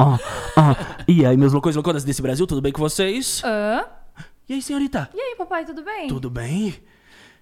ah, 0.00 0.18
ah. 0.56 0.76
E 1.06 1.26
aí, 1.26 1.36
meus 1.36 1.52
loucos 1.52 1.74
e 1.74 1.76
loucoras 1.76 2.04
desse 2.04 2.22
Brasil, 2.22 2.46
tudo 2.46 2.62
bem 2.62 2.72
com 2.72 2.80
vocês? 2.80 3.42
Hã? 3.44 3.84
E 4.48 4.54
aí, 4.54 4.62
senhorita? 4.62 5.10
E 5.14 5.20
aí, 5.20 5.36
papai, 5.36 5.66
tudo 5.66 5.82
bem? 5.82 6.08
Tudo 6.08 6.30
bem? 6.30 6.74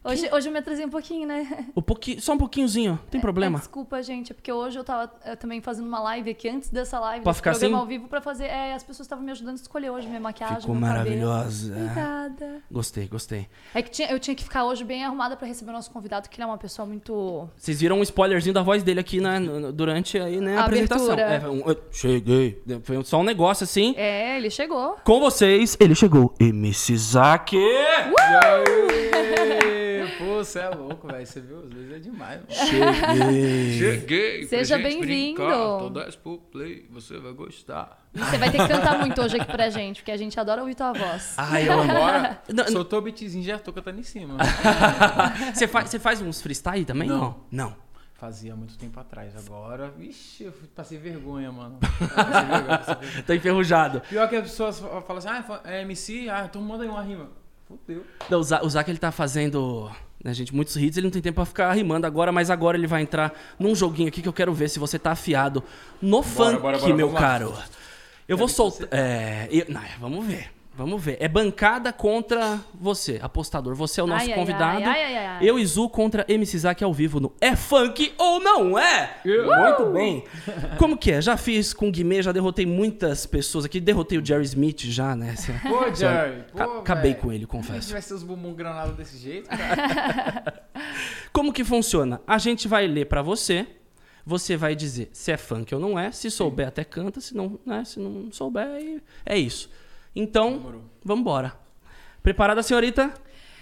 Hoje, 0.08 0.28
hoje 0.32 0.48
eu 0.48 0.52
me 0.52 0.58
atrasei 0.58 0.84
um 0.86 0.90
pouquinho, 0.90 1.28
né? 1.28 1.66
Um 1.76 1.82
pouquinho, 1.82 2.20
só 2.20 2.32
um 2.32 2.38
pouquinhozinho, 2.38 2.98
tem 3.10 3.20
problema? 3.20 3.58
É, 3.58 3.60
desculpa, 3.60 4.02
gente, 4.02 4.32
é 4.32 4.34
porque 4.34 4.50
hoje 4.50 4.78
eu 4.78 4.82
tava 4.84 5.12
eh, 5.24 5.36
também 5.36 5.60
fazendo 5.60 5.86
uma 5.86 6.00
live 6.00 6.30
aqui 6.30 6.48
antes 6.48 6.70
dessa 6.70 6.98
live, 6.98 7.22
Pra 7.22 7.34
ficar 7.34 7.50
programa 7.50 7.76
assim? 7.76 7.80
ao 7.82 7.86
vivo 7.86 8.08
pra 8.08 8.20
fazer. 8.20 8.46
É, 8.46 8.72
as 8.74 8.82
pessoas 8.82 9.06
estavam 9.06 9.24
me 9.24 9.30
ajudando 9.30 9.58
a 9.58 9.60
escolher 9.60 9.90
hoje 9.90 10.06
minha 10.08 10.20
maquiagem. 10.20 10.60
Ficou 10.60 10.74
meu 10.74 10.88
cabelo. 10.88 11.26
maravilhosa. 11.26 11.72
Obrigada. 11.74 12.62
Gostei, 12.70 13.06
gostei. 13.06 13.46
É 13.74 13.82
que 13.82 13.90
tinha- 13.90 14.10
eu 14.10 14.18
tinha 14.18 14.34
que 14.34 14.42
ficar 14.44 14.64
hoje 14.64 14.82
bem 14.84 15.04
arrumada 15.04 15.36
pra 15.36 15.46
receber 15.46 15.70
o 15.70 15.74
nosso 15.74 15.90
convidado, 15.90 16.28
que 16.28 16.36
ele 16.36 16.44
é 16.44 16.46
uma 16.46 16.58
pessoa 16.58 16.86
muito. 16.86 17.48
Vocês 17.56 17.78
viram 17.80 17.98
um 17.98 18.02
spoilerzinho 18.02 18.54
da 18.54 18.62
voz 18.62 18.82
dele 18.82 19.00
aqui 19.00 19.20
né, 19.20 19.38
durante 19.74 20.18
aí, 20.18 20.40
né, 20.40 20.56
a, 20.56 20.62
A 20.62 20.64
apresentação. 20.64 21.14
É, 21.18 21.48
um- 21.48 21.68
eu 21.68 21.76
cheguei. 21.90 22.62
Foi 22.82 23.02
só 23.04 23.20
um 23.20 23.24
negócio 23.24 23.64
assim. 23.64 23.94
É, 23.96 24.36
ele 24.38 24.48
chegou. 24.50 24.96
Com 25.04 25.20
vocês, 25.20 25.76
ele 25.78 25.94
chegou. 25.94 26.32
MC 26.40 26.96
Zaque! 26.96 27.56
Aê! 27.58 29.67
Pô, 30.18 30.36
você 30.44 30.58
é 30.58 30.68
louco, 30.68 31.06
velho. 31.06 31.26
Você 31.26 31.40
viu? 31.40 31.58
Às 31.60 31.72
vezes 31.72 31.92
é 31.92 31.98
demais, 31.98 32.40
mano. 32.40 32.50
Cheguei. 32.50 33.78
Cheguei. 33.78 34.44
Seja 34.46 34.76
bem-vindo. 34.78 35.90
10 35.90 36.16
pro 36.16 36.38
play. 36.38 36.86
Você 36.90 37.18
vai 37.18 37.32
gostar. 37.32 38.06
E 38.14 38.18
você 38.18 38.36
vai 38.38 38.50
ter 38.50 38.58
que 38.58 38.68
cantar 38.68 38.98
muito 38.98 39.20
hoje 39.20 39.36
aqui 39.40 39.50
pra 39.50 39.70
gente, 39.70 39.96
porque 40.02 40.10
a 40.10 40.16
gente 40.16 40.38
adora 40.38 40.60
ouvir 40.62 40.74
tua 40.74 40.92
voz. 40.92 41.34
Ai, 41.36 41.68
eu. 41.68 41.80
Agora, 41.80 42.42
soltou 42.70 42.98
o 42.98 43.02
beatzinho, 43.02 43.44
já 43.44 43.58
tô 43.58 43.72
cantando 43.72 44.00
em 44.00 44.02
cima. 44.02 44.36
Você 45.54 45.66
faz, 45.68 45.88
você 45.90 45.98
faz 45.98 46.20
uns 46.20 46.40
freestyle 46.40 46.84
também? 46.84 47.08
Não. 47.08 47.18
Não. 47.18 47.68
Não. 47.68 47.88
Fazia 48.14 48.56
muito 48.56 48.76
tempo 48.76 48.98
atrás. 48.98 49.32
Agora, 49.36 49.88
vixe, 49.96 50.42
eu 50.44 50.52
passei 50.74 50.98
vergonha, 50.98 51.52
mano. 51.52 51.78
Passei 51.78 52.06
vergonha, 52.46 52.78
passei 52.78 52.94
vergonha. 52.96 53.22
Tá 53.22 53.34
enferrujado. 53.36 54.00
Pior 54.00 54.28
que 54.28 54.34
as 54.36 54.42
pessoas 54.42 54.80
fa- 54.80 55.00
falam 55.02 55.18
assim, 55.18 55.28
ah, 55.28 55.60
é 55.64 55.82
MC, 55.82 56.28
ah, 56.28 56.44
então 56.48 56.60
manda 56.60 56.82
aí 56.82 56.88
uma 56.90 57.00
rima. 57.02 57.28
Fudeu. 57.68 58.04
Não, 58.28 58.40
o 58.40 58.42
Zac, 58.70 58.90
ele 58.90 58.98
tá 58.98 59.12
fazendo, 59.12 59.88
né, 60.22 60.34
gente, 60.34 60.54
muitos 60.54 60.76
hits, 60.76 60.96
ele 60.96 61.06
não 61.06 61.10
tem 61.12 61.22
tempo 61.22 61.36
pra 61.36 61.44
ficar 61.44 61.72
rimando 61.72 62.06
agora, 62.06 62.32
mas 62.32 62.50
agora 62.50 62.76
ele 62.76 62.86
vai 62.86 63.02
entrar 63.02 63.32
num 63.58 63.74
joguinho 63.74 64.08
aqui 64.08 64.20
que 64.22 64.28
eu 64.28 64.32
quero 64.32 64.52
ver 64.52 64.68
se 64.68 64.78
você 64.78 64.98
tá 64.98 65.12
afiado 65.12 65.62
no 66.02 66.22
funk, 66.22 66.60
bora, 66.60 66.78
bora, 66.78 66.94
meu 66.94 67.10
caro. 67.12 67.54
Eu 68.26 68.36
vou 68.36 68.48
soltar... 68.48 68.88
É, 68.90 69.48
eu- 69.50 69.66
não, 69.68 69.80
vamos 70.00 70.26
ver, 70.26 70.50
vamos 70.78 71.02
ver. 71.04 71.16
É 71.20 71.26
bancada 71.28 71.92
contra 71.92 72.60
você, 72.72 73.18
apostador. 73.20 73.74
Você 73.74 74.00
é 74.00 74.04
o 74.04 74.06
nosso 74.06 74.26
Ai, 74.30 74.34
convidado. 74.34 74.78
ai, 74.78 74.84
ai, 74.84 75.16
ai, 75.16 75.26
ai. 75.26 75.38
Eu 75.48 75.58
e 75.58 75.66
Zu 75.66 75.88
contra 75.88 76.24
MC 76.28 76.56
Zac 76.58 76.82
ao 76.82 76.94
vivo 76.94 77.18
no 77.20 77.32
É 77.40 77.54
Funk 77.56 78.14
ou 78.16 78.40
Não 78.40 78.78
É? 78.78 79.16
Eu. 79.24 79.46
Muito 79.46 79.86
bem. 79.92 80.24
Como 80.78 80.96
que 80.96 81.10
é? 81.12 81.20
Já 81.20 81.36
fiz 81.36 81.74
com 81.74 81.88
o 81.88 81.90
Guimê, 81.92 82.22
já 82.22 82.30
derrotei 82.32 82.64
muitas 82.64 83.26
pessoas 83.26 83.64
aqui. 83.64 83.80
Derrotei 83.80 84.18
o 84.18 84.24
Jerry 84.24 84.44
Smith 84.44 84.82
já, 84.84 85.14
né? 85.16 85.34
Pô, 85.68 85.92
Jerry, 85.94 86.44
pô, 86.52 86.58
Ca- 86.58 86.78
acabei 86.78 87.14
com 87.14 87.32
ele, 87.32 87.40
Se 87.42 87.46
confesso. 87.48 87.88
tivesse 87.88 88.14
os 88.14 88.22
bumbum 88.22 88.54
granada 88.54 88.92
desse 88.92 89.18
jeito, 89.18 89.50
cara. 89.50 90.62
Como 91.32 91.52
que 91.52 91.64
funciona? 91.64 92.20
A 92.26 92.38
gente 92.38 92.68
vai 92.68 92.86
ler 92.86 93.06
pra 93.06 93.20
você. 93.20 93.66
Você 94.24 94.58
vai 94.58 94.76
dizer 94.76 95.08
se 95.10 95.32
é 95.32 95.38
funk 95.38 95.74
ou 95.74 95.80
não 95.80 95.98
é. 95.98 96.12
Se 96.12 96.30
souber, 96.30 96.68
até 96.68 96.84
canta. 96.84 97.18
Se 97.18 97.34
não, 97.34 97.58
né? 97.64 97.82
se 97.86 97.98
não 97.98 98.30
souber, 98.30 99.00
é 99.24 99.38
isso. 99.38 99.70
Então, 100.18 100.82
vamos 101.04 101.20
embora. 101.20 101.54
Preparada, 102.24 102.60
senhorita? 102.60 103.14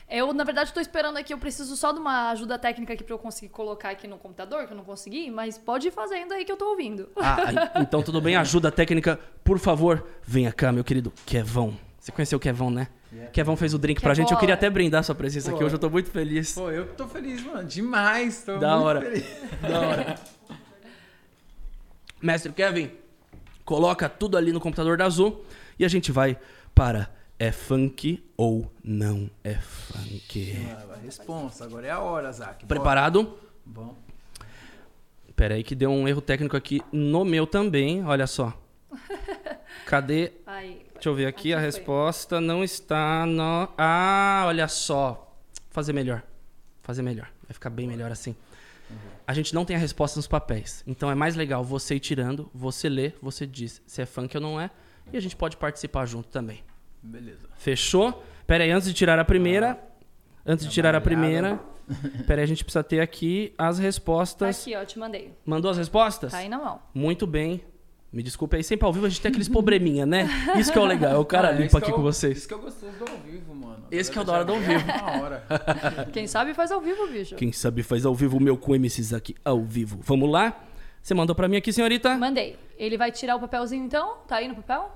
Eu, 0.08 0.32
na 0.32 0.42
verdade, 0.42 0.72
tô 0.72 0.80
esperando 0.80 1.18
aqui. 1.18 1.34
Eu 1.34 1.36
preciso 1.38 1.76
só 1.76 1.92
de 1.92 1.98
uma 1.98 2.30
ajuda 2.30 2.58
técnica 2.58 2.94
aqui 2.94 3.04
pra 3.04 3.12
eu 3.14 3.18
conseguir 3.18 3.50
colocar 3.50 3.90
aqui 3.90 4.08
no 4.08 4.16
computador, 4.16 4.66
que 4.66 4.72
eu 4.72 4.76
não 4.76 4.84
consegui, 4.84 5.31
mas 5.31 5.58
pode 5.58 5.88
ir 5.88 5.91
fazendo 5.91 6.32
aí 6.32 6.47
que 6.47 6.50
eu 6.50 6.56
tô 6.56 6.70
ouvindo. 6.70 7.10
Ah, 7.16 7.36
então 7.82 8.03
tudo 8.03 8.22
bem. 8.22 8.36
Ajuda 8.36 8.72
técnica, 8.72 9.20
por 9.44 9.58
favor. 9.58 10.06
Venha 10.22 10.50
cá, 10.50 10.72
meu 10.72 10.82
querido 10.82 11.12
Kevão. 11.26 11.76
Você 12.00 12.10
conheceu 12.10 12.38
o 12.38 12.41
Kevão, 12.41 12.70
né? 12.70 12.88
Kevão 13.34 13.54
fez 13.54 13.75
o 13.75 13.78
drink 13.78 14.00
pra 14.00 14.14
gente. 14.14 14.32
Eu 14.32 14.38
queria 14.38 14.54
até 14.54 14.70
brindar 14.70 15.04
sua 15.04 15.14
presença 15.14 15.50
aqui 15.50 15.58
Pô. 15.58 15.66
hoje. 15.66 15.75
Eu 15.75 15.78
tô 15.78 15.91
muito 15.91 16.10
feliz. 16.10 16.54
Pô, 16.54 16.70
eu 16.70 16.86
que 16.86 16.94
tô 16.94 17.06
feliz, 17.06 17.44
mano. 17.44 17.64
Demais. 17.64 18.42
Tô 18.44 18.56
Da 18.56 18.76
muito 18.76 18.86
hora. 18.86 19.00
feliz. 19.02 19.26
Da 19.60 19.81
hora. 19.81 20.14
Mestre 22.22 22.50
Kevin, 22.52 22.91
coloca 23.62 24.08
tudo 24.08 24.38
ali 24.38 24.52
no 24.52 24.60
computador 24.60 24.97
da 24.97 25.04
Azul 25.04 25.44
e 25.78 25.84
a 25.84 25.88
gente 25.88 26.10
vai 26.12 26.38
para 26.75 27.10
é 27.38 27.53
funk 27.53 28.25
ou 28.37 28.70
não 28.82 29.31
é 29.44 29.54
funk. 29.54 30.56
Ah, 30.70 30.97
Responsa. 31.03 31.64
Agora 31.64 31.87
é 31.87 31.91
a 31.91 32.00
hora, 32.00 32.32
Zac. 32.32 32.64
Bora. 32.64 32.66
Preparado? 32.66 33.38
Bom. 33.64 33.94
Pera 35.34 35.54
aí 35.54 35.62
que 35.62 35.75
deu 35.75 35.91
um 35.91 36.09
erro 36.09 36.22
técnico 36.22 36.56
aqui 36.56 36.81
no 36.91 37.25
meu 37.25 37.47
também, 37.47 38.03
olha 38.04 38.26
só. 38.26 38.59
Cadê? 39.84 40.32
Deixa 40.94 41.10
eu 41.10 41.14
ver 41.14 41.26
aqui, 41.26 41.53
Aqui 41.53 41.54
a 41.54 41.56
foi. 41.59 41.66
resposta 41.66 42.41
não 42.41 42.64
está 42.64 43.26
no... 43.26 43.69
Ah, 43.76 44.44
olha 44.47 44.66
só. 44.66 45.37
Fazer 45.70 45.93
melhor. 45.93 46.22
Fazer 46.82 47.03
melhor. 47.03 47.31
Vai 47.47 47.53
ficar 47.53 47.69
bem 47.69 47.87
melhor 47.87 48.10
assim. 48.10 48.34
A 49.26 49.34
gente 49.34 49.54
não 49.54 49.64
tem 49.64 49.76
a 49.76 49.78
resposta 49.78 50.19
nos 50.19 50.26
papéis. 50.26 50.82
Então 50.87 51.10
é 51.10 51.14
mais 51.14 51.37
legal 51.37 51.62
você 51.62 51.97
ir 51.97 52.00
tirando, 52.00 52.48
você 52.54 52.88
lê, 52.88 53.12
você 53.20 53.47
diz 53.47 53.82
se 53.87 54.00
é 54.00 54.06
funk 54.06 54.34
ou 54.37 54.41
não 54.43 54.58
é. 54.58 54.70
E 55.12 55.17
a 55.17 55.21
gente 55.21 55.37
pode 55.37 55.56
participar 55.56 56.06
junto 56.06 56.28
também. 56.28 56.62
Beleza. 57.03 57.49
Fechou? 57.56 58.25
Pera 58.47 58.65
aí, 58.65 58.71
antes 58.71 58.89
de 58.89 58.94
tirar 58.94 59.19
a 59.19 59.25
primeira. 59.25 59.78
Antes 60.44 60.67
de 60.67 60.72
tirar 60.72 60.94
a 60.94 61.00
primeira. 61.00 61.59
Pera 62.27 62.41
aí, 62.41 62.44
a 62.44 62.47
gente 62.49 62.65
precisa 62.65 62.83
ter 62.83 63.00
aqui 63.00 63.53
as 63.56 63.77
Tá 63.77 63.83
respostas. 63.83 64.61
aqui, 64.62 64.75
ó, 64.77 64.84
te 64.84 64.99
mandei. 64.99 65.33
Mandou 65.44 65.71
as 65.71 65.78
respostas? 65.78 66.33
Tá 66.33 66.39
aí 66.39 66.49
na 66.49 66.59
mão. 66.59 66.81
Muito 66.94 67.27
bem. 67.27 67.62
Me 68.12 68.22
desculpe 68.22 68.56
aí, 68.56 68.65
sempre 68.65 68.87
ao 68.87 68.93
vivo 68.93 69.05
a 69.05 69.09
gente 69.09 69.21
tem 69.21 69.28
aqueles 69.28 69.49
probleminha, 69.49 70.06
né? 70.06 70.27
Isso 70.56 70.72
que 70.72 70.78
é 70.78 70.81
o 70.81 70.87
legal, 70.87 71.12
é 71.12 71.19
o 71.19 71.25
cara 71.25 71.49
Ah, 71.50 71.53
limpa 71.53 71.78
aqui 71.78 71.91
é 71.91 71.93
com 71.94 72.00
vocês. 72.03 72.38
Isso 72.38 72.49
que 72.49 72.55
é 72.55 72.56
o 72.56 72.61
gostoso 72.61 72.93
do 72.93 73.11
ao 73.11 73.19
vivo, 73.19 73.55
mano. 73.55 73.84
Esse 73.91 74.11
que 74.11 74.19
é 74.19 74.21
o 74.23 74.25
da 74.25 74.33
hora 74.33 74.44
do 74.44 74.53
ao 74.53 74.61
vivo. 74.61 74.84
Uma 74.84 75.23
hora. 75.23 75.44
Quem 76.12 76.27
sabe 76.27 76.55
faz 76.55 76.71
ao 76.73 76.81
vivo, 76.81 77.06
bicho. 77.09 77.34
Quem 77.34 77.53
sabe 77.53 77.83
faz 77.83 78.06
ao 78.06 78.15
vivo 78.15 78.38
o 78.38 78.41
meu 78.43 78.56
com 78.56 78.73
MCs 78.75 79.12
aqui 79.12 79.34
ao 79.44 79.62
vivo. 79.62 79.99
Vamos 80.03 80.31
lá? 80.31 80.56
Você 81.06 81.15
mandou 81.15 81.37
pra 81.37 81.47
mim 81.47 81.56
aqui, 81.56 81.72
senhorita? 81.72 82.19
Mandei. 82.19 82.59
Ele 82.77 82.99
vai 82.99 83.12
tirar 83.12 83.37
o 83.37 83.41
papelzinho 83.41 83.84
então? 83.84 84.22
Tá 84.27 84.39
aí 84.39 84.49
no 84.49 84.56
papel? 84.56 84.91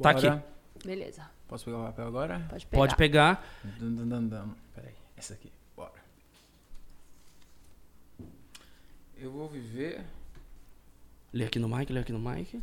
Tá 0.00 0.12
Bora. 0.12 0.34
aqui. 0.34 0.86
Beleza. 0.86 1.28
Posso 1.48 1.64
pegar 1.64 1.78
o 1.78 1.84
papel 1.86 2.06
agora? 2.06 2.46
Pode 2.48 2.64
pegar. 2.64 2.78
Pode 2.78 2.96
pegar. 2.96 3.46
Dum, 3.76 3.92
dum, 3.96 4.08
dum, 4.08 4.28
dum. 4.28 4.54
Peraí, 4.76 4.94
essa 5.16 5.34
aqui. 5.34 5.52
Bora. 5.74 6.00
Eu 9.16 9.32
vou 9.32 9.48
viver. 9.48 10.06
Lê 11.32 11.46
aqui 11.46 11.58
no 11.58 11.68
mic, 11.68 11.92
lê 11.92 11.98
aqui 11.98 12.12
no 12.12 12.20
mic. 12.20 12.62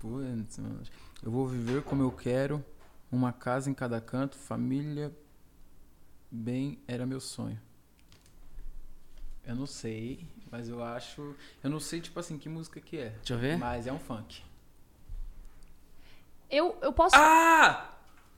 Putz, 0.00 0.58
mano. 0.58 0.82
Eu 1.22 1.30
vou 1.30 1.46
viver 1.46 1.84
como 1.84 2.02
eu 2.02 2.10
quero. 2.10 2.64
Uma 3.12 3.32
casa 3.32 3.70
em 3.70 3.74
cada 3.74 4.00
canto. 4.00 4.36
Família. 4.36 5.12
Bem, 6.28 6.80
era 6.88 7.06
meu 7.06 7.20
sonho. 7.20 7.60
Eu 9.46 9.54
não 9.54 9.66
sei, 9.66 10.26
mas 10.56 10.68
eu 10.68 10.84
acho. 10.84 11.34
Eu 11.64 11.68
não 11.68 11.80
sei, 11.80 12.00
tipo 12.00 12.20
assim, 12.20 12.38
que 12.38 12.48
música 12.48 12.80
que 12.80 12.96
é. 12.96 13.08
Deixa 13.16 13.34
eu 13.34 13.38
ver. 13.38 13.58
Mas 13.58 13.88
é 13.88 13.92
um 13.92 13.98
funk. 13.98 14.40
Eu, 16.48 16.76
eu 16.80 16.92
posso. 16.92 17.16
Ah! 17.16 17.90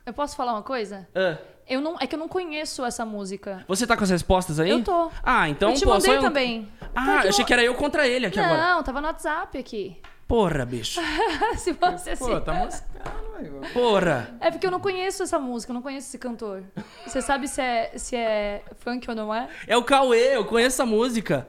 Eu 0.06 0.14
posso 0.14 0.34
falar 0.34 0.52
uma 0.54 0.62
coisa? 0.62 1.06
Ah, 1.14 1.36
Eu 1.68 1.80
não, 1.82 1.96
é 2.00 2.06
que 2.06 2.14
eu 2.14 2.18
não 2.18 2.28
conheço 2.28 2.82
essa 2.86 3.04
música. 3.04 3.64
Você 3.68 3.86
tá 3.86 3.96
com 3.98 4.04
as 4.04 4.08
respostas 4.08 4.58
aí? 4.58 4.70
Eu 4.70 4.82
tô. 4.82 5.10
Ah, 5.22 5.46
então, 5.48 5.70
eu 5.70 5.76
te 5.76 5.84
pô, 5.84 5.90
mandei 5.90 6.06
só 6.06 6.14
eu- 6.14 6.20
também. 6.22 6.72
Tá 6.80 6.88
Ah, 6.94 7.16
aqui 7.18 7.26
eu 7.26 7.30
achei 7.30 7.44
que 7.44 7.52
era 7.52 7.62
eu 7.62 7.74
contra 7.74 8.08
ele 8.08 8.24
aqui 8.24 8.40
agora. 8.40 8.74
Não, 8.76 8.82
tava 8.82 9.00
no 9.02 9.08
WhatsApp 9.08 9.58
aqui. 9.58 10.00
Porra, 10.26 10.64
bicho. 10.64 10.98
Se 11.58 11.72
você 11.72 12.16
se... 12.16 12.24
Pô, 12.24 12.40
tá 12.40 12.54
moscando, 12.54 13.32
velho. 13.36 13.60
Porra. 13.74 14.34
É 14.40 14.50
porque 14.50 14.66
eu 14.66 14.70
não 14.70 14.80
conheço 14.80 15.22
essa 15.22 15.38
música, 15.38 15.70
eu 15.70 15.74
não 15.74 15.82
conheço 15.82 16.08
esse 16.08 16.18
cantor. 16.18 16.64
Você 17.06 17.20
sabe 17.20 17.46
se 17.46 17.60
é, 17.60 17.92
se 17.96 18.16
é 18.16 18.64
funk 18.76 19.08
ou 19.10 19.14
não 19.14 19.34
é? 19.34 19.48
É 19.66 19.76
o 19.76 19.84
Cauê, 19.84 20.34
eu 20.36 20.44
conheço 20.46 20.76
essa 20.80 20.86
música. 20.86 21.46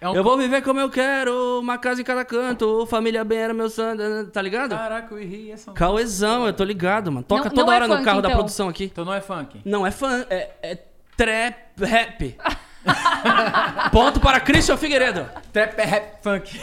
É 0.00 0.08
um 0.08 0.14
Eu 0.14 0.22
vou 0.22 0.36
viver 0.36 0.60
como 0.62 0.78
eu 0.80 0.90
quero, 0.90 1.60
uma 1.60 1.78
casa 1.78 2.00
em 2.00 2.04
cada 2.04 2.24
canto, 2.24 2.84
família 2.86 3.24
bem 3.24 3.38
era 3.38 3.54
meu 3.54 3.70
santo, 3.70 4.26
tá 4.32 4.42
ligado? 4.42 4.70
Caraca, 4.76 5.14
eu 5.14 5.18
errei 5.20 5.50
essa. 5.52 5.72
Cauêzão, 5.72 6.46
eu 6.46 6.52
tô 6.52 6.64
ligado, 6.64 7.10
mano. 7.10 7.24
Toca 7.24 7.44
Não- 7.44 7.50
toda 7.50 7.62
não 7.66 7.72
é 7.72 7.76
hora 7.76 7.88
no 7.88 7.94
funk, 7.94 8.04
carro 8.04 8.20
da 8.22 8.28
então. 8.28 8.38
produção 8.38 8.68
aqui. 8.68 8.84
Então 8.84 9.04
não 9.04 9.14
é 9.14 9.20
funk. 9.20 9.60
Não 9.64 9.86
é 9.86 9.90
fã, 9.90 10.26
é, 10.28 10.50
é 10.62 10.78
trap 11.16 11.56
rap. 11.80 12.36
Ponto 13.90 14.20
para 14.20 14.38
Christian 14.40 14.76
Figueiredo. 14.76 15.26
Trap 15.52 15.78
é 15.78 15.84
rap 15.84 16.22
funk. 16.22 16.60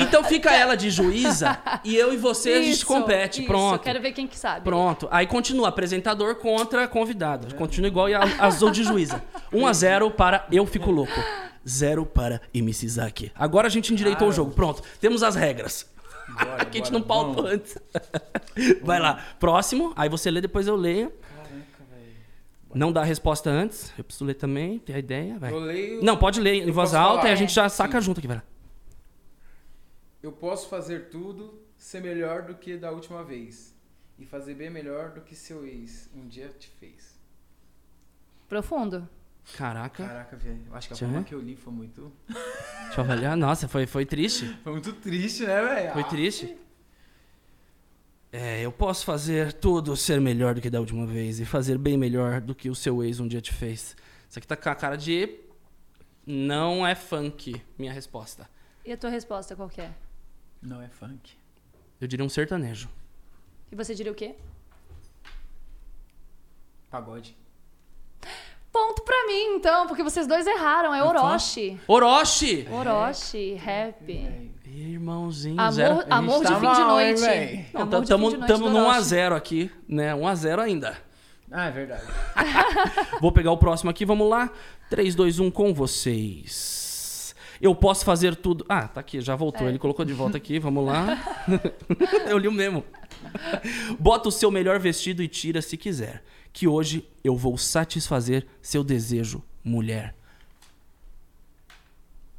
Então 0.00 0.24
fica 0.24 0.50
ela 0.54 0.76
de 0.76 0.90
juíza 0.90 1.56
e 1.84 1.94
eu 1.96 2.12
e 2.12 2.16
você 2.16 2.52
a 2.54 2.62
gente 2.62 2.72
Isso, 2.72 2.86
compete. 2.86 3.38
isso, 3.40 3.46
Pronto. 3.48 3.74
Eu 3.74 3.78
quero 3.78 4.00
ver 4.00 4.10
quem 4.12 4.26
que 4.26 4.36
sabe. 4.36 4.62
Pronto. 4.64 5.06
Aí 5.10 5.26
continua 5.26 5.68
apresentador 5.68 6.34
contra 6.36 6.88
convidado. 6.88 7.54
Continua 7.54 7.86
igual 7.88 8.08
e 8.08 8.14
a- 8.14 8.22
azul 8.40 8.70
de 8.70 8.82
juíza. 8.82 9.22
1 9.52 9.66
a 9.66 9.72
0 9.72 10.10
para 10.10 10.46
Eu 10.50 10.66
Fico 10.66 10.90
Louco. 10.90 11.12
0 11.68 12.04
para 12.06 12.40
MC 12.52 12.88
Zaki. 12.88 13.32
Agora 13.34 13.66
a 13.66 13.70
gente 13.70 13.92
endireitou 13.92 14.28
o 14.28 14.32
jogo. 14.32 14.52
Pronto. 14.52 14.82
Temos 15.00 15.22
as 15.22 15.34
regras. 15.34 15.86
Bora, 16.28 16.64
que 16.66 16.78
a 16.78 16.80
gente 16.84 16.90
bora, 16.92 16.98
não 16.98 17.02
pautou 17.02 17.46
antes. 17.46 17.76
Vai 18.82 18.98
lá. 19.00 19.16
Próximo. 19.38 19.92
Aí 19.96 20.08
você 20.08 20.30
lê, 20.30 20.40
depois 20.40 20.66
eu 20.66 20.76
leio. 20.76 21.10
Caraca, 21.10 21.84
velho. 21.90 22.12
Não 22.74 22.92
dá 22.92 23.02
a 23.02 23.04
resposta 23.04 23.50
antes. 23.50 23.92
Eu 23.98 24.04
preciso 24.04 24.24
ler 24.24 24.34
também, 24.34 24.78
ter 24.78 24.94
a 24.94 24.98
ideia. 24.98 25.38
Vai. 25.38 25.52
Eu 25.52 25.58
leio. 25.60 26.02
Não, 26.02 26.16
pode 26.16 26.40
ler 26.40 26.66
em 26.66 26.70
voz 26.70 26.94
alta 26.94 27.18
falar? 27.22 27.30
e 27.30 27.32
a 27.32 27.36
gente 27.36 27.52
já 27.52 27.64
É, 27.64 27.68
saca 27.68 28.00
sim. 28.00 28.06
junto 28.06 28.18
aqui, 28.18 28.26
vai 28.28 28.36
lá. 28.36 28.42
Eu 30.22 30.30
posso 30.32 30.68
fazer 30.68 31.08
tudo, 31.10 31.60
ser 31.76 32.00
melhor 32.00 32.42
do 32.42 32.54
que 32.54 32.76
da 32.76 32.90
última 32.92 33.24
vez. 33.24 33.74
E 34.18 34.24
fazer 34.24 34.54
bem 34.54 34.70
melhor 34.70 35.10
do 35.10 35.20
que 35.20 35.34
seu 35.34 35.66
ex 35.66 36.08
um 36.14 36.28
dia 36.28 36.48
te 36.56 36.68
fez. 36.78 37.18
Profundo. 38.48 39.08
Caraca, 39.56 40.06
Caraca, 40.06 40.36
velho. 40.36 40.62
Acho 40.72 40.88
que 40.88 40.94
a 40.94 40.96
Deixa 40.96 41.04
forma 41.06 41.20
ver. 41.20 41.24
que 41.26 41.34
eu 41.34 41.40
li 41.40 41.56
foi 41.56 41.72
muito. 41.72 42.12
deixa 42.28 43.00
eu 43.00 43.04
avaliar. 43.04 43.36
Nossa, 43.36 43.66
foi, 43.68 43.86
foi 43.86 44.06
triste. 44.06 44.46
Foi 44.62 44.72
muito 44.72 44.92
triste, 44.94 45.44
né, 45.44 45.60
velho? 45.62 45.92
Foi 45.92 46.02
Ah, 46.02 46.08
triste. 46.08 46.56
É, 48.32 48.62
eu 48.62 48.72
posso 48.72 49.04
fazer 49.04 49.52
tudo 49.52 49.94
ser 49.96 50.20
melhor 50.20 50.54
do 50.54 50.60
que 50.60 50.70
da 50.70 50.80
última 50.80 51.06
vez 51.06 51.38
e 51.38 51.44
fazer 51.44 51.76
bem 51.76 51.98
melhor 51.98 52.40
do 52.40 52.54
que 52.54 52.70
o 52.70 52.74
seu 52.74 53.02
ex 53.04 53.20
um 53.20 53.28
dia 53.28 53.40
te 53.42 53.52
fez. 53.52 53.94
Isso 54.28 54.38
aqui 54.38 54.46
tá 54.46 54.56
com 54.56 54.68
a 54.70 54.74
cara 54.74 54.96
de. 54.96 55.38
Não 56.26 56.86
é 56.86 56.94
funk, 56.94 57.60
minha 57.76 57.92
resposta. 57.92 58.48
E 58.84 58.92
a 58.92 58.96
tua 58.96 59.10
resposta 59.10 59.54
qual 59.56 59.68
que 59.68 59.80
é? 59.82 59.92
Não 60.62 60.80
é 60.80 60.88
funk. 60.88 61.32
Eu 62.00 62.06
diria 62.08 62.24
um 62.24 62.28
sertanejo. 62.28 62.88
E 63.70 63.76
você 63.76 63.94
diria 63.94 64.12
o 64.12 64.14
quê? 64.14 64.34
Pagode. 66.90 67.36
Ponto 68.72 69.02
pra 69.02 69.26
mim, 69.26 69.56
então, 69.56 69.86
porque 69.86 70.02
vocês 70.02 70.26
dois 70.26 70.46
erraram. 70.46 70.94
É? 70.94 71.02
Orochi. 71.04 71.78
Orochi! 71.86 72.66
Orochi, 72.72 73.54
rap. 73.54 74.50
Irmãozinho, 74.64 75.60
Amor, 75.60 75.72
zero. 75.72 76.04
amor 76.08 76.38
de 76.40 76.48
tá 76.48 76.54
fim 76.54 76.60
de 76.60 76.80
mal, 76.80 77.00
hein, 77.00 77.06
noite. 77.08 77.20
véi? 77.20 77.66
Não, 77.74 77.82
Amor 77.82 78.00
de 78.00 78.08
tamo, 78.08 78.30
fim 78.30 78.32
de 78.32 78.38
noite 78.40 78.52
tamo 78.52 78.64
do 78.64 78.70
no 78.70 78.86
Orochi. 78.86 79.00
1x0 79.00 79.36
aqui, 79.36 79.70
né? 79.86 80.14
1x0 80.14 80.58
ainda. 80.58 80.96
Ah, 81.50 81.66
é 81.66 81.70
verdade. 81.70 82.02
Vou 83.20 83.30
pegar 83.30 83.52
o 83.52 83.58
próximo 83.58 83.90
aqui, 83.90 84.06
vamos 84.06 84.28
lá. 84.30 84.50
3, 84.88 85.14
2, 85.14 85.38
1 85.38 85.50
com 85.50 85.74
vocês. 85.74 87.34
Eu 87.60 87.74
posso 87.74 88.06
fazer 88.06 88.34
tudo. 88.34 88.64
Ah, 88.68 88.88
tá 88.88 89.00
aqui, 89.00 89.20
já 89.20 89.36
voltou. 89.36 89.66
É. 89.66 89.70
Ele 89.70 89.78
colocou 89.78 90.04
de 90.04 90.14
volta 90.14 90.38
aqui, 90.38 90.58
vamos 90.58 90.86
lá. 90.86 91.18
eu 92.26 92.38
li 92.38 92.48
o 92.48 92.52
mesmo. 92.52 92.82
Bota 94.00 94.30
o 94.30 94.32
seu 94.32 94.50
melhor 94.50 94.78
vestido 94.78 95.22
e 95.22 95.28
tira 95.28 95.60
se 95.60 95.76
quiser. 95.76 96.24
Que 96.52 96.68
hoje 96.68 97.08
eu 97.24 97.36
vou 97.36 97.56
satisfazer 97.56 98.46
seu 98.60 98.84
desejo, 98.84 99.42
mulher. 99.64 100.14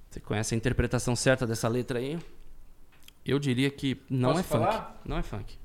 Você 0.10 0.20
conhece 0.20 0.54
a 0.54 0.58
interpretação 0.58 1.16
certa 1.16 1.48
dessa 1.48 1.68
letra 1.68 1.98
aí? 2.00 2.20
Eu 3.26 3.40
diria 3.40 3.72
que 3.72 4.00
não 4.10 4.30
Posso 4.34 4.40
é 4.42 4.44
funk. 4.44 4.64
falar? 4.64 5.02
Não 5.06 5.18
é 5.18 5.24
funk. 5.24 5.58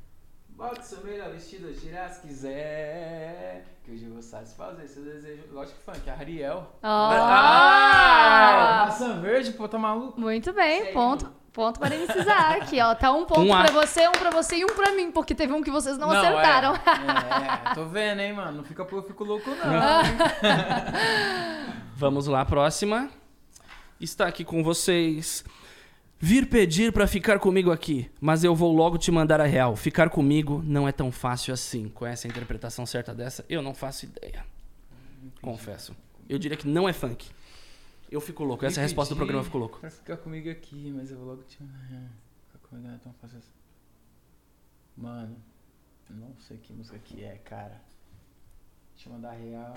Bota 0.49 0.83
seu 0.83 1.05
melhor 1.05 1.31
vestido, 1.31 1.73
tirar 1.75 2.09
se 2.09 2.27
quiser. 2.27 3.65
Que 3.85 3.93
hoje 3.93 4.05
eu 4.07 4.13
vou 4.13 4.23
satisfazer 4.23 4.89
seu 4.89 5.05
desejo. 5.05 5.43
Lógico 5.53 5.79
que 5.79 5.85
funk, 5.85 6.11
a 6.11 6.15
Ariel. 6.15 6.79
Ah! 6.83 8.85
Maçã 8.87 9.21
verde, 9.21 9.53
pô, 9.53 9.69
tá 9.69 9.79
maluco? 9.79 10.19
Muito 10.21 10.53
bem, 10.53 10.81
Segue, 10.81 10.93
ponto. 10.95 11.33
Ponto 11.53 11.81
para 11.81 11.89
Denise 11.89 12.19
Isaac, 12.19 12.81
ó. 12.81 12.95
Tá 12.95 13.13
um 13.13 13.25
ponto 13.25 13.41
Um 13.41 13.49
pra 13.49 13.73
você, 13.73 14.07
um 14.07 14.13
pra 14.13 14.31
você 14.31 14.57
e 14.57 14.65
um 14.65 14.69
pra 14.69 14.93
mim, 14.93 15.11
porque 15.11 15.35
teve 15.35 15.53
um 15.53 15.63
que 15.63 15.71
vocês 15.71 15.99
não, 15.99 16.11
acertaram. 16.11 16.75
É, 16.75 17.71
é, 17.71 17.75
tô 17.75 17.87
vendo, 17.87 18.21
hein, 18.21 18.33
mano. 18.33 18.59
Não 18.59 18.65
fica, 18.65 18.87
eu 18.91 19.03
fico 19.03 19.25
louco, 19.25 19.51
não. 19.51 19.57
Vamos 21.97 22.27
lá, 22.27 22.45
próxima. 22.45 23.11
Está 24.01 24.27
aqui 24.27 24.45
com 24.45 24.63
vocês. 24.63 25.45
Vir 26.21 26.49
pedir 26.49 26.93
pra 26.93 27.07
ficar 27.07 27.39
comigo 27.39 27.71
aqui, 27.71 28.11
mas 28.21 28.43
eu 28.43 28.55
vou 28.55 28.73
logo 28.73 28.99
te 28.99 29.11
mandar 29.11 29.41
a 29.41 29.45
real. 29.45 29.77
Ficar 29.77 30.11
comigo 30.11 30.63
não 30.65 30.89
é 30.89 30.93
tão 30.93 31.13
fácil 31.13 31.55
assim. 31.55 31.89
Conhece 31.89 32.27
a 32.27 32.31
interpretação 32.31 32.85
certa 32.85 33.15
dessa? 33.15 33.45
Eu 33.49 33.63
não 33.63 33.73
faço 33.73 34.05
ideia. 34.05 34.45
Confesso. 35.41 35.97
Eu 36.29 36.39
diria 36.39 36.57
que 36.57 36.67
não 36.67 36.89
é 36.89 36.93
funk. 36.93 37.29
Eu 38.11 38.21
fico 38.21 38.43
louco. 38.45 38.65
Essa 38.65 38.81
é 38.81 38.83
a 38.83 38.87
resposta 38.87 39.15
do 39.15 39.17
programa, 39.19 39.41
eu 39.41 39.45
fico 39.45 39.59
louco. 39.59 39.79
Pra 39.81 39.91
ficar 39.91 40.17
comigo 40.17 40.51
aqui, 40.51 40.93
mas 40.97 41.11
eu 41.11 41.19
vou 41.19 41.27
logo 41.29 41.43
te. 41.43 41.57
Ficar 41.59 42.59
comigo 42.69 42.89
não 42.89 42.95
é 42.95 42.99
tão 42.99 43.13
fácil 43.15 43.39
assim. 43.39 43.53
Mano, 44.97 45.37
não 46.11 46.35
sei 46.41 46.57
que 46.59 46.73
música 46.73 46.99
que 46.99 47.23
é, 47.25 47.37
cara. 47.39 47.81
Te 48.97 49.09
mandar 49.09 49.33
real. 49.33 49.75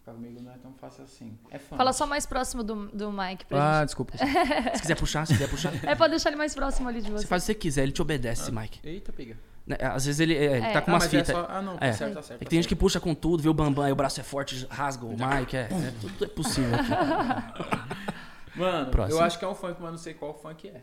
Ficar 0.00 0.12
comigo 0.12 0.42
não 0.42 0.52
é 0.52 0.58
tão 0.58 0.72
fácil 0.74 1.04
assim. 1.04 1.38
É 1.50 1.58
fã. 1.58 1.76
Fala 1.76 1.92
só 1.92 2.06
mais 2.06 2.26
próximo 2.26 2.62
do, 2.64 2.88
do 2.88 3.12
Mike 3.12 3.46
pra 3.46 3.80
Ah, 3.80 3.84
desculpa. 3.84 4.14
Se 4.74 4.80
quiser 4.82 4.96
puxar, 4.96 5.26
se 5.26 5.32
quiser 5.34 5.48
puxar. 5.48 5.72
gente. 5.72 5.86
É, 5.86 5.94
pode 5.94 6.10
deixar 6.10 6.30
ele 6.30 6.36
mais 6.36 6.54
próximo 6.54 6.88
ali 6.88 7.00
de 7.00 7.10
Você 7.10 7.18
você. 7.22 7.26
faz 7.26 7.42
o 7.44 7.46
que 7.46 7.52
você 7.52 7.58
quiser, 7.58 7.82
ele 7.84 7.92
te 7.92 8.02
obedece, 8.02 8.50
Mike. 8.52 8.80
Eita, 8.86 9.12
pega. 9.12 9.36
Né, 9.68 9.76
Às 9.80 10.06
vezes 10.06 10.18
ele, 10.20 10.34
é, 10.34 10.56
ele 10.56 10.66
É. 10.66 10.72
tá 10.72 10.80
com 10.80 10.90
ah, 10.90 10.94
umas 10.94 11.04
mas 11.04 11.14
é 11.14 11.18
fitas. 11.18 11.36
só... 11.36 11.46
Ah, 11.48 11.60
não, 11.60 11.76
tá 11.76 11.86
É. 11.86 11.92
certo, 11.92 12.14
tá 12.14 12.22
certo. 12.22 12.36
É 12.36 12.38
que 12.38 12.44
tá 12.46 12.50
tem 12.50 12.58
gente 12.62 12.68
que 12.68 12.74
puxa 12.76 12.98
com 12.98 13.14
tudo, 13.14 13.42
vê 13.42 13.48
o 13.48 13.54
bambam, 13.54 13.84
aí 13.84 13.92
o 13.92 13.96
braço 13.96 14.18
é 14.18 14.22
forte, 14.22 14.66
rasga 14.70 15.04
o 15.04 15.10
Mike. 15.10 15.56
É, 15.56 15.60
é, 15.60 15.92
tudo 16.00 16.24
é 16.24 16.28
possível 16.28 16.74
aqui. 16.74 16.88
Mano, 18.58 18.90
Próximo. 18.90 19.20
eu 19.20 19.24
acho 19.24 19.38
que 19.38 19.44
é 19.44 19.48
um 19.48 19.54
funk, 19.54 19.76
mas 19.80 19.90
não 19.90 19.98
sei 19.98 20.14
qual 20.14 20.34
funk 20.34 20.68
é. 20.68 20.80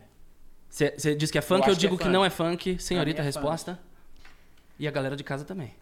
Você 0.68 1.14
diz 1.14 1.30
que 1.30 1.38
é 1.38 1.40
funk, 1.42 1.62
Eu 1.62 1.66
eu, 1.66 1.72
acho 1.72 1.80
que 1.80 1.86
é 1.86 1.88
digo 1.88 1.98
que, 1.98 2.04
funk. 2.04 2.12
não 2.12 2.24
é 2.24 2.30
funk. 2.30 2.78
Senhorita, 2.80 3.20
é 3.22 3.24
resposta. 3.24 3.78
E 4.78 4.86
a 4.86 4.90
galera 4.90 5.16
de 5.16 5.24
casa 5.24 5.44
também. 5.44 5.74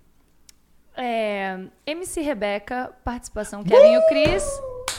É, 0.97 1.59
MC 1.87 2.21
Rebeca, 2.21 2.93
participação 3.05 3.65
Kevin 3.65 3.93
e 3.95 3.99
o 3.99 4.07
Cris 4.09 4.45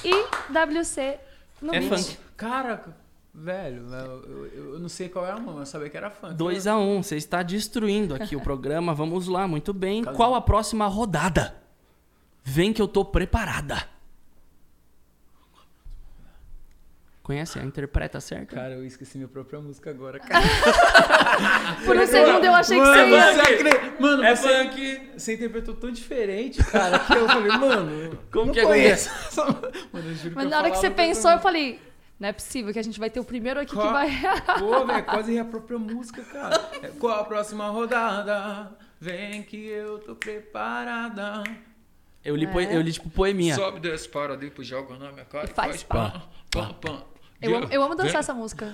e 0.03 0.11
WC 0.51 1.17
no 1.61 1.73
É 1.73 1.79
beat. 1.79 1.89
funk. 1.89 2.17
Cara, 2.35 2.83
velho, 3.37 3.83
eu, 3.93 4.25
eu- 4.53 4.73
eu 4.75 4.79
não 4.79 4.87
sei 4.89 5.09
qual 5.09 5.25
é 5.25 5.31
a 5.31 5.37
mão, 5.37 5.59
eu 5.59 5.65
sabia 5.65 5.89
que 5.89 5.97
era 5.97 6.09
funk. 6.09 6.33
2 6.35 6.65
a 6.67 6.77
1 6.77 6.97
um, 6.97 7.03
você 7.03 7.17
está 7.17 7.43
destruindo 7.43 8.15
aqui 8.15 8.35
o 8.35 8.41
programa. 8.41 8.93
Vamos 8.93 9.27
lá, 9.27 9.47
muito 9.47 9.73
bem. 9.73 10.03
Caso- 10.03 10.15
Qual 10.15 10.33
a 10.35 10.41
próxima 10.41 10.87
rodada? 10.87 11.55
Vem 12.43 12.71
que 12.71 12.81
eu 12.81 12.87
tô 12.87 13.03
preparada. 13.03 13.87
Conhece 17.23 17.57
a 17.57 17.63
interpreta 17.63 18.21
certa? 18.21 18.55
Cara, 18.55 18.75
eu 18.75 18.85
esqueci 18.85 19.17
minha 19.17 19.27
própria 19.27 19.59
música 19.59 19.89
agora, 19.89 20.19
cara. 20.19 20.45
Por 21.83 21.97
um 21.97 22.05
segundo 22.05 22.45
eu 22.45 22.53
achei 22.53 22.77
que 22.79 22.85
Mano, 22.85 23.09
você 23.09 23.15
ia. 23.15 23.33
você 23.33 23.41
acredita? 23.41 23.95
Mano, 23.99 24.23
É 24.23 24.35
você, 24.35 24.63
funk. 24.69 25.09
você 25.17 25.33
interpretou 25.33 25.73
tão 25.73 25.89
diferente, 25.91 26.63
cara, 26.65 26.99
que 26.99 27.13
eu 27.13 27.27
falei, 27.27 27.57
mano, 27.57 28.19
Como 28.31 28.51
que 28.53 28.59
é 28.59 28.63
conheço. 28.63 29.09
essa- 29.09 29.43
Mano, 29.91 30.07
eu 30.09 30.13
juro 30.15 30.35
Mas 30.35 30.43
eu 30.43 30.49
na 30.51 30.57
hora 30.59 30.69
que 30.69 30.77
você 30.77 30.91
pensou, 30.91 31.31
eu 31.31 31.39
falei: 31.39 31.79
não 32.19 32.29
é 32.29 32.33
possível 32.33 32.71
que 32.73 32.79
a 32.79 32.83
gente 32.83 32.99
vai 32.99 33.09
ter 33.09 33.19
o 33.19 33.23
primeiro 33.25 33.59
aqui 33.59 33.71
que 33.71 33.75
Qual- 33.77 33.91
vai. 33.91 34.09
Pô, 34.59 34.85
velho, 34.85 35.05
quase 35.05 35.31
ri 35.33 35.39
a 35.39 35.45
própria 35.45 35.77
música, 35.79 36.21
cara. 36.23 36.69
É, 36.81 36.87
Qual 36.89 37.19
a 37.19 37.23
próxima 37.23 37.67
rodada? 37.69 38.71
Vem 38.99 39.43
que 39.43 39.65
eu 39.67 39.99
tô 39.99 40.15
preparada. 40.15 41.43
Eu 42.23 42.35
li, 42.35 42.45
É. 42.45 42.49
poe- 42.49 42.67
eu 42.75 42.81
li 42.81 42.91
tipo 42.91 43.09
poeminha. 43.09 43.53
Sobe, 43.55 43.79
desce, 43.79 44.09
para, 44.09 44.35
depois 44.35 44.67
joga 44.67 44.97
na 44.97 45.11
minha 45.11 45.25
cara 45.25 45.45
E 45.45 45.53
faz 45.53 45.83
pam, 45.83 46.11
pam, 46.51 46.73
pam. 46.73 47.03
Eu 47.41 47.55
amo, 47.57 47.67
eu 47.69 47.83
amo 47.83 47.93
dançar 47.95 48.19
essa 48.21 48.33
música. 48.33 48.73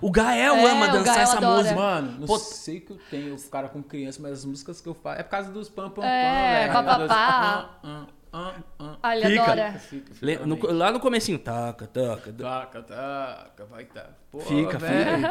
O 0.00 0.10
Gael 0.10 0.54
É, 0.56 0.70
ama 0.70 0.88
dançar 0.88 1.14
Gael 1.14 1.20
essa 1.22 1.36
adora. 1.36 1.56
música. 1.58 1.74
Mano, 1.74 2.20
não 2.20 2.26
Pô- 2.26 2.38
sei 2.38 2.80
que 2.80 2.92
eu 2.92 2.98
tenho 3.10 3.36
cara 3.50 3.68
com 3.68 3.82
criança, 3.82 4.20
mas 4.22 4.32
as 4.32 4.44
músicas 4.44 4.80
que 4.80 4.88
eu 4.88 4.94
faço 4.94 5.20
é 5.20 5.22
por 5.22 5.30
causa 5.30 5.50
dos 5.50 5.68
pam 5.68 5.90
pam 5.90 6.02
É, 6.04 6.68
pam, 6.68 6.82
velho. 6.82 7.08
papapá. 7.08 8.06
Ah, 8.36 8.52
ah, 9.00 9.16
ele 9.16 9.28
Fica. 9.28 9.42
adora. 9.44 9.72
Fica, 9.74 10.12
fica 10.14 10.44
no- 10.46 10.72
lá 10.72 10.90
no 10.90 10.98
comecinho. 10.98 11.38
Taca, 11.38 11.86
taca, 11.86 12.32
taca. 12.32 12.82
Taca, 12.82 13.64
vai 13.66 13.84
tá. 13.84 14.06
Pô, 14.28 14.40
Fica, 14.40 14.76
velho. 14.76 15.24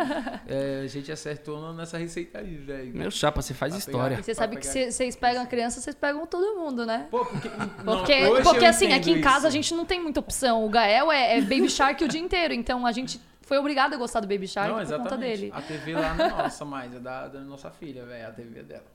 É, 0.48 0.82
a 0.86 0.88
gente 0.88 1.12
acertou 1.12 1.74
nessa 1.74 1.98
receita 1.98 2.40
aí, 2.40 2.56
velho. 2.56 2.96
Meu 2.96 3.12
chapa, 3.12 3.42
você 3.42 3.54
faz 3.54 3.74
Pra 3.74 3.80
história. 3.80 4.16
E 4.20 4.24
você 4.24 4.34
sabe 4.34 4.56
que 4.56 4.62
pegar- 4.66 4.72
se 4.72 4.92
vocês 4.94 5.16
pegam 5.18 5.44
a 5.44 5.46
criança, 5.46 5.82
vocês 5.82 5.94
pegam 5.96 6.26
todo 6.26 6.56
mundo, 6.58 6.86
né? 6.86 7.08
Pô, 7.12 7.26
porque. 7.26 7.50
não, 7.84 7.98
Porque, 7.98 8.42
porque 8.42 8.66
assim, 8.66 8.94
aqui 8.94 9.12
em 9.12 9.20
casa 9.20 9.40
isso. 9.40 9.48
a 9.48 9.52
gente 9.52 9.74
não 9.76 9.84
tem 9.86 10.02
muita 10.02 10.22
opção. 10.22 10.64
O 10.66 10.70
Gael 10.70 11.12
é, 11.12 11.38
é 11.38 11.42
Baby 11.42 11.70
Shark 11.70 12.02
o 12.06 12.08
dia 12.08 12.22
inteiro, 12.22 12.54
então 12.54 12.86
a 12.88 12.92
gente 12.94 13.20
foi 13.42 13.58
obrigado 13.58 13.94
a 13.94 13.98
gostar 13.98 14.22
do 14.22 14.28
Baby 14.28 14.48
Shark 14.48 14.70
Não, 14.70 14.76
por 14.78 14.82
exatamente. 14.84 15.10
conta 15.10 15.18
dele. 15.22 15.52
A 15.54 15.62
TV 15.62 15.94
lá 15.94 16.14
não 16.14 16.26
é 16.26 16.30
nossa 16.30 16.64
mais, 16.64 16.96
é 16.96 17.00
da, 17.00 17.28
da 17.28 17.40
nossa 17.42 17.70
filha, 17.70 18.06
velho. 18.06 18.28
A 18.30 18.32
TV 18.32 18.64
dela. 18.64 18.93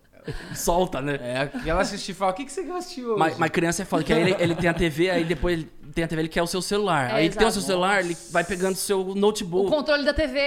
Solta, 0.55 1.01
né? 1.01 1.19
É, 1.21 1.47
que 1.47 1.69
ela 1.69 1.81
assiste 1.83 2.11
e 2.11 2.15
fala: 2.15 2.33
o 2.33 2.35
que, 2.35 2.45
que 2.45 2.53
você 2.53 2.61
assistiu 2.61 3.11
hoje? 3.11 3.19
Mas, 3.19 3.39
mas 3.39 3.51
criança 3.51 3.83
é 3.83 3.85
foda, 3.85 4.05
que 4.05 4.13
aí 4.13 4.21
ele, 4.21 4.37
ele 4.39 4.55
tem 4.55 4.69
a 4.69 4.75
TV, 4.75 5.11
aí 5.11 5.25
depois 5.25 5.59
ele 5.59 5.71
tem 5.95 6.05
a 6.05 6.09
TV, 6.09 6.23
ele 6.23 6.29
quer 6.29 6.43
o 6.43 6.47
seu 6.47 6.61
celular. 6.63 7.11
É, 7.11 7.13
aí 7.15 7.27
ele 7.27 7.35
tem 7.35 7.47
o 7.47 7.51
seu 7.51 7.63
celular, 7.63 8.05
ele 8.05 8.17
vai 8.31 8.45
pegando 8.45 8.75
o 8.75 8.79
seu 8.79 9.01
O 9.01 9.15
notebook. 9.15 9.71
controle 9.71 10.05
da 10.05 10.13
TV, 10.15 10.39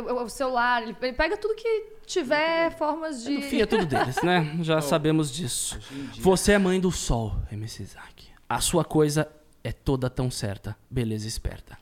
o 0.00 0.24
o 0.24 0.28
celular, 0.28 0.82
ele 0.82 0.94
pega 0.94 1.36
tudo 1.36 1.54
que 1.54 1.86
tiver 2.06 2.70
formas 2.76 3.22
de. 3.24 3.34
No 3.34 3.42
fim 3.42 3.60
é 3.60 3.66
tudo 3.66 3.86
deles, 3.86 4.22
né? 4.22 4.56
Já 4.62 4.80
sabemos 4.82 5.32
disso. 5.32 5.78
Você 6.18 6.52
é 6.52 6.58
mãe 6.58 6.80
do 6.80 6.90
sol, 6.90 7.34
MC 7.50 7.82
Isaac. 7.82 8.28
A 8.48 8.60
sua 8.60 8.84
coisa 8.84 9.28
é 9.62 9.72
toda 9.72 10.08
tão 10.10 10.30
certa. 10.30 10.76
Beleza 10.90 11.26
esperta. 11.26 11.76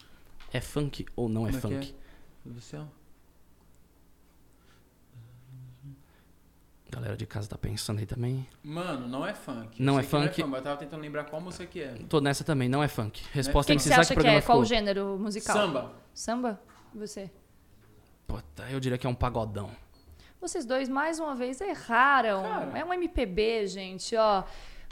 É 0.53 0.61
funk 0.61 1.05
ou 1.17 1.29
não 1.29 1.47
é 1.47 1.53
Como 1.53 1.59
é 1.59 1.61
funk? 1.61 1.95
Do 2.45 2.61
céu? 2.61 2.87
Galera 6.93 7.17
de 7.17 7.25
casa 7.25 7.49
tá 7.49 7.57
pensando 7.57 8.01
aí 8.01 8.07
também. 8.07 8.47
Mano, 8.63 9.09
não 9.09 9.27
é 9.27 9.33
funk. 9.33 9.83
Não 9.83 9.99
é 9.99 10.03
sei 10.03 10.29
que 10.29 10.43
funk. 10.43 10.45
mas 10.45 10.59
eu 10.59 10.65
tava 10.65 10.77
tentando 10.77 11.01
lembrar 11.01 11.25
qual 11.25 11.41
música 11.41 11.65
que 11.65 11.81
é. 11.81 11.95
Tô 12.07 12.21
nessa 12.21 12.45
também, 12.45 12.69
não 12.69 12.83
é 12.83 12.89
funk. 12.89 13.23
O 13.23 13.29
Resposta 13.33 13.73
que, 13.73 13.79
que 13.79 13.83
MC 13.83 13.89
você 13.89 14.01
acha 14.01 14.03
o 14.03 14.09
que 14.09 14.15
programa 14.15 14.39
é? 14.39 14.43
Qual 14.43 14.59
o 14.59 14.63
ficou. 14.63 14.77
gênero 14.77 15.19
musical? 15.19 15.57
Samba. 15.57 15.93
Samba? 16.13 16.61
Você? 16.95 17.31
Puta, 18.27 18.65
eu 18.71 18.79
diria 18.79 18.99
que 18.99 19.07
é 19.07 19.11
um 19.11 19.15
pagodão. 19.15 19.71
Vocês 20.39 20.67
dois, 20.67 20.87
mais 20.87 21.19
uma 21.19 21.35
vez, 21.35 21.63
erraram. 21.63 22.43
Cara. 22.43 22.79
É 22.79 22.85
um 22.85 22.93
MPB, 22.93 23.67
gente, 23.69 24.15
ó. 24.15 24.45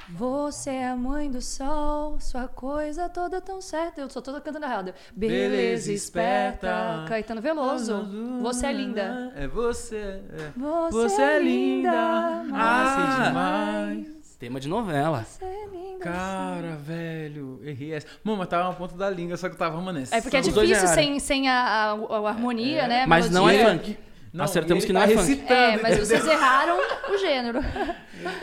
Você 0.09 0.71
é 0.71 0.88
a 0.88 0.97
mãe 0.97 1.30
do 1.30 1.40
sol, 1.40 2.19
sua 2.21 2.49
coisa 2.49 3.09
toda 3.09 3.40
tão 3.40 3.61
certa. 3.61 4.00
Eu 4.00 4.11
só 4.11 4.21
tô 4.21 4.33
cantando 4.40 4.64
errado. 4.64 4.92
Beleza, 5.14 5.50
Beleza 5.50 5.92
esperta. 5.92 6.66
esperta. 6.66 7.04
Caetano 7.09 7.40
Veloso. 7.40 8.09
Você 8.42 8.66
é 8.66 8.73
linda. 8.73 9.33
É 9.37 9.47
você. 9.47 9.97
É. 9.97 10.50
Você, 10.57 10.92
Você 10.92 11.23
é 11.23 11.37
é 11.37 11.38
linda. 11.38 11.90
linda. 11.90 12.45
mas 12.50 12.99
Ah, 12.99 13.25
demais. 13.28 14.21
Tema 14.38 14.59
de 14.59 14.69
novela. 14.69 15.23
Você 15.25 15.45
é 15.45 15.66
linda. 15.66 16.04
Cara, 16.04 16.76
velho, 16.76 17.61
errei 17.62 17.92
essa. 17.92 18.07
Mano, 18.25 18.38
mas 18.38 18.49
tava 18.49 18.64
na 18.69 18.73
ponta 18.75 18.97
da 18.97 19.11
língua, 19.11 19.37
só 19.37 19.49
que 19.49 19.54
eu 19.54 19.59
tava, 19.59 19.78
mano, 19.83 20.02
É 20.11 20.21
porque 20.23 20.37
é 20.38 20.40
difícil 20.40 20.88
sem, 20.88 21.19
sem 21.21 21.47
a, 21.49 21.92
a- 21.92 21.92
a 21.92 22.28
harmonia, 22.30 22.83
É. 22.83 22.88
né? 22.88 23.02
a 23.02 23.07
Mas 23.07 23.30
não 23.30 23.49
é 23.49 23.59
melodia. 23.64 23.99
Funk. 24.39 24.45
Acertamos 24.45 24.85
que 24.85 24.93
não 24.93 25.03
é 25.03 25.09
funk. 25.09 25.41
É, 25.53 25.77
mas 25.83 25.99
vocês 25.99 26.27
erraram 26.27 26.79
o 27.13 27.19
gênero. 27.19 27.59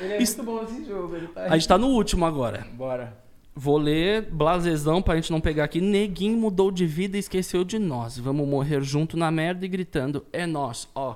Ele 0.01 0.13
é 0.13 0.21
Isso- 0.21 0.43
muito 0.43 0.51
bom 0.51 0.61
nesse 0.63 0.85
jogo, 0.85 1.15
ele 1.15 1.27
tá 1.27 1.43
A 1.45 1.49
gente 1.57 1.67
tá 1.67 1.77
no 1.77 1.87
último 1.87 2.25
agora. 2.25 2.65
Bora. 2.73 3.17
Vou 3.55 3.77
ler 3.77 4.21
blasezão 4.29 5.01
pra 5.01 5.15
gente 5.15 5.31
não 5.31 5.41
pegar 5.41 5.63
aqui. 5.63 5.81
Neguinho 5.81 6.37
mudou 6.37 6.69
de 6.71 6.85
vida 6.85 7.17
e 7.17 7.19
esqueceu 7.19 7.63
de 7.63 7.79
nós. 7.79 8.17
Vamos 8.17 8.47
morrer 8.47 8.81
junto 8.81 9.17
na 9.17 9.31
merda 9.31 9.65
e 9.65 9.67
gritando. 9.67 10.25
É 10.31 10.45
nós, 10.45 10.87
ó. 10.93 11.15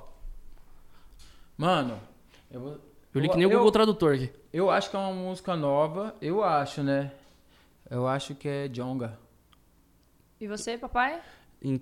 Mano, 1.56 2.00
eu 2.50 2.60
vou... 2.60 2.78
Eu 3.14 3.20
li 3.20 3.28
que 3.28 3.36
nem 3.36 3.46
o 3.46 3.50
eu, 3.52 3.58
Google 3.58 3.70
Tradutor 3.70 4.14
aqui. 4.14 4.30
eu 4.52 4.70
acho 4.70 4.88
que 4.90 4.96
é 4.96 4.98
uma 4.98 5.12
música 5.12 5.54
nova, 5.54 6.14
eu 6.20 6.42
acho, 6.42 6.82
né? 6.82 7.12
Eu 7.90 8.08
acho 8.08 8.34
que 8.34 8.48
é 8.48 8.68
Jonga. 8.68 9.18
E 10.40 10.48
você, 10.48 10.78
papai? 10.78 11.20
Em- 11.62 11.80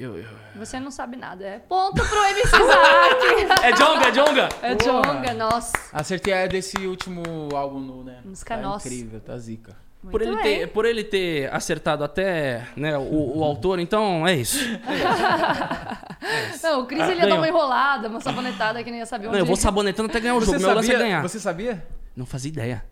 eu- 0.00 0.18
eu- 0.18 0.24
Você 0.56 0.80
não 0.80 0.90
sabe 0.90 1.16
nada. 1.16 1.44
É 1.44 1.58
ponto 1.58 2.02
pro 2.04 2.24
MC 2.24 2.56
Isaac. 2.56 3.58
É 3.62 3.72
Jonga, 3.72 4.08
é 4.08 4.10
Jonga! 4.10 4.48
É. 4.62 4.74
Jonga, 4.74 5.34
nossa. 5.34 5.72
Acertei 5.92 6.32
a 6.32 6.46
desse 6.46 6.76
último 6.86 7.22
álbum 7.54 7.80
nu, 7.80 8.04
né? 8.04 8.18
Música 8.24 8.56
tá 8.56 8.62
nossa. 8.62 8.88
incrível, 8.88 9.20
tá 9.20 9.36
zica. 9.38 9.76
Por 10.00 10.12
Muito 10.20 10.28
ele, 10.28 10.36
bem. 10.42 10.58
ter, 10.60 10.66
por 10.68 10.84
ele 10.84 11.02
ter 11.02 11.52
acertado 11.52 12.04
até 12.04 12.64
né, 12.76 12.96
o, 12.96 13.38
o 13.38 13.44
autor, 13.44 13.80
então 13.80 14.26
é 14.26 14.36
isso. 14.36 14.58
Não, 16.62 16.82
o 16.82 16.86
Cris 16.86 17.00
Ah, 17.02 17.10
ele 17.10 17.20
ia 17.20 17.26
dar 17.26 17.34
uma 17.36 17.48
enrolada, 17.48 18.08
uma 18.08 18.20
sabonetada 18.20 18.82
que 18.84 18.90
nem 18.90 19.00
ia 19.00 19.06
saber 19.06 19.26
onde 19.26 19.34
Não, 19.34 19.40
eu 19.40 19.46
vou 19.46 19.56
sabonetando 19.56 20.08
até 20.08 20.20
ganhar 20.20 20.34
o 20.36 20.40
jogo. 20.40 20.52
Você 20.58 20.64
Meu 20.66 20.74
lance 20.74 20.88
é 20.88 20.92
sabia? 20.92 21.06
ganhar. 21.06 21.22
Você 21.22 21.40
sabia? 21.40 21.86
Não 22.16 22.24
fazia 22.26 22.48
ideia. 22.48 22.84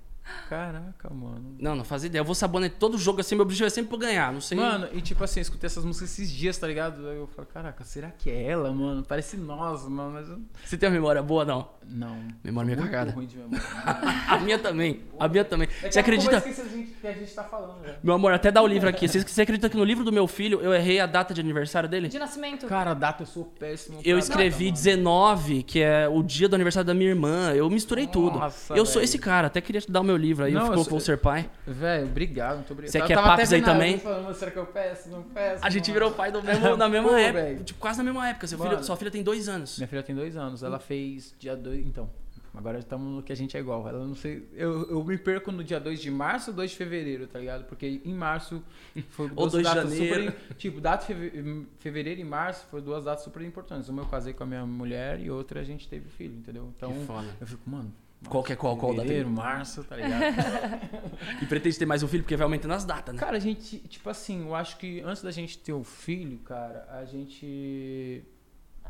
Caraca, 0.48 1.10
mano. 1.10 1.56
Não, 1.58 1.74
não 1.74 1.84
fazia 1.84 2.06
ideia. 2.06 2.20
Eu 2.20 2.24
vou 2.24 2.34
sabonetar 2.34 2.78
todo 2.78 2.98
jogo 2.98 3.20
assim. 3.20 3.34
Meu 3.34 3.42
objetivo 3.42 3.66
é 3.66 3.70
sempre 3.70 3.96
pra 3.96 4.06
ganhar. 4.06 4.32
Não 4.32 4.40
sei. 4.40 4.58
Mano, 4.58 4.88
e 4.92 5.00
tipo 5.00 5.22
assim, 5.22 5.40
eu 5.40 5.42
escutei 5.42 5.66
essas 5.66 5.84
músicas 5.84 6.10
esses 6.10 6.30
dias, 6.30 6.56
tá 6.56 6.66
ligado? 6.66 7.06
Aí 7.08 7.16
eu 7.16 7.26
falei, 7.28 7.50
caraca, 7.52 7.84
será 7.84 8.10
que 8.10 8.30
é 8.30 8.42
ela, 8.42 8.72
mano? 8.72 9.04
Parece 9.04 9.36
nós, 9.36 9.86
mano, 9.88 10.12
mas. 10.12 10.26
Você 10.64 10.76
tem 10.76 10.88
uma 10.88 10.94
memória 10.94 11.22
boa, 11.22 11.44
não? 11.44 11.68
Não. 11.88 12.18
Memória 12.42 12.74
minha 12.74 12.86
cagada. 12.86 13.12
ruim 13.12 13.26
de 13.26 13.36
memória. 13.36 13.62
A 14.28 14.38
minha 14.38 14.58
também. 14.58 15.00
A 15.18 15.28
minha 15.28 15.44
também. 15.44 15.68
É 15.82 15.90
Você 15.90 16.00
acredita? 16.00 16.40
que 16.40 16.48
a 16.48 16.64
gente, 16.64 16.90
que 17.00 17.06
a 17.06 17.12
gente 17.12 17.32
tá 17.32 17.44
falando, 17.44 17.80
né? 17.80 17.96
Meu 18.02 18.14
amor, 18.14 18.32
até 18.32 18.50
dá 18.50 18.62
o 18.62 18.66
livro 18.66 18.88
aqui. 18.88 19.06
Você, 19.06 19.20
você 19.20 19.42
acredita 19.42 19.68
que 19.68 19.76
no 19.76 19.84
livro 19.84 20.04
do 20.04 20.12
meu 20.12 20.26
filho 20.26 20.60
eu 20.60 20.74
errei 20.74 21.00
a 21.00 21.06
data 21.06 21.32
de 21.32 21.40
aniversário 21.40 21.88
dele? 21.88 22.08
De 22.08 22.18
nascimento. 22.18 22.66
Cara, 22.66 22.90
a 22.90 22.94
data 22.94 23.22
eu 23.22 23.26
sou 23.26 23.44
péssimo. 23.44 24.00
Eu 24.04 24.18
escrevi 24.18 24.66
data, 24.66 24.82
19, 24.82 25.62
que 25.62 25.80
é 25.80 26.08
o 26.08 26.22
dia 26.22 26.48
do 26.48 26.54
aniversário 26.54 26.86
da 26.86 26.94
minha 26.94 27.10
irmã. 27.10 27.52
Eu 27.52 27.70
misturei 27.70 28.06
tudo. 28.06 28.38
Nossa, 28.38 28.74
eu 28.74 28.84
sou 28.84 28.94
velho. 28.94 29.04
esse 29.04 29.18
cara. 29.18 29.46
Até 29.46 29.60
queria 29.60 29.80
te 29.80 29.90
dar 29.90 30.00
o 30.00 30.04
meu 30.04 30.15
livro 30.16 30.44
aí. 30.44 30.52
Não, 30.52 30.66
ficou 30.68 30.84
vou 30.84 31.00
ser 31.00 31.18
pai. 31.18 31.48
Velho, 31.66 32.06
obrigado, 32.06 32.56
muito 32.56 32.72
obrigado. 32.72 32.92
Você 32.92 33.00
quer 33.02 33.14
papos 33.14 33.52
aí 33.52 33.62
também? 33.62 33.98
Falando, 33.98 34.34
será 34.34 34.50
que 34.50 34.58
eu 34.58 34.66
peço? 34.66 35.08
Não 35.08 35.22
peço. 35.22 35.64
A 35.64 35.70
gente 35.70 35.84
mano. 35.84 35.92
virou 35.94 36.10
pai 36.12 36.30
do 36.32 36.42
mesmo, 36.42 36.74
na 36.76 36.88
mesma 36.88 37.08
Pô, 37.08 37.14
época. 37.16 37.42
velho. 37.44 37.64
Tipo, 37.64 37.80
quase 37.80 37.98
na 37.98 38.04
mesma 38.04 38.28
época. 38.28 38.46
Seu 38.46 38.58
filho, 38.58 38.82
sua 38.84 38.96
filha 38.96 39.10
tem 39.10 39.22
dois 39.22 39.48
anos. 39.48 39.78
Minha 39.78 39.88
filha 39.88 40.02
tem 40.02 40.14
dois 40.14 40.36
anos, 40.36 40.62
ela 40.62 40.78
fez 40.78 41.34
dia 41.38 41.56
2, 41.56 41.86
então. 41.86 42.08
Agora 42.58 42.78
estamos 42.78 43.06
no 43.16 43.22
que 43.22 43.30
a 43.30 43.36
gente 43.36 43.54
é 43.54 43.60
igual. 43.60 43.86
Ela 43.86 44.02
não 44.06 44.14
sei. 44.14 44.48
Eu, 44.54 44.88
eu 44.88 45.04
me 45.04 45.18
perco 45.18 45.52
no 45.52 45.62
dia 45.62 45.78
2 45.78 46.00
de 46.00 46.10
março 46.10 46.52
ou 46.52 46.56
2 46.56 46.70
de 46.70 46.76
fevereiro, 46.78 47.26
tá 47.26 47.38
ligado? 47.38 47.64
Porque 47.64 48.00
em 48.02 48.14
março 48.14 48.62
foi 49.10 49.26
Ou 49.36 49.46
duas 49.46 49.52
2 49.52 49.66
de 49.68 49.74
datas 49.74 49.90
janeiro. 49.92 50.32
super. 50.32 50.54
Tipo, 50.56 50.80
data 50.80 51.04
feve- 51.04 51.66
fevereiro 51.80 52.18
e 52.18 52.24
março 52.24 52.64
foram 52.70 52.82
duas 52.82 53.04
datas 53.04 53.24
super 53.24 53.42
importantes. 53.42 53.90
Uma 53.90 54.00
eu 54.00 54.06
casei 54.06 54.32
com 54.32 54.42
a 54.42 54.46
minha 54.46 54.64
mulher 54.64 55.20
e 55.20 55.30
outra 55.30 55.60
a 55.60 55.64
gente 55.64 55.86
teve 55.86 56.08
filho, 56.08 56.34
entendeu? 56.34 56.72
Então 56.74 56.94
eu 57.38 57.46
fico, 57.46 57.68
mano. 57.68 57.92
Qual 58.28 58.42
que 58.42 58.52
é 58.52 58.56
qual? 58.56 58.76
Qual 58.76 58.92
data? 58.92 59.02
Fevereiro, 59.02 59.30
março, 59.30 59.84
tá 59.84 59.96
ligado? 59.96 60.22
E 61.42 61.46
pretende 61.46 61.78
ter 61.78 61.86
mais 61.86 62.02
um 62.02 62.08
filho 62.08 62.22
porque 62.22 62.36
vai 62.36 62.44
aumentando 62.44 62.74
as 62.74 62.84
datas, 62.84 63.14
né? 63.14 63.20
Cara, 63.20 63.36
a 63.36 63.40
gente, 63.40 63.78
tipo 63.78 64.08
assim, 64.10 64.46
eu 64.46 64.54
acho 64.54 64.76
que 64.78 65.00
antes 65.00 65.22
da 65.22 65.30
gente 65.30 65.58
ter 65.58 65.72
o 65.72 65.82
filho, 65.82 66.38
cara, 66.38 66.86
a 66.90 67.04
gente. 67.04 68.22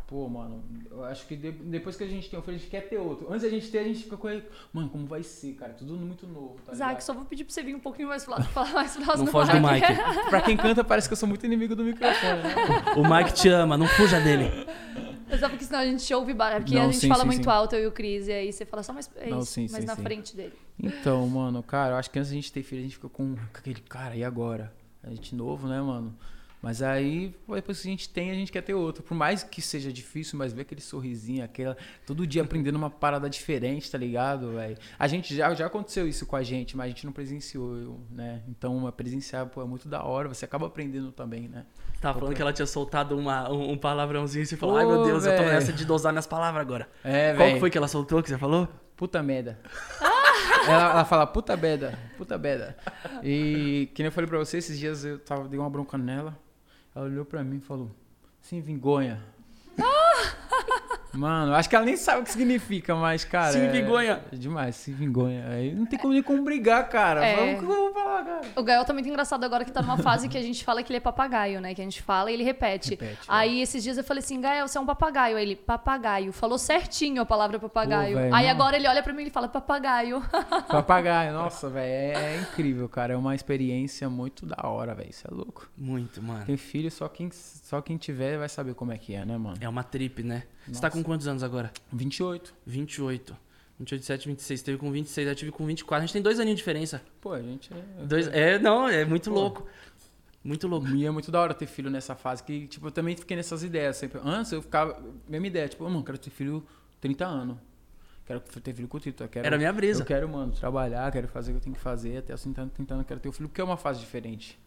Pô, 0.06 0.28
mano, 0.28 0.62
eu 0.88 1.04
acho 1.04 1.26
que 1.26 1.34
de- 1.34 1.50
depois 1.50 1.96
que 1.96 2.04
a 2.04 2.06
gente 2.06 2.30
tem 2.30 2.38
um 2.38 2.42
filho, 2.42 2.54
a 2.56 2.58
gente 2.60 2.70
quer 2.70 2.82
ter 2.88 2.96
outro. 2.96 3.26
Antes 3.28 3.42
da 3.42 3.48
gente 3.48 3.68
ter, 3.68 3.78
a 3.80 3.84
gente 3.84 4.04
fica 4.04 4.16
com 4.16 4.30
ele. 4.30 4.44
Mano, 4.72 4.88
como 4.88 5.04
vai 5.04 5.22
ser, 5.24 5.54
cara? 5.54 5.72
Tudo 5.72 5.94
muito 5.96 6.28
novo, 6.28 6.56
tá 6.64 6.72
ligado? 6.72 7.00
só 7.00 7.12
vou 7.12 7.24
pedir 7.24 7.42
pra 7.44 7.52
você 7.52 7.62
vir 7.64 7.74
um 7.74 7.80
pouquinho 7.80 8.08
mais 8.08 8.22
pro 8.22 8.34
lado, 8.34 8.44
falar 8.54 8.72
mais 8.72 8.96
próximo 8.96 9.24
Não 9.24 9.32
foge 9.32 9.50
do 9.50 9.60
Mike. 9.60 9.86
Pra 10.30 10.40
quem 10.42 10.56
canta, 10.56 10.84
parece 10.84 11.08
que 11.08 11.12
eu 11.12 11.16
sou 11.16 11.28
muito 11.28 11.44
inimigo 11.44 11.74
do 11.74 11.82
microfone, 11.82 12.42
né? 12.42 12.54
O 12.96 13.02
Mike 13.02 13.32
te 13.34 13.48
ama, 13.48 13.76
não 13.76 13.88
fuja 13.88 14.20
dele. 14.20 14.48
Mas 15.28 15.42
é 15.42 15.48
porque 15.48 15.64
senão 15.64 15.80
a 15.80 15.84
gente 15.84 16.14
ouve 16.14 16.32
barulho. 16.32 16.60
Porque 16.62 16.76
Não, 16.76 16.82
a 16.82 16.86
gente 16.86 16.98
sim, 17.00 17.08
fala 17.08 17.22
sim, 17.22 17.26
muito 17.26 17.42
sim. 17.44 17.50
alto, 17.50 17.74
eu 17.74 17.82
e 17.82 17.86
o 17.88 17.92
Cris, 17.92 18.28
e 18.28 18.32
aí 18.32 18.52
você 18.52 18.64
fala 18.64 18.84
só 18.84 18.92
mais, 18.92 19.10
é 19.16 19.28
Não, 19.28 19.40
isso, 19.40 19.50
sim, 19.52 19.62
mais 19.72 19.82
sim, 19.82 19.86
na 19.88 19.96
sim. 19.96 20.02
frente 20.02 20.36
dele. 20.36 20.52
Então, 20.80 21.26
mano, 21.28 21.64
cara, 21.64 21.94
eu 21.94 21.96
acho 21.96 22.08
que 22.12 22.18
antes 22.20 22.30
da 22.30 22.36
gente 22.36 22.52
ter 22.52 22.62
filho, 22.62 22.80
a 22.80 22.84
gente 22.84 22.94
fica 22.94 23.08
com 23.08 23.34
aquele, 23.52 23.80
cara, 23.80 24.14
e 24.14 24.22
agora? 24.22 24.72
A 25.02 25.10
gente 25.10 25.34
novo, 25.34 25.66
né, 25.66 25.80
mano? 25.80 26.16
Mas 26.66 26.82
aí, 26.82 27.32
depois 27.48 27.80
que 27.80 27.86
a 27.86 27.90
gente 27.92 28.08
tem, 28.08 28.28
a 28.28 28.34
gente 28.34 28.50
quer 28.50 28.60
ter 28.60 28.74
outro. 28.74 29.00
Por 29.00 29.14
mais 29.14 29.44
que 29.44 29.62
seja 29.62 29.92
difícil, 29.92 30.36
mas 30.36 30.52
ver 30.52 30.62
aquele 30.62 30.80
sorrisinho, 30.80 31.44
aquela. 31.44 31.76
Todo 32.04 32.26
dia 32.26 32.42
aprendendo 32.42 32.74
uma 32.74 32.90
parada 32.90 33.30
diferente, 33.30 33.88
tá 33.88 33.96
ligado, 33.96 34.50
velho? 34.50 34.76
A 34.98 35.06
gente 35.06 35.32
já, 35.32 35.54
já 35.54 35.66
aconteceu 35.66 36.08
isso 36.08 36.26
com 36.26 36.34
a 36.34 36.42
gente, 36.42 36.76
mas 36.76 36.86
a 36.86 36.88
gente 36.88 37.06
não 37.06 37.12
presenciou, 37.12 38.00
né? 38.10 38.42
Então, 38.48 38.92
presenciar, 38.96 39.46
pô, 39.46 39.62
é 39.62 39.64
muito 39.64 39.86
da 39.86 40.02
hora. 40.02 40.28
Você 40.28 40.44
acaba 40.44 40.66
aprendendo 40.66 41.12
também, 41.12 41.46
né? 41.46 41.66
Tava 42.00 42.18
falando 42.18 42.34
que 42.34 42.42
ela 42.42 42.52
tinha 42.52 42.66
soltado 42.66 43.16
uma, 43.16 43.48
um, 43.48 43.70
um 43.70 43.78
palavrãozinho 43.78 44.42
e 44.42 44.46
você 44.46 44.56
falou: 44.56 44.76
Ai 44.76 44.84
meu 44.84 45.04
Deus, 45.04 45.24
eu 45.24 45.36
tô 45.36 45.44
nessa 45.44 45.72
de 45.72 45.84
dosar 45.84 46.12
minhas 46.12 46.26
palavras 46.26 46.60
agora. 46.62 46.88
É, 47.04 47.28
Qual 47.28 47.44
que 47.44 47.44
velho. 47.44 47.60
foi 47.60 47.70
que 47.70 47.78
ela 47.78 47.86
soltou 47.86 48.20
que 48.20 48.28
você 48.28 48.38
falou? 48.38 48.68
Puta 48.96 49.22
merda. 49.22 49.60
ela, 50.66 50.90
ela 50.90 51.04
fala 51.04 51.28
puta 51.28 51.56
merda, 51.56 51.96
puta 52.18 52.36
merda. 52.36 52.76
E 53.22 53.88
que 53.94 54.02
nem 54.02 54.08
eu 54.08 54.12
falei 54.12 54.28
pra 54.28 54.38
você, 54.38 54.56
esses 54.58 54.76
dias 54.76 55.04
eu 55.04 55.20
tava, 55.20 55.46
dei 55.46 55.60
uma 55.60 55.70
bronca 55.70 55.96
nela. 55.96 56.44
Ela 56.96 57.04
olhou 57.04 57.26
pra 57.26 57.44
mim 57.44 57.58
e 57.58 57.60
falou, 57.60 57.90
sem 58.40 58.62
vingonha. 58.62 59.22
Mano, 61.16 61.54
acho 61.54 61.68
que 61.68 61.74
ela 61.74 61.84
nem 61.84 61.96
sabe 61.96 62.20
o 62.20 62.24
que 62.24 62.30
significa, 62.30 62.94
mas, 62.94 63.24
cara. 63.24 63.52
Sem 63.52 63.62
é- 63.62 63.70
vingonha. 63.70 64.22
É 64.32 64.36
demais, 64.36 64.76
sem 64.76 64.94
vingonha. 64.94 65.46
Aí 65.48 65.74
não 65.74 65.86
tem 65.86 65.98
como 65.98 66.12
nem 66.12 66.22
como 66.22 66.42
brigar, 66.42 66.88
cara. 66.88 67.26
É. 67.26 67.54
Eu 67.54 67.62
vou 67.62 67.92
falar, 67.92 68.24
cara? 68.24 68.40
O 68.54 68.62
Gael 68.62 68.84
tá 68.84 68.92
muito 68.92 69.08
engraçado 69.08 69.44
agora 69.44 69.64
que 69.64 69.72
tá 69.72 69.82
numa 69.82 69.98
fase 69.98 70.28
que 70.28 70.36
a 70.36 70.42
gente 70.42 70.64
fala 70.64 70.82
que 70.82 70.92
ele 70.92 70.98
é 70.98 71.00
papagaio, 71.00 71.60
né? 71.60 71.74
Que 71.74 71.80
a 71.80 71.84
gente 71.84 72.02
fala 72.02 72.30
e 72.30 72.34
ele 72.34 72.44
repete. 72.44 72.90
Repete, 72.90 73.12
é. 73.12 73.24
aí 73.26 73.60
esses 73.60 73.82
dias 73.82 73.96
eu 73.96 74.04
falei 74.04 74.22
assim, 74.22 74.40
Gael, 74.40 74.68
você 74.68 74.78
é 74.78 74.80
um 74.80 74.86
papagaio. 74.86 75.36
Aí 75.36 75.42
ele, 75.42 75.56
papagaio. 75.56 76.32
Falou 76.32 76.58
certinho 76.58 77.22
a 77.22 77.26
palavra 77.26 77.58
papagaio. 77.58 78.14
Pô, 78.14 78.20
velho, 78.20 78.34
aí 78.34 78.44
não. 78.44 78.50
agora 78.50 78.76
ele 78.76 78.88
olha 78.88 79.02
pra 79.02 79.12
mim 79.12 79.20
e 79.20 79.22
ele 79.24 79.30
fala 79.30 79.48
papagaio. 79.48 80.22
Papagaio, 80.68 81.32
nossa, 81.32 81.68
velho. 81.68 81.86
É, 81.86 82.36
é 82.36 82.40
incrível, 82.40 82.88
cara. 82.88 83.14
É 83.14 83.16
uma 83.16 83.34
experiência 83.34 84.08
muito 84.08 84.44
da 84.44 84.68
hora, 84.68 84.94
velho. 84.94 85.10
Isso 85.10 85.26
é 85.26 85.34
louco. 85.34 85.68
Muito, 85.76 86.22
mano. 86.22 86.44
Tem 86.44 86.56
filho, 86.56 86.90
só 86.90 87.08
quem, 87.08 87.30
só 87.30 87.80
quem 87.80 87.96
tiver 87.96 88.38
vai 88.38 88.48
saber 88.48 88.74
como 88.74 88.92
é 88.92 88.98
que 88.98 89.14
é, 89.14 89.24
né, 89.24 89.36
mano? 89.38 89.56
É 89.60 89.68
uma 89.68 89.82
trip, 89.82 90.22
né? 90.22 90.42
Você 90.68 90.80
tá 90.80 90.90
com 90.90 91.02
quantos 91.02 91.26
anos 91.26 91.42
agora? 91.42 91.72
28. 91.92 92.54
28. 92.66 93.36
28, 93.78 94.00
27, 94.00 94.28
26. 94.28 94.62
Teve 94.62 94.78
com 94.78 94.90
26, 94.90 95.28
eu 95.28 95.34
tive 95.34 95.52
com 95.52 95.66
24. 95.66 96.02
A 96.02 96.06
gente 96.06 96.12
tem 96.12 96.22
dois 96.22 96.40
aninhos 96.40 96.56
de 96.56 96.62
diferença. 96.62 97.02
Pô, 97.20 97.32
a 97.32 97.42
gente 97.42 97.70
é. 97.72 98.04
Dois, 98.04 98.26
é, 98.28 98.58
não, 98.58 98.88
é 98.88 99.04
muito 99.04 99.30
Pô. 99.30 99.36
louco. 99.36 99.66
Muito 100.42 100.68
louco. 100.68 100.86
E 100.88 101.04
é 101.04 101.10
muito 101.10 101.30
da 101.30 101.40
hora 101.40 101.52
ter 101.52 101.66
filho 101.66 101.90
nessa 101.90 102.14
fase, 102.14 102.42
que, 102.42 102.68
tipo, 102.68 102.86
eu 102.86 102.90
também 102.90 103.16
fiquei 103.16 103.36
nessas 103.36 103.62
ideias. 103.62 103.96
Sempre. 103.96 104.20
Antes 104.24 104.52
eu 104.52 104.62
ficava. 104.62 105.02
Mesma 105.28 105.46
ideia, 105.46 105.68
tipo, 105.68 105.84
mano, 105.84 106.04
quero 106.04 106.18
ter 106.18 106.30
filho 106.30 106.64
30 107.00 107.26
anos. 107.26 107.56
Quero 108.24 108.40
ter 108.40 108.72
filho 108.72 108.88
com 108.88 108.98
30. 108.98 109.24
eu 109.24 109.28
Quero, 109.28 109.46
Era 109.46 109.58
minha 109.58 109.72
brisa. 109.72 110.02
Eu 110.02 110.06
quero, 110.06 110.28
mano, 110.28 110.52
trabalhar, 110.52 111.10
quero 111.12 111.28
fazer 111.28 111.50
o 111.50 111.54
que 111.54 111.58
eu 111.58 111.62
tenho 111.64 111.76
que 111.76 111.82
fazer, 111.82 112.18
até 112.18 112.34
os 112.34 112.42
30 112.42 112.60
anos 112.60 112.74
tentando, 112.74 113.04
quero 113.04 113.20
ter 113.20 113.28
o 113.28 113.32
filho, 113.32 113.48
porque 113.48 113.60
é 113.60 113.64
uma 113.64 113.76
fase 113.76 114.00
diferente. 114.00 114.58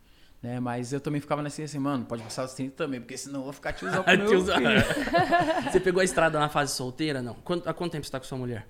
Né? 0.41 0.59
Mas 0.59 0.93
eu 0.93 1.01
também 1.01 1.19
ficava 1.19 1.41
nessa 1.41 1.61
assim, 1.61 1.79
mano, 1.79 2.05
pode 2.05 2.23
passar 2.23 2.45
os 2.45 2.53
30 2.53 2.75
também, 2.75 3.01
porque 3.01 3.17
senão 3.17 3.39
eu 3.41 3.43
vou 3.45 3.53
ficar 3.53 3.73
tiozão 3.73 4.01
com 4.05 4.09
o 4.11 4.17
meu. 4.17 4.39
Você 5.71 5.79
pegou 5.79 5.99
a 5.99 6.03
estrada 6.03 6.39
na 6.39 6.47
fase 6.49 6.73
solteira? 6.73 7.21
Não. 7.21 7.33
Quanto- 7.35 7.67
há 7.67 7.73
quanto 7.73 7.91
tempo 7.91 8.05
você 8.05 8.11
tá 8.11 8.19
com 8.19 8.25
sua 8.25 8.37
mulher? 8.37 8.65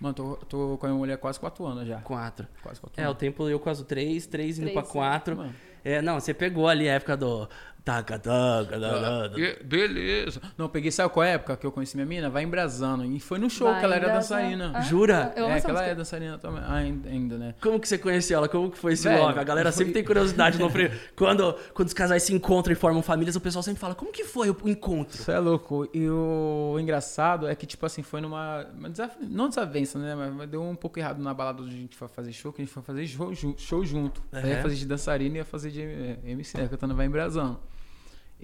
Mano, 0.00 0.12
tô, 0.14 0.36
tô 0.48 0.76
com 0.78 0.86
a 0.86 0.88
minha 0.88 0.98
mulher 0.98 1.14
há 1.14 1.18
quase 1.18 1.38
4 1.38 1.64
anos 1.64 1.86
já. 1.86 2.00
Quatro. 2.00 2.48
Quase 2.62 2.80
4 2.80 3.00
É, 3.00 3.08
o 3.08 3.14
tempo 3.14 3.48
eu 3.48 3.60
quase 3.60 3.84
três, 3.84 4.26
três 4.26 4.58
indo 4.58 4.64
Três, 4.64 4.74
pra 4.74 4.84
sim. 4.84 4.90
quatro. 4.92 5.36
Mano. 5.36 5.54
É, 5.84 6.02
não, 6.02 6.18
você 6.18 6.34
pegou 6.34 6.66
ali 6.66 6.88
a 6.88 6.94
época 6.94 7.16
do 7.16 7.48
Taca, 7.84 8.18
taca, 8.18 8.80
taca, 8.80 9.28
taca. 9.28 9.38
E- 9.40 9.62
Beleza. 9.62 10.40
Não, 10.56 10.70
peguei, 10.70 10.90
sabe 10.90 11.12
qual 11.12 11.22
época 11.24 11.54
que 11.54 11.66
eu 11.66 11.70
conheci 11.70 11.96
minha 11.98 12.06
mina? 12.06 12.30
Vai 12.30 12.42
embrasando. 12.42 13.04
E 13.04 13.20
foi 13.20 13.38
no 13.38 13.50
show 13.50 13.68
Vai 13.68 13.78
que 13.78 13.84
ela 13.84 13.94
era 13.96 14.08
dançarina. 14.08 14.72
Ah, 14.74 14.80
Jura? 14.80 15.34
Eu 15.36 15.46
é, 15.50 15.60
que 15.60 15.68
ela 15.70 15.84
é 15.84 15.94
dançarina 15.94 16.38
também. 16.38 16.62
Ah, 16.64 16.76
ainda, 16.76 17.36
né? 17.36 17.54
Como 17.60 17.78
que 17.78 17.86
você 17.86 17.98
conheceu 17.98 18.38
ela? 18.38 18.48
Como 18.48 18.70
que 18.70 18.78
foi 18.78 18.94
esse 18.94 19.06
love? 19.06 19.38
A 19.38 19.44
galera 19.44 19.70
sempre 19.70 19.86
foi- 19.86 19.92
tem 19.94 20.04
curiosidade. 20.04 20.58
No... 20.58 20.70
quando, 21.14 21.52
quando 21.74 21.88
os 21.88 21.92
casais 21.92 22.22
se 22.22 22.32
encontram 22.32 22.72
e 22.72 22.74
formam 22.74 23.02
famílias, 23.02 23.36
o 23.36 23.40
pessoal 23.40 23.62
sempre 23.62 23.80
fala, 23.80 23.94
como 23.94 24.10
que 24.10 24.24
foi 24.24 24.48
o 24.48 24.56
encontro? 24.64 25.14
Isso 25.18 25.30
é 25.30 25.38
louco. 25.38 25.86
E 25.92 26.08
o 26.08 26.78
engraçado 26.80 27.46
é 27.46 27.54
que, 27.54 27.66
tipo 27.66 27.84
assim, 27.84 28.02
foi 28.02 28.22
numa. 28.22 28.64
uma 28.78 28.88
desaf- 28.88 29.18
Não 29.20 29.46
desavença, 29.50 29.98
né? 29.98 30.14
Mas 30.14 30.48
deu 30.48 30.62
um 30.62 30.74
pouco 30.74 30.98
errado 30.98 31.20
na 31.22 31.34
balada 31.34 31.60
onde 31.62 31.74
a 31.74 31.78
gente 31.78 31.96
foi 31.96 32.08
fazer 32.08 32.32
show, 32.32 32.50
que 32.50 32.62
a 32.62 32.64
gente 32.64 32.72
foi 32.72 32.82
fazer 32.82 33.06
show, 33.06 33.30
show 33.58 33.84
junto. 33.84 34.22
Aí 34.32 34.42
Uhum. 34.42 34.48
ia 34.48 34.62
fazer 34.62 34.76
de 34.76 34.86
dançarina 34.86 35.34
e 35.34 35.38
ia 35.40 35.44
fazer 35.44 35.70
de 35.70 35.82
MC, 36.24 36.56
né? 36.56 36.66
Cantando 36.66 36.94
Vai 36.94 37.04
Embrasando. 37.04 37.58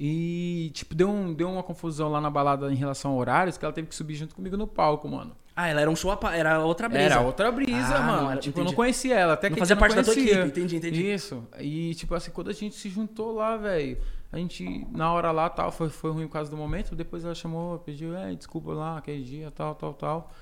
E, 0.02 0.70
tipo, 0.72 0.94
deu, 0.94 1.10
um, 1.10 1.34
deu 1.34 1.46
uma 1.50 1.62
confusão 1.62 2.08
lá 2.08 2.22
na 2.22 2.30
balada 2.30 2.72
em 2.72 2.74
relação 2.74 3.10
a 3.10 3.14
horários, 3.16 3.58
que 3.58 3.64
ela 3.66 3.74
teve 3.74 3.86
que 3.86 3.94
subir 3.94 4.14
junto 4.14 4.34
comigo 4.34 4.56
no 4.56 4.66
palco, 4.66 5.06
mano. 5.06 5.36
Ah, 5.54 5.68
ela 5.68 5.82
era 5.82 5.90
um 5.90 5.96
show, 5.96 6.10
era 6.32 6.58
outra 6.64 6.88
brisa. 6.88 7.04
Era 7.04 7.20
outra 7.20 7.52
brisa, 7.52 7.96
Ah, 7.96 8.00
mano. 8.00 8.22
não 8.22 8.30
era- 8.30 8.40
tipo, 8.40 8.56
eu 8.58 8.60
não 8.60 8.68
entendi. 8.68 8.76
conhecia 8.76 9.14
ela, 9.14 9.34
até 9.34 9.50
Não 9.50 9.54
que 9.56 9.60
fazia 9.60 9.74
eu 9.74 9.78
parte 9.78 9.94
da 9.94 10.02
tua 10.02 10.14
equipe, 10.14 10.34
entendi, 10.38 10.76
entendi. 10.76 11.12
Isso. 11.12 11.46
E, 11.58 11.94
tipo 11.96 12.14
assim, 12.14 12.30
quando 12.30 12.48
a 12.48 12.54
gente 12.54 12.76
se 12.76 12.88
juntou 12.88 13.34
lá, 13.34 13.58
velho, 13.58 13.98
a 14.32 14.38
gente, 14.38 14.86
na 14.90 15.12
hora 15.12 15.30
lá, 15.32 15.50
tal, 15.50 15.70
foi, 15.70 15.90
foi 15.90 16.10
ruim 16.12 16.26
por 16.28 16.32
causa 16.32 16.50
do 16.50 16.56
momento. 16.56 16.96
Depois 16.96 17.22
ela 17.22 17.34
chamou, 17.34 17.78
pediu, 17.80 18.16
é, 18.16 18.34
desculpa 18.34 18.72
lá, 18.72 18.96
aquele 18.96 19.22
dia, 19.22 19.50
tal, 19.50 19.74
tal, 19.74 19.92
tal. 19.92 20.32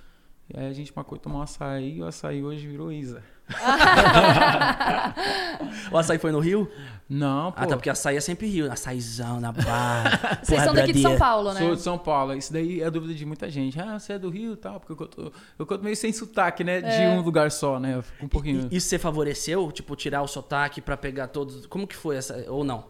E 0.54 0.56
aí 0.56 0.68
a 0.68 0.72
gente 0.72 0.92
marcou 0.94 1.18
tomar 1.18 1.40
um 1.40 1.42
açaí 1.42 1.96
e 1.96 2.00
o 2.02 2.06
açaí 2.06 2.44
hoje 2.44 2.64
virou 2.68 2.92
Isa. 2.92 3.24
O 5.90 5.96
açaí 5.98 6.18
foi 6.18 6.30
no 6.32 6.38
Rio? 6.38 6.70
Não, 7.08 7.50
pô. 7.52 7.58
Ah, 7.62 7.66
tá, 7.66 7.76
porque 7.76 7.88
açaí 7.88 8.16
é 8.16 8.20
sempre 8.20 8.46
Rio. 8.46 8.70
Açaizão 8.70 9.40
na 9.40 9.50
barra. 9.50 10.40
Vocês 10.44 10.62
são 10.62 10.74
daqui 10.74 10.92
de 10.92 11.00
São 11.00 11.16
Paulo, 11.16 11.54
né? 11.54 11.60
Sou 11.60 11.74
de 11.74 11.80
São 11.80 11.96
Paulo. 11.98 12.34
Isso 12.34 12.52
daí 12.52 12.82
é 12.82 12.86
a 12.86 12.90
dúvida 12.90 13.14
de 13.14 13.24
muita 13.24 13.48
gente. 13.48 13.80
Ah, 13.80 13.98
você 13.98 14.12
é 14.12 14.18
do 14.18 14.28
Rio 14.28 14.52
e 14.52 14.56
tal, 14.56 14.78
porque 14.78 14.92
eu 14.92 14.96
conto, 14.96 15.32
eu 15.58 15.66
conto 15.66 15.82
meio 15.82 15.96
sem 15.96 16.12
sotaque, 16.12 16.62
né? 16.62 16.82
De 16.82 16.88
É. 16.88 17.08
um 17.10 17.22
lugar 17.22 17.50
só, 17.50 17.80
né? 17.80 17.94
Eu 17.94 18.02
fico 18.02 18.26
um 18.26 18.28
pouquinho. 18.28 18.68
E, 18.70 18.76
isso 18.76 18.88
você 18.88 18.98
favoreceu? 18.98 19.72
Tipo, 19.72 19.96
tirar 19.96 20.20
o 20.22 20.26
sotaque 20.28 20.80
pra 20.82 20.96
pegar 20.96 21.28
todos... 21.28 21.64
Como 21.66 21.86
que 21.86 21.96
foi 21.96 22.16
essa... 22.16 22.44
Ou 22.48 22.62
não? 22.62 22.84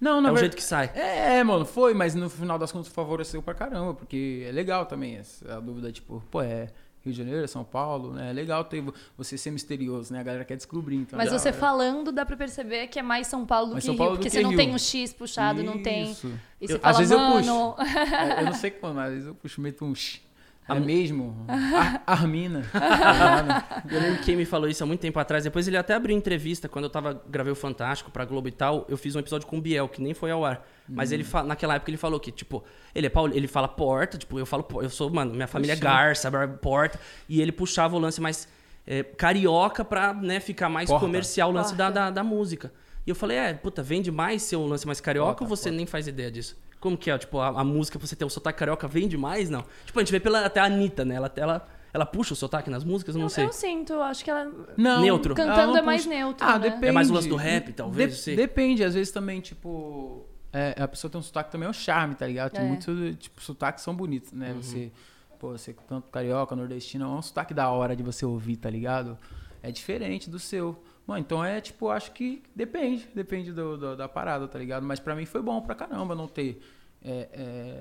Não, 0.00 0.20
na 0.20 0.28
é 0.28 0.32
o 0.32 0.36
jeito 0.36 0.56
que 0.56 0.62
sai. 0.62 0.90
É, 0.94 1.42
mano, 1.42 1.64
foi, 1.64 1.94
mas 1.94 2.14
no 2.14 2.28
final 2.30 2.58
das 2.58 2.70
contas 2.70 2.88
favoreceu 2.92 3.42
pra 3.42 3.54
caramba, 3.54 3.94
porque 3.94 4.44
é 4.46 4.52
legal 4.52 4.86
também 4.86 5.16
essa, 5.16 5.56
a 5.56 5.60
dúvida, 5.60 5.90
tipo, 5.90 6.22
pô, 6.30 6.42
é 6.42 6.68
Rio 7.04 7.12
de 7.12 7.18
Janeiro, 7.18 7.44
é 7.44 7.46
São 7.46 7.62
Paulo, 7.64 8.14
né? 8.14 8.30
É 8.30 8.32
legal 8.32 8.64
ter 8.64 8.80
vo- 8.80 8.94
você 9.16 9.36
ser 9.36 9.50
misterioso, 9.50 10.12
né? 10.12 10.20
A 10.20 10.22
galera 10.22 10.44
quer 10.44 10.56
descobrir, 10.56 10.96
então. 10.96 11.16
Mas 11.18 11.30
da 11.30 11.38
você 11.38 11.48
hora. 11.50 11.58
falando, 11.58 12.10
dá 12.10 12.24
pra 12.24 12.36
perceber 12.36 12.86
que 12.86 12.98
é 12.98 13.02
mais 13.02 13.26
São 13.26 13.44
Paulo 13.44 13.66
do 13.68 13.72
Mais 13.72 13.82
que 13.84 13.86
São 13.86 13.92
Rio. 13.94 13.98
Paulo 13.98 14.12
do 14.12 14.16
porque 14.18 14.30
que 14.30 14.36
você 14.36 14.42
não 14.42 14.50
Rio. 14.50 14.58
tem 14.58 14.74
o 14.74 14.78
X 14.78 15.12
puxado, 15.12 15.62
não 15.62 15.82
tem. 15.82 16.10
Isso. 16.12 16.32
E 16.60 16.66
você 16.66 16.74
Eu- 16.74 16.78
fala, 16.80 16.90
às 16.92 16.98
vezes 16.98 17.12
eu 17.12 17.18
mano. 17.18 17.76
É, 17.78 18.40
eu 18.40 18.46
não 18.46 18.54
sei 18.54 18.70
quando, 18.70 18.94
mas 18.96 19.06
às 19.08 19.12
vezes 19.12 19.28
eu 19.28 19.34
puxo 19.34 19.60
meto 19.60 19.84
um 19.84 19.94
sh. 19.94 20.20
É 20.66 20.80
mesmo? 20.80 21.44
Ar- 21.48 22.02
Armina. 22.06 22.62
Eu 23.90 24.00
lembro 24.00 24.18
que 24.18 24.24
quem 24.24 24.36
me 24.36 24.44
falou 24.44 24.68
isso 24.68 24.82
há 24.82 24.86
muito 24.86 25.00
tempo 25.00 25.18
atrás. 25.18 25.44
Depois 25.44 25.68
ele 25.68 25.76
até 25.76 25.94
abriu 25.94 26.16
entrevista. 26.16 26.68
Quando 26.68 26.84
eu 26.86 26.90
tava, 26.90 27.22
gravei 27.28 27.52
o 27.52 27.56
Fantástico 27.56 28.10
pra 28.10 28.24
Globo 28.24 28.48
e 28.48 28.52
tal, 28.52 28.86
eu 28.88 28.96
fiz 28.96 29.14
um 29.14 29.18
episódio 29.18 29.46
com 29.46 29.58
o 29.58 29.60
Biel, 29.60 29.88
que 29.88 30.00
nem 30.00 30.14
foi 30.14 30.30
ao 30.30 30.44
ar. 30.44 30.66
Mas 30.88 31.12
ele 31.12 31.22
fa- 31.24 31.42
naquela 31.42 31.74
época 31.74 31.90
ele 31.90 31.96
falou 31.98 32.18
que, 32.18 32.30
tipo, 32.30 32.64
ele 32.94 33.06
é 33.06 33.10
Paulo, 33.10 33.32
ele 33.34 33.46
fala 33.46 33.68
porta, 33.68 34.16
tipo, 34.18 34.38
eu 34.38 34.46
falo, 34.46 34.66
eu 34.82 34.88
sou, 34.90 35.10
mano, 35.10 35.32
minha 35.34 35.46
família 35.46 35.72
é. 35.74 35.76
Garça, 35.76 36.30
porta. 36.62 36.98
E 37.28 37.40
ele 37.40 37.52
puxava 37.52 37.96
o 37.96 37.98
lance 37.98 38.20
mais 38.20 38.48
é, 38.86 39.02
carioca 39.02 39.84
pra, 39.84 40.12
né, 40.14 40.40
ficar 40.40 40.68
mais 40.68 40.88
Porta. 40.88 41.04
comercial 41.06 41.50
o 41.50 41.52
lance 41.52 41.74
da, 41.74 41.90
da, 41.90 42.10
da 42.10 42.24
música. 42.24 42.72
E 43.06 43.10
eu 43.10 43.14
falei, 43.14 43.36
é, 43.36 43.52
puta, 43.54 43.82
vende 43.82 44.10
mais 44.10 44.42
ser 44.42 44.56
um 44.56 44.66
lance 44.66 44.86
mais 44.86 45.00
carioca 45.00 45.28
Porta, 45.38 45.44
ou 45.44 45.48
você 45.48 45.64
porta. 45.64 45.76
nem 45.76 45.86
faz 45.86 46.06
ideia 46.06 46.30
disso? 46.30 46.56
Como 46.84 46.98
que 46.98 47.10
é? 47.10 47.16
Tipo, 47.16 47.38
a, 47.40 47.48
a 47.48 47.64
música, 47.64 47.98
pra 47.98 48.06
você 48.06 48.14
ter 48.14 48.26
o 48.26 48.28
sotaque 48.28 48.58
carioca, 48.58 48.86
vende 48.86 49.16
mais? 49.16 49.48
Não. 49.48 49.64
Tipo, 49.86 49.98
a 49.98 50.02
gente 50.02 50.12
vê 50.12 50.20
pela, 50.20 50.44
até 50.44 50.60
a 50.60 50.64
Anitta, 50.64 51.02
né? 51.02 51.14
Ela, 51.14 51.32
ela, 51.34 51.68
ela 51.94 52.04
puxa 52.04 52.34
o 52.34 52.36
sotaque 52.36 52.68
nas 52.68 52.84
músicas? 52.84 53.14
Eu 53.14 53.20
não 53.20 53.26
Eu, 53.26 53.30
sei. 53.30 53.46
eu 53.46 53.52
sinto, 53.54 53.94
acho 54.00 54.22
que 54.22 54.30
ela. 54.30 54.52
Não. 54.76 55.00
Neutro. 55.00 55.34
Cantando 55.34 55.60
ela 55.60 55.72
não 55.72 55.78
é 55.78 55.82
mais 55.82 56.04
puxa- 56.04 56.14
neutro, 56.14 56.46
Ah, 56.46 56.58
né? 56.58 56.68
depende. 56.68 56.86
É 56.88 56.92
mais 56.92 57.08
o 57.10 57.14
lance 57.14 57.26
do 57.28 57.36
rap, 57.36 57.72
talvez, 57.72 58.22
De- 58.22 58.36
depende, 58.36 58.84
às 58.84 58.92
vezes 58.92 59.10
também, 59.10 59.40
tipo. 59.40 60.26
é, 60.52 60.74
a 60.78 60.86
pessoa 60.86 61.10
tem 61.10 61.18
um 61.18 61.22
sotaque 61.22 61.50
também, 61.50 61.66
é 61.66 61.70
um 61.70 61.72
charme, 61.72 62.14
tá 62.14 62.26
ligado? 62.26 62.52
Tem 62.52 62.60
É. 62.64 62.68
muitos, 62.68 63.16
tipo, 63.18 63.40
sotaques 63.42 63.82
são 63.82 63.94
bonitos, 63.96 64.30
né? 64.32 64.50
Uhum. 64.52 64.62
Você, 64.62 64.92
pô, 65.38 65.52
você 65.52 65.74
tanto 65.88 66.10
carioca, 66.10 66.54
nordestino, 66.54 67.06
é 67.06 67.08
um 67.08 67.22
sotaque 67.22 67.54
da 67.54 67.70
hora 67.70 67.96
de 67.96 68.02
você 68.02 68.26
ouvir, 68.26 68.56
tá 68.56 68.68
ligado? 68.68 69.16
É 69.62 69.72
diferente 69.72 70.28
do 70.28 70.38
seu. 70.38 70.78
Mano, 71.06 71.20
então 71.20 71.44
é, 71.44 71.60
tipo, 71.60 71.88
acho 71.90 72.12
que 72.12 72.42
depende, 72.56 73.06
depende 73.14 73.52
do, 73.52 73.76
do- 73.76 73.96
da 73.96 74.08
parada, 74.08 74.48
tá 74.48 74.58
ligado? 74.58 74.84
Mas 74.86 74.98
pra 75.00 75.14
mim 75.14 75.26
foi 75.26 75.42
bom 75.42 75.60
pra 75.60 75.74
caramba 75.74 76.14
não 76.14 76.26
ter, 76.26 76.62
é, 77.04 77.28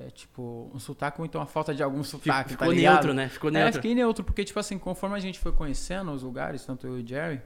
é, 0.07 0.09
tipo, 0.11 0.69
um 0.73 0.79
sotaque 0.79 1.21
ou 1.21 1.25
então 1.25 1.41
a 1.41 1.45
falta 1.45 1.73
de 1.73 1.81
algum 1.81 2.03
sotaque, 2.03 2.49
Ficou 2.51 2.67
tá 2.67 2.73
ligado? 2.73 2.93
neutro, 2.95 3.13
né? 3.13 3.29
Ficou 3.29 3.49
É, 3.49 3.53
neutro. 3.53 3.73
fiquei 3.75 3.95
neutro, 3.95 4.23
porque, 4.25 4.43
tipo 4.43 4.59
assim, 4.59 4.77
conforme 4.77 5.15
a 5.15 5.19
gente 5.19 5.39
foi 5.39 5.53
conhecendo 5.53 6.11
os 6.11 6.21
lugares, 6.21 6.65
tanto 6.65 6.85
eu 6.85 6.99
e 6.99 7.03
o 7.03 7.07
Jerry, 7.07 7.41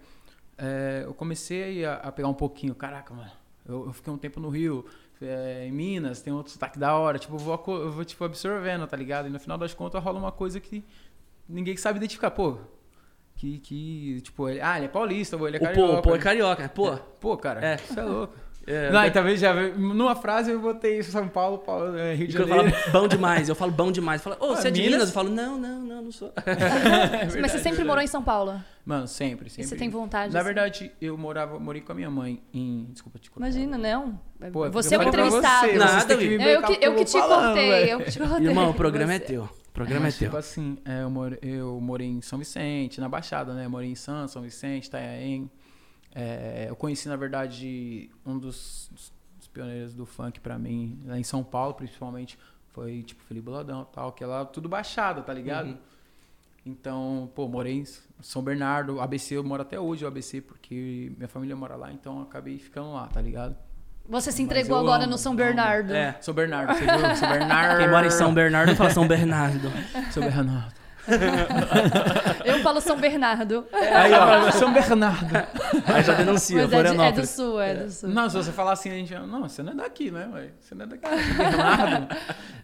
é, 0.58 1.04
eu 1.06 1.14
comecei 1.14 1.86
a, 1.86 1.96
a 1.96 2.12
pegar 2.12 2.28
um 2.30 2.34
pouquinho. 2.34 2.74
Caraca, 2.74 3.14
mano, 3.14 3.30
eu, 3.68 3.86
eu 3.86 3.94
fiquei 3.94 4.12
um 4.12 4.18
tempo 4.18 4.40
no 4.40 4.50
Rio, 4.50 4.84
é, 5.22 5.66
em 5.68 5.72
Minas, 5.72 6.22
tem 6.22 6.34
outro 6.34 6.52
sotaque 6.52 6.80
da 6.80 6.96
hora. 6.96 7.20
Tipo, 7.20 7.36
eu 7.36 7.40
vou, 7.40 7.64
eu 7.68 7.92
vou 7.92 8.04
tipo, 8.04 8.24
absorvendo, 8.24 8.88
tá 8.88 8.98
ligado? 8.98 9.28
E 9.28 9.30
no 9.30 9.40
final 9.40 9.60
das 9.60 9.76
contas 9.76 10.04
rola 10.04 10.18
uma 10.18 10.32
coisa 10.32 10.60
que 10.60 10.84
ninguém 11.48 11.78
sabe 11.78 11.98
identificar. 11.98 12.32
Pô, 12.32 12.58
que, 13.38 13.60
que 13.60 14.22
tipo, 14.22 14.50
ele, 14.50 14.60
ah, 14.62 14.76
ele 14.78 14.86
é 14.86 14.90
paulista, 14.90 15.36
ele 15.38 15.58
é 15.58 15.60
O 15.60 15.62
pô, 15.62 15.66
carioca. 15.68 16.00
o 16.00 16.02
pô 16.02 16.16
é 16.16 16.20
carioca, 16.20 16.64
né? 16.64 16.70
Pô. 16.74 16.98
Pô, 17.20 17.38
cara, 17.38 17.64
É. 17.66 17.78
você 17.78 18.00
é 18.00 18.04
louco. 18.04 18.34
É, 18.70 18.92
Não, 18.92 19.06
e 19.06 19.10
talvez 19.12 19.40
já 19.40 19.54
numa 19.78 20.14
frase 20.14 20.52
eu 20.52 20.60
botei 20.60 21.02
São 21.02 21.26
Paulo, 21.30 21.60
Paulo 21.60 21.96
é, 21.98 22.14
Rio 22.14 22.28
de 22.28 22.34
Janeiro. 22.34 22.70
fala 22.70 22.92
bom 22.92 23.08
demais, 23.08 23.48
eu 23.48 23.56
falo 23.56 23.72
bom 23.72 23.90
demais. 23.94 24.22
Fala, 24.22 24.36
ô, 24.42 24.48
Ah, 24.52 24.56
você 24.58 24.68
é 24.68 24.72
de 24.72 24.82
Minas? 24.82 24.94
Minas? 24.96 25.08
Eu 25.08 25.14
falo, 25.14 25.30
não, 25.30 25.58
não, 25.58 25.80
não, 25.80 26.02
não 26.02 26.12
sou. 26.12 26.34
Mas 27.42 27.52
você 27.54 27.60
sempre 27.60 27.86
morou 27.86 28.04
em 28.04 28.08
São 28.08 28.22
Paulo. 28.22 28.62
Mano, 28.86 29.08
sempre, 29.08 29.50
sempre. 29.50 29.64
E 29.64 29.68
você 29.70 29.78
tem 29.78 29.90
vontade? 29.90 30.34
Na 30.34 30.40
assim? 30.40 30.46
verdade, 30.46 30.92
eu 31.02 31.18
morava, 31.18 31.58
morei 31.58 31.82
com 31.82 31.94
a 31.94 31.96
minha 31.96 32.10
mãe 32.12 32.42
em. 32.54 32.88
Desculpa 32.92 33.18
te 33.20 33.32
cortar. 33.32 33.48
Imagina, 33.48 33.78
não. 33.78 34.20
Pô, 34.52 34.66
é 34.66 34.70
você 34.70 34.96
é 34.96 34.98
o 34.98 35.02
eu 35.04 35.08
entrevistado. 35.08 35.68
você, 35.68 35.78
Nada. 35.78 36.14
Eu, 36.16 36.62
bancar 36.62 36.78
que, 36.78 36.86
eu 36.86 36.96
que 36.96 37.06
te 37.06 37.12
falando, 37.14 37.46
cortei, 37.56 37.94
eu 37.94 38.00
que 38.02 38.12
te 38.12 38.20
cortei. 38.20 38.48
Irmão, 38.48 38.70
o 38.70 38.74
programa 38.76 39.14
é 39.14 39.20
Você- 39.20 39.26
teu. 39.26 39.50
O 39.78 39.86
programa 39.86 40.06
é 40.06 40.08
Mas, 40.08 40.18
teu. 40.18 40.28
tipo 40.28 40.38
assim, 40.38 40.80
é, 40.84 41.04
eu, 41.04 41.10
more- 41.12 41.38
eu 41.40 41.80
morei 41.80 42.08
em 42.08 42.20
São 42.20 42.40
Vicente, 42.40 43.00
na 43.00 43.08
Baixada, 43.08 43.54
né? 43.54 43.68
Morei 43.68 43.92
em 43.92 43.96
Santos, 43.96 44.32
São 44.32 44.42
Vicente, 44.42 44.88
Itanhaém. 44.88 45.52
É, 46.16 46.66
eu 46.68 46.76
conheci, 46.76 47.08
na 47.08 47.16
verdade, 47.16 48.10
um 48.26 48.40
dos, 48.40 48.90
dos 49.38 49.48
pioneiros 49.48 49.94
do 49.94 50.04
funk 50.04 50.40
pra 50.40 50.58
mim, 50.58 51.00
lá 51.06 51.20
em 51.20 51.24
São 51.24 51.44
Paulo, 51.44 51.76
principalmente, 51.76 52.40
foi 52.70 53.04
tipo 53.04 53.22
Felipe 53.26 53.46
Boladão 53.46 53.84
e 53.88 53.94
tal, 53.94 54.12
que 54.14 54.24
é 54.24 54.28
lá 54.28 54.44
tudo 54.46 54.68
Baixada, 54.68 55.22
tá 55.22 55.32
ligado? 55.32 55.68
Uhum. 55.68 55.78
Então, 56.66 57.32
pô, 57.36 57.48
morei 57.48 57.76
em 57.82 57.86
São 58.20 58.42
Bernardo, 58.42 59.00
ABC, 59.00 59.38
eu 59.38 59.44
moro 59.44 59.62
até 59.62 59.80
hoje, 59.80 60.04
o 60.04 60.08
ABC, 60.08 60.42
porque 60.42 61.12
minha 61.16 61.28
família 61.30 61.56
mora 61.56 61.76
lá, 61.76 61.94
então 61.94 62.18
eu 62.18 62.24
acabei 62.24 62.58
ficando 62.58 62.94
lá, 62.94 63.06
tá 63.10 63.22
ligado? 63.22 63.56
Você 64.10 64.32
se 64.32 64.42
entregou 64.42 64.78
agora 64.78 65.04
amo, 65.04 65.12
no 65.12 65.18
São. 65.18 65.36
Bernardo. 65.36 65.94
É. 65.94 66.16
São 66.22 66.34
Bernardo, 66.34 66.74
você 66.74 66.82
viu? 66.86 67.16
São 67.16 67.30
Bernardo. 67.30 67.78
Quem 67.80 67.90
mora 67.90 68.08
em 68.08 68.12
São 68.12 68.34
Bernardo 68.34 68.76
fala 68.76 68.90
São 68.90 69.08
Bernardo. 69.08 69.72
São 70.12 70.24
Bernardo. 70.24 70.78
Eu 72.44 72.60
falo 72.60 72.82
São 72.82 72.98
Bernardo. 72.98 73.66
Aí, 73.72 74.12
ó, 74.14 74.52
São 74.52 74.74
Bernardo. 74.74 75.36
Aí 75.86 76.04
já 76.04 76.14
denuncia, 76.16 76.64
Mas 76.64 76.74
é, 76.74 76.84
de- 76.84 77.02
é 77.02 77.12
do 77.12 77.26
sul, 77.26 77.62
é 77.62 77.76
do 77.76 77.90
sul. 77.92 78.10
Não, 78.10 78.30
se 78.30 78.36
você 78.36 78.52
falar 78.52 78.74
assim, 78.74 78.90
a 78.90 78.94
gente. 78.94 79.14
Não, 79.14 79.42
você 79.48 79.64
não 79.64 79.72
é 79.74 79.76
daqui, 79.76 80.12
né, 80.12 80.30
ué? 80.34 80.50
Você 80.60 80.76
não 80.76 80.86
é 80.86 80.88
daqui. 80.88 81.08
São 81.08 81.38
Bernardo. 81.38 82.16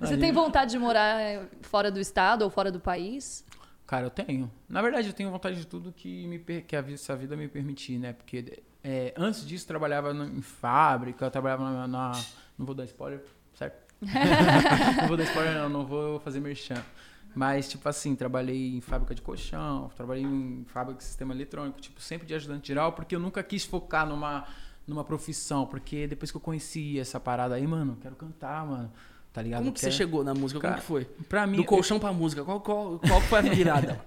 Você 0.02 0.14
Aí- 0.16 0.20
tem 0.20 0.32
vontade 0.32 0.72
de 0.72 0.80
morar 0.80 1.22
eh, 1.22 1.42
fora 1.62 1.90
do 1.90 2.00
estado 2.00 2.42
ou 2.44 2.50
fora 2.50 2.72
do 2.72 2.80
país? 2.80 3.46
Cara, 3.88 4.06
eu 4.06 4.10
tenho. 4.10 4.52
Na 4.68 4.82
verdade, 4.82 5.08
eu 5.08 5.14
tenho 5.14 5.30
vontade 5.32 5.56
de 5.58 5.68
tudo 5.68 5.92
que, 5.92 6.26
me, 6.28 6.40
que 6.40 6.76
a 6.76 6.82
vida 6.82 7.36
me 7.38 7.48
permitir, 7.48 7.98
né? 8.00 8.14
Porque 8.14 8.64
é, 8.84 9.14
antes 9.18 9.46
disso, 9.46 9.66
trabalhava 9.68 10.14
no- 10.14 10.26
em 10.26 10.42
fábrica, 10.42 11.30
trabalhava 11.32 11.64
na, 11.64 11.88
na- 11.88 12.22
Não 12.58 12.66
vou 12.66 12.76
dar 12.76 12.86
spoiler, 12.86 13.24
certo? 13.56 13.82
não 15.02 15.08
vou 15.08 15.18
dar 15.18 15.24
spoiler, 15.24 15.54
não, 15.56 15.70
não 15.70 15.86
vou 15.86 16.20
fazer 16.20 16.40
merchan. 16.40 16.84
Mas, 17.36 17.68
tipo 17.68 17.88
assim, 17.90 18.16
trabalhei 18.16 18.76
em 18.78 18.82
fábrica 18.82 19.16
de 19.16 19.22
colchão, 19.22 19.90
trabalhei 19.96 20.24
em 20.24 20.64
fábrica 20.68 21.00
de 21.00 21.04
sistema 21.04 21.34
eletrônico, 21.34 21.82
tipo, 21.82 22.00
sempre 22.00 22.28
de 22.28 22.36
ajudante 22.36 22.68
geral, 22.68 22.94
porque 22.94 23.16
eu 23.16 23.20
nunca 23.20 23.42
quis 23.42 23.66
focar 23.66 24.06
numa, 24.08 24.46
numa 24.86 25.04
profissão. 25.04 25.66
Porque 25.66 26.06
depois 26.06 26.30
que 26.30 26.38
eu 26.38 26.42
conheci 26.42 27.00
essa 27.00 27.20
parada 27.20 27.56
aí, 27.56 27.66
mano, 27.66 27.98
quero 28.00 28.16
cantar, 28.16 28.64
mano. 28.68 28.92
Tá 29.34 29.42
ligado? 29.42 29.62
Como 29.62 29.74
que 29.74 29.80
você 29.80 29.90
chegou 29.90 30.24
na 30.24 30.36
música? 30.36 30.60
Como 30.60 30.70
Cara, 30.70 30.80
que 30.80 30.88
foi? 30.88 31.06
Pra 31.28 31.48
mim, 31.48 31.58
Do 31.58 31.66
colchão 31.66 32.00
pra 32.00 32.14
música. 32.14 32.46
Qual, 32.46 32.62
qual, 32.62 33.00
qual 33.00 33.20
foi 33.20 33.40
a 33.40 33.42
virada? 33.52 34.00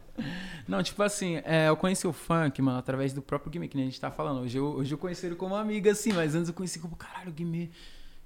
Não, 0.68 0.80
tipo 0.84 1.02
assim, 1.02 1.40
é, 1.44 1.68
eu 1.68 1.76
conheci 1.76 2.06
o 2.06 2.12
funk, 2.12 2.62
mano, 2.62 2.78
através 2.78 3.12
do 3.12 3.20
próprio 3.20 3.50
Guimê, 3.50 3.66
que 3.66 3.76
nem 3.76 3.86
a 3.86 3.90
gente 3.90 4.00
tá 4.00 4.10
falando. 4.10 4.42
Hoje 4.42 4.56
eu, 4.56 4.64
hoje 4.66 4.94
eu 4.94 4.98
conheci 4.98 5.26
ele 5.26 5.34
como 5.34 5.56
amiga, 5.56 5.90
assim, 5.90 6.12
mas 6.12 6.36
antes 6.36 6.48
eu 6.48 6.54
conheci 6.54 6.78
como, 6.78 6.94
caralho, 6.94 7.30
o 7.30 7.32
Guimê. 7.32 7.68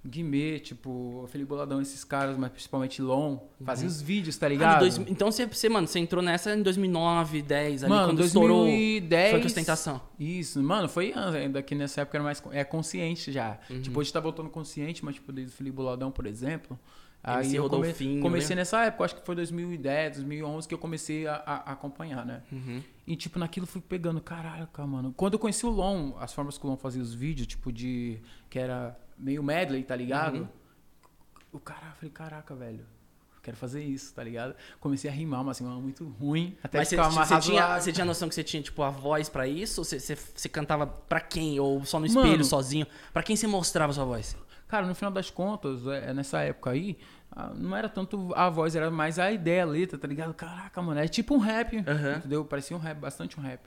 Guimê, 0.06 0.58
tipo, 0.58 1.26
Felipe 1.30 1.48
Boladão, 1.50 1.80
esses 1.80 2.02
caras, 2.04 2.36
mas 2.38 2.50
principalmente 2.50 3.02
Lon, 3.02 3.38
fazia 3.62 3.86
os 3.86 4.00
vídeos, 4.00 4.36
tá 4.38 4.46
Ah, 4.46 4.48
ligado? 4.48 4.78
dois- 4.80 4.96
então 4.98 5.30
você, 5.30 5.44
você, 5.46 5.68
mano, 5.68 5.86
você 5.86 5.98
entrou 5.98 6.22
nessa 6.22 6.54
em 6.54 6.62
2009, 6.62 7.42
10, 7.42 7.84
ali, 7.84 7.92
Mano, 7.92 8.08
quando 8.08 8.24
estourou 8.24 8.64
2010. 8.64 9.32
Funk 9.34 9.46
Ostentação. 9.46 10.00
Isso, 10.18 10.62
mano, 10.62 10.88
foi 10.88 11.12
ainda 11.14 11.62
que 11.62 11.74
nessa 11.74 12.00
época 12.00 12.16
era 12.16 12.24
mais 12.24 12.42
é 12.50 12.64
consciente 12.64 13.30
já. 13.30 13.58
Uhum. 13.68 13.82
Tipo, 13.82 14.00
hoje 14.00 14.10
tá 14.12 14.20
voltando 14.20 14.48
consciente, 14.48 15.04
mas 15.04 15.16
tipo, 15.16 15.30
desde 15.32 15.52
o 15.52 15.56
Felipe 15.56 15.76
Boladão, 15.76 16.10
por 16.10 16.24
exemplo. 16.26 16.78
MC 17.22 17.48
Aí 17.50 17.54
eu 17.56 17.64
come- 17.68 17.76
Rodolfinho, 17.82 18.22
comecei 18.22 18.56
né? 18.56 18.62
nessa 18.62 18.82
época, 18.86 19.04
acho 19.04 19.16
que 19.16 19.26
foi 19.26 19.34
2010, 19.34 20.16
2011 20.16 20.66
que 20.66 20.72
eu 20.72 20.78
comecei 20.78 21.26
a, 21.26 21.34
a- 21.34 21.56
a 21.56 21.72
acompanhar, 21.72 22.24
né? 22.24 22.42
Uhum. 22.50 22.82
E, 23.06 23.14
tipo, 23.14 23.38
naquilo 23.38 23.66
fui 23.66 23.82
pegando, 23.82 24.22
caraca, 24.22 24.86
mano. 24.86 25.12
Quando 25.14 25.34
eu 25.34 25.38
conheci 25.38 25.66
o 25.66 25.68
Lon, 25.68 26.12
as 26.18 26.32
formas 26.32 26.56
que 26.56 26.64
o 26.64 26.70
Lon 26.70 26.78
fazia 26.78 27.02
os 27.02 27.12
vídeos, 27.12 27.46
tipo, 27.46 27.70
de. 27.70 28.18
que 28.48 28.58
era 28.58 28.98
meio 29.20 29.42
medley, 29.42 29.82
tá 29.82 29.94
ligado? 29.94 30.38
Uhum. 30.38 30.48
O 31.52 31.58
cara, 31.58 31.86
eu 31.88 31.92
falei, 31.94 32.10
caraca, 32.10 32.54
velho. 32.54 32.86
Quero 33.42 33.56
fazer 33.56 33.82
isso, 33.82 34.12
tá 34.14 34.22
ligado? 34.22 34.54
Comecei 34.78 35.10
a 35.10 35.12
rimar, 35.12 35.42
mas 35.42 35.56
assim, 35.56 35.64
uma 35.64 35.80
muito 35.80 36.04
ruim. 36.20 36.56
Até 36.62 36.78
Mas 36.78 36.88
você, 36.88 36.96
ficar 36.96 37.08
você 37.08 37.40
tinha, 37.40 37.80
você 37.80 37.92
tinha 37.92 38.04
noção 38.04 38.28
que 38.28 38.34
você 38.34 38.44
tinha, 38.44 38.62
tipo, 38.62 38.82
a 38.82 38.90
voz 38.90 39.30
pra 39.30 39.48
isso? 39.48 39.80
Ou 39.80 39.84
você, 39.84 39.98
você, 39.98 40.14
você 40.14 40.48
cantava 40.48 40.86
pra 40.86 41.20
quem? 41.20 41.58
Ou 41.58 41.82
só 41.86 41.98
no 41.98 42.06
Mano. 42.06 42.26
espelho, 42.26 42.44
sozinho? 42.44 42.86
Pra 43.14 43.22
quem 43.22 43.34
você 43.34 43.46
mostrava 43.46 43.92
a 43.92 43.94
sua 43.94 44.04
voz? 44.04 44.36
Cara, 44.68 44.86
no 44.86 44.94
final 44.94 45.10
das 45.10 45.30
contas, 45.30 45.86
é, 45.86 46.12
nessa 46.12 46.40
época 46.42 46.70
aí, 46.70 46.98
ah, 47.32 47.52
não 47.54 47.74
era 47.74 47.88
tanto 47.88 48.30
a 48.36 48.50
voz, 48.50 48.76
era 48.76 48.90
mais 48.90 49.18
a 49.18 49.32
ideia, 49.32 49.62
a 49.62 49.66
letra, 49.66 49.98
tá 49.98 50.06
ligado? 50.06 50.34
Caraca, 50.34 50.80
mano, 50.82 51.00
é 51.00 51.08
tipo 51.08 51.34
um 51.34 51.38
rap, 51.38 51.78
Aham. 51.88 52.16
entendeu? 52.18 52.44
Parecia 52.44 52.76
um 52.76 52.80
rap, 52.80 52.98
bastante 52.98 53.40
um 53.40 53.42
rap. 53.42 53.60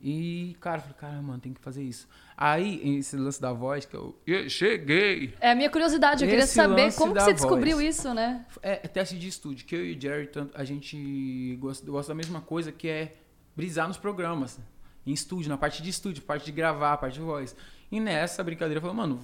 E, 0.00 0.54
cara, 0.60 0.76
eu 0.76 0.80
falei, 0.82 0.96
cara, 0.98 1.22
mano, 1.22 1.38
tem 1.40 1.52
que 1.54 1.60
fazer 1.60 1.82
isso. 1.82 2.06
Aí, 2.36 2.98
esse 2.98 3.16
lance 3.16 3.40
da 3.40 3.52
voz, 3.52 3.86
que 3.86 3.96
eu, 3.96 4.14
cheguei. 4.48 5.34
É 5.40 5.52
a 5.52 5.54
minha 5.54 5.70
curiosidade, 5.70 6.22
eu 6.22 6.28
queria 6.28 6.46
saber 6.46 6.92
como 6.94 7.14
que 7.14 7.20
você 7.20 7.32
descobriu 7.32 7.78
voz. 7.78 7.96
isso, 7.98 8.12
né? 8.12 8.44
É, 8.62 8.72
é 8.72 8.88
teste 8.88 9.18
de 9.18 9.26
estúdio, 9.26 9.64
que 9.66 9.74
eu 9.74 9.84
e 9.86 9.96
o 9.96 10.00
Jerry, 10.00 10.26
tanto- 10.26 10.52
a 10.54 10.64
gente 10.64 11.56
gosta, 11.58 11.90
gosta 11.90 12.12
da 12.12 12.14
mesma 12.16 12.40
coisa, 12.42 12.70
que 12.70 12.88
é 12.88 13.14
brisar 13.56 13.88
nos 13.88 13.96
programas. 13.96 14.58
Em 15.06 15.12
estúdio, 15.12 15.48
na 15.48 15.56
parte 15.56 15.82
de 15.82 15.88
estúdio, 15.88 16.22
parte 16.22 16.44
de 16.44 16.52
gravar, 16.52 16.96
parte 16.98 17.14
de 17.14 17.20
voz. 17.20 17.56
E 17.90 17.98
nessa 18.00 18.42
brincadeira, 18.44 18.78
eu 18.78 18.82
falei, 18.82 18.96
mano, 18.96 19.20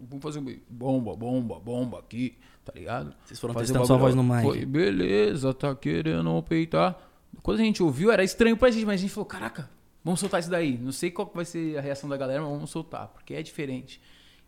vamos 0.00 0.22
fazer 0.22 0.38
um 0.38 0.58
bomba, 0.70 1.14
bomba, 1.16 1.58
bomba 1.58 1.98
aqui, 1.98 2.38
tá 2.64 2.72
ligado? 2.74 3.14
Vocês 3.24 3.38
foram 3.38 3.52
Fazer 3.52 3.66
testando 3.66 3.86
sua 3.86 3.96
voz 3.98 4.14
no 4.14 4.22
mic. 4.22 4.42
Foi, 4.42 4.64
beleza, 4.64 5.52
tá 5.52 5.74
querendo 5.74 6.42
peitar. 6.44 6.96
Quando 7.42 7.60
a 7.60 7.64
gente 7.64 7.82
ouviu, 7.82 8.10
era 8.12 8.22
estranho 8.24 8.56
pra 8.56 8.70
gente, 8.70 8.86
mas 8.86 9.00
a 9.00 9.02
gente 9.02 9.12
falou, 9.12 9.26
caraca, 9.26 9.68
vamos 10.04 10.20
soltar 10.20 10.40
isso 10.40 10.50
daí. 10.50 10.76
Não 10.78 10.92
sei 10.92 11.10
qual 11.10 11.30
vai 11.34 11.44
ser 11.44 11.78
a 11.78 11.80
reação 11.80 12.08
da 12.08 12.16
galera, 12.16 12.42
mas 12.42 12.50
vamos 12.50 12.70
soltar, 12.70 13.08
porque 13.08 13.34
é 13.34 13.42
diferente. 13.42 14.00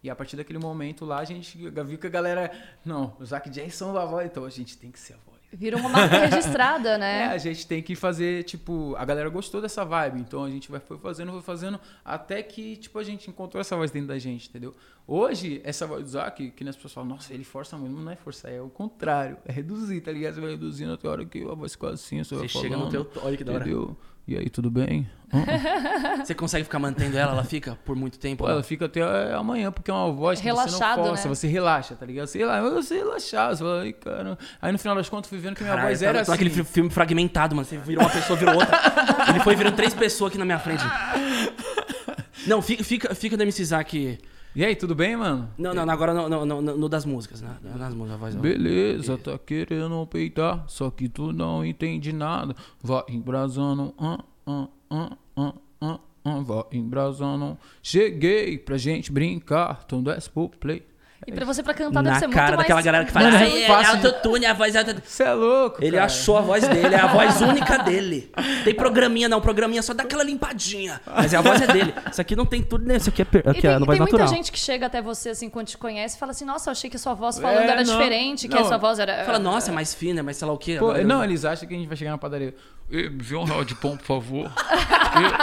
E 0.02 0.10
a 0.10 0.14
partir 0.14 0.36
daquele 0.36 0.58
momento 0.58 1.04
lá, 1.04 1.18
a 1.18 1.24
gente 1.24 1.56
viu 1.56 1.98
que 1.98 2.06
a 2.06 2.10
galera, 2.10 2.52
não, 2.84 3.16
o 3.18 3.24
Zac 3.24 3.48
Jason 3.50 3.92
da 3.92 4.04
voz, 4.04 4.26
então 4.26 4.44
a 4.44 4.50
gente 4.50 4.76
tem 4.78 4.90
que 4.90 5.00
ser 5.00 5.14
a 5.14 5.16
voz. 5.16 5.36
Virou 5.52 5.80
uma 5.80 5.88
marca 5.88 6.18
registrada, 6.26 6.90
É, 6.90 6.98
né? 6.98 7.26
a 7.28 7.38
gente 7.38 7.66
tem 7.66 7.82
que 7.82 7.94
fazer, 7.94 8.42
tipo, 8.44 8.94
a 8.96 9.04
galera 9.04 9.28
gostou 9.30 9.60
dessa 9.60 9.84
vibe, 9.84 10.20
então 10.20 10.44
a 10.44 10.50
gente 10.50 10.70
vai 10.70 10.80
foi 10.80 10.98
fazendo, 10.98 11.32
foi 11.32 11.40
fazendo, 11.40 11.80
até 12.04 12.42
que, 12.42 12.76
tipo, 12.76 12.98
a 12.98 13.02
gente 13.02 13.30
encontrou 13.30 13.60
essa 13.60 13.74
voz 13.76 13.90
dentro 13.90 14.08
da 14.08 14.18
gente, 14.18 14.48
entendeu? 14.48 14.74
Hoje, 15.06 15.60
essa 15.64 15.86
voz 15.86 16.02
do 16.04 16.10
Zac, 16.10 16.50
que 16.50 16.68
as 16.68 16.76
pessoas 16.76 16.92
falam, 16.92 17.10
nossa, 17.10 17.32
ele 17.32 17.44
força 17.44 17.76
muito, 17.78 17.96
não 17.98 18.10
é 18.12 18.16
forçar, 18.16 18.52
é 18.52 18.60
o 18.60 18.68
contrário, 18.68 19.38
é 19.46 19.52
reduzir, 19.52 20.00
tá 20.02 20.12
ligado? 20.12 20.34
Você 20.34 20.40
vai 20.40 20.50
reduzindo 20.50 20.92
até 20.92 21.08
a 21.08 21.10
hora 21.12 21.24
que 21.24 21.42
a 21.42 21.54
voz 21.54 21.72
fica 21.72 21.90
assim, 21.90 22.22
você, 22.22 22.34
vai 22.34 22.48
Você 22.48 22.58
chega 22.60 22.76
no 22.76 22.90
falando, 22.90 23.04
teu... 23.06 23.22
Olha 23.22 23.36
que 23.36 23.44
da 23.44 23.52
hora. 23.54 23.62
entendeu? 23.62 23.96
E 24.28 24.36
aí, 24.36 24.50
tudo 24.50 24.70
bem? 24.70 25.08
Hã? 25.32 25.44
Você 26.24 26.34
consegue 26.34 26.64
ficar 26.64 26.78
mantendo 26.80 27.16
ela? 27.16 27.32
Ela 27.32 27.44
fica 27.44 27.78
por 27.84 27.94
muito 27.94 28.18
tempo? 28.18 28.42
Pô, 28.44 28.50
ela 28.50 28.62
fica 28.62 28.86
até 28.86 29.00
é, 29.00 29.34
amanhã, 29.34 29.70
porque 29.70 29.88
é 29.90 29.94
uma 29.94 30.10
voz 30.12 30.40
que 30.40 30.44
você 30.44 30.48
Relaxado, 30.52 30.96
não 30.98 31.04
força, 31.06 31.28
né? 31.28 31.34
você 31.34 31.46
relaxa, 31.46 31.94
tá 31.94 32.04
ligado? 32.06 32.26
Você, 32.26 32.38
relaxa, 32.38 32.70
você 32.70 32.96
relaxar, 32.96 33.50
você 33.50 33.62
fala, 33.62 33.82
ai, 33.82 33.92
cara. 33.92 34.38
Aí 34.60 34.72
no 34.72 34.78
final 34.78 34.96
das 34.96 35.08
contas, 35.08 35.28
fui 35.28 35.38
vendo 35.38 35.54
que 35.54 35.62
minha 35.62 35.74
Caralho, 35.74 35.88
voz 35.90 36.00
tá- 36.00 36.06
era 36.06 36.14
tá 36.18 36.22
assim. 36.22 36.30
naquele 36.32 36.50
fi- 36.50 36.64
filme 36.64 36.90
fragmentado, 36.90 37.54
mano. 37.54 37.66
Você 37.66 37.76
virou 37.78 38.02
uma 38.02 38.10
pessoa, 38.10 38.36
virou 38.36 38.54
outra. 38.56 38.80
Ele 39.28 39.40
foi 39.40 39.54
virando 39.54 39.76
três 39.76 39.94
pessoas 39.94 40.30
aqui 40.30 40.38
na 40.38 40.44
minha 40.44 40.58
frente. 40.58 40.82
Não, 42.46 42.60
fica, 42.62 42.82
fica, 42.84 43.14
fica 43.14 43.36
do 43.36 43.42
MC 43.42 43.64
Zack. 43.64 44.18
E 44.56 44.64
aí, 44.64 44.74
tudo 44.74 44.94
bem, 44.94 45.14
mano? 45.18 45.50
Não, 45.58 45.74
não, 45.74 45.88
agora 45.90 46.14
no, 46.14 46.28
no, 46.46 46.46
no- 46.62 46.76
no 46.78 46.88
das 46.88 47.04
músicas, 47.04 47.42
né? 47.42 47.50
Nas 47.76 47.92
músicas, 47.92 48.18
voz. 48.18 48.34
Beleza, 48.36 49.18
tá 49.18 49.38
querendo 49.38 50.06
peitar, 50.06 50.64
só 50.66 50.90
que 50.90 51.10
tu 51.10 51.30
não 51.30 51.62
entende 51.62 52.10
nada. 52.10 52.56
Vai 52.82 53.02
embrasando, 53.10 53.92
ah, 53.98 54.24
ah, 54.46 54.68
ah, 54.90 55.10
ah, 55.36 55.52
ah, 55.82 55.98
ah, 56.24 56.40
vai 56.40 56.64
embrasando. 56.72 57.58
Cheguei 57.82 58.56
pra 58.56 58.78
gente 58.78 59.12
brincar, 59.12 59.82
então 59.84 60.02
desce 60.02 60.30
pro 60.30 60.48
play. 60.48 60.82
E 61.26 61.32
pra 61.32 61.44
você 61.44 61.60
pra 61.62 61.74
cantar 61.74 62.02
deve 62.04 62.14
Na 62.14 62.20
ser 62.20 62.28
cara 62.28 62.46
muito 62.48 62.58
daquela 62.58 62.76
mais... 62.76 62.84
galera 62.86 63.04
que 63.04 63.10
fala, 63.10 63.24
Mano, 63.32 63.36
ai, 63.38 63.52
é 63.52 63.62
é, 63.64 63.66
fácil 63.66 63.96
autotune, 63.96 64.46
a 64.46 64.52
voz 64.54 64.74
é 64.74 64.78
auto-tune." 64.78 65.02
Você 65.04 65.22
é 65.24 65.32
louco, 65.32 65.76
Ele 65.82 65.90
cara. 65.92 66.04
achou 66.06 66.38
a 66.38 66.40
voz 66.40 66.68
dele, 66.68 66.94
é 66.94 67.00
a 67.00 67.06
voz 67.08 67.40
única 67.40 67.78
dele. 67.78 68.30
Tem 68.62 68.72
programinha 68.74 69.28
não, 69.28 69.40
programinha 69.40 69.82
só 69.82 69.92
dá 69.92 70.04
aquela 70.04 70.22
limpadinha. 70.22 71.00
Mas 71.04 71.34
a 71.34 71.40
voz 71.40 71.60
é 71.62 71.66
dele. 71.66 71.92
Isso 72.10 72.20
aqui 72.20 72.36
não 72.36 72.46
tem 72.46 72.62
tudo, 72.62 72.86
né? 72.86 72.96
Isso 72.96 73.08
aqui 73.08 73.22
é, 73.22 73.24
per- 73.24 73.48
aqui 73.48 73.60
tem, 73.62 73.70
é 73.70 73.78
no 73.78 73.86
voz 73.86 73.96
tem 73.98 74.02
muita 74.02 74.18
natural. 74.18 74.28
gente 74.28 74.52
que 74.52 74.58
chega 74.58 74.86
até 74.86 75.02
você, 75.02 75.30
assim, 75.30 75.50
quando 75.50 75.66
te 75.66 75.76
conhece 75.76 76.16
e 76.16 76.18
fala 76.20 76.30
assim, 76.30 76.44
nossa, 76.44 76.70
eu 76.70 76.72
achei 76.72 76.88
que 76.88 76.96
a 76.96 77.00
sua 77.00 77.14
voz 77.14 77.38
falando 77.40 77.58
É, 77.58 77.70
era 77.70 77.82
não. 77.82 77.96
diferente, 77.98 78.46
que 78.46 78.54
Não. 78.54 78.62
a 78.62 78.64
sua 78.64 78.76
voz 78.78 78.98
era... 79.00 79.24
Fala, 79.24 79.38
nossa, 79.40 79.72
é 79.72 79.74
mais 79.74 79.92
fina, 79.94 80.20
é 80.20 80.22
mais 80.22 80.36
sei 80.36 80.46
lá 80.46 80.54
o 80.54 80.58
quê. 80.58 80.76
Pô, 80.78 80.92
eu- 80.94 81.04
não, 81.06 81.24
eles 81.24 81.44
acham 81.44 81.66
que 81.68 81.74
a 81.74 81.76
gente 81.78 81.88
vai 81.88 81.96
chegar 81.96 82.12
na 82.12 82.18
padaria. 82.18 82.54
Vê 82.88 83.34
um 83.34 83.42
real 83.42 83.64
de 83.64 83.74
pão, 83.74 83.96
por 83.96 84.06
favor. 84.06 84.48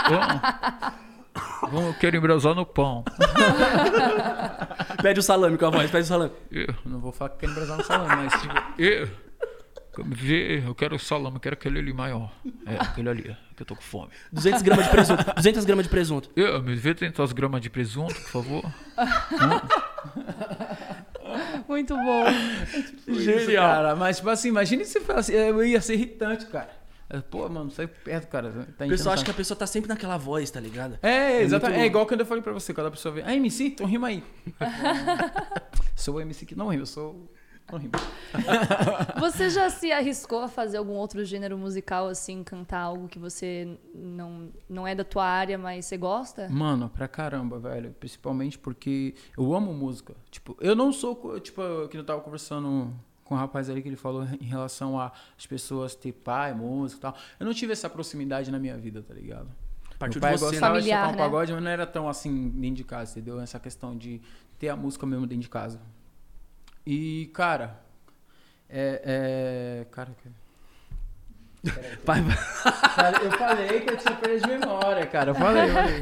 Vamos, 0.09 0.93
eu 1.35 1.93
quero 1.99 2.17
embrasar 2.17 2.53
no 2.53 2.65
pão. 2.65 3.03
Pede 5.01 5.19
o 5.19 5.23
salame 5.23 5.57
com 5.57 5.65
a 5.65 5.69
voz, 5.69 5.89
pede 5.91 6.03
o 6.03 6.07
salame. 6.07 6.31
Eu 6.51 6.73
não 6.85 6.99
vou 6.99 7.11
falar 7.11 7.31
que 7.31 7.39
quero 7.39 7.51
embrasar 7.51 7.77
no 7.77 7.83
salame, 7.83 8.15
mas 8.15 8.41
tipo... 8.41 8.53
Eu, 8.77 9.09
vê, 10.05 10.63
eu 10.65 10.73
quero 10.73 10.95
o 10.95 10.99
salame, 10.99 11.35
eu 11.35 11.39
quero 11.39 11.53
aquele 11.53 11.79
ali 11.79 11.93
maior. 11.93 12.31
É, 12.65 12.75
aquele 12.79 13.09
ali, 13.09 13.37
que 13.55 13.61
eu 13.61 13.65
tô 13.65 13.75
com 13.75 13.81
fome. 13.81 14.09
200 14.31 14.61
gramas 14.61 14.85
de 14.85 14.91
presunto. 14.91 15.33
200 15.35 15.65
gramas 15.65 15.83
de 15.85 15.89
presunto. 15.89 16.29
Eu, 16.35 16.63
me 16.63 16.75
vê 16.75 16.95
300 16.95 17.31
gramas 17.33 17.61
de 17.61 17.69
presunto, 17.69 18.15
por 18.15 18.29
favor. 18.29 18.63
Muito 21.67 21.95
bom. 21.95 22.25
Genial. 23.07 23.63
Cara, 23.63 23.95
mas, 23.95 24.17
tipo 24.17 24.29
assim, 24.29 24.49
imagine 24.49 24.85
se 24.85 24.99
fosse. 24.99 25.33
Eu 25.33 25.63
ia 25.63 25.81
ser 25.81 25.93
irritante, 25.93 26.45
cara. 26.47 26.82
Pô, 27.21 27.47
mano, 27.49 27.69
sai 27.71 27.87
perto, 27.87 28.27
cara. 28.29 28.67
Tá 28.77 28.85
O 28.85 28.89
pessoal 28.89 29.13
acha 29.13 29.23
que 29.25 29.31
a 29.31 29.33
pessoa 29.33 29.57
tá 29.57 29.67
sempre 29.67 29.87
naquela 29.89 30.17
voz, 30.17 30.49
tá 30.49 30.59
ligado? 30.59 30.97
É, 31.01 31.41
exatamente. 31.41 31.75
muito- 31.77 31.83
É 31.83 31.87
igual 31.87 32.05
quando 32.05 32.19
eu 32.21 32.25
falei 32.25 32.41
pra 32.43 32.53
você, 32.53 32.73
quando 32.73 32.87
a 32.87 32.91
pessoa 32.91 33.13
vê. 33.13 33.21
Ah, 33.25 33.33
MC, 33.35 33.65
então 33.67 33.85
rima 33.85 34.07
aí. 34.07 34.23
sou 35.95 36.15
o 36.15 36.21
MC 36.21 36.45
que 36.45 36.55
não 36.55 36.67
rima, 36.69 36.83
eu 36.83 36.87
sou. 36.87 37.29
Não 37.71 37.79
rima. 37.79 37.93
Você 39.21 39.49
já 39.49 39.69
se 39.69 39.89
arriscou 39.89 40.41
a 40.41 40.49
fazer 40.49 40.75
algum 40.77 40.93
outro 40.95 41.23
gênero 41.23 41.57
musical, 41.57 42.09
assim, 42.09 42.43
cantar 42.43 42.79
algo 42.81 43.07
que 43.07 43.17
você 43.17 43.77
não, 43.95 44.51
não 44.67 44.85
é 44.85 44.93
da 44.93 45.05
tua 45.05 45.23
área, 45.25 45.57
mas 45.57 45.85
você 45.85 45.95
gosta? 45.95 46.49
Mano, 46.49 46.89
pra 46.89 47.07
caramba, 47.07 47.57
velho. 47.59 47.95
Principalmente 47.97 48.59
porque 48.59 49.15
eu 49.37 49.53
amo 49.55 49.73
música. 49.73 50.13
Tipo, 50.29 50.57
eu 50.59 50.75
não 50.75 50.91
sou. 50.91 51.39
Tipo, 51.39 51.87
que 51.87 51.95
eu 51.97 52.03
tava 52.03 52.19
conversando 52.19 52.93
com 53.23 53.35
o 53.35 53.37
rapaz 53.37 53.69
ali 53.69 53.81
que 53.81 53.87
ele 53.87 53.95
falou 53.95 54.23
em 54.39 54.45
relação 54.45 54.99
a 54.99 55.11
as 55.37 55.45
pessoas 55.45 55.95
ter 55.95 56.11
pai, 56.11 56.53
música 56.53 56.99
e 56.99 57.01
tal. 57.01 57.17
Eu 57.39 57.45
não 57.45 57.53
tive 57.53 57.73
essa 57.73 57.89
proximidade 57.89 58.51
na 58.51 58.59
minha 58.59 58.77
vida, 58.77 59.01
tá 59.01 59.13
ligado? 59.13 59.49
Partiu 59.97 60.19
Meu 60.19 60.29
pai 60.29 60.33
de 60.33 60.39
você, 60.39 60.45
né? 60.45 60.51
gostava 60.51 60.81
de 60.81 60.89
Familiar, 60.89 61.01
tocar 61.01 61.13
um 61.13 61.17
né? 61.17 61.23
pagode, 61.23 61.53
mas 61.53 61.63
não 61.63 61.71
era 61.71 61.85
tão 61.85 62.09
assim 62.09 62.49
dentro 62.49 62.75
de 62.75 62.83
casa, 62.83 63.11
entendeu? 63.11 63.39
Essa 63.39 63.59
questão 63.59 63.95
de 63.95 64.21
ter 64.59 64.69
a 64.69 64.75
música 64.75 65.05
mesmo 65.05 65.25
dentro 65.25 65.43
de 65.43 65.49
casa. 65.49 65.79
E, 66.85 67.29
cara, 67.33 67.79
é. 68.69 69.01
é 69.83 69.85
cara, 69.91 70.11
Vai. 72.03 72.19
eu 72.19 73.31
falei 73.37 73.79
que 73.79 73.89
eu 73.91 73.97
tinha 73.97 74.15
perda 74.15 74.39
de 74.39 74.47
memória, 74.47 75.05
cara. 75.05 75.31
Eu 75.31 75.35
falei, 75.35 75.63
eu 75.63 75.73
falei. 75.73 75.99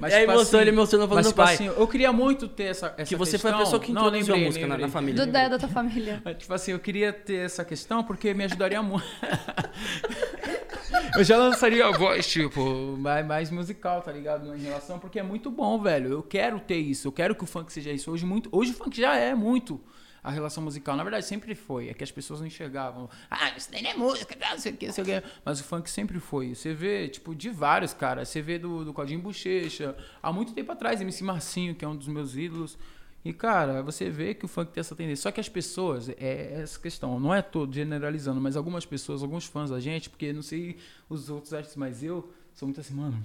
Mas, 0.00 0.12
É, 0.12 0.20
tipo 0.20 0.32
emoção, 0.32 0.60
ele 0.60 0.70
assim, 0.70 0.76
emocionou 0.76 1.08
falando 1.08 1.24
mas, 1.24 1.26
do 1.26 1.30
tipo 1.30 1.42
pai. 1.44 1.54
assim, 1.54 1.66
eu 1.66 1.86
queria 1.86 2.12
muito 2.12 2.48
ter 2.48 2.64
essa, 2.64 2.92
essa 2.98 3.04
Que 3.08 3.14
você 3.14 3.38
foi 3.38 3.50
a 3.50 3.54
questão. 3.54 3.78
pessoa 3.78 3.80
que 3.80 3.92
Não, 3.92 4.06
introduziu 4.08 4.34
a 4.34 4.36
lembrei, 4.36 4.46
música 4.46 4.66
na, 4.66 4.68
na 4.70 4.74
lembrei. 4.74 4.90
família. 4.92 5.26
Do 5.26 5.32
da, 5.32 5.48
da 5.48 5.58
tua 5.58 5.68
família. 5.68 6.20
Mas, 6.24 6.36
Tipo 6.42 6.54
assim, 6.54 6.72
eu 6.72 6.78
queria 6.80 7.12
ter 7.12 7.44
essa 7.44 7.64
questão 7.64 8.02
porque 8.02 8.34
me 8.34 8.44
ajudaria 8.44 8.82
muito. 8.82 9.04
eu 11.16 11.22
já 11.24 11.36
lançaria 11.36 11.86
a 11.86 11.92
voz, 11.92 12.26
tipo, 12.26 12.96
mais, 12.98 13.24
mais 13.24 13.50
musical, 13.50 14.02
tá 14.02 14.10
ligado? 14.10 14.52
Em 14.54 14.62
relação, 14.62 14.98
porque 14.98 15.20
é 15.20 15.22
muito 15.22 15.48
bom, 15.50 15.80
velho. 15.80 16.10
Eu 16.10 16.22
quero 16.24 16.58
ter 16.58 16.76
isso, 16.76 17.06
eu 17.08 17.12
quero 17.12 17.36
que 17.36 17.44
o 17.44 17.46
funk 17.46 17.72
seja 17.72 17.92
isso. 17.92 18.10
Hoje, 18.10 18.26
muito, 18.26 18.48
hoje 18.50 18.72
o 18.72 18.74
funk 18.74 19.00
já 19.00 19.14
é 19.16 19.32
muito 19.34 19.80
a 20.24 20.30
relação 20.30 20.64
musical. 20.64 20.96
Na 20.96 21.04
verdade, 21.04 21.26
sempre 21.26 21.54
foi. 21.54 21.90
É 21.90 21.94
que 21.94 22.02
as 22.02 22.10
pessoas 22.10 22.40
não 22.40 22.46
enxergavam. 22.46 23.10
Ah, 23.30 23.54
isso 23.54 23.70
daí 23.70 23.82
não 23.82 23.90
é 23.90 23.94
música, 23.94 24.34
não 24.40 24.58
sei 24.58 24.72
o 24.72 24.76
que, 24.76 24.86
não 24.86 24.94
sei 24.94 25.04
o 25.04 25.06
que. 25.06 25.22
Mas 25.44 25.60
o 25.60 25.64
funk 25.64 25.90
sempre 25.90 26.18
foi. 26.18 26.54
Você 26.54 26.72
vê, 26.72 27.08
tipo, 27.08 27.34
de 27.34 27.50
vários, 27.50 27.92
cara. 27.92 28.24
Você 28.24 28.40
vê 28.40 28.58
do, 28.58 28.86
do 28.86 28.94
Codinho 28.94 29.20
Bochecha. 29.20 29.94
Há 30.22 30.32
muito 30.32 30.54
tempo 30.54 30.72
atrás, 30.72 30.98
MC 31.02 31.22
Marcinho, 31.22 31.74
que 31.74 31.84
é 31.84 31.88
um 31.88 31.94
dos 31.94 32.08
meus 32.08 32.34
ídolos. 32.34 32.78
E, 33.22 33.34
cara, 33.34 33.82
você 33.82 34.08
vê 34.08 34.32
que 34.32 34.46
o 34.46 34.48
funk 34.48 34.72
tem 34.72 34.80
essa 34.80 34.96
tendência. 34.96 35.24
Só 35.24 35.30
que 35.30 35.40
as 35.40 35.48
pessoas, 35.48 36.08
é 36.08 36.60
essa 36.62 36.80
questão, 36.80 37.20
não 37.20 37.34
é 37.34 37.42
todo 37.42 37.74
generalizando, 37.74 38.40
mas 38.40 38.56
algumas 38.56 38.86
pessoas, 38.86 39.22
alguns 39.22 39.44
fãs 39.44 39.68
da 39.68 39.78
gente, 39.78 40.08
porque 40.08 40.32
não 40.32 40.42
sei 40.42 40.78
os 41.08 41.28
outros 41.28 41.52
artistas, 41.52 41.76
mas 41.76 42.02
eu 42.02 42.32
sou 42.54 42.66
muito 42.66 42.80
assim, 42.80 42.94
mano, 42.94 43.22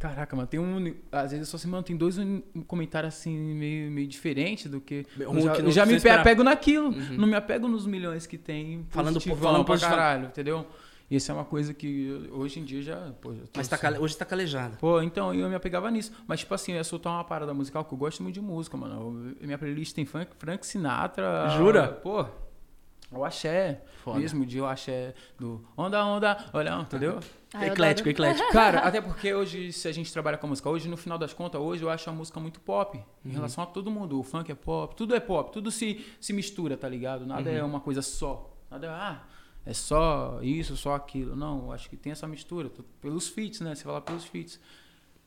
Caraca, 0.00 0.36
mano, 0.36 0.46
tem 0.46 0.60
um. 0.60 0.94
Às 1.10 1.32
vezes 1.32 1.40
eu 1.40 1.50
só 1.50 1.56
assim, 1.56 1.68
mano, 1.68 1.82
tem 1.82 1.96
dois 1.96 2.18
um, 2.18 2.40
um 2.54 2.62
comentário 2.62 3.08
assim, 3.08 3.36
meio, 3.36 3.90
meio 3.90 4.06
diferente 4.06 4.68
do 4.68 4.80
que. 4.80 5.04
Um 5.18 5.38
eu 5.38 5.40
já, 5.40 5.52
que 5.56 5.62
eu 5.62 5.70
já 5.72 5.84
me 5.84 5.92
pe- 5.92 5.96
esperava. 5.96 6.20
apego 6.22 6.44
naquilo. 6.44 6.92
Não 7.16 7.26
me 7.26 7.34
apego 7.34 7.66
nos 7.66 7.84
milhões 7.86 8.26
que 8.26 8.38
tem. 8.38 8.86
Falando- 8.90 9.14
positivão 9.14 9.38
falando 9.42 9.64
pra 9.64 9.78
caralho, 9.78 10.26
entendeu? 10.26 10.64
E 11.10 11.16
isso 11.16 11.30
é 11.32 11.34
uma 11.34 11.44
coisa 11.44 11.72
que 11.74 12.28
hoje 12.30 12.60
em 12.60 12.64
dia 12.64 12.80
já. 12.82 13.12
Pô, 13.20 13.32
já 13.34 13.40
Mas 13.56 13.66
tá 13.66 13.74
assim. 13.76 13.82
cale- 13.82 13.98
hoje 13.98 14.16
tá 14.16 14.24
calejada. 14.24 14.76
Pô, 14.78 15.00
então 15.02 15.34
eu 15.34 15.48
me 15.48 15.54
apegava 15.54 15.90
nisso. 15.90 16.12
Mas, 16.28 16.40
tipo 16.40 16.54
assim, 16.54 16.72
eu 16.72 16.76
ia 16.76 16.84
soltar 16.84 17.12
uma 17.14 17.24
parada 17.24 17.52
musical 17.52 17.84
que 17.84 17.92
eu 17.92 17.98
gosto 17.98 18.22
muito 18.22 18.34
de 18.34 18.40
música, 18.42 18.76
mano. 18.76 19.34
Eu- 19.40 19.46
minha 19.46 19.58
playlist 19.58 19.94
tem 19.94 20.04
funk, 20.04 20.30
Frank 20.38 20.64
Sinatra. 20.66 21.48
Jura? 21.56 21.88
Pô, 21.88 22.24
o 23.10 23.24
axé. 23.24 23.82
Foda. 24.04 24.18
Mesmo 24.18 24.44
de 24.46 24.60
o 24.60 24.66
axé 24.66 25.14
do 25.38 25.64
onda, 25.76 26.04
onda, 26.04 26.44
olha, 26.52 26.74
entendeu? 26.80 27.20
Ah, 27.54 27.66
eclético, 27.66 28.08
eclético. 28.08 28.48
Cara, 28.52 28.80
até 28.80 29.00
porque 29.00 29.32
hoje, 29.32 29.72
se 29.72 29.88
a 29.88 29.92
gente 29.92 30.12
trabalha 30.12 30.36
com 30.36 30.46
a 30.46 30.50
música, 30.50 30.68
hoje, 30.68 30.88
no 30.88 30.96
final 30.96 31.16
das 31.18 31.32
contas, 31.32 31.60
hoje 31.60 31.82
eu 31.82 31.90
acho 31.90 32.08
a 32.08 32.12
música 32.12 32.38
muito 32.38 32.60
pop. 32.60 32.96
Uhum. 32.98 33.04
Em 33.24 33.30
relação 33.34 33.64
a 33.64 33.66
todo 33.66 33.90
mundo. 33.90 34.18
O 34.18 34.22
funk 34.22 34.50
é 34.52 34.54
pop, 34.54 34.94
tudo 34.94 35.14
é 35.14 35.20
pop, 35.20 35.50
tudo 35.52 35.70
se, 35.70 36.04
se 36.20 36.32
mistura, 36.32 36.76
tá 36.76 36.88
ligado? 36.88 37.26
Nada 37.26 37.48
Uhum. 37.50 37.56
é 37.56 37.62
uma 37.64 37.80
coisa 37.80 38.02
só. 38.02 38.54
Nada 38.70 38.86
é, 38.86 38.90
ah, 38.90 39.22
é 39.64 39.72
só 39.72 40.38
isso, 40.42 40.76
só 40.76 40.94
aquilo. 40.94 41.34
Não, 41.34 41.64
eu 41.66 41.72
acho 41.72 41.88
que 41.88 41.96
tem 41.96 42.12
essa 42.12 42.26
mistura. 42.28 42.68
tu- 42.68 42.84
Pelos 43.00 43.28
feats, 43.28 43.60
né? 43.60 43.74
Você 43.74 43.84
fala 43.84 44.00
pelos 44.00 44.24
feats. 44.24 44.60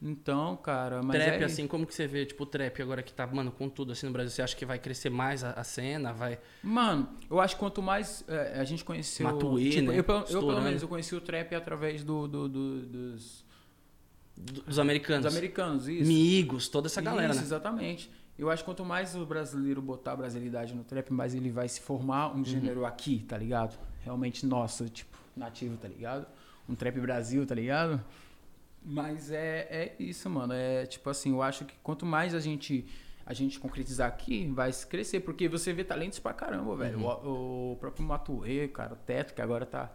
Então, 0.04 0.58
cara, 0.58 1.04
mas 1.04 1.24
trap, 1.24 1.42
é... 1.42 1.46
assim, 1.46 1.68
como 1.68 1.86
que 1.86 1.94
você 1.94 2.08
vê, 2.08 2.26
tipo, 2.26 2.42
o 2.42 2.46
trap 2.48 2.82
agora 2.82 3.04
que 3.04 3.14
tá, 3.14 3.28
mano, 3.28 3.52
com 3.52 3.70
tudo 3.70 3.92
assim 3.92 4.08
no 4.08 4.12
Brasil? 4.12 4.32
Você 4.32 4.42
acha 4.42 4.56
que 4.56 4.66
vai 4.66 4.80
crescer 4.80 5.12
mais 5.12 5.44
a, 5.44 5.52
a 5.52 5.64
cena? 5.64 6.12
Vai. 6.12 6.40
Mano, 6.64 7.08
eu 7.30 7.40
acho 7.40 7.56
que 7.56 7.60
quanto 7.60 7.84
mais 7.84 8.26
é, 8.28 8.60
a 8.60 8.64
gente 8.64 8.84
conheceu... 8.84 9.28
Matuê, 9.28 9.70
tipo, 9.70 9.92
né? 9.92 10.00
eu, 10.00 10.04
pelo- 10.04 10.20
eu, 10.20 10.26
pelo 10.26 10.40
Estourando. 10.40 10.62
menos, 10.66 10.82
eu 10.82 10.88
conheci 10.88 11.14
o 11.16 11.22
trap 11.22 11.54
através 11.54 12.04
do, 12.04 12.28
do- 12.28 12.50
do- 12.50 12.82
dos, 12.88 13.46
do- 14.36 14.62
Dos 14.64 14.80
americanos. 14.80 15.26
dos 15.26 15.36
americanos, 15.36 15.88
isso. 15.88 16.08
Migos, 16.08 16.68
toda 16.68 16.88
essa 16.88 17.00
galera, 17.02 17.30
Isso, 17.30 17.40
né? 17.42 17.46
exatamente. 17.46 18.12
Eu 18.40 18.50
acho 18.50 18.64
que 18.64 18.66
quanto 18.66 18.84
mais 18.84 19.16
o 19.16 19.24
brasileiro 19.24 19.84
botar 19.84 20.14
a 20.14 20.16
brasilidade 20.16 20.74
no 20.74 20.84
trap, 20.84 21.12
mais 21.14 21.36
ele 21.36 21.52
vai 21.52 21.68
se 21.70 21.80
formar 21.80 22.34
Uhum. 22.34 22.40
um 22.42 22.46
gênero 22.46 22.86
aqui, 22.88 23.24
tá 23.28 23.38
ligado? 23.38 23.78
Realmente 24.04 24.48
nosso, 24.48 24.90
tipo, 24.90 25.16
nativo, 25.38 25.78
tá 25.78 25.88
ligado? 25.88 26.26
Um 26.68 26.74
trap 26.74 27.00
Brasil, 27.00 27.46
tá 27.46 27.54
ligado? 27.54 28.04
Mas 28.84 29.32
é, 29.32 29.68
é 29.70 29.96
isso, 30.00 30.30
mano. 30.30 30.54
É 30.54 30.86
tipo 30.86 31.10
assim, 31.10 31.32
eu 31.32 31.42
acho 31.42 31.66
que 31.66 31.76
quanto 31.84 32.06
mais 32.06 32.34
a 32.34 32.40
gente 32.40 32.86
a 33.26 33.34
gente 33.34 33.60
concretizar 33.60 34.08
aqui, 34.08 34.48
vai 34.48 34.74
se 34.74 34.86
crescer, 34.86 35.22
porque 35.22 35.48
você 35.48 35.72
vê 35.72 35.84
talentos 35.84 36.20
pra 36.20 36.34
caramba, 36.34 36.76
velho. 36.76 37.00
Uhum. 37.00 37.06
O, 37.06 37.72
o 37.74 37.76
próprio 37.78 38.04
Matuê, 38.04 38.68
cara, 38.68 38.96
Teto, 38.96 39.34
que 39.34 39.42
agora 39.42 39.66
tá. 39.66 39.92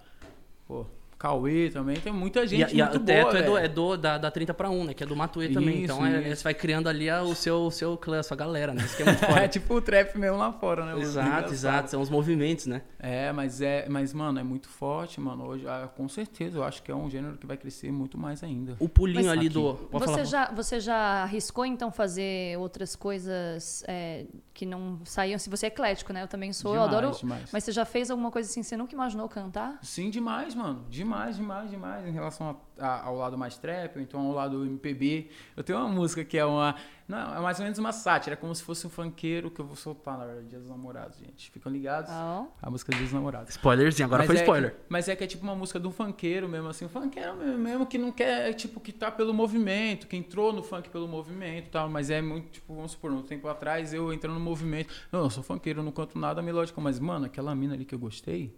Pô, 0.67 0.87
Cauê 1.19 1.71
também, 1.71 1.97
tem 1.97 2.13
muita 2.13 2.45
E, 2.45 2.49
gente 2.49 2.75
e 2.77 2.83
muito 2.83 2.97
o 2.99 3.01
teto 3.01 3.27
boa, 3.31 3.39
é, 3.39 3.43
do, 3.43 3.57
é 3.59 3.69
do, 3.69 3.97
da, 3.97 4.19
da 4.19 4.31
30 4.31 4.53
pra 4.53 4.69
1, 4.69 4.85
né? 4.85 4.95
Que 4.95 5.03
é 5.03 5.07
do 5.07 5.17
Matuê 5.17 5.49
também. 5.49 5.83
Isso, 5.83 5.93
então 5.95 6.07
é- 6.07 6.35
você 6.35 6.45
vai 6.45 6.53
criando 6.55 6.89
ali 6.89 7.09
a- 7.09 7.23
o 7.23 7.35
seu, 7.35 7.63
o 7.63 7.71
seu 7.71 7.97
clã, 7.97 8.21
a 8.21 8.23
sua 8.23 8.37
galera, 8.37 8.75
né? 8.75 8.85
Isso 8.85 8.97
que 8.97 9.03
é 9.03 9.07
muito 9.07 9.25
É 9.25 9.29
foda. 9.29 9.49
tipo 9.49 9.75
o 9.75 9.81
trap 9.81 10.17
mesmo 10.19 10.37
lá 10.37 10.53
fora, 10.53 10.85
né? 10.85 11.01
exato, 11.01 11.53
exato. 11.53 11.91
São 11.91 12.03
os 12.03 12.11
movimentos, 12.11 12.67
né? 12.67 12.83
É, 12.99 13.33
mas 13.33 13.61
é, 13.63 13.89
mas 13.89 14.13
mano, 14.13 14.39
é 14.39 14.43
muito 14.43 14.69
forte, 14.69 15.21
mano. 15.21 15.45
Hoje, 15.47 15.67
ah, 15.67 15.89
com 15.97 16.07
certeza, 16.09 16.59
eu 16.59 16.65
acho 16.65 16.83
que 16.83 16.91
é 16.91 16.95
um 16.95 17.09
gênero 17.09 17.37
que 17.39 17.47
vai 17.47 17.57
crescer 17.57 17.91
muito 17.91 18.19
mais 18.19 18.43
ainda. 18.45 18.77
O 18.79 18.89
pulinho 18.89 19.17
Mas 19.27 19.29
ali 19.29 19.47
aqui. 19.47 19.55
do. 19.55 19.75
Pode 19.75 20.05
Você 20.05 20.13
falar. 20.13 20.25
já, 20.25 20.53
você 20.53 20.81
já 20.81 20.97
arriscou, 21.23 21.65
então, 21.65 21.91
fazer 21.91 22.59
outras 22.59 22.95
coisas 22.95 23.83
é, 23.89 24.27
que 24.53 24.67
não 24.67 25.01
saíam? 25.05 25.39
Se 25.39 25.49
você 25.49 25.67
é 25.67 25.69
eclético, 25.69 26.13
né? 26.13 26.23
Eu 26.23 26.29
também 26.29 26.53
sou, 26.53 26.75
eu 26.75 26.83
Demais, 26.83 26.99
adoro. 27.05 27.19
demais. 27.19 27.51
Mas 27.53 27.65
você 27.65 27.73
já 27.73 27.85
fez 27.85 28.11
alguma 28.11 28.31
coisa 28.31 28.51
assim, 28.51 28.63
você 28.63 28.77
nunca 28.77 28.95
imaginou 28.95 29.29
cantar? 29.29 29.79
Sim, 29.83 30.11
demais, 30.11 30.55
mano. 30.55 30.85
Demais, 30.91 31.06
demais, 31.37 31.71
demais. 31.71 32.07
Em 32.07 32.11
relação 32.13 32.59
a- 32.79 32.85
a- 32.87 33.03
ao 33.05 33.17
lado 33.17 33.37
mais 33.39 33.57
trap, 33.57 33.97
ou 33.97 34.03
então 34.03 34.21
ao 34.21 34.33
lado 34.33 34.65
MPB. 34.65 35.31
Eu 35.57 35.63
tenho 35.65 35.79
uma 35.79 35.89
música 35.89 36.25
que 36.25 36.37
é 36.37 36.45
uma. 36.45 36.75
Não, 37.09 37.37
é 37.37 37.41
mais 37.41 37.59
ou 37.59 37.63
menos 37.65 37.79
uma 37.79 37.93
sátira, 37.93 38.35
é 38.35 38.37
como 38.37 38.53
se 38.53 38.63
fosse 38.65 38.85
um 38.85 38.91
funkeiro 38.91 39.49
que 39.49 39.61
eu 39.61 39.65
vou 39.65 39.77
soltar 39.77 40.19
na 40.19 40.25
verdade, 40.25 40.49
Dia 40.49 40.59
dos 40.59 40.69
Namorados, 40.69 41.17
gente. 41.19 41.51
Ficam 41.53 41.71
ligados? 41.71 42.11
Ó. 42.13 42.49
A 42.61 42.69
música 42.69 42.91
Dia 42.93 43.03
dos 43.05 43.13
Namorados. 43.13 43.51
Spoilerzinho, 43.51 44.07
agora 44.07 44.23
Mas 44.23 44.27
foi 44.27 44.37
é 44.37 44.41
spoiler. 44.41 44.71
que- 44.73 44.81
mas 44.89 45.09
é 45.09 45.15
que 45.15 45.23
é 45.23 45.27
tipo 45.29 45.45
uma 45.45 45.55
música 45.55 45.79
de 45.79 45.87
um 45.87 45.93
funkeiro 45.93 46.49
mesmo, 46.49 46.69
assim. 46.69 46.85
Um 46.87 46.89
funkeiro 46.89 47.37
mesmo, 47.37 47.59
mesmo 47.59 47.87
que 47.87 47.97
não 47.97 48.11
quer, 48.11 48.53
tipo, 48.55 48.81
que 48.81 48.93
tá 48.93 49.09
pelo 49.13 49.33
movimento, 49.33 50.09
que 50.09 50.17
entrou 50.17 50.53
no 50.53 50.65
funk 50.65 50.89
pelo 50.91 51.07
movimento 51.07 51.67
e 51.69 51.71
tal. 51.71 51.89
Mas 51.89 52.11
é 52.11 52.21
muito, 52.21 52.51
tipo, 52.51 52.75
vamos 52.75 52.91
supor, 52.93 53.13
um 53.13 53.23
tempo 53.23 53.47
atrás 53.47 53.95
eu 53.95 54.13
entrando 54.13 54.35
no 54.35 54.41
movimento. 54.41 54.93
Não, 55.13 55.21
eu 55.21 55.31
sou 55.31 55.45
funkeiro, 55.45 55.81
eu 55.81 55.85
não 55.85 55.93
canto 55.93 56.19
nada 56.19 56.43
melódico. 56.43 56.81
Mas, 56.81 56.99
mano, 56.99 57.27
aquela 57.27 57.55
mina 57.55 57.75
ali 57.75 57.85
que 57.85 57.95
eu 57.95 57.99
gostei, 58.01 58.53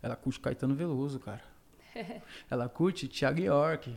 ela 0.00 0.14
curte 0.14 0.38
Caetano 0.38 0.74
Veloso, 0.76 1.18
cara. 1.18 1.42
Ela 2.50 2.68
curte 2.68 3.08
Thiago 3.08 3.40
York, 3.40 3.94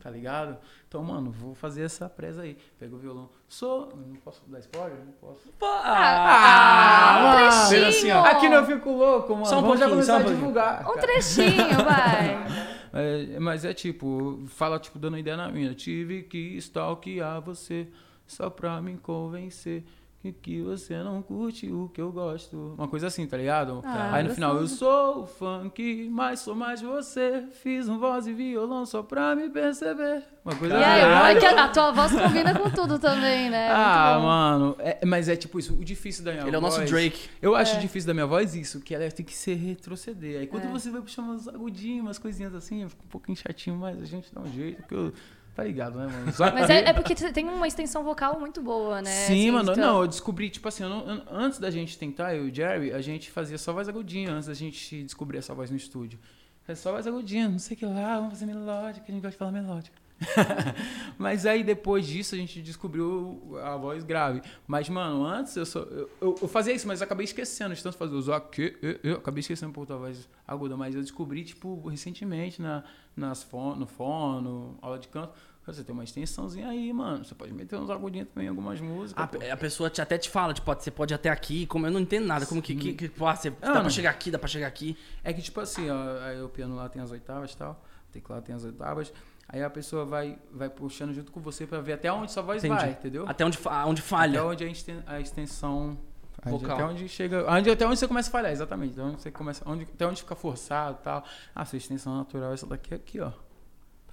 tá 0.00 0.10
ligado? 0.10 0.56
Então, 0.88 1.02
mano, 1.02 1.30
vou 1.30 1.54
fazer 1.54 1.82
essa 1.82 2.08
presa 2.08 2.42
aí. 2.42 2.56
Pega 2.78 2.94
o 2.94 2.98
violão. 2.98 3.28
Sou. 3.48 3.92
Não 3.96 4.16
posso 4.16 4.42
dar 4.46 4.58
spoiler? 4.60 4.98
Não 5.04 5.12
posso. 5.12 5.52
Ah, 5.62 7.18
um 7.18 7.22
mano. 7.24 7.50
trechinho! 7.50 7.88
assim, 7.88 8.10
ó. 8.10 8.24
Aqui 8.24 8.48
não 8.48 8.64
fico 8.64 8.90
louco, 8.90 9.32
mano. 9.34 9.46
Só 9.46 9.58
um 9.58 9.62
Vamos 9.62 9.80
já 9.80 9.88
começar 9.88 10.14
um 10.14 10.20
a 10.20 10.22
divulgar. 10.22 10.82
Um 10.82 10.94
cara. 10.94 11.00
trechinho, 11.00 11.76
vai. 11.84 12.46
É, 12.92 13.38
mas 13.38 13.64
é 13.64 13.74
tipo, 13.74 14.44
fala 14.48 14.78
tipo 14.78 14.98
dando 14.98 15.18
ideia 15.18 15.36
na 15.36 15.50
minha. 15.50 15.74
Tive 15.74 16.22
que 16.22 16.56
stalkear 16.56 17.40
você 17.40 17.88
só 18.26 18.48
pra 18.48 18.80
me 18.80 18.96
convencer 18.96 19.84
que, 20.32 20.40
que 20.40 20.62
você 20.62 20.96
não 21.02 21.22
curte 21.22 21.70
o 21.70 21.88
que 21.88 22.00
eu 22.00 22.10
gosto. 22.12 22.74
Uma 22.78 22.88
coisa 22.88 23.06
assim, 23.08 23.26
tá 23.26 23.36
ligado? 23.36 23.80
Ah, 23.84 24.10
Aí 24.14 24.22
no 24.24 24.34
final, 24.34 24.54
eu 24.54 24.60
gostoso. 24.62 24.78
sou 24.78 25.22
o 25.22 25.26
funk, 25.26 26.08
mas 26.10 26.40
sou 26.40 26.54
mais 26.54 26.80
você. 26.82 27.44
Fiz 27.62 27.88
um 27.88 27.98
voz 27.98 28.26
e 28.26 28.32
violão 28.32 28.84
só 28.86 29.02
pra 29.02 29.34
me 29.34 29.48
perceber. 29.48 30.24
Uma 30.44 30.54
coisa 30.54 30.74
E 30.78 30.84
aí, 30.84 31.02
assim. 31.02 31.36
é 31.36 31.40
que 31.40 31.46
a, 31.46 31.68
tua 31.68 31.90
voz 31.92 32.12
combina 32.12 32.54
com 32.56 32.70
tudo 32.70 32.98
também, 32.98 33.50
né? 33.50 33.68
Ah, 33.70 34.18
mano, 34.20 34.76
é- 34.78 35.04
mas 35.04 35.28
é 35.28 35.34
tipo 35.36 35.58
isso, 35.58 35.74
o 35.74 35.84
difícil 35.84 36.24
da 36.24 36.32
minha 36.32 36.46
Ele 36.46 36.54
é 36.54 36.58
o 36.58 36.62
nosso 36.62 36.78
voz- 36.78 36.90
Drake. 36.90 37.28
Eu 37.42 37.56
acho 37.56 37.80
difícil 37.80 38.06
da 38.06 38.14
minha 38.14 38.26
voz 38.26 38.54
isso, 38.54 38.80
que 38.80 38.94
ela 38.94 39.10
tem 39.10 39.26
que 39.26 39.34
ser 39.34 39.54
retroceder. 39.54 40.40
Aí 40.40 40.46
quando 40.46 40.64
É. 40.64 40.68
você 40.68 40.90
vai 40.90 41.00
puxar 41.00 41.22
umas 41.22 41.48
agudinhos, 41.48 42.02
umas 42.02 42.18
coisinhas 42.18 42.54
assim, 42.54 42.88
fica 42.88 43.02
um 43.04 43.08
pouquinho 43.08 43.36
chatinho, 43.36 43.76
mas 43.76 44.00
a 44.00 44.04
gente 44.04 44.32
dá 44.32 44.40
um 44.40 44.52
jeito, 44.52 44.76
porque 44.82 44.94
eu... 44.94 45.12
Tá 45.56 45.64
ligado, 45.64 45.96
né, 45.98 46.06
mano? 46.06 46.32
Só 46.32 46.44
Mas 46.52 46.66
que- 46.66 46.72
é, 46.72 46.90
é 46.90 46.92
porque 46.92 47.16
você 47.16 47.32
tem 47.32 47.48
uma 47.48 47.66
extensão 47.66 48.04
vocal 48.04 48.38
muito 48.38 48.60
boa, 48.62 49.00
né? 49.00 49.10
Sim, 49.10 49.32
Assim, 49.32 49.50
mano, 49.50 49.72
então- 49.72 49.84
não, 49.94 50.00
eu 50.02 50.06
descobri, 50.06 50.50
tipo 50.50 50.68
assim, 50.68 50.82
eu 50.82 50.90
não- 50.90 51.08
eu- 51.08 51.22
antes 51.30 51.58
da 51.58 51.70
gente 51.70 51.96
tentar, 51.98 52.34
eu 52.34 52.46
e 52.46 52.50
o 52.50 52.54
Jerry, 52.54 52.92
a 52.92 53.00
gente 53.00 53.30
fazia 53.30 53.56
só 53.56 53.72
voz 53.72 53.88
agudinha, 53.88 54.30
antes 54.32 54.46
da 54.48 54.54
gente 54.54 55.02
descobrir 55.02 55.38
essa 55.38 55.54
voz 55.54 55.70
no 55.70 55.76
estúdio. 55.76 56.18
Fazia 56.66 56.82
só 56.82 56.92
voz 56.92 57.06
agudinha, 57.06 57.48
não 57.48 57.58
sei 57.58 57.74
o 57.74 57.78
que 57.78 57.86
lá, 57.86 58.16
vamos 58.16 58.34
fazer 58.34 58.44
melódica, 58.46 59.06
a 59.08 59.10
gente 59.10 59.22
gosta 59.22 59.30
de 59.30 59.36
falar 59.38 59.52
melódica. 59.52 59.96
Mas 61.18 61.44
aí 61.46 61.62
depois 61.62 62.06
disso 62.06 62.34
a 62.34 62.38
gente 62.38 62.60
descobriu 62.62 63.58
a 63.62 63.76
voz 63.76 64.02
grave. 64.04 64.40
Mas, 64.66 64.88
mano, 64.88 65.24
antes 65.24 65.54
eu 65.56 65.66
só. 65.66 65.80
Eu, 65.80 66.10
eu- 66.20 66.34
eu 66.40 66.48
fazia 66.48 66.72
isso, 66.72 66.86
mas 66.86 67.00
eu 67.00 67.04
acabei 67.04 67.24
esquecendo 67.24 67.74
de 67.74 67.82
tanto 67.82 67.96
fazer 67.96 68.14
os 68.14 68.28
aqui. 68.28 68.76
Eu, 68.82 68.98
eu 69.02 69.16
acabei 69.16 69.40
esquecendo 69.40 69.70
um 69.70 69.72
pouco 69.74 69.88
da 69.92 69.98
voz 69.98 70.28
aguda, 70.46 70.76
mas 70.76 70.94
eu 70.94 71.02
descobri, 71.02 71.44
tipo, 71.44 71.86
recentemente 71.88 72.60
na, 72.62 72.82
nas 73.14 73.42
fono, 73.42 73.76
no 73.80 73.86
fono, 73.86 74.78
aula 74.80 74.98
de 74.98 75.08
canto. 75.08 75.32
Você 75.66 75.82
tem 75.82 75.92
uma 75.92 76.04
extensãozinha 76.04 76.68
aí, 76.68 76.92
mano. 76.92 77.24
Você 77.24 77.34
pode 77.34 77.52
meter 77.52 77.76
uns 77.76 77.90
agudinhos 77.90 78.28
também 78.28 78.46
em 78.46 78.50
algumas 78.50 78.80
músicas. 78.80 79.24
A, 79.24 79.26
pô. 79.26 79.38
a 79.52 79.56
pessoa 79.56 79.90
te- 79.90 80.00
até 80.00 80.16
te 80.16 80.30
fala, 80.30 80.54
tipo, 80.54 80.72
você 80.72 80.90
pode 80.92 81.12
ir 81.12 81.16
até 81.16 81.28
aqui, 81.28 81.66
como 81.66 81.86
eu 81.86 81.90
não 81.90 81.98
entendo 81.98 82.24
nada, 82.26 82.46
como 82.46 82.62
que, 82.62 82.74
que, 82.76 82.92
que 82.94 83.08
pô, 83.08 83.26
você, 83.34 83.50
dá 83.50 83.74
não. 83.74 83.80
pra 83.80 83.90
chegar 83.90 84.10
aqui, 84.10 84.30
dá 84.30 84.38
pra 84.38 84.46
chegar 84.48 84.68
aqui. 84.68 84.96
É 85.24 85.32
que, 85.32 85.42
tipo 85.42 85.58
assim, 85.60 85.90
ó, 85.90 86.20
aí 86.24 86.40
o 86.40 86.48
piano 86.48 86.76
lá 86.76 86.88
tem 86.88 87.02
as 87.02 87.10
oitavas 87.10 87.52
e 87.52 87.56
tal, 87.56 87.82
o 88.08 88.12
teclado 88.12 88.44
tem 88.44 88.54
as 88.54 88.62
oitavas, 88.62 89.12
aí 89.48 89.60
a 89.60 89.68
pessoa 89.68 90.04
vai, 90.04 90.38
vai 90.52 90.70
puxando 90.70 91.12
junto 91.12 91.32
com 91.32 91.40
você 91.40 91.66
pra 91.66 91.80
ver 91.80 91.94
até 91.94 92.12
onde 92.12 92.30
sua 92.30 92.44
voz 92.44 92.62
Entendi. 92.62 92.80
vai, 92.80 92.90
entendeu? 92.92 93.24
Até 93.28 93.44
onde, 93.44 93.58
onde 93.86 94.02
falha. 94.02 94.38
Até 94.40 94.48
onde 94.48 94.64
a, 94.64 94.68
exten- 94.68 95.02
a 95.04 95.20
extensão. 95.20 95.98
Vocal. 96.44 96.76
Até 96.76 96.84
onde 96.84 97.08
chega. 97.08 97.44
Onde, 97.50 97.70
até 97.70 97.84
onde 97.84 97.98
você 97.98 98.06
começa 98.06 98.28
a 98.28 98.32
falhar, 98.32 98.52
exatamente. 98.52 98.92
Até 98.92 99.02
onde 99.02 99.20
você 99.20 99.30
começa. 99.32 99.68
Onde, 99.68 99.82
até 99.82 100.06
onde 100.06 100.20
fica 100.22 100.36
forçado 100.36 100.98
e 101.00 101.02
tal. 101.02 101.24
Ah, 101.52 101.64
sua 101.64 101.76
extensão 101.76 102.16
natural 102.16 102.52
é 102.52 102.54
essa 102.54 102.66
daqui 102.68 102.94
aqui, 102.94 103.18
ó. 103.20 103.32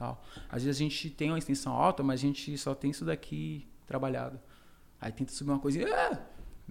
Tal. 0.04 0.22
Às 0.50 0.64
vezes 0.64 0.78
a 0.82 0.84
gente 0.84 1.10
tem 1.10 1.30
uma 1.32 1.38
extensão 1.40 1.72
alta, 1.72 2.04
mas 2.04 2.20
a 2.20 2.24
gente 2.24 2.58
só 2.58 2.76
tem 2.76 2.92
isso 2.92 3.06
daqui 3.06 3.66
trabalhado. 3.88 4.38
Aí 5.00 5.14
tenta 5.14 5.32
subir 5.32 5.52
uma 5.52 5.60
coisa 5.60 5.80
e. 5.80 5.86
Ah! 5.86 6.20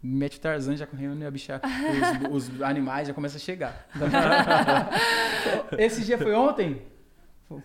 Mete 0.02 0.36
o 0.36 0.40
Tarzan 0.40 0.76
já 0.76 0.86
correndo 0.86 1.22
e 1.22 1.26
a 1.26 1.30
bicha. 1.30 1.60
Os, 2.30 2.48
os 2.50 2.62
animais 2.62 3.08
já 3.08 3.14
começam 3.14 3.36
a 3.36 3.40
chegar. 3.40 3.86
Esse 5.78 6.04
dia 6.04 6.18
foi 6.18 6.34
ontem? 6.34 6.82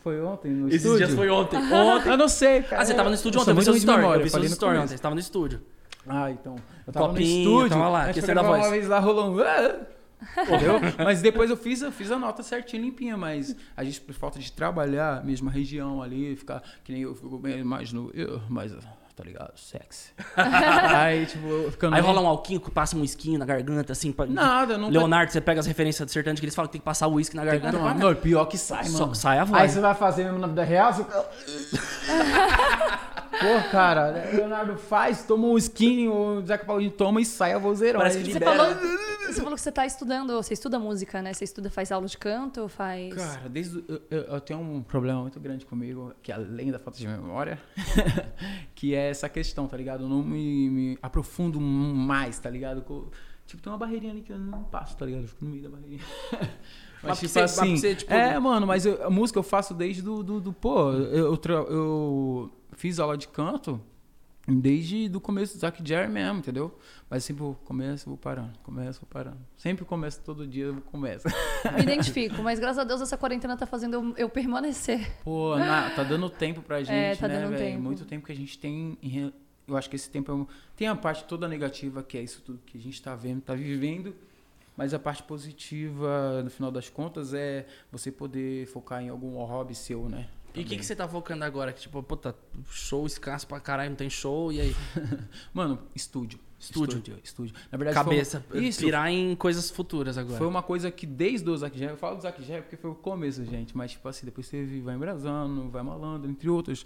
Foi- 0.04 0.22
ontem 0.22 0.52
no 0.52 0.68
Esses 0.68 0.84
estúdio? 0.84 1.06
dias 1.06 1.18
foi 1.18 1.30
ontem. 1.30 1.58
Ontem. 1.58 2.10
Eu 2.12 2.18
não 2.18 2.28
sei, 2.28 2.62
cara. 2.64 2.82
Ah, 2.82 2.86
você 2.86 2.94
tava 2.94 3.10
no 3.10 3.16
estúdio 3.16 3.42
ontem, 3.42 3.52
eu 3.52 3.56
vi 3.56 3.64
seus 3.64 3.82
stories. 3.82 4.06
Eu 4.06 4.24
vi 4.24 4.30
seus 4.30 4.52
stories 4.52 4.82
ontem, 4.84 4.96
você 4.98 5.02
tava 5.02 5.16
no 5.16 5.22
estúdio. 5.22 5.62
Ah, 6.08 6.32
então. 6.32 6.56
Eu 6.86 6.94
tava 6.94 7.08
Copinho, 7.10 7.50
no 7.50 7.56
estúdio. 7.56 7.70
tava 7.78 7.90
lá, 7.90 8.02
a 8.04 8.06
gente 8.08 8.20
aquecendo 8.20 8.26
foi 8.26 8.32
a 8.40 8.44
gravar 8.44 8.58
voz. 8.58 8.66
Uma 8.68 8.72
vez 8.72 8.88
lá 8.88 9.00
rolou 9.00 9.32
um. 9.32 9.97
Entendeu? 10.38 10.80
Mas 11.04 11.22
depois 11.22 11.50
eu 11.50 11.58
fiz, 11.58 11.82
eu 11.82 11.92
fiz 11.92 12.12
a 12.12 12.18
nota 12.18 12.42
certinha, 12.44 12.82
limpinha, 12.82 13.16
mas 13.18 13.56
a 13.76 13.84
gente, 13.84 14.02
por 14.02 14.14
falta 14.16 14.40
de 14.40 14.52
trabalhar 14.52 15.18
a 15.20 15.22
mesma 15.22 15.52
região 15.52 16.02
ali, 16.02 16.36
ficar 16.36 16.62
que 16.84 16.92
nem 16.92 17.04
eu 17.04 17.14
fico 17.16 17.40
mais 17.64 17.94
no. 17.94 18.10
eu, 18.14 18.42
mais 18.50 18.72
tá 19.16 19.24
ligado? 19.24 19.52
Sexy. 19.58 20.12
aí, 20.96 21.26
tipo, 21.26 21.72
ficando. 21.72 21.96
Aí 21.96 22.02
rola 22.02 22.22
um 22.22 22.28
alquinho, 22.28 22.60
que 22.60 22.70
passa 22.70 22.96
um 22.96 23.04
esquinho 23.04 23.40
na 23.40 23.46
garganta, 23.46 23.92
assim. 23.92 24.12
Pra... 24.12 24.28
Nada, 24.28 24.78
não 24.78 24.90
Leonardo, 24.90 25.32
você 25.32 25.42
pega 25.42 25.60
as 25.60 25.66
referências 25.66 26.06
do 26.06 26.12
sertanejo 26.12 26.40
que 26.40 26.46
eles 26.46 26.54
falam 26.56 26.68
que 26.68 26.74
tem 26.74 26.82
que 26.82 26.86
passar 26.86 27.08
o 27.08 27.14
uísque 27.14 27.36
na 27.36 27.44
garganta. 27.44 27.80
pá, 27.80 27.96
Não, 27.96 28.14
pior 28.14 28.46
que 28.46 28.60
sai, 28.60 28.86
só- 28.86 29.00
mano. 29.02 29.16
sai 29.16 29.40
a 29.40 29.42
Aí 29.42 29.48
voz. 29.48 29.72
você 29.72 29.80
vai 29.80 29.96
fazer 29.96 30.24
mesmo 30.26 30.38
na 30.38 30.46
vida 30.48 30.64
real, 30.64 30.94
você... 30.94 31.04
Pô, 33.40 33.70
cara, 33.70 34.30
Leonardo 34.34 34.78
faz, 34.78 35.24
toma 35.24 35.48
um 35.48 35.58
skin, 35.58 36.08
o 36.10 36.42
Zeca 36.46 36.66
Paulinho 36.66 36.90
toma 36.92 37.22
e 37.22 37.26
sai 37.26 37.54
a 37.54 37.60
vozeirão. 37.60 38.00
Parece 38.00 38.18
Aí 38.18 38.24
que 38.24 38.32
Você 38.34 38.40
libera. 38.40 38.58
falou, 38.58 38.74
você 38.76 38.82
falou 38.82 39.07
que 39.58 39.62
você 39.62 39.72
tá 39.72 39.86
estudando, 39.86 40.34
você 40.36 40.54
estuda 40.54 40.80
música, 40.80 41.22
né? 41.22 41.34
Você 41.34 41.44
estuda, 41.44 41.70
faz 41.70 41.92
aula 41.92 42.08
de 42.08 42.18
canto 42.18 42.62
ou 42.62 42.70
faz. 42.70 43.14
Cara, 43.14 43.50
desde 43.50 43.84
eu, 43.88 44.02
eu- 44.10 44.42
tenho 44.42 44.60
um 44.60 44.82
problema 44.82 45.22
muito 45.22 45.40
grande 45.40 45.66
comigo, 45.66 46.14
que 46.24 46.32
além 46.32 46.72
da 46.72 46.80
falta 46.80 46.98
de 47.00 47.08
memória, 47.08 47.60
que 48.76 48.94
é 48.96 49.10
essa 49.10 49.28
questão, 49.28 49.68
tá 49.68 49.76
ligado? 49.78 50.04
Eu 50.04 50.10
não 50.10 50.24
me, 50.24 50.70
me 50.70 50.98
aprofundo 51.02 51.60
mais, 51.60 52.40
tá 52.40 52.50
ligado? 52.50 52.82
Tipo, 53.46 53.62
tem 53.64 53.72
uma 53.72 53.78
barreirinha 53.78 54.12
ali 54.12 54.22
que 54.22 54.32
eu 54.32 54.38
não 54.40 54.64
passo, 54.64 54.96
tá 54.98 55.06
ligado? 55.06 55.24
Eu 55.24 55.28
fico 55.28 55.46
no 55.46 55.52
meio 55.52 55.64
da 55.64 55.70
barreirinha. 55.70 56.02
Mas 57.04 57.10
Mas, 57.10 57.20
tipo 57.20 57.32
você- 57.32 57.40
mas 57.42 57.60
assim, 57.60 57.78
você, 57.78 57.96
tipo- 57.96 58.12
é, 58.12 58.40
mano, 58.40 58.66
mas 58.66 58.84
eu- 58.84 59.06
a 59.06 59.10
música 59.10 59.38
eu 59.38 59.44
faço 59.44 59.72
desde 59.76 60.02
do, 60.02 60.24
do, 60.24 60.42
do- 60.42 60.52
pô, 60.52 60.92
eu, 60.94 61.36
eu, 61.36 61.40
eu 61.70 62.52
fiz 62.76 63.00
aula 63.00 63.16
de 63.16 63.28
canto 63.28 63.80
desde 64.48 65.10
do 65.10 65.20
começo 65.20 65.56
do 65.56 65.60
Zack 65.60 65.82
Jerry 65.88 66.10
mesmo, 66.12 66.40
entendeu? 66.40 66.78
Mas 67.10 67.24
sempre 67.24 67.44
vou, 67.44 67.56
começo, 67.66 68.08
vou 68.08 68.18
parando, 68.18 68.58
começo, 68.64 69.02
vou 69.02 69.10
parando. 69.10 69.38
Sempre 69.58 69.84
começo, 69.86 70.22
todo 70.24 70.48
dia 70.48 70.66
eu 70.66 70.82
começo. 70.92 71.28
Me 71.76 71.82
identifico, 71.84 72.42
mas 72.42 72.60
graças 72.60 72.80
a 72.80 72.84
Deus 72.84 73.02
essa 73.02 73.18
quarentena 73.18 73.58
tá 73.58 73.66
fazendo 73.66 73.94
eu, 73.96 74.14
eu 74.18 74.30
permanecer. 74.30 75.12
Pô, 75.24 75.58
na- 75.58 75.90
tá 75.92 76.04
dando 76.04 76.30
tempo 76.30 76.62
pra 76.62 76.82
gente, 76.84 77.20
tá 77.20 77.28
né, 77.28 77.40
dando 77.42 77.50
velho? 77.52 77.64
tempo. 77.72 77.82
Muito 77.84 78.06
tempo 78.06 78.26
que 78.26 78.32
a 78.32 78.36
gente 78.36 78.58
tem. 78.58 78.98
Eu 79.68 79.76
acho 79.76 79.90
que 79.90 79.96
esse 79.98 80.10
tempo 80.10 80.32
é 80.32 80.36
um- 80.36 80.48
tem 80.76 80.88
a 80.88 80.96
parte 80.96 81.26
toda 81.26 81.48
negativa, 81.48 82.02
que 82.02 82.18
é 82.18 82.22
isso 82.22 82.42
tudo 82.42 82.60
que 82.66 82.78
a 82.78 82.82
gente 82.82 83.02
tá 83.02 83.16
vendo, 83.16 83.42
tá 83.42 83.54
vivendo. 83.54 84.16
Mas 84.78 84.94
a 84.94 85.00
parte 85.00 85.24
positiva, 85.24 86.42
no 86.44 86.50
final 86.52 86.70
das 86.72 86.88
contas, 86.88 87.34
é 87.34 87.66
você 87.92 88.12
poder 88.12 88.68
focar 88.68 89.02
em 89.02 89.10
algum 89.10 89.36
hobby 89.44 89.74
seu, 89.74 90.08
né? 90.08 90.28
E 90.60 90.64
o 90.64 90.66
que, 90.66 90.78
que 90.78 90.86
você 90.86 90.96
tá 90.96 91.08
focando 91.08 91.44
agora? 91.44 91.72
Que 91.74 91.82
tipo, 91.82 92.02
puta, 92.04 92.36
show 92.70 93.06
escasso 93.06 93.46
pra 93.48 93.60
caralho, 93.60 93.90
não 93.92 93.98
tem 93.98 94.10
show, 94.10 94.52
e 94.52 94.60
aí? 94.62 94.76
Mano, 95.54 95.80
estúdio. 95.96 96.40
Estúdio. 96.60 96.98
Estúdio. 96.98 97.20
estúdio. 97.24 97.56
Na 97.72 97.78
verdade, 97.78 97.94
Cabeça, 97.96 98.42
foi, 98.50 98.60
uma- 98.60 98.68
isso, 98.68 98.80
pirar 98.80 99.12
em 99.12 99.36
coisas 99.36 99.70
futuras 99.70 100.18
agora. 100.18 100.38
Foi 100.40 100.48
uma 100.48 100.64
coisa 100.64 100.90
que 100.90 101.06
desde 101.06 101.48
o 101.48 101.56
Zack 101.56 101.78
Jam, 101.78 101.90
eu 101.92 101.98
falo 101.98 102.16
do 102.16 102.22
Zack 102.24 102.44
Jam 102.44 102.62
porque 102.64 102.76
foi 102.76 102.90
o 102.90 102.96
começo, 102.96 103.46
gente, 103.46 103.78
mas 103.78 103.92
tipo 103.92 104.08
assim, 104.10 104.26
depois 104.26 104.50
teve 104.50 104.82
Vai 104.82 104.96
Embrasando, 104.96 105.70
Vai 105.70 105.84
Malandro, 105.84 106.30
entre 106.32 106.50
outros. 106.50 106.86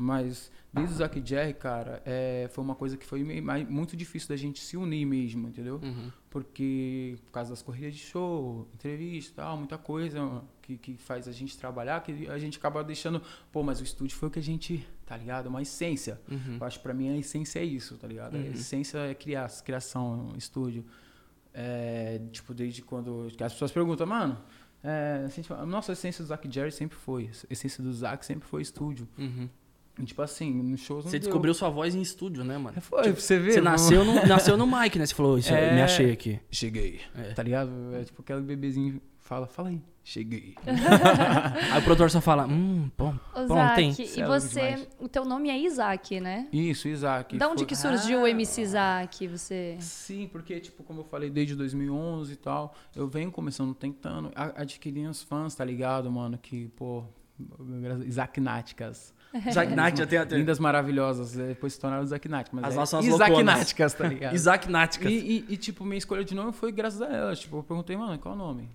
Mas 0.00 0.48
desde 0.72 0.94
o 0.94 0.96
Zack 0.98 1.20
Jerry, 1.24 1.52
cara, 1.54 2.00
é, 2.06 2.48
foi 2.52 2.62
uma 2.62 2.76
coisa 2.76 2.96
que 2.96 3.04
foi 3.04 3.24
muito 3.68 3.96
difícil 3.96 4.28
da 4.28 4.36
gente 4.36 4.60
se 4.60 4.76
unir 4.76 5.04
mesmo, 5.04 5.48
entendeu? 5.48 5.80
Uhum. 5.82 6.12
Porque 6.30 7.18
por 7.26 7.32
causa 7.32 7.50
das 7.50 7.62
corridas 7.62 7.94
de 7.94 8.00
show, 8.00 8.68
entrevista 8.74 9.42
tal, 9.42 9.56
muita 9.56 9.76
coisa 9.76 10.40
que, 10.62 10.78
que 10.78 10.96
faz 10.96 11.26
a 11.26 11.32
gente 11.32 11.58
trabalhar, 11.58 12.00
que 12.04 12.28
a 12.28 12.38
gente 12.38 12.58
acaba 12.58 12.84
deixando. 12.84 13.20
Pô, 13.50 13.64
mas 13.64 13.80
o 13.80 13.82
estúdio 13.82 14.16
foi 14.16 14.28
o 14.28 14.30
que 14.30 14.38
a 14.38 14.42
gente, 14.42 14.86
tá 15.04 15.16
ligado? 15.16 15.46
Uma 15.48 15.62
essência. 15.62 16.20
Uhum. 16.30 16.58
Eu 16.60 16.66
acho 16.68 16.76
que 16.78 16.82
pra 16.84 16.94
mim 16.94 17.08
a 17.08 17.16
essência 17.16 17.58
é 17.58 17.64
isso, 17.64 17.96
tá 17.96 18.06
ligado? 18.06 18.36
A 18.36 18.38
Uhum. 18.38 18.52
essência 18.52 18.98
é 18.98 19.14
criar, 19.14 19.50
criação, 19.64 20.32
estúdio. 20.36 20.84
É, 21.52 22.20
tipo, 22.30 22.54
desde 22.54 22.82
quando 22.82 23.26
as 23.40 23.52
pessoas 23.52 23.72
perguntam, 23.72 24.06
mano, 24.06 24.38
é, 24.84 25.26
a 25.58 25.66
nossa, 25.66 25.90
a 25.90 25.94
essência 25.94 26.22
do 26.22 26.28
Zack 26.28 26.48
Jerry 26.52 26.70
sempre 26.70 26.96
foi. 26.96 27.30
A 27.50 27.52
essência 27.52 27.82
do 27.82 27.92
Zack 27.92 28.24
sempre 28.24 28.46
foi 28.46 28.62
estúdio. 28.62 29.08
Uhum. 29.18 29.48
E, 29.98 30.04
tipo 30.04 30.22
assim, 30.22 30.52
nos 30.52 30.80
shows 30.80 31.04
não 31.04 31.10
Você 31.10 31.18
deu. 31.18 31.28
descobriu 31.28 31.52
sua 31.54 31.68
voz 31.70 31.94
em 31.94 32.00
estúdio, 32.00 32.44
né, 32.44 32.56
mano? 32.56 32.76
É, 32.78 32.80
Foi, 32.80 33.02
pra 33.02 33.12
você 33.20 33.38
ver. 33.38 33.52
Você 33.52 33.60
mano. 33.60 33.70
nasceu 33.72 34.04
no, 34.04 34.14
nasceu 34.26 34.56
no 34.56 34.66
mic, 34.66 34.98
né? 34.98 35.04
Você 35.06 35.14
falou, 35.14 35.38
isso, 35.38 35.52
É. 35.52 35.74
me 35.74 35.82
achei 35.82 36.12
aqui. 36.12 36.38
Cheguei. 36.50 37.00
É. 37.16 37.32
Tá 37.34 37.42
ligado? 37.42 37.70
É 37.94 38.04
tipo 38.04 38.22
aquele 38.22 38.40
bebezinho 38.42 39.00
fala, 39.18 39.46
fala 39.46 39.68
aí. 39.70 39.80
Cheguei. 40.04 40.54
Aí 41.70 41.80
o 41.80 41.84
produtor 41.84 42.10
só 42.10 42.18
fala, 42.18 42.46
hum, 42.46 42.90
bom, 42.96 43.14
Ô, 43.36 43.46
bom, 43.46 43.74
tem. 43.74 43.90
e 43.90 44.22
você. 44.24 44.60
demais. 44.70 44.88
O 44.98 45.06
teu 45.06 45.22
nome 45.26 45.50
é 45.50 45.58
Isaac, 45.58 46.18
né? 46.18 46.48
Isso, 46.50 46.88
Isaac. 46.88 47.36
da 47.36 47.46
onde 47.46 47.58
foi- 47.58 47.66
que 47.66 47.76
surgiu 47.76 48.22
o 48.22 48.26
MC 48.26 48.62
Isaac? 48.62 49.26
Você. 49.28 49.76
Sim, 49.80 50.26
porque, 50.32 50.58
tipo, 50.60 50.82
como 50.82 51.00
eu 51.00 51.04
falei, 51.04 51.28
desde 51.28 51.54
2011 51.54 52.32
e 52.32 52.36
tal, 52.36 52.74
eu 52.96 53.06
venho 53.06 53.30
começando, 53.30 53.74
tentando, 53.74 54.32
a- 54.34 54.62
adquirindo 54.62 55.10
os 55.10 55.22
fãs, 55.22 55.54
tá 55.54 55.62
ligado, 55.62 56.10
mano? 56.10 56.38
Que, 56.38 56.68
pô, 56.68 57.04
Isaac 58.06 58.40
Náticas. 58.40 59.12
Isaac 59.46 59.72
Knight 59.74 59.98
já 59.98 60.06
tem 60.06 60.18
até. 60.18 60.36
Lindas, 60.36 60.58
maravilhosas. 60.58 61.38
é, 61.38 61.48
Depois 61.48 61.72
se 61.74 61.80
tornaram 61.80 62.02
Isaac 62.02 62.28
Náticas. 62.28 62.54
Mas 62.60 62.64
As 62.70 62.74
é 62.74 62.76
nossas 62.76 63.04
Isaac 63.04 63.30
tá 63.94 64.08
ligado? 64.08 64.34
Isaac. 64.34 64.68
E, 65.08 65.10
e- 65.48 65.52
e, 65.54 65.56
tipo, 65.56 65.84
minha 65.84 65.98
escolha 65.98 66.24
de 66.24 66.34
nome 66.34 66.52
foi 66.52 66.72
graças 66.72 67.00
a 67.02 67.06
elas. 67.06 67.38
Tipo, 67.40 67.58
eu 67.58 67.62
perguntei, 67.62 67.96
mano, 67.96 68.18
qual 68.18 68.34
é 68.34 68.36
o 68.36 68.38
nome? 68.40 68.68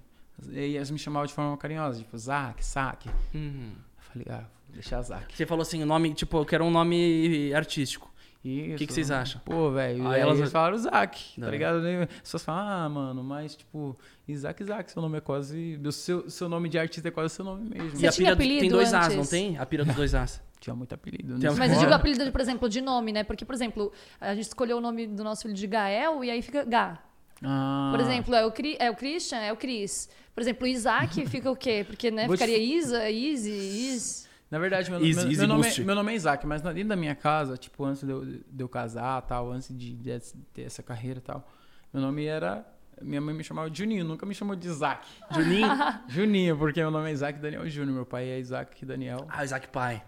E 0.52 0.76
elas 0.76 0.92
me 0.92 1.00
chamavam 1.00 1.26
de 1.28 1.34
forma 1.34 1.56
carinhosa, 1.58 2.00
tipo, 2.00 2.18
Zac, 2.18 2.64
Sac. 2.64 3.08
Eu 3.08 3.40
Uhum. 3.40 3.72
falei, 3.98 4.28
ah, 4.30 4.44
vou 4.68 4.74
deixar 4.74 5.02
Zac. 5.02 5.36
Você 5.36 5.46
falou 5.46 5.62
assim, 5.64 5.82
o 5.82 5.86
nome, 5.86 6.14
tipo, 6.14 6.38
eu 6.38 6.46
quero 6.46 6.64
um 6.66 6.72
nome 6.72 7.52
artístico. 7.54 8.12
Isso. 8.44 8.76
O 8.76 8.78
que 8.78 8.88
que 8.88 8.94
vocês 8.94 9.10
acham? 9.10 9.40
Pô, 9.46 9.72
velho. 9.72 10.06
Aí 10.08 10.16
Aí 10.16 10.22
elas- 10.22 10.52
falaram 10.52 10.78
Não. 10.78 11.46
tá 11.46 11.52
ligado? 11.52 11.78
As 11.78 12.22
pessoas 12.22 12.44
falam, 12.44 12.68
ah, 12.68 12.90
mano, 12.90 13.24
mas 13.24 13.56
tipo, 13.56 13.98
Isaac, 14.28 14.62
Isaac, 14.62 14.92
seu 14.92 15.02
nome 15.02 15.18
é 15.18 15.22
quase. 15.22 15.80
O 15.84 15.92
seu, 15.94 16.30
seu 16.30 16.50
nome 16.50 16.68
de 16.68 16.78
artista 16.78 17.08
é 17.08 17.12
quase 17.12 17.34
seu 17.36 17.46
nome 17.46 17.70
mesmo. 17.70 17.92
Você 17.92 18.04
e 18.04 18.08
a 18.08 18.12
tinha 18.12 18.36
pira 18.36 18.56
do- 18.56 18.60
tem 18.60 18.70
dois 18.70 18.94
As, 18.94 19.06
antes? 19.06 19.18
não 19.18 19.26
tem? 19.26 19.58
A 19.58 19.66
pira 19.66 19.86
dos 19.86 19.96
dois 19.96 20.14
As. 20.14 20.42
Tinha 20.60 20.76
muito 20.76 20.94
apelido. 20.96 21.38
Né? 21.38 21.50
Mas 21.58 21.74
eu 21.74 21.80
digo 21.80 21.94
apelido, 21.94 22.32
por 22.32 22.40
exemplo, 22.40 22.70
de 22.70 22.80
nome, 22.80 23.12
né? 23.12 23.24
Porque, 23.26 23.44
por 23.44 23.54
exemplo, 23.54 23.92
a 24.22 24.34
gente 24.34 24.46
escolheu 24.48 24.78
o 24.78 24.82
nome 24.82 25.08
do 25.08 25.22
nosso 25.24 25.42
filho 25.42 25.54
de 25.54 25.68
Gael 25.68 26.24
e 26.24 26.32
aí 26.32 26.42
fica 26.42 26.64
Gá. 26.64 27.00
Ah, 27.44 27.90
Por 27.94 28.00
exemplo, 28.00 28.34
é 28.34 28.46
o, 28.46 28.52
Cri- 28.52 28.78
é 28.80 28.90
o 28.90 28.96
Christian, 28.96 29.40
é 29.40 29.52
o 29.52 29.58
Cris. 29.58 30.08
Por 30.34 30.40
exemplo, 30.40 30.64
o 30.64 30.68
Isaac 30.68 31.26
fica 31.28 31.52
o 31.52 31.56
quê? 31.56 31.84
Porque, 31.86 32.10
né, 32.10 32.26
Vou 32.28 32.38
te 32.38 32.40
ficaria 32.46 32.58
Isa, 32.78 33.10
Easy, 33.12 33.52
Is. 33.94 34.23
Na 34.52 34.60
verdade, 34.60 34.92
meu, 34.92 35.04
Easy, 35.04 35.20
meu, 35.22 35.28
easy 35.30 35.38
meu 35.40 35.48
nome, 35.48 35.68
é, 35.68 35.80
meu 35.82 35.96
nome 35.96 36.12
é 36.12 36.16
Isaac, 36.16 36.46
mas 36.46 36.62
na- 36.62 36.72
dentro 36.72 36.90
da 36.90 36.96
minha 36.96 37.16
casa, 37.16 37.58
tipo, 37.58 37.84
antes 37.84 38.04
de 38.04 38.12
eu, 38.12 38.24
de 38.26 38.64
eu 38.64 38.70
casar 38.70 39.22
tal, 39.24 39.52
antes 39.52 39.76
de, 39.76 39.96
de 39.96 40.20
ter 40.54 40.62
essa 40.64 40.84
carreira 40.84 41.18
e 41.20 41.22
tal, 41.22 41.48
meu 41.94 42.02
nome 42.02 42.26
era. 42.26 42.66
Minha 43.02 43.20
mãe 43.20 43.34
me 43.34 43.44
chamava 43.44 43.72
de 43.72 43.80
Juninho, 43.80 44.06
nunca 44.06 44.24
me 44.24 44.36
chamou 44.36 44.56
de 44.56 44.68
Isaac. 44.68 45.08
Juninho? 45.32 45.68
Juninho, 46.08 46.56
porque 46.56 46.80
meu 46.80 46.92
nome 46.92 47.10
é 47.10 47.14
Isaac 47.14 47.40
Daniel 47.40 47.68
Júnior. 47.68 47.96
Meu 47.96 48.06
pai 48.06 48.30
é 48.30 48.40
Isaac 48.40 48.86
Daniel. 48.86 49.26
Ah, 49.30 49.44
Isaac 49.44 49.68
Pai. 49.70 50.04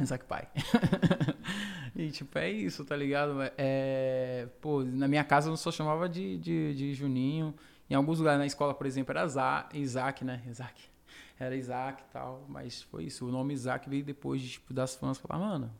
Isaac 0.00 0.24
Pai. 0.24 0.48
e 1.94 2.10
tipo, 2.10 2.38
é 2.38 2.50
isso, 2.50 2.84
tá 2.84 2.96
ligado? 2.96 3.36
É, 3.58 4.48
pô, 4.60 4.82
na 4.82 5.06
minha 5.06 5.22
casa 5.22 5.50
eu 5.50 5.56
só 5.56 5.70
chamava 5.70 6.08
de, 6.08 6.38
de, 6.38 6.74
de 6.74 6.94
Juninho. 6.94 7.54
Em 7.88 7.94
alguns 7.94 8.18
lugares 8.18 8.38
na 8.38 8.46
escola, 8.46 8.72
por 8.72 8.86
exemplo, 8.86 9.12
era 9.12 9.24
Isaac, 9.74 10.24
né? 10.24 10.40
Isaac. 10.48 10.89
Era 11.40 11.56
Isaac 11.56 12.02
e 12.02 12.12
tal, 12.12 12.44
mas 12.46 12.82
foi 12.82 13.04
isso. 13.04 13.26
O 13.26 13.32
nome 13.32 13.54
Isaac 13.54 13.88
veio 13.88 14.04
depois 14.04 14.42
de, 14.42 14.50
tipo, 14.50 14.74
das 14.74 14.94
fãs 14.94 15.16
falar, 15.18 15.38
mano, 15.38 15.72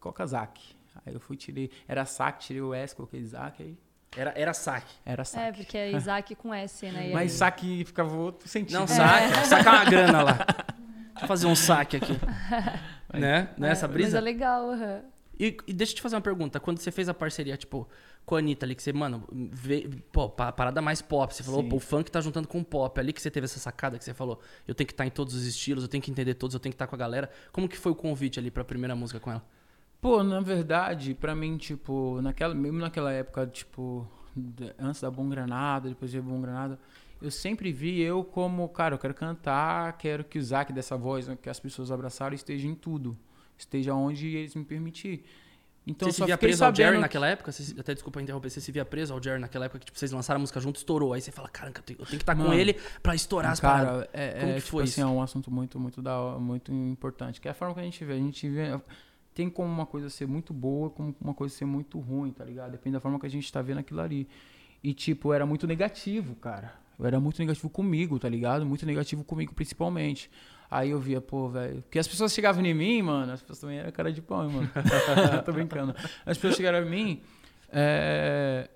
coloca 0.00 0.24
Isaac. 0.24 0.74
Aí 1.06 1.14
eu 1.14 1.20
fui, 1.20 1.36
tirei, 1.36 1.70
era 1.86 2.04
Sac, 2.04 2.40
tirei 2.40 2.60
o 2.60 2.74
S, 2.74 2.94
coloquei 2.96 3.20
Isaac, 3.20 3.62
aí 3.62 3.78
Era, 4.16 4.32
era 4.34 4.52
saque. 4.54 4.92
era 5.04 5.22
É, 5.22 5.24
Sac. 5.24 5.56
porque 5.58 5.76
é 5.78 5.92
Isaac 5.92 6.34
com 6.34 6.52
S, 6.52 6.90
né? 6.90 7.10
E 7.10 7.12
mas 7.12 7.22
aí- 7.32 7.38
Sac 7.38 7.84
ficava 7.84 8.16
outro 8.16 8.48
sentido. 8.48 8.78
Não, 8.80 8.86
saque. 8.86 9.46
Saca 9.46 9.70
uma 9.70 9.84
grana 9.84 10.22
lá. 10.22 10.32
Deixa 10.32 11.24
eu 11.24 11.28
fazer 11.28 11.46
um 11.46 11.54
saque 11.54 11.96
aqui. 11.98 12.12
né? 13.12 13.50
Né, 13.56 13.70
essa 13.70 13.86
Mas 13.86 13.94
brisa? 13.96 14.18
é 14.18 14.20
legal, 14.20 14.70
aham. 14.70 15.02
E, 15.38 15.56
e 15.66 15.72
deixa 15.72 15.92
eu 15.92 15.96
te 15.96 16.02
fazer 16.02 16.16
uma 16.16 16.22
pergunta. 16.22 16.58
Quando 16.58 16.78
você 16.78 16.90
fez 16.90 17.08
a 17.08 17.14
parceria, 17.14 17.56
tipo, 17.56 17.86
com 18.24 18.36
a 18.36 18.38
Anitta 18.38 18.64
ali, 18.64 18.74
que 18.74 18.82
você, 18.82 18.92
mano, 18.92 19.24
vê, 19.30 19.88
pô, 20.10 20.28
pa- 20.30 20.50
parada 20.52 20.80
mais 20.80 21.02
pop. 21.02 21.34
Você 21.34 21.42
falou, 21.42 21.62
pô, 21.68 21.76
o 21.76 21.80
funk 21.80 22.10
tá 22.10 22.20
juntando 22.20 22.48
com 22.48 22.60
o 22.60 22.64
pop. 22.64 22.98
Ali 22.98 23.12
que 23.12 23.20
você 23.20 23.30
teve 23.30 23.44
essa 23.44 23.58
sacada 23.58 23.98
que 23.98 24.04
você 24.04 24.14
falou, 24.14 24.40
eu 24.66 24.74
tenho 24.74 24.86
que 24.86 24.92
estar 24.94 25.06
em 25.06 25.10
todos 25.10 25.34
os 25.34 25.44
estilos, 25.44 25.84
eu 25.84 25.88
tenho 25.88 26.02
que 26.02 26.10
entender 26.10 26.34
todos, 26.34 26.54
eu 26.54 26.60
tenho 26.60 26.72
que 26.72 26.76
estar 26.76 26.86
com 26.86 26.94
a 26.94 26.98
galera. 26.98 27.30
Como 27.52 27.68
que 27.68 27.76
foi 27.76 27.92
o 27.92 27.94
convite 27.94 28.38
ali 28.38 28.50
pra 28.50 28.64
primeira 28.64 28.96
música 28.96 29.20
com 29.20 29.30
ela? 29.30 29.44
Pô, 30.00 30.22
na 30.22 30.40
verdade, 30.40 31.14
pra 31.14 31.34
mim, 31.34 31.56
tipo, 31.56 32.20
naquela, 32.22 32.54
mesmo 32.54 32.78
naquela 32.78 33.12
época, 33.12 33.46
tipo, 33.46 34.06
antes 34.78 35.00
da 35.00 35.10
Bom 35.10 35.28
Granada, 35.28 35.88
depois 35.88 36.10
de 36.10 36.20
Bom 36.20 36.40
Granada, 36.40 36.78
eu 37.20 37.30
sempre 37.30 37.72
vi 37.72 38.00
eu 38.00 38.22
como, 38.22 38.68
cara, 38.68 38.94
eu 38.94 38.98
quero 38.98 39.14
cantar, 39.14 39.96
quero 39.96 40.22
que 40.22 40.38
o 40.38 40.42
Zac 40.42 40.72
dessa 40.72 40.96
voz, 40.96 41.26
né, 41.26 41.36
que 41.40 41.48
as 41.48 41.58
pessoas 41.58 41.90
abraçaram, 41.90 42.34
esteja 42.34 42.66
em 42.68 42.74
tudo. 42.74 43.16
Esteja 43.56 43.94
onde 43.94 44.26
eles 44.36 44.54
me 44.54 44.64
permitir. 44.64 45.24
Então, 45.86 46.10
você 46.10 46.16
se 46.16 46.24
via 46.24 46.36
preso 46.36 46.64
ao 46.64 46.74
Jerry 46.74 46.98
naquela 46.98 47.28
época? 47.28 47.52
Você- 47.52 47.78
até 47.78 47.94
desculpa 47.94 48.20
interromper, 48.20 48.50
você 48.50 48.60
se 48.60 48.72
via 48.72 48.84
preso 48.84 49.14
ao 49.14 49.22
Jerry 49.22 49.40
naquela 49.40 49.66
época 49.66 49.78
que 49.78 49.86
tipo, 49.86 49.96
vocês 49.96 50.10
lançaram 50.10 50.38
a 50.38 50.40
música 50.40 50.58
junto, 50.58 50.76
estourou. 50.76 51.12
Aí 51.12 51.20
você 51.20 51.30
fala, 51.30 51.48
caramba, 51.48 51.78
eu 51.78 51.82
tenho, 51.84 51.98
que 52.04 52.16
estar 52.16 52.34
com 52.34 52.42
Mano, 52.42 52.54
ele 52.54 52.74
pra 53.00 53.14
estourar 53.14 53.52
as 53.52 53.60
paradas. 53.60 54.06
Cara, 54.06 54.10
é, 54.12 54.40
Como 54.40 54.50
é, 54.50 54.54
que 54.56 54.60
tipo 54.62 54.70
foi 54.72 54.82
assim, 54.82 54.90
isso? 54.90 55.00
é 55.02 55.06
um 55.06 55.22
assunto 55.22 55.48
muito, 55.48 55.78
muito, 55.78 56.02
da, 56.02 56.36
muito 56.40 56.72
importante. 56.72 57.40
Que 57.40 57.46
é 57.46 57.52
a 57.52 57.54
forma 57.54 57.72
que 57.74 57.80
a 57.80 57.84
gente 57.84 58.04
vê. 58.04 58.12
A 58.14 58.16
gente 58.16 58.48
vê. 58.48 58.80
Tem 59.32 59.48
como 59.48 59.72
uma 59.72 59.86
coisa 59.86 60.10
ser 60.10 60.26
muito 60.26 60.52
boa, 60.52 60.90
como 60.90 61.14
uma 61.20 61.34
coisa 61.34 61.54
ser 61.54 61.66
muito 61.66 62.00
ruim, 62.00 62.32
tá 62.32 62.44
ligado? 62.44 62.72
Depende 62.72 62.94
da 62.94 63.00
forma 63.00 63.20
que 63.20 63.26
a 63.26 63.30
gente 63.30 63.52
tá 63.52 63.62
vendo 63.62 63.78
aquilo 63.78 64.00
ali. 64.00 64.26
E, 64.82 64.92
tipo, 64.92 65.32
era 65.32 65.46
muito 65.46 65.66
negativo, 65.68 66.34
cara. 66.36 66.74
Eu 66.98 67.06
era 67.06 67.20
muito 67.20 67.38
negativo 67.38 67.68
comigo, 67.68 68.18
tá 68.18 68.28
ligado? 68.28 68.64
Muito 68.64 68.86
negativo 68.86 69.22
comigo, 69.24 69.54
principalmente. 69.54 70.30
Aí 70.70 70.90
eu 70.90 70.98
via, 70.98 71.20
pô, 71.20 71.48
velho. 71.48 71.82
Porque 71.82 71.98
as 71.98 72.08
pessoas 72.08 72.32
chegavam 72.32 72.64
em 72.64 72.74
mim, 72.74 73.02
mano. 73.02 73.32
As 73.32 73.40
pessoas 73.40 73.60
também 73.60 73.78
eram 73.78 73.92
cara 73.92 74.12
de 74.12 74.22
pau, 74.22 74.48
mano. 74.48 74.68
Tô 75.44 75.52
brincando. 75.52 75.94
As 76.24 76.36
pessoas 76.36 76.56
chegaram 76.56 76.86
em 76.86 76.90
mim. 76.90 77.22
É... 77.70 78.68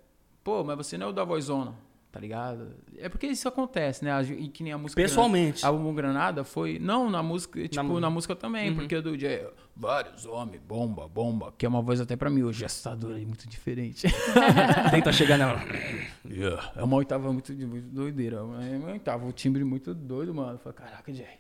Pô, 0.45 0.63
mas 0.65 0.77
você 0.77 0.97
não 0.97 1.07
é 1.07 1.11
o 1.11 1.13
da 1.13 1.25
vozona, 1.25 1.75
tá 2.13 2.19
ligado? 2.21 2.75
É 2.99 3.09
porque 3.09 3.27
isso 3.27 3.47
acontece, 3.49 4.05
né? 4.05 4.23
E 4.23 4.49
que 4.49 4.63
nem 4.63 4.73
a 4.73 4.79
música. 4.79 5.01
Pessoalmente. 5.01 5.65
A 5.65 5.71
Bumbum 5.71 5.95
Granada 5.95 6.43
foi. 6.45 6.79
Não, 6.79 7.09
na 7.09 7.23
música, 7.23 7.67
tipo, 7.69 7.85
mu- 7.85 8.01
na, 8.01 8.11
música 8.11 8.35
também, 8.35 8.71
Uhum. 8.71 8.77
porque 8.77 9.01
do 9.01 9.19
Jay. 9.19 9.47
Vários 9.77 10.27
homens, 10.27 10.61
bomba, 10.67 11.09
bomba. 11.09 11.55
Que 11.57 11.65
é 11.65 11.69
uma 11.69 11.81
voz 11.81 12.01
até 12.01 12.17
pra 12.17 12.29
mim 12.29 12.43
hoje, 12.43 12.65
assustadora 12.65 13.19
e 13.19 13.25
muito 13.25 13.49
diferente. 13.49 14.07
Tenta 14.91 15.13
chegar 15.13 15.39
nela. 15.39 15.61
Yeah. 16.29 16.73
É 16.77 16.83
uma 16.83 16.97
oitava 16.97 17.33
muito, 17.33 17.53
muito 17.53 17.87
doideira. 17.89 18.39
É 18.39 18.41
uma 18.77 18.91
oitava, 18.93 19.27
o 19.27 19.33
timbre 19.33 19.65
muito 19.65 19.95
doido, 19.95 20.35
mano. 20.35 20.53
Eu 20.53 20.59
falei, 20.59 20.77
caraca, 20.79 21.13
Jay. 21.15 21.39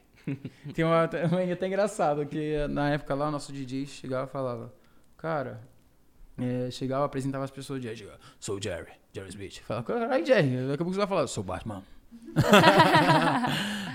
Tem 0.74 0.84
uma, 0.84 1.08
uma 1.30 1.52
até 1.52 1.66
engraçado, 1.66 2.24
que 2.26 2.66
na 2.68 2.90
época 2.90 3.14
lá, 3.14 3.28
o 3.28 3.30
nosso 3.30 3.52
DJ 3.52 3.86
chegava 3.86 4.26
e 4.26 4.30
falava, 4.30 4.72
cara, 5.16 5.60
é, 6.40 6.70
chegava, 6.70 7.04
apresentava 7.04 7.44
as 7.44 7.50
pessoas, 7.50 7.82
Jay, 7.82 7.96
chegava, 7.96 8.18
sou 8.38 8.56
o 8.58 8.62
Jerry, 8.62 8.92
Jerry 9.12 9.28
Smith. 9.30 9.58
Falava, 9.62 9.86
caralho, 9.86 10.26
Jay, 10.26 10.42
daqui 10.42 10.74
a 10.74 10.76
pouco 10.78 10.92
você 10.92 10.98
vai 10.98 11.06
falar, 11.06 11.26
sou 11.26 11.42
o 11.42 11.46
Batman. 11.46 11.82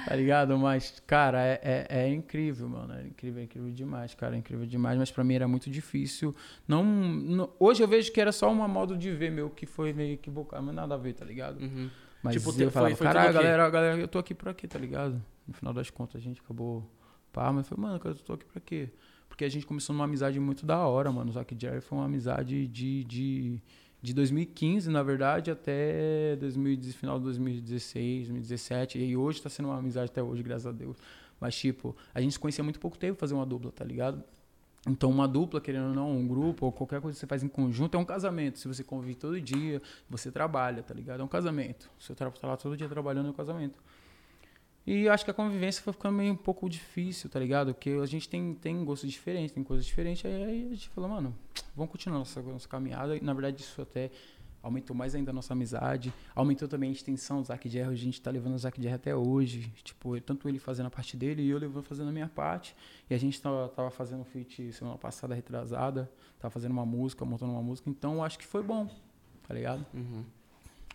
tá 0.07 0.15
ligado? 0.15 0.57
Mas, 0.57 1.01
cara, 1.05 1.41
é, 1.43 1.59
é, 1.61 1.87
é 2.03 2.09
incrível, 2.09 2.67
mano. 2.69 2.93
É 2.93 3.03
incrível, 3.07 3.41
é 3.41 3.43
incrível 3.43 3.71
demais, 3.71 4.13
cara. 4.13 4.35
É 4.35 4.39
incrível 4.39 4.65
demais. 4.65 4.97
Mas 4.97 5.11
pra 5.11 5.23
mim 5.23 5.33
era 5.35 5.47
muito 5.47 5.69
difícil. 5.69 6.35
Não, 6.67 6.83
não- 6.83 7.49
hoje 7.59 7.83
eu 7.83 7.87
vejo 7.87 8.11
que 8.11 8.21
era 8.21 8.31
só 8.31 8.51
uma 8.51 8.67
modo 8.67 8.97
de 8.97 9.11
ver 9.11 9.31
meu 9.31 9.49
que 9.49 9.65
foi 9.65 9.93
meio 9.93 10.13
equivocado, 10.13 10.63
mas 10.63 10.75
nada 10.75 10.95
a 10.95 10.97
ver, 10.97 11.13
tá 11.13 11.25
ligado? 11.25 11.59
Uhum. 11.61 11.89
Mas 12.23 12.35
Tipo, 12.35 12.59
eu 12.59 12.71
falava, 12.71 12.95
caralho, 12.95 13.27
tudo 13.27 13.37
aqui." 13.37 13.45
galera, 13.47 13.69
galera, 13.69 13.97
eu 13.99 14.07
tô 14.07 14.17
aqui 14.17 14.33
pra 14.33 14.53
quê, 14.53 14.67
tá 14.67 14.79
ligado? 14.79 15.21
No 15.47 15.53
final 15.53 15.73
das 15.73 15.89
contas, 15.89 16.19
a 16.21 16.23
gente 16.23 16.41
acabou. 16.41 16.89
Pá, 17.31 17.51
mas 17.51 17.67
foi, 17.67 17.77
mano, 17.77 17.99
cara, 17.99 18.15
eu 18.15 18.19
tô 18.19 18.33
aqui 18.33 18.45
pra 18.45 18.59
quê? 18.61 18.89
Porque 19.27 19.43
a 19.43 19.49
gente 19.49 19.65
começou 19.65 19.93
numa 19.93 20.05
amizade 20.05 20.39
muito 20.39 20.65
da 20.65 20.79
hora, 20.79 21.11
mano. 21.11 21.29
O 21.29 21.33
Zac 21.33 21.55
Jerry 21.59 21.81
foi 21.81 21.97
uma 21.97 22.05
amizade 22.05 22.67
de, 22.67 23.03
de, 23.03 23.61
de 24.01 24.13
2015, 24.13 24.89
na 24.89 25.03
verdade, 25.03 25.51
até 25.51 26.35
2000, 26.37 26.81
final 26.93 27.17
de 27.17 27.25
2016, 27.25 28.27
2017. 28.27 28.99
E 28.99 29.17
hoje 29.17 29.41
tá 29.41 29.49
sendo 29.49 29.69
uma 29.69 29.77
amizade 29.77 30.09
até 30.09 30.23
hoje, 30.23 30.41
graças 30.41 30.67
a 30.67 30.71
Deus. 30.71 30.97
Mas, 31.39 31.55
tipo, 31.55 31.95
a 32.13 32.21
gente 32.21 32.33
se 32.33 32.39
conhecia 32.39 32.63
muito 32.63 32.79
pouco 32.79 32.97
tempo 32.97 33.19
fazer 33.19 33.33
uma 33.33 33.45
dupla, 33.45 33.71
tá 33.71 33.83
ligado? 33.83 34.23
Então, 34.87 35.09
uma 35.09 35.27
dupla, 35.27 35.59
querendo 35.59 35.89
ou 35.89 35.95
não, 35.95 36.11
um 36.11 36.27
grupo, 36.27 36.67
ou 36.67 36.71
qualquer 36.71 37.01
coisa 37.01 37.15
que 37.15 37.19
você 37.19 37.25
faz 37.25 37.43
em 37.43 37.47
conjunto, 37.47 37.97
é 37.97 37.99
um 37.99 38.05
casamento. 38.05 38.59
Se 38.59 38.67
você 38.67 38.83
convive 38.83 39.15
todo 39.15 39.41
dia, 39.41 39.81
você 40.07 40.31
trabalha, 40.31 40.83
tá 40.83 40.93
ligado? 40.93 41.21
É 41.21 41.23
um 41.23 41.27
casamento. 41.27 41.89
Se 41.99 42.11
eu 42.11 42.15
tá 42.15 42.31
lá 42.43 42.55
todo 42.55 42.77
dia 42.77 42.87
trabalhando, 42.87 43.27
é 43.27 43.29
um 43.31 43.33
casamento. 43.33 43.83
E 44.85 45.05
eu 45.05 45.11
acho 45.11 45.25
que 45.25 45.31
a 45.31 45.33
convivência 45.33 45.81
foi 45.81 45.91
ficando 45.93 46.15
meio 46.15 46.33
um 46.33 46.37
pouco 46.37 46.69
difícil, 46.69 47.27
tá 47.29 47.39
ligado? 47.39 47.73
Porque 47.73 47.89
a 47.89 48.05
gente 48.05 48.29
tem, 48.29 48.53
tem 48.53 48.85
gostos 48.85 49.09
diferentes, 49.09 49.51
tem 49.51 49.63
coisas 49.63 49.85
diferentes. 49.85 50.23
Aí, 50.25 50.67
a 50.67 50.75
gente 50.75 50.89
falou, 50.89 51.09
mano, 51.09 51.35
vamos 51.75 51.91
continuar 51.91 52.19
nossa, 52.19 52.41
nossa 52.41 52.67
caminhada. 52.67 53.17
E, 53.17 53.21
na 53.21 53.33
verdade, 53.33 53.61
isso 53.61 53.81
até 53.81 54.11
aumentou 54.61 54.95
mais 54.95 55.15
ainda 55.15 55.31
a 55.31 55.33
nossa 55.33 55.53
amizade. 55.53 56.13
Aumentou 56.35 56.67
também 56.67 56.89
a 56.89 56.93
extensão 56.93 57.41
do 57.41 57.47
Zac 57.47 57.67
Jerry. 57.67 57.93
A 57.93 57.95
gente 57.95 58.21
tá 58.21 58.29
levando 58.29 58.53
o 58.53 58.57
Zac 58.59 58.79
Jerry 58.79 58.93
até 58.93 59.15
hoje. 59.15 59.71
Tipo, 59.83 60.21
tanto 60.21 60.47
ele 60.47 60.59
fazendo 60.59 60.85
a 60.85 60.91
parte 60.91 61.17
dele 61.17 61.41
e 61.41 61.49
eu 61.49 61.57
levando 61.57 61.83
fazendo 61.83 62.09
a 62.09 62.11
minha 62.11 62.27
parte. 62.27 62.75
E 63.09 63.15
a 63.15 63.17
gente 63.17 63.41
tava, 63.41 63.69
tava 63.69 63.89
fazendo 63.89 64.21
um 64.21 64.25
feat 64.25 64.71
semana 64.71 64.99
passada, 64.99 65.33
retrasada. 65.33 66.11
Tava 66.39 66.51
fazendo 66.51 66.73
uma 66.73 66.85
música, 66.85 67.25
montando 67.25 67.53
uma 67.53 67.61
música. 67.61 67.89
Então, 67.89 68.23
acho 68.23 68.37
que 68.37 68.45
foi 68.45 68.61
bom, 68.61 68.87
tá 69.47 69.53
ligado? 69.53 69.83
Uhum. 69.93 70.23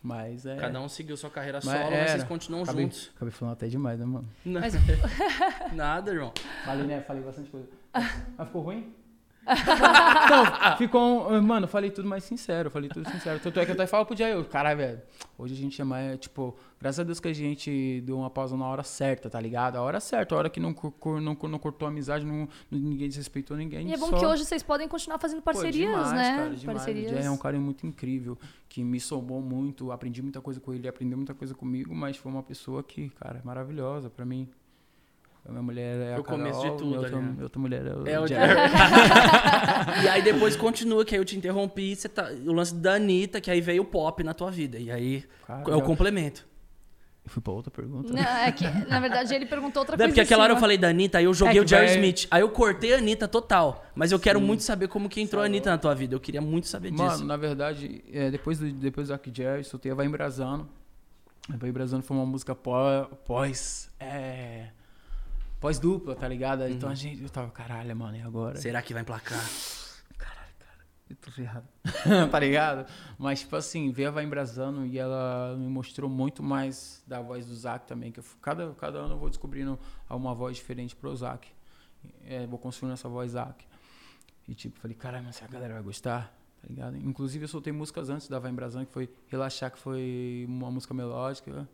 Mas 0.02 0.46
é... 0.46 0.56
Cada 0.56 0.80
um 0.80 0.88
seguiu 0.88 1.16
sua 1.16 1.28
carreira 1.28 1.60
Mas 1.62 1.64
solo, 1.78 1.90
mas 1.90 1.92
era. 2.00 2.08
vocês 2.08 2.24
continuam 2.24 2.62
Acabei, 2.62 2.84
juntos. 2.84 3.10
acabei 3.14 3.32
falando 3.32 3.52
até 3.52 3.66
demais, 3.68 3.98
né, 4.00 4.06
mano? 4.06 4.28
Não- 4.44 4.60
Mas- 4.60 4.74
Nada, 5.74 6.10
irmão. 6.10 6.32
Falei, 6.64 6.86
né? 6.86 7.00
Falei 7.02 7.22
bastante 7.22 7.50
coisa. 7.50 7.68
Mas 8.38 8.46
ficou 8.46 8.62
ruim? 8.62 8.94
então, 9.46 10.76
ficou. 10.78 11.30
um- 11.32 11.42
Mano, 11.42 11.66
falei 11.66 11.90
tudo 11.90 12.08
mais 12.08 12.24
sincero, 12.24 12.70
falei 12.70 12.88
tudo 12.88 13.08
sincero. 13.10 13.40
Tanto 13.40 13.58
é 13.60 13.64
que 13.64 13.70
eu 13.70 13.74
até 13.74 13.86
falo 13.86 14.06
pro 14.06 14.16
Jair, 14.16 14.42
caralho, 14.44 14.78
velho. 14.78 15.02
Hoje 15.40 15.54
a 15.54 15.56
gente 15.56 15.80
é 15.80 15.84
mais, 15.84 16.18
tipo, 16.18 16.54
graças 16.78 17.00
a 17.00 17.02
Deus 17.02 17.18
que 17.18 17.28
a 17.28 17.32
gente 17.32 18.02
deu 18.02 18.18
uma 18.18 18.28
pausa 18.28 18.56
na 18.56 18.66
hora 18.66 18.82
certa, 18.82 19.30
tá 19.30 19.40
ligado? 19.40 19.76
A 19.76 19.80
hora 19.82 19.98
certa, 20.00 20.34
a 20.34 20.38
hora 20.38 20.50
que 20.50 20.60
não, 20.60 20.74
cur- 20.74 21.20
não, 21.20 21.34
não 21.34 21.58
cortou 21.58 21.86
a 21.86 21.90
amizade, 21.90 22.26
não, 22.26 22.46
ninguém 22.70 23.08
desrespeitou 23.08 23.56
ninguém. 23.56 23.88
E 23.88 23.92
é 23.94 23.96
bom 23.96 24.10
só- 24.10 24.18
que 24.18 24.26
hoje 24.26 24.44
vocês 24.44 24.62
podem 24.62 24.86
continuar 24.86 25.18
fazendo 25.18 25.38
Pô, 25.40 25.44
parcerias, 25.52 25.88
demais, 25.90 26.12
né? 26.12 26.36
Cara, 26.36 26.54
demais. 26.54 26.76
Parcerias. 26.78 27.24
É 27.26 27.30
um 27.30 27.36
cara 27.38 27.58
muito 27.58 27.86
incrível, 27.86 28.38
que 28.68 28.84
me 28.84 29.00
somou 29.00 29.40
muito, 29.40 29.90
aprendi 29.90 30.20
muita 30.22 30.40
coisa 30.40 30.60
com 30.60 30.74
ele, 30.74 30.86
aprendeu 30.86 31.16
muita 31.16 31.32
coisa 31.34 31.54
comigo, 31.54 31.94
mas 31.94 32.16
foi 32.16 32.30
uma 32.30 32.42
pessoa 32.42 32.82
que, 32.82 33.08
cara, 33.10 33.38
é 33.38 33.42
maravilhosa 33.42 34.10
pra 34.10 34.24
mim. 34.26 34.46
A 35.44 35.50
minha 35.50 35.62
mulher 35.62 35.96
é 36.00 36.14
a 36.14 36.20
o 36.20 36.24
começo 36.24 36.60
de 36.60 36.68
tudo 36.72 36.84
minha 36.86 36.98
ali, 36.98 37.04
outra, 37.06 37.20
né? 37.20 37.30
minha 37.32 37.42
outra 37.44 37.60
mulher 37.60 37.86
é 37.86 37.94
o, 37.94 38.06
É 38.06 38.20
o 38.20 38.26
Jerry. 38.26 38.54
E 40.04 40.08
aí 40.08 40.22
depois 40.22 40.54
continua, 40.56 41.04
que 41.04 41.14
aí 41.14 41.20
eu 41.20 41.24
te 41.24 41.36
interrompi, 41.36 41.96
você 41.96 42.08
tá, 42.08 42.30
o 42.46 42.52
lance 42.52 42.74
da 42.74 42.94
Anitta, 42.94 43.40
que 43.40 43.50
aí 43.50 43.60
veio 43.60 43.82
o 43.82 43.84
pop 43.84 44.22
na 44.22 44.34
tua 44.34 44.50
vida. 44.50 44.78
E 44.78 44.90
aí 44.90 45.24
Cara, 45.46 45.62
é 45.70 45.74
o 45.76 45.82
complemento. 45.82 46.46
Eu 47.24 47.30
fui 47.30 47.42
pra 47.42 47.52
outra 47.52 47.70
pergunta. 47.70 48.12
Não, 48.12 48.20
é 48.22 48.50
que, 48.52 48.64
na 48.88 48.98
verdade, 49.00 49.34
ele 49.34 49.44
perguntou 49.46 49.80
outra 49.80 49.94
Não, 49.94 49.98
coisa. 49.98 50.08
porque 50.08 50.20
aquela 50.20 50.44
hora 50.44 50.52
eu 50.54 50.56
falei 50.58 50.78
da 50.78 50.88
Anitta, 50.88 51.18
aí 51.18 51.24
eu 51.24 51.34
joguei 51.34 51.58
É 51.58 51.62
o 51.62 51.66
Jerry 51.66 51.86
vai- 51.86 51.94
Smith. 51.96 52.26
Aí 52.30 52.40
eu 52.42 52.48
cortei 52.50 52.94
a 52.94 52.98
Anitta 52.98 53.26
total. 53.28 53.84
Mas 53.94 54.10
eu 54.12 54.18
quero 54.18 54.38
Sim. 54.38 54.44
muito 54.46 54.62
saber 54.62 54.88
como 54.88 55.08
que 55.08 55.20
entrou 55.20 55.42
a 55.42 55.46
Anitta 55.46 55.70
na 55.70 55.78
tua 55.78 55.94
vida. 55.94 56.14
Eu 56.14 56.20
queria 56.20 56.40
muito 56.40 56.66
saber 56.66 56.90
disso. 56.90 57.02
Mano, 57.02 57.24
na 57.26 57.36
verdade, 57.36 58.02
é, 58.12 58.30
depois 58.30 58.58
do, 58.58 58.70
depois 58.72 59.08
do 59.08 59.10
Zac 59.12 59.30
Jerry, 59.34 59.64
soltei 59.64 59.92
a 59.92 59.94
Vai 59.94 60.06
Embrasando. 60.06 60.68
A 61.52 61.56
Vai 61.56 61.68
Embrasando 61.70 62.02
foi 62.02 62.16
uma 62.16 62.26
música 62.26 62.54
pó- 62.54 63.04
pós. 63.26 63.90
É, 64.00 64.68
pós 65.60 65.78
dupla, 65.78 66.16
tá 66.16 66.26
ligado? 66.26 66.66
Então 66.68 66.88
Uhum. 66.88 66.92
a 66.92 66.96
gente. 66.96 67.22
Eu 67.22 67.28
tava, 67.28 67.50
caralho, 67.50 67.94
mano, 67.96 68.16
e 68.16 68.22
agora? 68.22 68.56
Será 68.56 68.80
que 68.82 68.92
vai 68.92 69.02
emplacar? 69.02 69.38
Eu 71.08 71.16
tô 71.16 71.30
ferrado. 71.32 71.66
tá 72.30 72.38
ligado? 72.38 72.88
Mas, 73.18 73.40
tipo 73.40 73.56
assim, 73.56 73.90
veio 73.90 74.08
a 74.08 74.10
Vai 74.12 74.22
Embrasando 74.22 74.86
e 74.86 74.96
ela 74.96 75.56
me 75.58 75.66
mostrou 75.66 76.08
muito 76.08 76.40
mais 76.40 77.02
da 77.04 77.20
voz 77.20 77.46
do 77.46 77.54
Zac 77.56 77.84
também. 77.84 78.12
Que 78.12 78.20
eu, 78.20 78.24
cada, 78.40 78.72
cada 78.74 78.98
ano 79.00 79.14
eu 79.14 79.18
vou 79.18 79.28
descobrindo 79.28 79.76
uma 80.08 80.32
voz 80.32 80.56
diferente 80.56 80.94
pro 80.94 81.14
Zac. 81.16 81.48
É, 82.24 82.46
vou 82.46 82.60
construindo 82.60 82.92
essa 82.92 83.08
voz 83.08 83.32
Zac. 83.32 83.64
E 84.46 84.54
tipo, 84.54 84.78
falei, 84.78 84.96
caralho, 84.96 85.24
mas 85.24 85.42
a 85.42 85.48
galera 85.48 85.74
vai 85.74 85.82
gostar, 85.82 86.32
tá 86.62 86.68
ligado? 86.68 86.96
Inclusive 86.96 87.44
eu 87.44 87.48
soltei 87.48 87.72
músicas 87.72 88.08
antes 88.08 88.28
da 88.28 88.38
Vai 88.38 88.52
Embrasando, 88.52 88.86
que 88.86 88.92
foi 88.92 89.12
Relaxar, 89.26 89.72
que 89.72 89.80
foi 89.80 90.46
uma 90.48 90.70
música 90.70 90.94
melódica. 90.94 91.68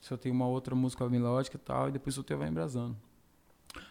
Soltei 0.00 0.30
uma 0.30 0.46
outra 0.46 0.76
música 0.76 1.08
melódica 1.08 1.56
e 1.56 1.60
tal, 1.60 1.88
e 1.88 1.90
depois 1.90 2.14
soltei 2.14 2.36
a 2.36 2.38
Vai 2.38 2.48
Embrasando. 2.48 2.96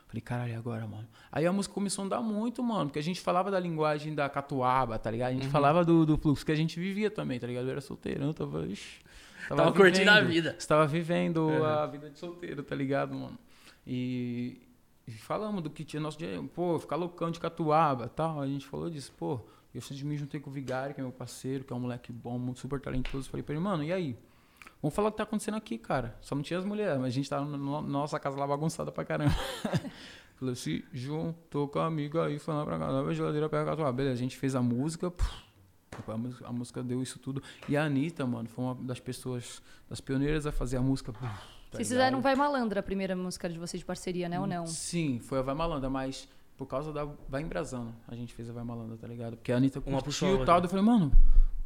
Falei, 0.08 0.22
caralho, 0.22 0.52
e 0.54 0.56
agora, 0.56 0.86
mano? 0.88 1.08
Aí 1.32 1.46
a 1.46 1.52
música 1.52 1.74
começou 1.74 2.04
a 2.04 2.06
andar 2.06 2.22
muito, 2.22 2.62
mano, 2.64 2.86
porque 2.86 3.00
a 3.00 3.04
gente 3.04 3.20
falava 3.20 3.50
da 3.50 3.60
linguagem 3.60 4.14
da 4.14 4.30
catuaba, 4.30 4.98
tá 5.00 5.10
ligado? 5.12 5.30
A 5.32 5.34
gente 5.34 5.46
Uhum. 5.46 5.52
falava 5.52 5.84
do, 5.84 6.06
do 6.06 6.18
fluxo 6.18 6.46
que 6.46 6.52
a 6.52 6.56
gente 6.56 6.80
vivia 6.80 7.10
também, 7.10 7.40
tá 7.40 7.48
ligado? 7.48 7.66
Eu 7.66 7.72
era 7.72 7.82
solteirão, 7.82 8.32
tava. 8.32 8.66
ixi, 8.68 9.00
Tava 9.50 9.72
curtindo 9.74 10.10
a 10.10 10.22
vida. 10.22 10.56
Você 10.58 10.68
tava 10.68 10.88
vivendo 10.88 11.40
Uhum. 11.40 11.64
a 11.66 11.86
vida 11.88 12.10
de 12.10 12.18
solteiro, 12.20 12.64
tá 12.64 12.76
ligado, 12.76 13.14
mano? 13.16 13.38
E, 13.86 14.62
e 15.08 15.12
falamos 15.12 15.62
do 15.62 15.70
que 15.70 15.84
tinha 15.84 16.00
nosso 16.00 16.18
dia, 16.18 16.42
pô, 16.54 16.80
ficar 16.80 16.96
loucão 16.96 17.30
de 17.30 17.40
catuaba 17.40 18.08
tal. 18.08 18.40
A 18.42 18.48
gente 18.48 18.66
falou 18.66 18.90
disso, 18.90 19.12
pô. 19.18 19.40
Eu 19.74 19.82
me 20.06 20.16
juntei 20.16 20.40
com 20.40 20.50
o 20.50 20.54
Vigário, 20.54 20.96
que 20.96 21.02
é 21.02 21.04
meu 21.04 21.12
parceiro, 21.12 21.66
que 21.66 21.74
é 21.74 21.76
um 21.76 21.80
moleque 21.80 22.10
bom, 22.10 22.40
muito 22.40 22.62
super 22.62 22.80
talentoso. 22.80 23.30
Falei 23.30 23.44
pra 23.44 23.54
ele, 23.54 23.62
mano, 23.62 23.84
e 23.84 23.92
aí? 23.92 24.16
Vamos 24.86 24.94
falar 24.94 25.08
o 25.08 25.12
que 25.12 25.18
tá 25.18 25.24
acontecendo 25.24 25.56
aqui, 25.58 25.80
cara. 25.80 26.16
Só 26.22 26.36
não 26.36 26.44
tinha 26.44 26.60
as 26.60 26.64
mulheres, 26.64 26.98
mas 27.00 27.08
a 27.08 27.10
gente 27.10 27.28
tava 27.28 27.44
na 27.44 27.58
no- 27.58 27.82
nossa 27.82 28.20
casa 28.20 28.38
lá 28.38 28.46
bagunçada 28.46 28.92
pra 28.92 29.04
caramba. 29.04 29.34
Falei, 30.38 30.54
se 30.54 30.86
juntou 30.94 31.68
com 31.68 31.80
a 31.80 31.88
amiga 31.88 32.26
aí, 32.26 32.38
foi 32.38 32.54
lá 32.54 32.64
pra 32.64 32.78
casa, 32.78 33.02
a 33.02 33.14
geladeira 33.16 33.50
pra 33.50 33.66
catuaba. 33.66 33.92
Beleza, 33.92 34.14
a 34.14 34.18
gente 34.18 34.38
fez 34.38 34.54
a 34.54 34.62
música, 34.62 35.10
puf, 35.10 35.28
a 36.08 36.16
música, 36.16 36.48
a 36.48 36.52
música 36.52 36.84
deu 36.84 37.02
isso 37.02 37.18
tudo. 37.18 37.42
E 37.68 37.76
a 37.76 37.84
Anitta, 37.84 38.28
mano, 38.28 38.48
foi 38.48 38.64
uma 38.64 38.76
das 38.76 39.00
pessoas, 39.00 39.60
das 39.90 40.00
pioneiras 40.00 40.46
a 40.46 40.52
fazer 40.52 40.78
a 40.78 40.82
música. 40.82 41.12
puf, 41.12 41.24
tá 41.24 41.30
Vocês 41.72 41.90
ligado? 41.90 42.06
fizeram 42.06 42.22
Vai 42.22 42.36
Malandra, 42.36 42.80
a 42.82 42.84
primeira 42.84 43.16
música 43.16 43.50
de 43.50 43.58
vocês 43.58 43.80
de 43.80 43.86
parceria, 43.86 44.30
né? 44.30 44.40
Ou 44.40 44.46
não? 44.46 44.68
Sim, 44.68 45.18
foi 45.20 45.40
a 45.40 45.42
Vai 45.42 45.56
Malandra, 45.56 45.90
mas 45.90 46.30
por 46.56 46.68
causa 46.68 46.94
da 46.94 47.06
Vai 47.28 47.42
Embrasando, 47.42 47.92
a 48.08 48.14
gente 48.14 48.36
fez 48.36 48.48
a 48.52 48.54
Vai 48.54 48.64
Malandra, 48.64 48.98
tá 48.98 49.08
ligado? 49.08 49.36
Porque 49.36 49.52
a 49.52 49.58
Anitta 49.58 49.80
a 49.80 49.82
curtiu 49.82 50.44
e 50.44 50.46
tal, 50.46 50.62
eu 50.62 50.70
falei, 50.70 50.86
mano... 50.86 51.12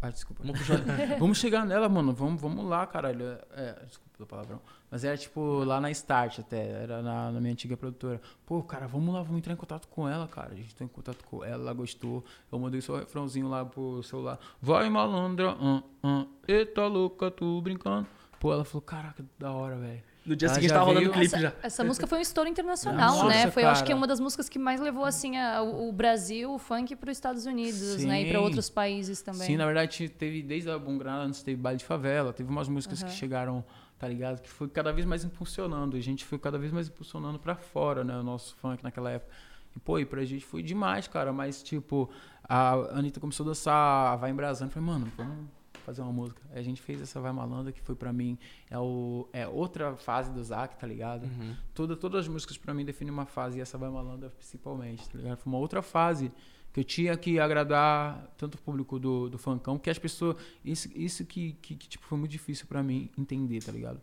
Ah, 0.02 0.10
desculpa. 0.10 0.42
Vamos 0.44 0.60
puxar. 0.60 0.78
Vamos 1.20 1.38
chegar 1.38 1.66
nela, 1.66 1.90
mano. 1.90 2.14
Vamos, 2.14 2.42
vamos 2.42 2.66
lá, 2.66 2.88
caralho. 2.88 3.38
É, 3.52 3.84
desculpa 3.86 4.24
o 4.24 4.26
palavrão. 4.26 4.62
Mas 4.90 5.04
era 5.04 5.18
tipo 5.18 5.64
lá 5.64 5.80
na 5.80 5.92
Start 5.92 6.40
até. 6.40 6.84
Era 6.84 7.02
na, 7.02 7.32
na 7.32 7.40
minha 7.40 7.52
antiga 7.52 7.76
produtora. 7.76 8.22
Pô, 8.46 8.64
cara, 8.64 8.88
vamos 8.88 9.14
lá, 9.14 9.22
vamos 9.22 9.40
entrar 9.40 9.54
em 9.54 9.58
contato 9.58 9.88
com 9.88 10.08
ela, 10.08 10.28
cara. 10.28 10.54
A 10.54 10.56
gente 10.56 10.72
entrou 10.72 10.86
em 10.86 10.92
contato 10.92 11.24
com 11.26 11.44
ela, 11.44 11.64
ela 11.64 11.74
gostou. 11.74 12.24
Eu 12.52 12.60
mandei 12.60 12.82
só 12.82 12.94
o 12.94 12.98
refrãozinho 12.98 13.50
lá 13.50 13.66
pro 13.66 14.02
celular. 14.04 14.40
Vai, 14.62 14.90
malandra, 14.90 15.52
hum, 15.56 15.82
hum. 16.04 16.28
Eita 16.48 16.86
louca, 16.88 17.30
tu 17.30 17.62
brincando. 17.62 18.08
Pô, 18.40 18.54
ela 18.54 18.64
falou, 18.64 18.82
caraca, 18.82 19.24
da 19.38 19.52
hora, 19.52 19.76
velho. 19.76 20.09
No 20.30 20.36
dia 20.36 20.46
Ela 20.48 20.54
seguinte 20.56 20.70
tava 20.72 20.86
rolando 20.86 21.10
o 21.10 21.12
clipe 21.12 21.26
Essa, 21.26 21.40
já. 21.40 21.54
essa 21.64 21.84
música 21.84 22.06
foi 22.06 22.20
um 22.20 22.22
estouro 22.22 22.48
internacional, 22.48 23.16
Nossa, 23.16 23.28
né? 23.28 23.50
Foi, 23.50 23.64
eu 23.64 23.68
acho 23.70 23.80
cara. 23.82 23.88
que 23.88 23.94
uma 23.96 24.06
das 24.06 24.20
músicas 24.20 24.48
que 24.48 24.60
mais 24.60 24.80
levou 24.80 25.04
assim 25.04 25.36
a- 25.38 25.64
o, 25.64 25.92
Brasil, 25.92 26.54
o 26.54 26.60
funk 26.60 26.96
para 26.96 27.10
os 27.10 27.18
Estados 27.18 27.48
Unidos, 27.48 28.04
né? 28.06 28.22
E 28.22 28.26
para 28.30 28.38
Sim. 28.38 28.46
outros 28.46 28.70
países 28.70 29.24
também. 29.24 29.42
Sim, 29.48 29.58
na 29.58 29.66
verdade 29.66 30.08
teve 30.08 30.44
desde 30.44 30.70
a 30.70 30.78
Bom 30.78 31.00
Granada, 31.00 31.24
antes 31.24 31.42
teve 31.42 31.60
baile 31.60 31.80
de 31.80 31.86
favela, 31.86 32.32
teve 32.32 32.48
umas 32.48 32.70
músicas 32.70 33.02
Aham. 33.02 33.12
que 33.12 33.18
chegaram 33.18 33.66
tá 33.98 34.08
ligado? 34.08 34.40
Que 34.42 34.50
foi 34.50 34.70
cada 34.70 34.94
vez 34.94 35.06
mais 35.06 35.26
impulsionando. 35.26 35.98
A 35.98 36.00
gente 36.00 36.24
foi 36.24 36.38
cada 36.40 36.58
vez 36.60 36.72
mais 36.72 36.88
impulsionando 36.88 37.38
pra 37.40 37.56
fora, 37.56 38.02
né? 38.04 38.16
O 38.18 38.24
nosso 38.24 38.56
funk 38.56 38.82
naquela 38.84 39.10
época. 39.12 39.30
E, 39.76 39.80
pô, 39.80 40.00
e 40.00 40.06
pra 40.06 40.24
gente 40.24 40.46
foi 40.46 40.64
demais, 40.64 41.06
cara. 41.08 41.34
Mas, 41.34 41.62
tipo, 41.62 42.10
a 42.48 42.76
Anitta 42.98 43.20
começou 43.20 43.44
a 43.46 43.50
dançar, 43.50 44.18
vai 44.18 44.30
embrasando. 44.32 44.72
Falei, 44.72 44.88
mano, 44.88 45.12
vamos 45.18 45.48
fazer 45.90 46.02
uma 46.04 46.14
música. 46.14 46.42
A 46.54 46.62
gente 46.62 46.82
fez 46.82 47.02
essa 47.02 47.20
Vai 47.20 47.32
Malandra, 47.32 47.72
que 47.72 47.82
foi 47.82 47.96
pra 47.96 48.14
mim, 48.14 48.38
é, 48.70 48.78
o, 48.78 49.28
é 49.34 49.48
outra 49.48 49.96
fase 49.96 50.32
do 50.32 50.44
Zac, 50.44 50.78
tá 50.78 50.86
ligado? 50.86 51.24
Uhum. 51.24 51.56
Toda, 51.74 51.96
todas 51.96 52.22
as 52.22 52.28
músicas 52.28 52.58
pra 52.58 52.74
mim 52.74 52.86
definem 52.86 53.12
uma 53.12 53.26
fase, 53.26 53.58
e 53.58 53.62
essa 53.62 53.78
Vai 53.78 53.90
Malandra 53.90 54.30
principalmente, 54.30 55.10
tá 55.10 55.18
ligado? 55.18 55.38
Foi 55.38 55.52
uma 55.52 55.60
outra 55.60 55.82
fase 55.82 56.32
que 56.72 56.80
eu 56.80 56.84
tinha 56.84 57.18
que 57.18 57.40
agradar 57.40 58.32
tanto 58.38 58.56
o 58.56 58.58
público 58.60 59.00
do, 59.00 59.30
do 59.30 59.40
funkão, 59.40 59.80
que 59.80 59.90
as 59.90 59.98
pessoas... 59.98 60.38
Isso, 60.64 60.88
isso 60.96 61.26
que, 61.26 61.54
que, 61.54 61.76
que, 61.76 61.90
tipo, 61.90 62.06
foi 62.06 62.18
muito 62.20 62.32
difícil 62.32 62.68
pra 62.68 62.84
mim 62.84 63.10
entender, 63.18 63.64
tá 63.64 63.72
ligado? 63.72 64.00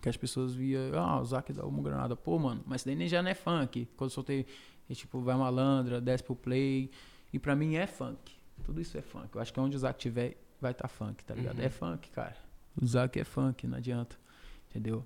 Que 0.00 0.08
as 0.08 0.16
pessoas 0.16 0.54
via, 0.54 0.80
ah, 0.94 1.20
o 1.20 1.24
Zac 1.24 1.52
dá 1.52 1.64
uma 1.66 1.82
granada. 1.82 2.16
Pô, 2.16 2.38
mano, 2.38 2.62
mas 2.66 2.82
daí 2.82 2.96
nem 2.96 3.06
já 3.06 3.22
não 3.22 3.30
é 3.30 3.34
funk. 3.34 3.86
Quando 3.96 4.10
eu 4.10 4.14
soltei, 4.14 4.46
é, 4.88 4.94
tipo, 4.94 5.20
Vai 5.20 5.36
Malandra, 5.36 6.00
desce 6.00 6.24
pro 6.24 6.34
play. 6.34 6.90
E 7.32 7.38
pra 7.38 7.54
mim 7.54 7.76
é 7.76 7.86
funk. 7.86 8.32
Tudo 8.64 8.80
isso 8.80 8.96
é 8.96 9.02
funk. 9.02 9.28
Eu 9.34 9.40
acho 9.40 9.52
que 9.52 9.60
onde 9.60 9.76
o 9.76 9.78
Zac 9.78 9.98
tiver, 9.98 10.36
vai 10.62 10.70
estar 10.72 10.84
tá 10.84 10.88
funk, 10.88 11.24
tá 11.24 11.34
ligado? 11.34 11.58
Uhum. 11.58 11.64
É 11.64 11.68
funk, 11.68 12.08
cara. 12.10 12.36
O 12.80 12.86
Zac 12.86 13.18
é 13.18 13.24
funk, 13.24 13.66
não 13.66 13.76
adianta. 13.76 14.16
Entendeu? 14.70 15.04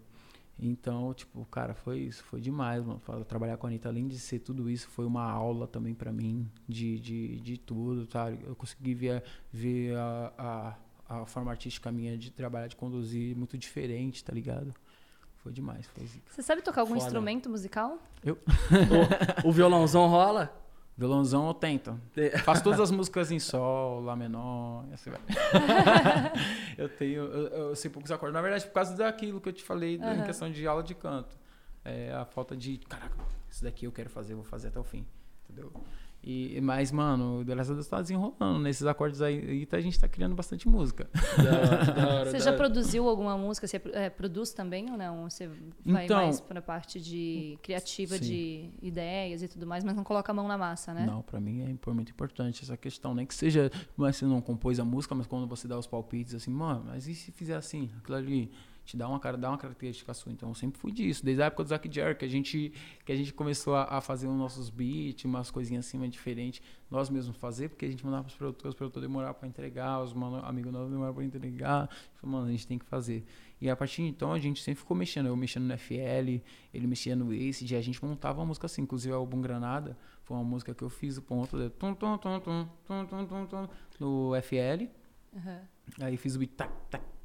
Então, 0.59 1.13
tipo, 1.13 1.45
cara, 1.47 1.75
foi 1.75 1.99
isso, 1.99 2.23
foi 2.25 2.41
demais, 2.41 2.83
mano. 2.85 3.01
Trabalhar 3.27 3.57
com 3.57 3.67
a 3.67 3.71
Anitta, 3.71 3.89
além 3.89 4.07
de 4.07 4.19
ser 4.19 4.39
tudo 4.39 4.71
isso, 4.71 4.89
foi 4.89 5.05
uma 5.05 5.25
aula 5.25 5.67
também 5.67 5.95
pra 5.95 6.13
mim 6.13 6.49
de, 6.69 6.99
de, 6.99 7.41
de 7.41 7.59
tudo, 7.59 8.07
tá? 8.07 8.31
Eu 8.31 8.55
consegui 8.55 8.95
ver, 8.95 9.23
ver 9.53 9.97
a, 9.97 10.77
a, 11.09 11.21
a 11.21 11.27
forma 11.27 11.51
artística 11.51 11.93
minha 11.93 12.17
de 12.17 12.31
trabalhar, 12.31 12.69
de 12.69 12.77
conduzir 12.77 13.37
muito 13.37 13.59
diferente, 13.59 14.25
tá 14.25 14.33
ligado? 14.33 14.75
Foi 15.43 15.53
demais, 15.53 15.87
foi 15.87 16.07
zica. 16.07 16.33
Você 16.33 16.43
sabe 16.43 16.63
tocar 16.63 16.81
algum 16.81 16.95
Foda. 16.95 17.07
instrumento 17.07 17.51
musical? 17.51 17.99
o, 18.25 19.49
o 19.49 19.53
violãozão 19.53 20.09
rola? 20.09 20.66
Violãozão 20.97 21.47
eu 21.49 21.55
tento. 21.55 22.01
Te- 22.15 22.31
Faço 22.45 22.63
todas 22.65 22.81
as 22.81 22.91
músicas 22.91 23.31
em 23.31 23.39
sol, 23.39 24.01
lá 24.01 24.17
menor, 24.17 24.85
e 24.91 24.95
assim 24.95 25.11
vai. 25.11 25.21
eu 26.79 26.89
tenho, 26.89 27.23
eu, 27.25 27.47
eu 27.69 27.77
sei 27.77 27.91
poucos 27.91 28.11
acordes. 28.11 28.35
Na 28.35 28.41
verdade, 28.41 28.65
por 28.67 28.73
causa 28.73 28.95
daquilo 28.97 29.41
que 29.41 29.49
eu 29.49 29.53
te 29.53 29.63
falei 29.63 29.99
da- 29.99 30.15
em 30.17 30.25
questão 30.25 30.51
de 30.51 30.67
aula 30.67 30.83
de 30.83 30.95
canto. 30.95 31.37
É 31.85 32.13
a 32.13 32.25
falta 32.25 32.57
de, 32.57 32.79
caraca, 32.79 33.15
isso 33.49 33.63
daqui 33.63 33.85
eu 33.87 33.93
quero 33.93 34.11
fazer, 34.11 34.33
eu 34.33 34.39
vou 34.39 34.45
fazer 34.47 34.69
até 34.69 34.81
o 34.81 34.85
fim. 34.85 35.07
Entendeu? 35.49 35.71
E, 36.29 36.61
mas, 36.61 36.91
mano, 36.91 37.45
graças 37.45 37.71
a 37.71 37.75
Deus 37.75 37.87
tá 37.87 38.03
desenrolando. 38.03 38.59
Nesses 38.59 38.85
acordes 38.85 39.23
aí, 39.23 39.65
tá- 39.65 39.77
a 39.77 39.81
gente 39.81 39.97
tá 40.01 40.09
criando 40.09 40.35
bastante 40.35 40.69
música. 40.69 41.09
Da 41.15 41.43
hora, 41.45 41.93
da 41.93 42.09
hora, 42.15 42.25
Você 42.31 42.33
da 42.33 42.39
já 42.41 42.51
hora. 42.51 42.57
produziu 42.57 43.09
alguma 43.09 43.39
música? 43.39 43.65
Você 43.69 43.81
é, 43.93 44.11
produz 44.11 44.53
também 44.53 44.91
ou 44.91 44.97
não? 44.99 45.31
Você 45.31 45.49
vai 45.85 46.05
Então- 46.07 46.17
mais 46.17 46.41
pra 46.41 46.61
parte 46.61 47.01
de 47.01 47.57
criativa, 47.63 48.17
Sim. 48.19 48.25
de 48.25 48.71
ideias 48.83 49.41
e 49.41 49.47
tudo 49.47 49.69
mais, 49.69 49.85
mas 49.85 49.95
não 49.95 50.03
coloca 50.03 50.33
a 50.33 50.35
mão 50.35 50.49
na 50.49 50.59
massa, 50.59 50.93
né? 50.93 51.07
Não, 51.07 51.23
pra 51.23 51.39
mim 51.41 51.61
é 51.63 51.93
muito 51.93 52.11
importante 52.11 52.65
essa 52.65 52.77
questão. 52.77 53.15
Nem 53.15 53.25
que 53.25 53.35
seja, 53.35 53.71
mas 53.97 54.17
você 54.17 54.25
não 54.25 54.41
compôs 54.41 54.81
a 54.81 54.85
música, 54.85 55.15
mas 55.15 55.29
quando 55.29 55.47
você 55.47 55.69
dá 55.69 55.79
os 55.79 55.87
palpites, 55.87 56.35
assim, 56.35 56.51
mano, 56.51 56.87
mas 56.89 57.07
e 57.07 57.15
se 57.15 57.31
fizer 57.31 57.55
assim? 57.55 57.89
Aquilo 57.99 58.17
ali 58.17 58.51
te 58.87 58.97
dá 58.97 59.09
uma 59.09 59.19
cara, 59.19 59.37
dá 59.37 59.51
uma 59.51 59.59
característica 59.59 60.15
sua. 60.15 60.33
Então 60.33 60.49
eu 60.49 60.55
sempre 60.55 60.79
fui 60.79 60.93
disso, 60.93 61.25
desde 61.25 61.43
a 61.43 61.47
época 61.47 61.65
do 61.65 61.69
Zack 61.69 61.93
Jerry, 61.93 62.15
que 62.15 62.25
a 62.25 62.29
gente 62.29 62.73
que 63.05 63.13
a 63.13 63.17
gente 63.17 63.35
começou 63.35 63.75
a, 63.75 63.85
a 63.85 64.01
fazer 64.01 64.29
os 64.29 64.37
nossos 64.37 64.71
beats, 64.71 65.25
umas 65.25 65.51
coisinhas 65.51 65.87
assim, 65.87 65.99
mas 65.99 66.11
diferentes, 66.11 66.63
nós 66.89 67.11
mesmos 67.11 67.37
fazer, 67.37 67.69
porque 67.69 67.85
a 67.85 67.91
gente 67.91 68.05
mandava 68.05 68.23
para 68.23 68.31
os 68.31 68.37
produtores, 68.37 68.75
os 68.75 68.79
produtores 68.79 69.09
demoravam 69.09 69.35
para 69.35 69.49
entregar, 69.49 70.01
os 70.01 70.15
mano, 70.15 70.37
amigos 70.45 70.73
nossos 70.73 70.89
demoravam 70.89 71.17
para 71.17 71.25
entregar. 71.25 71.91
Falou, 72.15 72.37
mano, 72.37 72.47
a 72.47 72.51
gente 72.53 72.67
tem 72.67 72.79
que 72.79 72.85
fazer. 72.85 73.27
E 73.61 73.69
a 73.69 73.75
partir 73.75 74.03
de 74.03 74.09
então 74.09 74.33
a 74.33 74.39
gente 74.39 74.63
sempre 74.63 74.81
ficou 74.81 74.97
mexendo, 74.97 75.27
eu 75.27 75.37
mexendo 75.37 75.65
no 75.65 75.77
FL, 75.77 76.41
ele 76.73 76.87
mexia 76.87 77.17
no 77.17 77.33
Ace 77.33 77.67
e 77.69 77.75
a 77.75 77.81
gente 77.81 78.03
montava 78.05 78.39
uma 78.39 78.47
música 78.47 78.67
assim, 78.67 78.83
inclusive 78.83 79.13
o 79.13 79.17
álbum 79.17 79.41
Granada, 79.41 79.99
foi 80.23 80.37
uma 80.37 80.45
música 80.45 80.73
que 80.73 80.83
eu 80.83 80.89
fiz 80.89 81.17
o 81.17 81.23
ponto 81.23 81.59
de 81.59 81.71
tum 81.71 81.93
tum 81.95 82.17
tum 82.19 82.39
tum 82.41 82.69
tum 82.87 83.07
tum 83.07 83.27
tum, 83.27 83.47
tum 83.47 83.69
no 83.99 84.33
FL. 84.43 84.89
Uhum. 85.33 85.61
Aí 86.01 86.17
fiz 86.17 86.37
o 86.37 86.39
beat 86.39 86.53
tac 86.53 86.71
tac 86.91 87.16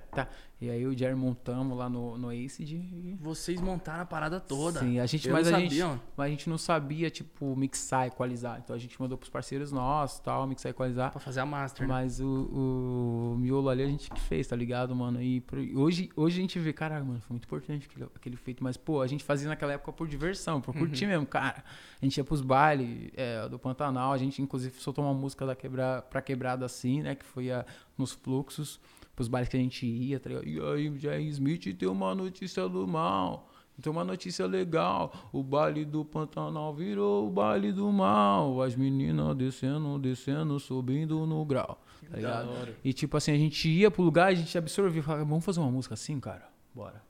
tac, 0.00 0.08
tac, 0.08 0.28
tac. 0.28 0.46
E 0.58 0.70
aí 0.70 0.86
o 0.86 0.96
Jerry 0.96 1.14
montamos 1.14 1.76
lá 1.76 1.86
no, 1.86 2.16
no 2.16 2.30
Acid. 2.30 2.72
E... 2.72 3.14
Vocês 3.20 3.60
montaram 3.60 4.02
a 4.02 4.06
parada 4.06 4.40
toda. 4.40 4.80
Sim, 4.80 4.98
a 4.98 5.04
gente, 5.04 5.28
Eu 5.28 5.34
mas, 5.34 5.46
a 5.48 5.60
gente, 5.60 5.76
sabia, 5.76 6.00
mas 6.16 6.26
a 6.26 6.30
gente 6.30 6.48
não 6.48 6.56
sabia, 6.56 7.10
tipo, 7.10 7.54
mixar, 7.54 8.06
equalizar. 8.06 8.58
Então 8.64 8.74
a 8.74 8.78
gente 8.78 8.98
mandou 8.98 9.18
pros 9.18 9.28
parceiros 9.28 9.70
nossos, 9.70 10.18
tal, 10.20 10.46
mixar, 10.46 10.70
equalizar. 10.70 11.10
Pra 11.10 11.20
fazer 11.20 11.40
a 11.40 11.46
master, 11.46 11.86
né? 11.86 11.92
Mas 11.92 12.20
o, 12.20 12.26
o 12.26 13.36
miolo 13.38 13.68
ali 13.68 13.82
a 13.82 13.86
gente 13.86 14.10
que 14.10 14.18
fez, 14.18 14.46
tá 14.46 14.56
ligado, 14.56 14.96
mano? 14.96 15.20
E 15.20 15.44
hoje, 15.74 16.08
hoje 16.16 16.38
a 16.38 16.40
gente 16.40 16.58
vê, 16.58 16.72
caralho, 16.72 17.04
mano, 17.04 17.20
foi 17.20 17.34
muito 17.34 17.44
importante 17.44 17.86
aquele, 17.90 18.08
aquele 18.14 18.36
feito. 18.36 18.64
Mas, 18.64 18.78
pô, 18.78 19.02
a 19.02 19.06
gente 19.06 19.24
fazia 19.24 19.48
naquela 19.48 19.74
época 19.74 19.92
por 19.92 20.08
diversão, 20.08 20.62
por 20.62 20.74
curtir 20.74 21.06
mesmo, 21.06 21.26
cara. 21.26 21.62
A 22.00 22.04
gente 22.04 22.16
ia 22.16 22.24
pros 22.24 22.40
bailes 22.40 23.10
é, 23.14 23.46
do 23.46 23.58
Pantanal, 23.58 24.12
a 24.12 24.18
gente 24.18 24.40
inclusive 24.40 24.80
soltou 24.80 25.04
uma 25.04 25.12
música 25.12 25.44
da 25.44 25.54
quebra, 25.54 26.00
pra 26.00 26.22
quebrada 26.22 26.64
assim, 26.64 27.02
né? 27.02 27.14
Que 27.14 27.26
foi 27.26 27.50
a, 27.50 27.66
nos 27.98 28.12
fluxos, 28.12 28.80
pros 29.16 29.26
bailes 29.26 29.48
que 29.48 29.56
a 29.56 29.60
gente 29.60 29.86
ia, 29.86 30.20
tá 30.20 30.28
ligado? 30.28 30.46
E 30.46 30.60
aí, 30.60 30.98
Jair 30.98 31.26
Smith 31.28 31.74
tem 31.76 31.88
uma 31.88 32.14
notícia 32.14 32.68
do 32.68 32.86
mal. 32.86 33.50
Tem 33.80 33.92
uma 33.92 34.04
notícia 34.04 34.46
legal, 34.46 35.12
o 35.32 35.42
baile 35.42 35.84
do 35.84 36.02
Pantanal 36.02 36.74
virou 36.74 37.26
o 37.26 37.30
baile 37.30 37.72
do 37.72 37.90
mal. 37.92 38.62
As 38.62 38.74
meninas 38.74 39.36
descendo, 39.36 39.98
descendo, 39.98 40.58
subindo 40.58 41.26
no 41.26 41.44
grau. 41.44 41.78
Tá 42.10 42.16
ligado? 42.16 42.74
E 42.82 42.92
tipo 42.92 43.16
assim, 43.16 43.32
a 43.32 43.36
gente 43.36 43.68
ia 43.68 43.90
pro 43.90 44.02
lugar, 44.02 44.28
a 44.28 44.34
gente 44.34 44.56
absorvia, 44.56 45.02
falava, 45.02 45.24
vamos 45.24 45.44
fazer 45.44 45.60
uma 45.60 45.70
música 45.70 45.92
assim, 45.92 46.18
cara? 46.18 46.48
Bora. 46.74 47.02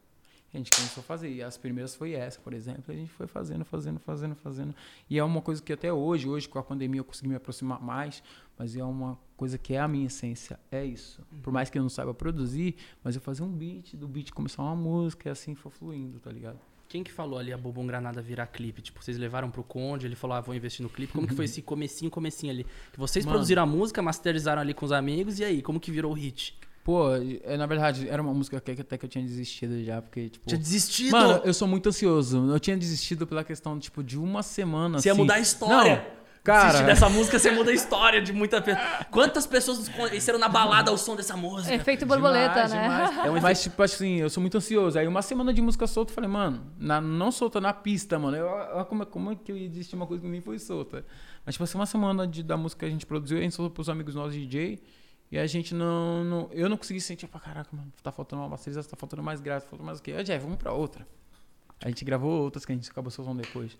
E 0.52 0.56
a 0.56 0.58
gente 0.58 0.72
começou 0.72 1.02
a 1.02 1.04
fazer. 1.04 1.30
E 1.30 1.40
as 1.40 1.56
primeiras 1.56 1.94
foi 1.94 2.14
essa, 2.14 2.40
por 2.40 2.52
exemplo. 2.52 2.84
A 2.88 2.94
gente 2.94 3.12
foi 3.12 3.28
fazendo, 3.28 3.64
fazendo, 3.64 4.00
fazendo, 4.00 4.34
fazendo. 4.34 4.74
E 5.08 5.18
é 5.18 5.22
uma 5.22 5.40
coisa 5.40 5.62
que 5.62 5.72
até 5.72 5.92
hoje, 5.92 6.28
hoje 6.28 6.48
com 6.48 6.58
a 6.58 6.62
pandemia 6.64 7.00
eu 7.00 7.04
consegui 7.04 7.28
me 7.28 7.36
aproximar 7.36 7.80
mais, 7.80 8.22
mas 8.58 8.76
é 8.76 8.82
uma 8.82 9.16
coisa 9.36 9.58
que 9.58 9.74
é 9.74 9.80
a 9.80 9.86
minha 9.86 10.06
essência. 10.06 10.58
É 10.70 10.84
isso. 10.84 11.20
Por 11.42 11.52
mais 11.52 11.70
que 11.70 11.78
eu 11.78 11.82
não 11.82 11.88
saiba 11.88 12.14
produzir, 12.14 12.76
mas 13.04 13.14
eu 13.14 13.20
fazer 13.20 13.42
um 13.42 13.52
beat, 13.52 13.94
do 13.94 14.08
beat 14.08 14.32
começar 14.32 14.62
uma 14.62 14.76
música 14.76 15.28
e 15.28 15.32
assim 15.32 15.54
foi 15.54 15.70
fluindo, 15.70 16.18
tá 16.18 16.30
ligado? 16.30 16.58
Quem 16.88 17.02
que 17.02 17.10
falou 17.10 17.38
ali 17.38 17.52
a 17.52 17.58
Bobão 17.58 17.86
Granada 17.86 18.22
virar 18.22 18.46
clipe? 18.46 18.80
Tipo, 18.80 19.02
vocês 19.02 19.18
levaram 19.18 19.50
pro 19.50 19.64
Conde, 19.64 20.06
ele 20.06 20.14
falou, 20.14 20.36
ah, 20.36 20.40
vou 20.40 20.54
investir 20.54 20.82
no 20.82 20.88
clipe. 20.88 21.12
Como 21.12 21.26
que 21.26 21.34
foi 21.34 21.44
esse 21.46 21.60
comecinho, 21.60 22.10
comecinho 22.10 22.52
ali? 22.52 22.66
Que 22.92 22.98
vocês 22.98 23.24
Mano. 23.24 23.34
produziram 23.34 23.62
a 23.64 23.66
música, 23.66 24.00
masterizaram 24.00 24.62
ali 24.62 24.72
com 24.72 24.86
os 24.86 24.92
amigos, 24.92 25.40
e 25.40 25.44
aí, 25.44 25.62
como 25.62 25.80
que 25.80 25.90
virou 25.90 26.12
o 26.12 26.14
hit? 26.14 26.56
Pô, 26.84 27.08
é, 27.42 27.56
na 27.56 27.66
verdade, 27.66 28.08
era 28.08 28.22
uma 28.22 28.32
música 28.32 28.60
que 28.60 28.70
até 28.70 28.96
que 28.96 29.04
eu 29.04 29.08
tinha 29.08 29.24
desistido 29.24 29.82
já, 29.82 30.00
porque, 30.00 30.28
tipo. 30.28 30.46
Tinha 30.46 30.56
desistido! 30.56 31.10
Mano, 31.10 31.42
eu 31.44 31.52
sou 31.52 31.66
muito 31.66 31.88
ansioso. 31.88 32.48
Eu 32.48 32.60
tinha 32.60 32.76
desistido 32.76 33.26
pela 33.26 33.42
questão, 33.42 33.76
tipo, 33.76 34.04
de 34.04 34.16
uma 34.16 34.40
semana. 34.40 35.00
Você 35.00 35.08
ia 35.08 35.12
assim. 35.12 35.20
mudar 35.20 35.34
a 35.34 35.40
história. 35.40 35.96
Não, 35.96 36.16
cara. 36.46 36.68
Assistir 36.68 36.86
dessa 36.86 37.08
música, 37.08 37.38
você 37.38 37.50
muda 37.50 37.70
a 37.70 37.74
história 37.74 38.22
de 38.22 38.32
muita 38.32 38.60
pessoa. 38.62 38.84
Quantas 39.10 39.46
pessoas 39.46 39.88
conheceram 39.88 40.38
na 40.38 40.48
balada 40.48 40.90
ao 40.90 40.96
som 40.96 41.14
dessa 41.16 41.36
música? 41.36 41.74
Efeito 41.74 42.06
borboleta, 42.06 42.66
Demais, 42.66 42.72
né? 42.72 42.82
demais. 42.82 43.18
É 43.26 43.30
um 43.30 43.40
Mas, 43.40 43.62
tipo 43.62 43.82
assim, 43.82 44.16
eu 44.20 44.30
sou 44.30 44.40
muito 44.40 44.56
ansioso. 44.56 44.98
Aí, 44.98 45.06
uma 45.06 45.22
semana 45.22 45.52
de 45.52 45.60
música 45.60 45.86
solta, 45.86 46.10
eu 46.12 46.14
falei, 46.14 46.30
mano, 46.30 46.64
na- 46.78 47.00
não 47.00 47.30
solta 47.30 47.60
na 47.60 47.72
pista, 47.72 48.18
mano. 48.18 48.36
Eu, 48.36 48.46
eu- 48.46 48.84
como, 48.86 49.02
é- 49.02 49.06
como 49.06 49.32
é 49.32 49.34
que 49.36 49.50
eu 49.52 49.56
ia 49.56 49.68
desistir 49.68 49.96
uma 49.96 50.06
coisa 50.06 50.22
que 50.22 50.28
nem 50.28 50.40
foi 50.40 50.58
solta? 50.58 51.04
Mas, 51.44 51.54
tipo 51.54 51.64
assim, 51.64 51.76
uma 51.76 51.86
semana 51.86 52.26
de, 52.26 52.42
da 52.42 52.56
música 52.56 52.80
que 52.80 52.86
a 52.86 52.90
gente 52.90 53.04
produziu, 53.06 53.38
a 53.38 53.40
gente 53.42 53.54
soltou 53.54 53.70
pros 53.74 53.88
amigos 53.88 54.14
nossos 54.14 54.34
DJ. 54.34 54.80
E 55.30 55.36
a 55.38 55.46
gente 55.46 55.74
não, 55.74 56.22
não. 56.22 56.48
Eu 56.52 56.68
não 56.68 56.76
consegui 56.76 57.00
sentir, 57.00 57.26
pra 57.26 57.40
caraca, 57.40 57.68
mano, 57.76 57.92
tá 58.00 58.12
faltando 58.12 58.42
uma 58.42 58.48
masterização, 58.48 58.88
tá 58.92 58.96
faltando 58.96 59.24
mais 59.24 59.40
grave, 59.40 59.62
tá 59.64 59.70
faltando 59.70 59.84
mais 59.86 59.98
o 59.98 60.02
quê? 60.02 60.14
Ó, 60.16 60.22
Jeff, 60.22 60.38
vamos 60.44 60.56
pra 60.56 60.72
outra. 60.72 61.04
A 61.84 61.88
gente 61.88 62.04
gravou 62.04 62.42
outras 62.44 62.64
que 62.64 62.70
a 62.70 62.74
gente 62.76 62.88
acabou 62.88 63.10
soltando 63.10 63.42
depois. 63.42 63.76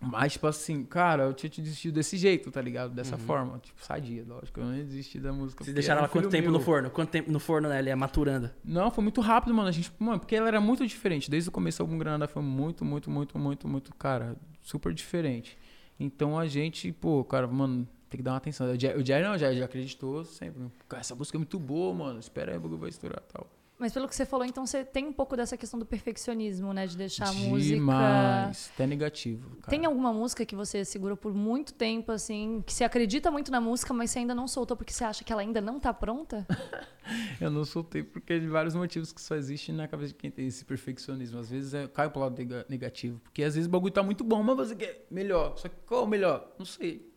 Mas, 0.00 0.34
tipo 0.34 0.46
assim, 0.46 0.84
cara, 0.84 1.24
eu 1.24 1.32
tinha 1.32 1.48
te 1.48 1.60
desistido 1.62 1.94
desse 1.94 2.16
jeito, 2.16 2.50
tá 2.50 2.60
ligado? 2.60 2.94
Dessa 2.94 3.16
forma. 3.16 3.58
Tipo, 3.58 3.82
sadia, 3.82 4.24
lógico. 4.26 4.60
Eu 4.60 4.66
não 4.66 4.76
ia 4.76 4.84
desistir 4.84 5.20
da 5.20 5.32
música. 5.32 5.64
Vocês 5.64 5.74
deixaram 5.74 6.00
ela 6.00 6.08
quanto 6.08 6.28
tempo 6.28 6.50
meu. 6.50 6.52
no 6.52 6.60
forno? 6.60 6.90
Quanto 6.90 7.10
tempo 7.10 7.32
no 7.32 7.40
forno, 7.40 7.68
né? 7.68 7.78
Ele 7.78 7.90
é 7.90 7.94
maturando. 7.94 8.50
Não, 8.62 8.90
foi 8.90 9.02
muito 9.02 9.20
rápido, 9.20 9.54
mano. 9.54 9.68
A 9.68 9.72
gente, 9.72 9.90
mano, 9.98 10.18
porque 10.20 10.36
ela 10.36 10.48
era 10.48 10.60
muito 10.60 10.86
diferente. 10.86 11.30
Desde 11.30 11.48
o 11.48 11.52
começo, 11.52 11.82
algum 11.82 11.96
Granada 11.96 12.28
foi 12.28 12.42
muito, 12.42 12.84
muito, 12.84 13.10
muito, 13.10 13.38
muito, 13.38 13.66
muito, 13.66 13.94
cara, 13.94 14.36
super 14.62 14.92
diferente. 14.92 15.58
Então 15.98 16.38
a 16.38 16.46
gente, 16.46 16.92
pô, 16.92 17.24
cara, 17.24 17.46
mano, 17.46 17.88
tem 18.10 18.18
que 18.18 18.22
dar 18.22 18.32
uma 18.32 18.36
atenção. 18.36 18.66
O 18.68 18.78
Jerry, 18.78 19.22
não, 19.22 19.38
já, 19.38 19.52
já 19.52 19.64
acreditou 19.64 20.24
sempre. 20.24 20.62
Cara, 20.88 21.00
essa 21.00 21.14
música 21.14 21.36
é 21.36 21.40
muito 21.40 21.58
boa, 21.58 21.94
mano. 21.94 22.20
Espera 22.20 22.52
aí, 22.52 22.58
o 22.58 22.60
bagulho 22.60 22.80
vai 22.80 22.90
estourar 22.90 23.22
e 23.26 23.32
tal. 23.32 23.46
Mas 23.78 23.92
pelo 23.92 24.08
que 24.08 24.14
você 24.16 24.24
falou, 24.24 24.46
então 24.46 24.64
você 24.66 24.82
tem 24.84 25.06
um 25.06 25.12
pouco 25.12 25.36
dessa 25.36 25.54
questão 25.56 25.78
do 25.78 25.84
perfeccionismo, 25.84 26.72
né? 26.72 26.86
De 26.86 26.96
deixar 26.96 27.28
a 27.28 27.32
música. 27.32 27.74
Demais. 27.74 28.70
Até 28.74 28.86
negativo. 28.86 29.50
Cara. 29.56 29.68
Tem 29.68 29.84
alguma 29.84 30.12
música 30.14 30.46
que 30.46 30.56
você 30.56 30.82
segurou 30.82 31.14
por 31.16 31.34
muito 31.34 31.74
tempo, 31.74 32.10
assim, 32.10 32.62
que 32.66 32.72
você 32.72 32.84
acredita 32.84 33.30
muito 33.30 33.50
na 33.50 33.60
música, 33.60 33.92
mas 33.92 34.10
você 34.10 34.20
ainda 34.20 34.34
não 34.34 34.48
soltou 34.48 34.76
porque 34.78 34.94
você 34.94 35.04
acha 35.04 35.22
que 35.22 35.30
ela 35.30 35.42
ainda 35.42 35.60
não 35.60 35.78
tá 35.78 35.92
pronta? 35.92 36.46
Eu 37.40 37.50
não 37.50 37.64
soltei 37.64 38.02
porque 38.02 38.40
de 38.40 38.48
vários 38.48 38.74
motivos 38.74 39.12
que 39.12 39.20
só 39.20 39.36
existem 39.36 39.74
na 39.74 39.86
cabeça 39.86 40.08
de 40.08 40.14
quem 40.18 40.30
tem 40.30 40.46
esse 40.46 40.64
perfeccionismo. 40.64 41.38
Às 41.38 41.50
vezes 41.50 41.72
é, 41.74 41.86
cai 41.86 42.08
pro 42.10 42.20
lado 42.20 42.36
nega- 42.36 42.66
negativo. 42.68 43.20
Porque 43.22 43.42
às 43.44 43.54
vezes 43.54 43.68
o 43.68 43.70
bagulho 43.70 43.92
tá 43.92 44.02
muito 44.02 44.24
bom, 44.24 44.42
mas 44.42 44.56
você 44.56 44.74
quer 44.74 45.06
melhor. 45.10 45.56
Só 45.58 45.68
que 45.68 45.76
qual 45.86 46.00
é 46.00 46.04
o 46.04 46.06
melhor? 46.08 46.52
Não 46.58 46.66
sei. 46.66 47.14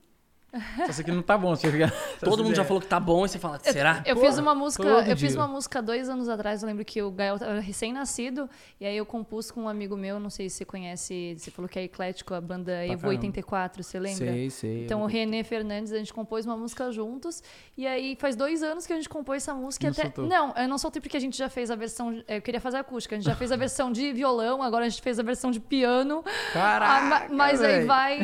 Só 0.88 0.92
sei 0.94 1.06
que 1.06 1.12
não 1.12 1.22
tá 1.22 1.38
bom, 1.38 1.56
você 1.56 1.72
fica... 1.72 1.92
Todo 2.20 2.44
mundo 2.44 2.56
já 2.56 2.66
falou 2.66 2.82
que 2.82 2.88
tá 2.88 3.00
bom 3.00 3.26
e 3.26 3.30
você 3.30 3.38
fala, 3.38 3.60
será? 3.60 4.02
Eu 4.06 4.16
Porra, 4.16 4.28
fiz 4.28 4.38
uma 4.40 4.56
música, 4.56 4.84
eu 4.84 5.16
fiz 5.18 5.32
dia. 5.34 5.40
uma 5.40 5.48
música 5.48 5.82
dois 5.82 6.10
anos 6.10 6.28
atrás, 6.28 6.62
eu 6.64 6.68
lembro 6.68 6.84
que 6.84 7.02
o 7.02 7.12
Gael 7.12 7.38
era 7.40 7.60
recém-nascido, 7.60 8.50
e 8.80 8.86
aí 8.86 8.98
eu 8.98 9.06
compus 9.06 9.52
com 9.52 9.62
um 9.64 9.70
amigo 9.70 9.96
meu, 9.96 10.20
não 10.20 10.30
sei 10.30 10.50
se 10.50 10.58
você 10.58 10.66
conhece, 10.66 11.36
você 11.38 11.52
falou 11.52 11.70
que 11.70 11.78
é 11.78 11.84
eclético, 11.84 12.34
a 12.34 12.42
banda 12.42 12.72
Evo 12.84 13.02
caramba. 13.02 13.08
84, 13.10 13.84
você 13.84 14.00
lembra? 14.00 14.18
Sei, 14.32 14.50
sei. 14.50 14.86
Então 14.86 15.02
o 15.02 15.06
René 15.06 15.44
Fernandes, 15.44 15.94
a 15.94 15.98
gente 15.98 16.14
compôs 16.14 16.46
uma 16.46 16.58
música 16.58 16.92
juntos, 16.92 17.44
e 17.78 17.86
aí 17.86 18.16
faz 18.20 18.36
dois 18.36 18.64
anos 18.64 18.88
que 18.88 18.94
a 18.94 18.96
gente 18.96 19.10
compôs 19.10 19.44
essa 19.44 19.54
música 19.54 19.86
e 19.86 19.88
Não 19.88 19.92
até. 19.94 20.02
soltou? 20.04 20.26
Não, 20.28 20.54
eu 20.56 20.68
não 20.68 20.78
soltei 20.78 21.02
porque 21.02 21.18
a 21.18 21.22
gente 21.22 21.38
já 21.38 21.50
fez 21.50 21.70
a 21.70 21.76
versão. 21.76 22.24
Eu 22.28 22.42
queria 22.42 22.60
fazer 22.60 22.78
acústica, 22.78 23.16
a 23.16 23.20
gente 23.20 23.28
já 23.28 23.36
fez 23.36 23.52
a 23.52 23.56
versão 23.58 23.92
de 23.92 24.12
violão, 24.14 24.62
agora 24.64 24.86
a 24.86 24.90
gente 24.90 25.02
fez 25.02 25.20
a 25.20 25.24
versão 25.24 25.52
de 25.52 25.60
piano. 25.60 26.24
Caraca, 26.54 26.94
Ah, 26.94 27.02
ma- 27.02 27.28
mas 27.30 27.62
aí 27.62 27.74
velho. 27.76 27.88
vai. 27.88 28.20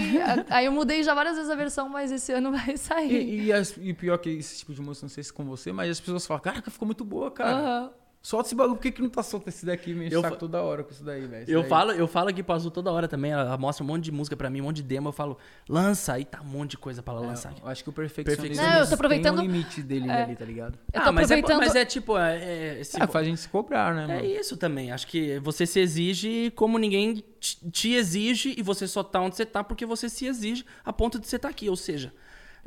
Aí 0.49 0.65
eu 0.65 0.71
mudei 0.71 1.03
já 1.03 1.13
várias 1.13 1.35
vezes 1.35 1.51
a 1.51 1.55
versão, 1.55 1.87
mas 1.89 2.14
esse 2.15 2.31
ano 2.33 2.51
vai 2.51 2.75
sair. 2.77 3.11
E, 3.21 3.45
e, 3.45 3.53
as- 3.53 3.77
e 3.77 3.93
pior 3.93 4.17
que 4.17 4.29
esse 4.29 4.57
tipo 4.59 4.73
de 4.73 4.81
música, 4.81 5.05
não 5.05 5.09
sei 5.09 5.23
se 5.23 5.31
com 5.33 5.45
você, 5.45 5.71
mas 5.71 5.89
as 5.89 5.99
pessoas 5.99 6.25
falam, 6.25 6.41
caraca, 6.41 6.69
ficou 6.71 6.85
muito 6.85 7.03
boa, 7.05 7.29
cara. 7.31 7.57
Aham. 7.57 7.93
Solta 8.25 8.47
esse 8.47 8.55
bagulho, 8.55 8.75
por 8.75 8.81
que, 8.81 8.91
que 8.91 9.03
não 9.03 9.09
tá 9.09 9.21
solto 9.21 9.47
esse 9.49 9.67
daqui? 9.67 9.93
Me 9.93 10.07
enche 10.07 10.15
Eu 10.15 10.19
o 10.19 10.23
saco 10.23 10.33
fa- 10.33 10.39
toda 10.39 10.59
hora 10.63 10.83
com 10.83 10.89
isso 10.91 11.03
daí, 11.03 11.27
velho. 11.27 11.43
Isso 11.43 11.51
Eu 11.51 11.61
daí- 11.61 11.69
falo, 11.69 11.91
eu 11.91 12.07
falo 12.07 12.29
aqui 12.29 12.41
pra 12.41 12.55
Azul 12.55 12.71
toda 12.71 12.91
hora 12.91 13.07
também. 13.07 13.31
Ela 13.31 13.55
mostra 13.55 13.83
um 13.83 13.87
monte 13.87 14.05
de 14.05 14.11
música 14.11 14.35
pra 14.35 14.49
mim, 14.49 14.61
um 14.61 14.63
monte 14.63 14.77
de 14.77 14.81
demo. 14.83 15.09
Eu 15.09 15.13
falo, 15.13 15.37
lança, 15.69 16.13
aí 16.13 16.25
tá 16.25 16.41
um 16.41 16.45
monte 16.45 16.71
de 16.71 16.77
coisa 16.79 17.03
pra 17.03 17.13
ela 17.13 17.21
lançar 17.27 17.49
aqui. 17.51 17.61
Eu 17.61 17.67
acho 17.67 17.83
que 17.83 17.89
o 17.91 17.93
perfeccionismo 17.93 18.63
Não, 18.65 18.79
eu 18.79 18.87
tô 18.89 18.95
aproveitando- 18.95 19.37
tem 19.41 19.47
um 19.47 19.51
limite 19.51 19.83
dele 19.83 20.09
É. 20.09 20.23
ali, 20.23 20.35
tá 20.35 20.43
ligado? 20.43 20.73
Eu 20.91 21.01
tô 21.03 21.09
ah, 21.09 21.11
mas 21.11 21.29
é, 21.29 21.35
aproveitando. 21.35 21.59
mas 21.67 21.75
é 21.75 21.85
tipo, 21.85 22.17
é, 22.17 22.37
é, 22.43 22.79
esse- 22.81 22.99
Ah, 22.99 23.05
faz 23.05 23.27
a 23.27 23.29
gente 23.29 23.41
se 23.41 23.47
cobrar, 23.47 23.93
né, 23.93 24.05
é 24.05 24.07
mano? 24.21 24.25
isso 24.25 24.57
também. 24.57 24.91
Acho 24.91 25.05
que 25.05 25.37
você 25.41 25.67
se 25.67 25.79
exige 25.79 26.51
como 26.55 26.79
ninguém 26.79 27.23
te 27.39 27.93
exige 27.93 28.55
e 28.57 28.63
você 28.63 28.87
só 28.87 29.03
tá 29.03 29.21
onde 29.21 29.35
você 29.35 29.45
tá 29.45 29.63
porque 29.63 29.85
você 29.85 30.09
se 30.09 30.25
exige 30.25 30.65
a 30.83 30.91
ponto 30.91 31.19
de 31.19 31.27
você 31.27 31.37
tá 31.37 31.47
aqui. 31.49 31.69
Ou 31.69 31.75
seja, 31.75 32.11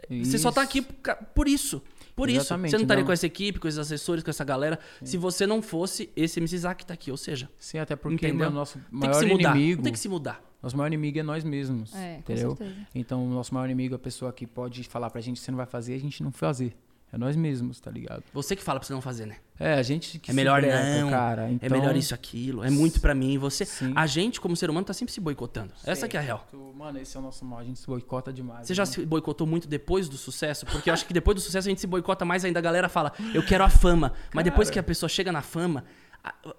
você 0.09 0.38
só 0.38 0.52
tá 0.52 0.62
Isso. 0.62 0.70
aqui 0.70 0.82
por 0.82 0.94
ca- 1.02 1.16
por 2.18 2.28
isso. 2.28 2.38
Por 2.38 2.42
isso. 2.42 2.46
Exatamente, 2.48 2.70
Você 2.72 2.76
não 2.76 2.82
estaria 2.82 3.02
não. 3.02 3.06
com 3.06 3.12
essa 3.12 3.26
equipe, 3.26 3.58
com 3.60 3.68
esses 3.68 3.78
assessores, 3.78 4.24
com 4.24 4.30
essa 4.30 4.44
galera, 4.44 4.78
se 5.04 5.16
você 5.16 5.46
não 5.46 5.62
fosse 5.62 6.10
esse 6.16 6.40
MC 6.40 6.58
Zack 6.58 6.78
que 6.82 6.86
tá 6.86 6.94
aqui. 6.94 7.10
Ou 7.10 7.16
seja, 7.16 7.48
Sim, 7.58 7.78
até 7.78 7.94
porque, 7.96 8.26
Entendeu? 8.26 8.46
mano, 8.46 8.56
nosso 8.56 8.74
tem 8.78 8.82
que 8.90 8.94
maior 9.06 9.14
se 9.20 9.26
mudar. 9.26 9.56
inimigo... 9.56 9.82
Tem 9.82 9.92
que 9.92 9.98
se 9.98 10.08
mudar. 10.08 10.42
Nosso 10.62 10.76
maior 10.76 10.88
inimigo 10.88 11.18
é 11.18 11.22
nós 11.22 11.44
mesmos, 11.44 11.94
É, 11.94 12.14
com 12.24 12.32
entendeu? 12.32 12.56
certeza. 12.56 12.86
Então, 12.94 13.24
o 13.24 13.30
nosso 13.30 13.54
maior 13.54 13.66
inimigo 13.66 13.94
é 13.94 13.96
a 13.96 13.98
pessoa 13.98 14.32
que 14.32 14.44
pode 14.46 14.82
falar 14.84 15.08
pra 15.08 15.20
gente, 15.20 15.38
você 15.38 15.50
não 15.52 15.56
vai 15.56 15.66
fazer, 15.66 15.94
a 15.94 15.98
gente 16.00 16.20
não 16.22 16.32
fazer. 16.32 16.74
É 17.11 17.16
nós 17.16 17.34
mesmos, 17.36 17.80
tá 17.80 17.90
ligado? 17.90 18.22
Você 18.34 18.54
que 18.54 18.62
fala 18.62 18.78
pra 18.78 18.86
você 18.86 18.92
não 18.92 19.00
fazer, 19.00 19.24
né? 19.24 19.36
É, 19.59 19.74
a 19.74 19.82
gente 19.82 20.18
que 20.18 20.30
É 20.30 20.34
melhor 20.34 20.61
breca, 20.61 21.00
não, 21.00 21.09
cara. 21.11 21.48
é 21.48 21.52
Então, 21.52 21.78
melhor 21.78 21.96
isso, 21.96 22.14
aquilo, 22.14 22.62
é 22.62 22.68
muito 22.70 23.00
pra 23.00 23.14
mim. 23.14 23.38
Você, 23.38 23.64
Sim. 23.64 23.92
a 23.96 24.06
gente 24.06 24.40
como 24.40 24.54
ser 24.54 24.68
humano 24.68 24.84
tá 24.86 24.92
sempre 24.92 25.12
se 25.12 25.20
boicotando. 25.20 25.72
Essa 25.84 26.00
Sei. 26.02 26.09
que 26.11 26.16
é 26.16 26.20
a 26.20 26.22
real. 26.22 26.46
Mano, 26.76 26.98
esse 27.00 27.16
é 27.16 27.20
o 27.20 27.22
nosso 27.22 27.44
mal, 27.44 27.61
a 27.61 27.64
gente 27.64 27.78
se 27.80 27.86
boicota 27.86 28.30
demais. 28.32 28.66
Você 28.66 28.74
já 28.74 28.82
né? 28.84 28.86
se 28.86 29.04
boicotou 29.06 29.46
muito 29.46 29.66
depois 29.66 30.06
do 30.09 30.16
sucesso? 30.18 30.66
Porque 30.66 30.90
eu 30.90 30.94
acho 30.94 31.06
que 31.06 31.14
depois 31.14 31.34
do 31.34 31.40
sucesso 31.40 31.66
a 31.66 31.70
gente 31.70 31.80
se 31.80 31.86
boicota 31.86 32.24
mais 32.26 32.44
ainda. 32.44 32.59
A 32.59 32.62
galera 32.62 32.88
fala, 32.90 33.12
eu 33.34 33.42
quero 33.42 33.64
a 33.64 33.70
fama. 33.70 34.12
Mas 34.34 34.44
depois 34.44 34.68
Cara. 34.68 34.74
que 34.74 34.78
a 34.78 34.82
pessoa 34.82 35.09
chega 35.09 35.32
na 35.32 35.40
fama, 35.42 35.84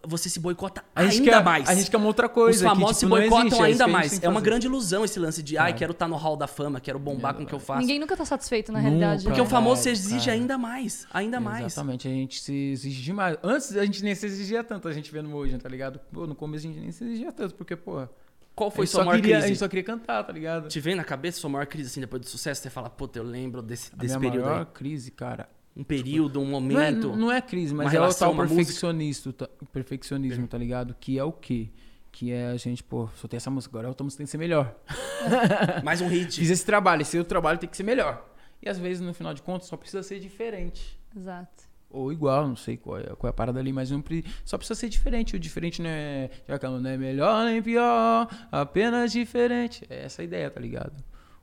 você 0.05 0.29
se 0.29 0.39
boicota 0.39 0.83
A 0.95 1.01
ainda 1.01 1.23
quer, 1.23 1.43
mais. 1.43 1.69
A 1.69 1.75
gente 1.75 1.91
quer 1.91 1.97
uma 1.97 2.07
outra 2.07 2.27
coisa. 2.27 2.57
Os 2.57 2.63
famosos 2.63 2.89
que, 2.95 2.99
se 3.01 3.05
tipo, 3.05 3.09
não 3.15 3.21
boicotam 3.21 3.45
existe, 3.47 3.53
é 3.63 3.69
isso 3.71 3.83
ainda 3.83 3.83
a 3.83 3.87
mais. 3.87 4.23
É 4.23 4.29
uma 4.29 4.41
grande 4.41 4.67
ilusão 4.67 5.05
esse 5.05 5.19
lance 5.19 5.43
de, 5.43 5.57
ai, 5.57 5.71
É. 5.71 5.73
quero 5.73 5.91
estar 5.91 6.07
no 6.07 6.15
hall 6.15 6.35
da 6.35 6.47
fama, 6.47 6.79
quero 6.79 6.97
bombar 6.97 7.33
com 7.35 7.43
o 7.43 7.45
que 7.45 7.53
eu 7.53 7.59
faço. 7.59 7.81
Ninguém 7.81 7.99
nunca 7.99 8.15
tá 8.17 8.25
satisfeito, 8.25 8.71
na 8.71 8.79
Nunca. 8.79 8.89
realidade. 8.89 9.23
Porque 9.25 9.41
o 9.41 9.45
famoso 9.45 9.83
se 9.83 9.89
É, 9.89 9.91
exige 9.91 10.25
cara. 10.25 10.31
ainda 10.33 10.57
mais. 10.57 11.07
Ainda 11.13 11.39
mais. 11.39 11.65
Exatamente, 11.65 12.07
a 12.07 12.11
gente 12.11 12.39
se 12.41 12.53
exige 12.71 13.01
demais. 13.03 13.37
Antes 13.43 13.75
a 13.77 13.85
gente 13.85 14.03
nem 14.03 14.15
se 14.15 14.25
exigia 14.25 14.63
tanto, 14.63 14.87
a 14.87 14.93
gente 14.93 15.11
vendo 15.11 15.33
hoje, 15.35 15.57
tá 15.57 15.69
ligado? 15.69 15.99
Pô, 16.11 16.25
no 16.25 16.35
começo 16.35 16.65
a 16.65 16.69
gente 16.71 16.79
nem 16.81 16.91
se 16.91 17.03
exigia 17.03 17.31
tanto, 17.31 17.53
porque, 17.55 17.75
pô. 17.75 18.07
Qual 18.55 18.67
a 18.69 18.71
foi 18.71 18.87
sua 18.87 19.05
maior 19.05 19.15
queria, 19.21 19.35
A 19.35 19.39
crise? 19.39 19.47
gente 19.53 19.59
só 19.59 19.67
queria 19.69 19.83
cantar, 19.85 20.21
tá 20.23 20.33
ligado? 20.33 20.67
Te 20.67 20.81
vem 20.81 20.93
na 20.93 21.03
cabeça 21.05 21.39
sua 21.39 21.49
maior 21.49 21.65
crise 21.65 21.87
assim 21.89 22.01
depois 22.01 22.21
do 22.21 22.27
sucesso? 22.27 22.61
Você 22.61 22.69
fala, 22.69 22.89
puta, 22.89 23.17
eu 23.17 23.23
lembro 23.23 23.61
desse, 23.61 23.89
A 23.93 23.95
desse 23.95 24.17
minha 24.17 24.31
período 24.31 24.49
maior 24.49 24.59
aí. 24.61 24.73
crise, 24.73 25.11
cara. 25.11 25.47
Um 25.79 25.83
período, 25.83 26.41
um 26.41 26.45
Não 26.45 26.57
é, 26.57 26.59
momento. 26.91 27.15
não 27.15 27.31
é 27.31 27.41
crise, 27.41 27.73
mas 27.73 27.93
uma 27.93 28.05
é 28.05 28.09
o 28.09 28.13
tal 28.13 28.35
perfeccionismo, 28.35 29.31
tá, 29.31 29.47
perfeccionismo, 29.71 30.45
tá 30.47 30.57
ligado? 30.57 30.93
Que 30.99 31.17
é 31.17 31.23
o 31.23 31.31
quê? 31.31 31.69
Que 32.11 32.31
é 32.33 32.47
a 32.47 32.57
gente, 32.57 32.83
pô, 32.83 33.07
soltei 33.15 33.37
essa 33.37 33.49
música, 33.49 33.71
agora 33.71 33.87
a 33.87 33.89
outra 33.89 34.03
música 34.03 34.17
tem 34.17 34.25
que 34.25 34.31
ser 34.31 34.37
melhor. 34.37 34.75
Mais 35.83 36.01
um 36.01 36.07
hit. 36.07 36.37
Fiz 36.39 36.49
esse 36.49 36.65
trabalho, 36.65 37.01
esse 37.03 37.17
outro 37.17 37.29
trabalho 37.29 37.57
tem 37.59 37.69
que 37.69 37.77
ser 37.77 37.83
melhor. 37.83 38.27
E 38.61 38.67
às 38.67 38.77
vezes, 38.77 38.99
no 39.01 39.13
final 39.13 39.33
de 39.33 39.41
contas, 39.41 39.67
só 39.69 39.77
precisa 39.77 40.03
ser 40.03 40.19
diferente. 40.19 40.99
Exato. 41.15 41.69
Ou 41.89 42.11
igual, 42.11 42.47
não 42.47 42.55
sei 42.57 42.75
qual 42.77 42.99
é, 42.99 43.03
qual 43.15 43.27
é 43.27 43.31
a 43.31 43.33
parada 43.33 43.59
ali, 43.59 43.71
mas 43.71 43.89
não 43.89 44.01
pre- 44.01 44.25
só 44.43 44.57
precisa 44.57 44.77
ser 44.79 44.89
diferente. 44.89 45.35
O 45.35 45.39
diferente 45.39 45.81
não 45.81 45.89
é. 45.89 46.29
Já 46.47 46.55
aquela, 46.55 46.79
não 46.79 46.89
é 46.89 46.97
melhor 46.97 47.45
nem 47.45 47.61
pior, 47.63 48.27
apenas 48.51 49.11
diferente. 49.13 49.83
É 49.89 50.03
essa 50.03 50.21
a 50.21 50.25
ideia, 50.25 50.49
tá 50.51 50.59
ligado? 50.59 50.93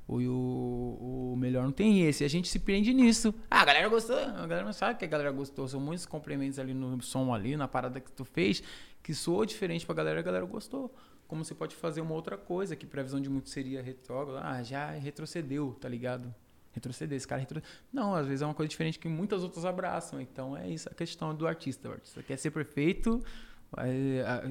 O, 0.09 0.18
o, 0.18 1.32
o 1.32 1.36
melhor 1.36 1.64
não 1.64 1.72
tem 1.72 2.02
esse. 2.02 2.24
A 2.24 2.28
gente 2.28 2.48
se 2.48 2.59
prende 2.59 2.94
nisso. 2.94 3.34
Ah, 3.50 3.62
a 3.62 3.64
galera 3.64 3.88
gostou. 3.88 4.16
A 4.16 4.46
galera 4.46 4.64
não 4.64 4.72
sabe 4.72 4.98
que 4.98 5.04
a 5.04 5.09
galera 5.09 5.30
gostou. 5.32 5.66
São 5.66 5.80
muitos 5.80 6.07
complementos 6.07 6.59
ali 6.59 6.72
no 6.72 7.02
som 7.02 7.34
ali, 7.34 7.57
na 7.57 7.66
parada 7.66 8.00
que 8.00 8.11
tu 8.12 8.24
fez, 8.24 8.62
que 9.02 9.12
soou 9.12 9.44
diferente 9.44 9.84
pra 9.84 9.94
galera, 9.94 10.20
a 10.20 10.22
galera 10.22 10.44
gostou. 10.44 10.94
Como 11.26 11.44
você 11.44 11.54
pode 11.54 11.74
fazer 11.74 12.00
uma 12.00 12.14
outra 12.14 12.36
coisa, 12.36 12.76
que 12.76 12.86
previsão 12.86 13.20
de 13.20 13.28
muito 13.28 13.48
seria 13.48 13.82
retrógrado. 13.82 14.44
Ah, 14.44 14.62
já 14.62 14.90
retrocedeu, 14.92 15.76
tá 15.80 15.88
ligado? 15.88 16.32
retroceder, 16.76 17.16
esse 17.16 17.26
cara 17.26 17.40
retro... 17.40 17.62
Não, 17.90 18.14
às 18.14 18.26
vezes 18.26 18.42
é 18.42 18.44
uma 18.44 18.54
coisa 18.54 18.68
diferente 18.68 18.98
que 18.98 19.09
muitas 19.09 19.42
outras 19.42 19.64
abraçam. 19.64 20.20
Então 20.20 20.57
é 20.57 20.68
isso 20.68 20.88
a 20.88 20.94
questão 20.94 21.34
do 21.34 21.46
artista. 21.46 21.88
O 21.88 21.92
artista 21.92 22.22
quer 22.22 22.36
ser 22.36 22.50
perfeito 22.50 23.24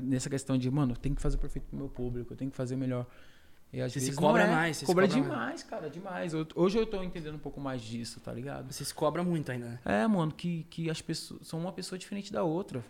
nessa 0.04 0.30
questão 0.30 0.58
de, 0.58 0.70
mano, 0.70 0.94
eu 0.94 0.98
tenho 0.98 1.16
que 1.16 1.22
fazer 1.22 1.38
perfeito 1.38 1.66
pro 1.68 1.78
meu 1.78 1.90
público, 1.90 2.34
eu 2.34 2.38
tenho 2.38 2.52
que 2.52 2.58
fazer 2.58 2.76
melhor. 2.76 3.06
E 3.76 3.82
às 3.82 3.92
Você 3.92 4.00
se 4.00 4.06
vezes 4.06 4.18
cobra 4.20 4.46
não 4.46 4.54
é. 4.54 4.56
mais, 4.56 4.78
você 4.78 4.80
se 4.80 4.86
Cobra 4.86 5.06
cobra 5.06 5.22
demais, 5.22 5.64
cara, 5.64 5.90
demais. 5.90 6.34
Eu- 6.34 6.48
hoje 6.56 6.78
eu 6.78 6.86
tô 6.86 7.04
entendendo 7.04 7.36
um 7.36 7.40
pouco 7.40 7.60
mais 7.60 7.82
disso, 7.82 8.22
tá 8.22 8.32
ligado? 8.32 8.72
Você 8.72 8.86
se 8.86 8.94
cobra 8.94 9.22
muito 9.22 9.52
ainda, 9.52 9.66
né? 9.68 9.80
É, 9.84 10.08
mano, 10.08 10.32
que, 10.32 10.64
que 10.70 10.90
as 10.90 11.02
pessoas 11.02 11.46
são 11.46 11.60
uma 11.60 11.74
pessoa 11.74 12.00
diferente 12.00 12.32
da 12.32 12.42
outra. 12.42 12.82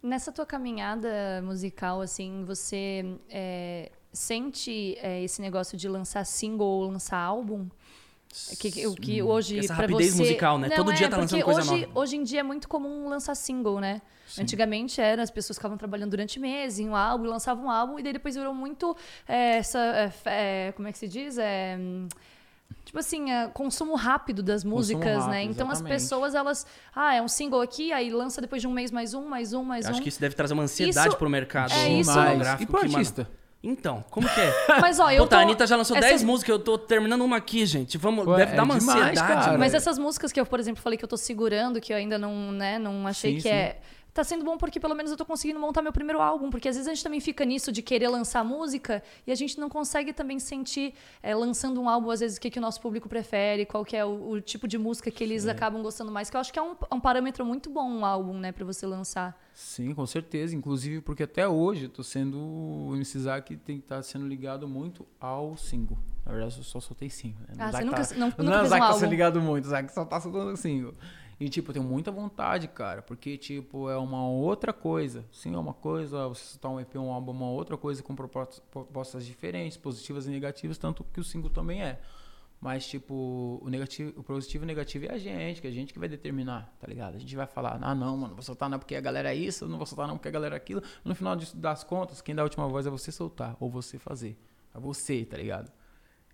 Nessa 0.00 0.30
tua 0.30 0.46
caminhada 0.46 1.42
musical, 1.42 2.00
assim, 2.00 2.44
você 2.44 3.18
é, 3.28 3.90
sente 4.12 4.96
é, 5.00 5.20
esse 5.24 5.42
negócio 5.42 5.76
de 5.76 5.88
lançar 5.88 6.24
single 6.24 6.68
ou 6.68 6.88
lançar 6.88 7.18
álbum? 7.18 7.66
Que, 8.60 8.70
que- 8.70 8.86
o 8.86 8.94
que 8.94 9.22
hoje 9.22 9.58
Essa 9.58 9.68
pra 9.74 9.76
rapidez 9.86 10.12
você... 10.12 10.18
musical, 10.22 10.58
né? 10.58 10.68
Não, 10.68 10.76
Todo 10.76 10.90
é, 10.92 10.94
dia 10.94 11.08
tá 11.08 11.16
lançando 11.16 11.40
porque 11.40 11.52
coisa 11.54 11.72
hoje, 11.72 11.86
nova. 11.86 11.98
Hoje 12.00 12.16
em 12.16 12.22
dia 12.22 12.40
é 12.40 12.42
muito 12.42 12.68
comum 12.68 13.08
lançar 13.08 13.34
single, 13.34 13.80
né? 13.80 14.02
Sim. 14.26 14.42
Antigamente 14.42 15.00
era, 15.00 15.22
as 15.22 15.30
pessoas 15.30 15.56
ficavam 15.56 15.78
trabalhando 15.78 16.10
durante 16.10 16.38
meses 16.38 16.78
em 16.78 16.88
um 16.88 16.94
álbum, 16.94 17.24
lançavam 17.24 17.64
um 17.64 17.70
álbum, 17.70 17.98
e 17.98 18.02
daí 18.02 18.12
depois 18.12 18.34
virou 18.36 18.52
muito 18.54 18.94
é, 19.26 19.56
essa. 19.56 19.78
é, 19.78 20.12
é, 20.68 20.72
como 20.72 20.86
é 20.88 20.92
que 20.92 20.98
se 20.98 21.08
diz? 21.08 21.38
É, 21.38 21.76
hum, 21.78 22.06
Tipo 22.84 22.98
assim, 23.00 23.30
é, 23.30 23.48
consumo 23.48 23.94
rápido 23.96 24.42
das 24.42 24.64
músicas, 24.64 25.26
né? 25.26 25.38
rápido, 25.40 25.50
Então 25.50 25.66
as 25.70 25.78
exatamente. 25.78 26.00
pessoas, 26.02 26.34
elas. 26.34 26.66
Ah, 26.94 27.14
é 27.14 27.20
um 27.22 27.28
single 27.28 27.60
aqui, 27.62 27.92
aí 27.92 28.10
lança 28.10 28.40
depois 28.40 28.60
de 28.62 28.68
um 28.68 28.72
mês 28.72 28.90
mais 28.90 29.12
um, 29.14 29.26
mais 29.26 29.52
um, 29.54 29.62
mais 29.62 29.84
Eu 29.86 29.90
acho 29.92 30.00
um. 30.00 30.02
que 30.02 30.08
isso 30.10 30.20
deve 30.20 30.34
trazer 30.34 30.52
uma 30.54 30.62
ansiedade 30.64 31.08
Isso- 31.08 31.16
pro 31.18 31.28
mercado 31.30 31.72
é 31.72 31.88
isso-. 31.92 32.10
E 32.60 32.66
pro 32.66 32.78
artista? 32.78 33.28
Então, 33.62 34.04
como 34.10 34.28
que 34.28 34.40
é? 34.40 34.52
Mas 34.80 35.00
ó, 35.00 35.10
eu 35.10 35.24
Puta, 35.24 35.34
tô. 35.34 35.40
a 35.40 35.42
Anitta 35.42 35.66
já 35.66 35.74
lançou 35.76 35.96
essas- 35.96 36.10
10 36.10 36.22
músicas, 36.22 36.50
eu 36.52 36.58
tô 36.60 36.78
terminando 36.78 37.22
uma 37.24 37.36
aqui, 37.38 37.66
gente. 37.66 37.98
Vamos, 37.98 38.24
Ué, 38.26 38.36
deve 38.36 38.52
é 38.52 38.56
dar 38.56 38.62
uma 38.62 38.78
demais, 38.78 39.00
ansiedade. 39.00 39.20
cara. 39.44 39.58
Mas 39.58 39.74
É. 39.74 39.78
essas 39.78 39.98
músicas 39.98 40.30
que 40.30 40.38
eu, 40.40 40.46
por 40.46 40.60
exemplo, 40.60 40.80
falei 40.80 40.96
que 40.96 41.04
eu 41.04 41.08
tô 41.08 41.16
segurando, 41.16 41.80
que 41.80 41.92
eu 41.92 41.96
ainda 41.96 42.16
não, 42.18 42.52
né, 42.52 42.78
não 42.78 43.06
achei 43.06 43.32
Sim, 43.32 43.36
que 43.38 43.42
sim. 43.42 43.48
é. 43.48 43.78
Tá 44.18 44.24
sendo 44.24 44.44
bom 44.44 44.58
porque 44.58 44.80
pelo 44.80 44.96
menos 44.96 45.12
eu 45.12 45.16
tô 45.16 45.24
conseguindo 45.24 45.60
montar 45.60 45.80
meu 45.80 45.92
primeiro 45.92 46.20
álbum, 46.20 46.50
porque 46.50 46.68
às 46.68 46.74
vezes 46.74 46.88
a 46.88 46.92
gente 46.92 47.04
também 47.04 47.20
fica 47.20 47.44
nisso 47.44 47.70
de 47.70 47.80
querer 47.80 48.08
lançar 48.08 48.44
música 48.44 49.00
e 49.24 49.30
a 49.30 49.34
gente 49.36 49.60
não 49.60 49.68
consegue 49.68 50.12
também 50.12 50.40
sentir, 50.40 50.92
é, 51.22 51.36
lançando 51.36 51.80
um 51.80 51.88
álbum, 51.88 52.10
às 52.10 52.18
vezes, 52.18 52.36
o 52.36 52.40
que, 52.40 52.50
que 52.50 52.58
o 52.58 52.60
nosso 52.60 52.80
público 52.80 53.08
prefere, 53.08 53.64
qual 53.64 53.84
que 53.84 53.96
é 53.96 54.04
o, 54.04 54.30
o 54.30 54.40
tipo 54.40 54.66
de 54.66 54.76
música 54.76 55.08
que 55.08 55.22
eles 55.22 55.46
acabam 55.46 55.80
gostando 55.84 56.10
mais, 56.10 56.28
que 56.28 56.36
eu 56.36 56.40
acho 56.40 56.52
que 56.52 56.58
é 56.58 56.62
um, 56.62 56.74
um 56.92 56.98
parâmetro 56.98 57.44
muito 57.46 57.70
bom 57.70 57.88
um 57.88 58.04
álbum, 58.04 58.36
né, 58.36 58.50
pra 58.50 58.64
você 58.64 58.84
lançar. 58.88 59.40
Sim, 59.54 59.94
com 59.94 60.04
certeza. 60.04 60.52
Inclusive 60.52 61.00
porque 61.00 61.22
até 61.22 61.46
hoje 61.46 61.84
eu 61.84 61.88
tô 61.88 62.02
sendo 62.02 62.38
o 62.40 62.96
MC 62.96 63.20
Zack 63.20 63.56
tem 63.58 63.78
que 63.78 63.84
estar 63.84 64.02
sendo 64.02 64.26
ligado 64.26 64.66
muito 64.66 65.06
ao 65.20 65.56
single. 65.56 65.96
Na 66.26 66.32
verdade, 66.32 66.58
eu 66.58 66.64
só 66.64 66.80
soltei 66.80 67.08
single. 67.08 67.40
Né? 67.48 67.54
Ah, 67.56 67.70
você 67.70 67.84
nunca, 67.84 68.04
tá- 68.04 68.14
não, 68.16 68.26
nunca 68.28 68.42
Não 68.42 68.52
é 68.52 68.56
o 68.56 68.58
fez 68.60 68.70
Zack 68.70 68.80
um 68.80 68.84
tá 68.84 68.86
álbum. 68.88 68.98
sendo 68.98 69.10
ligado 69.10 69.40
muito, 69.40 69.64
o 69.66 69.68
Zack 69.68 69.92
só 69.92 70.04
tá 70.04 70.20
soltando 70.20 70.56
single. 70.56 70.92
E, 71.40 71.48
tipo, 71.48 71.70
eu 71.70 71.74
tenho 71.74 71.86
muita 71.86 72.10
vontade, 72.10 72.66
cara, 72.66 73.00
porque, 73.00 73.38
tipo, 73.38 73.88
é 73.88 73.96
uma 73.96 74.26
outra 74.26 74.72
coisa. 74.72 75.24
Sim, 75.30 75.54
é 75.54 75.58
uma 75.58 75.72
coisa, 75.72 76.26
você 76.26 76.44
soltar 76.44 76.72
um 76.72 76.80
EP, 76.80 76.96
um 76.96 77.12
álbum, 77.12 77.30
é 77.30 77.34
uma 77.36 77.50
outra 77.50 77.76
coisa 77.76 78.02
com 78.02 78.14
propostas, 78.14 79.24
diferentes, 79.24 79.76
positivas 79.76 80.26
e 80.26 80.30
negativas, 80.30 80.76
tanto 80.78 81.04
que 81.04 81.20
o 81.20 81.24
single 81.24 81.48
também 81.48 81.82
é. 81.82 82.00
Mas, 82.60 82.88
tipo, 82.88 83.60
o, 83.62 83.68
negativo, 83.68 84.18
o 84.18 84.22
positivo 84.24 84.64
e 84.64 84.66
o 84.66 84.66
negativo 84.66 85.06
é 85.06 85.12
a 85.12 85.18
gente, 85.18 85.60
que 85.60 85.68
é 85.68 85.70
a 85.70 85.72
gente 85.72 85.92
que 85.92 85.98
vai 86.00 86.08
determinar, 86.08 86.74
tá 86.80 86.88
ligado? 86.88 87.14
A 87.14 87.18
gente 87.18 87.36
vai 87.36 87.46
falar, 87.46 87.78
ah, 87.80 87.94
não, 87.94 88.16
mano, 88.16 88.34
vou 88.34 88.42
soltar 88.42 88.68
não 88.68 88.80
porque 88.80 88.96
a 88.96 89.00
galera 89.00 89.32
é 89.32 89.36
isso, 89.36 89.68
não 89.68 89.76
vou 89.76 89.86
soltar 89.86 90.08
não 90.08 90.16
porque 90.16 90.26
a 90.26 90.32
galera 90.32 90.56
é 90.56 90.58
aquilo. 90.58 90.82
No 91.04 91.14
final 91.14 91.36
das 91.36 91.84
contas, 91.84 92.20
quem 92.20 92.34
dá 92.34 92.42
a 92.42 92.44
última 92.44 92.66
voz 92.66 92.84
é 92.84 92.90
você 92.90 93.12
soltar, 93.12 93.56
ou 93.60 93.70
você 93.70 93.96
fazer. 93.96 94.36
É 94.74 94.80
você, 94.80 95.24
tá 95.24 95.36
ligado? 95.36 95.70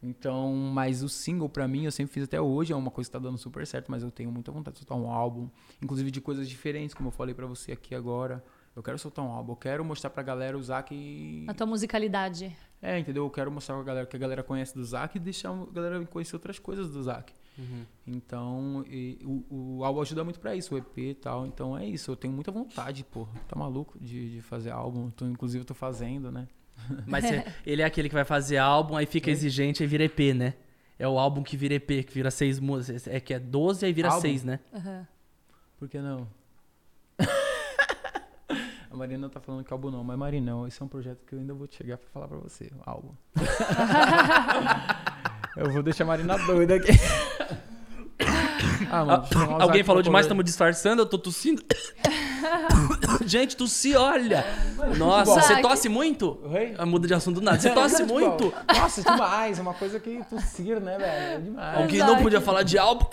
Então, 0.05 0.53
mas 0.55 1.03
o 1.03 1.09
single 1.09 1.49
pra 1.49 1.67
mim, 1.67 1.87
eu 1.87 1.91
sempre 1.91 2.13
fiz 2.13 2.25
até 2.25 2.39
hoje, 2.39 2.73
é 2.73 2.77
uma 2.77 2.91
coisa 2.91 3.09
que 3.09 3.13
tá 3.13 3.19
dando 3.19 3.39
super 3.39 3.67
certo, 3.67 3.91
mas 3.91 4.03
eu 4.03 4.11
tenho 4.11 4.31
muita 4.31 4.53
vontade 4.53 4.75
de 4.75 4.81
soltar 4.81 4.99
um 4.99 5.11
álbum, 5.11 5.49
inclusive 5.83 6.11
de 6.11 6.21
coisas 6.21 6.47
diferentes, 6.47 6.95
como 6.95 7.09
eu 7.09 7.13
falei 7.13 7.35
pra 7.35 7.47
você 7.47 7.73
aqui 7.73 7.95
agora. 7.95 8.45
Eu 8.77 8.83
quero 8.83 8.99
soltar 8.99 9.25
um 9.25 9.29
álbum, 9.29 9.53
eu 9.53 9.57
quero 9.57 9.85
mostrar 9.85 10.11
pra 10.11 10.23
galera 10.23 10.59
usar 10.59 10.83
que 10.83 11.47
A 11.49 11.55
tua 11.55 11.67
musicalidade. 11.67 12.55
É, 12.83 12.99
entendeu? 12.99 13.25
Eu 13.25 13.31
quero 13.31 13.51
mostrar 13.51 13.77
pra 13.77 13.85
galera 13.85 14.07
que 14.07 14.17
a 14.17 14.19
galera 14.19 14.43
conhece 14.43 14.75
do 14.75 14.85
Zac 14.85 15.17
e 15.17 15.21
deixar 15.21 15.51
a 15.51 15.67
galera 15.73 16.05
conhecer 16.05 16.37
outras 16.37 16.59
coisas 16.59 16.91
do 16.91 17.03
Zac. 17.03 17.33
Uhum. 17.57 17.85
Então, 18.07 18.85
e 18.89 19.19
o, 19.25 19.79
o 19.79 19.85
álbum 19.85 20.03
ajuda 20.03 20.25
muito 20.25 20.41
pra 20.41 20.55
isso, 20.55 20.75
o 20.75 20.79
EP 20.79 20.99
e 20.99 21.15
tal. 21.15 21.47
Então 21.47 21.79
é 21.79 21.87
isso, 21.87 22.11
eu 22.11 22.17
tenho 22.17 22.35
muita 22.35 22.51
vontade, 22.51 23.05
pô. 23.05 23.27
Tá 23.49 23.57
maluco 23.57 23.99
de, 23.99 24.35
de 24.35 24.43
fazer 24.43 24.71
álbum. 24.71 25.09
Tô, 25.11 25.25
inclusive, 25.25 25.63
eu 25.63 25.67
tô 25.67 25.75
fazendo, 25.75 26.31
né? 26.31 26.49
Mas 27.07 27.25
cê- 27.25 27.45
ele 27.67 27.83
é 27.83 27.85
aquele 27.85 28.09
que 28.09 28.15
vai 28.15 28.25
fazer 28.25 28.59
álbum, 28.59 28.97
aí 28.97 29.07
fica 29.07 29.31
exigente, 29.31 29.83
aí 29.83 29.87
vira 29.89 30.05
EP, 30.05 30.33
né? 30.35 30.55
É 30.99 31.09
o 31.09 31.19
álbum 31.19 31.43
que 31.43 31.57
vira 31.57 31.75
EP, 31.75 32.05
que 32.05 32.15
vira 32.15 32.31
seis 32.31 32.59
músicas. 32.61 33.07
É 33.09 33.19
que 33.21 33.35
é 33.35 33.39
12, 33.39 33.85
aí 33.87 33.93
vira 33.93 34.09
Álbum? 34.09 34.21
seis, 34.21 34.45
né? 34.45 34.61
Aham. 34.73 35.07
Por 35.79 35.89
que 35.89 35.99
não? 35.99 36.29
A 38.91 38.97
Marina 38.97 39.29
tá 39.29 39.41
falando 39.41 39.65
que 39.65 39.73
álbum 39.73 39.91
não, 39.91 40.05
mas 40.05 40.17
Marinão, 40.17 40.69
esse 40.69 40.81
é 40.81 40.85
um 40.85 40.89
projeto 40.89 41.25
que 41.27 41.35
eu 41.35 41.41
ainda 41.41 41.53
vou 41.53 41.67
chegar 41.69 41.97
pra 41.99 42.09
falar 42.11 42.29
pra 42.29 42.39
você, 42.39 42.67
o 42.67 42.81
álbum. 42.89 43.11
eu 45.57 45.69
vou 45.73 45.83
deixar 45.83 46.05
a 46.05 46.07
Marina 46.07 46.39
doida 46.39 46.77
aqui. 46.77 46.93
ah, 48.91 49.05
mano, 49.05 49.25
o 49.59 49.63
Alguém 49.63 49.83
falou 49.83 50.01
demais, 50.01 50.27
estamos 50.27 50.45
disfarçando, 50.45 51.03
eu 51.03 51.07
tô 51.07 51.19
tossindo. 51.19 51.61
Gente, 53.27 53.57
tossi, 53.57 53.95
olha! 53.97 54.45
Nossa, 54.99 55.25
futebol. 55.41 55.57
você 55.57 55.63
tosse 55.63 55.89
muito? 55.89 56.39
Oi? 56.45 56.75
Ah, 56.79 56.85
Muda 56.87 57.07
de 57.09 57.15
assunto 57.15 57.37
do 57.41 57.45
nada. 57.45 57.59
Você 57.59 57.71
tosse 57.75 57.97
Futebol. 58.05 58.19
muito? 58.21 58.55
Nossa, 58.77 59.03
demais, 59.03 59.59
é 59.59 59.63
uma 59.63 59.75
coisa 59.75 59.99
que 60.01 60.23
tossir, 60.29 60.81
né, 60.81 60.97
velho? 60.99 61.35
É 61.35 61.39
demais. 61.39 61.79
Alguém 61.81 61.97
Exato. 61.97 62.13
não 62.13 62.23
podia 62.23 62.41
falar 62.41 62.63
de 62.63 62.79
álbum? 62.79 63.07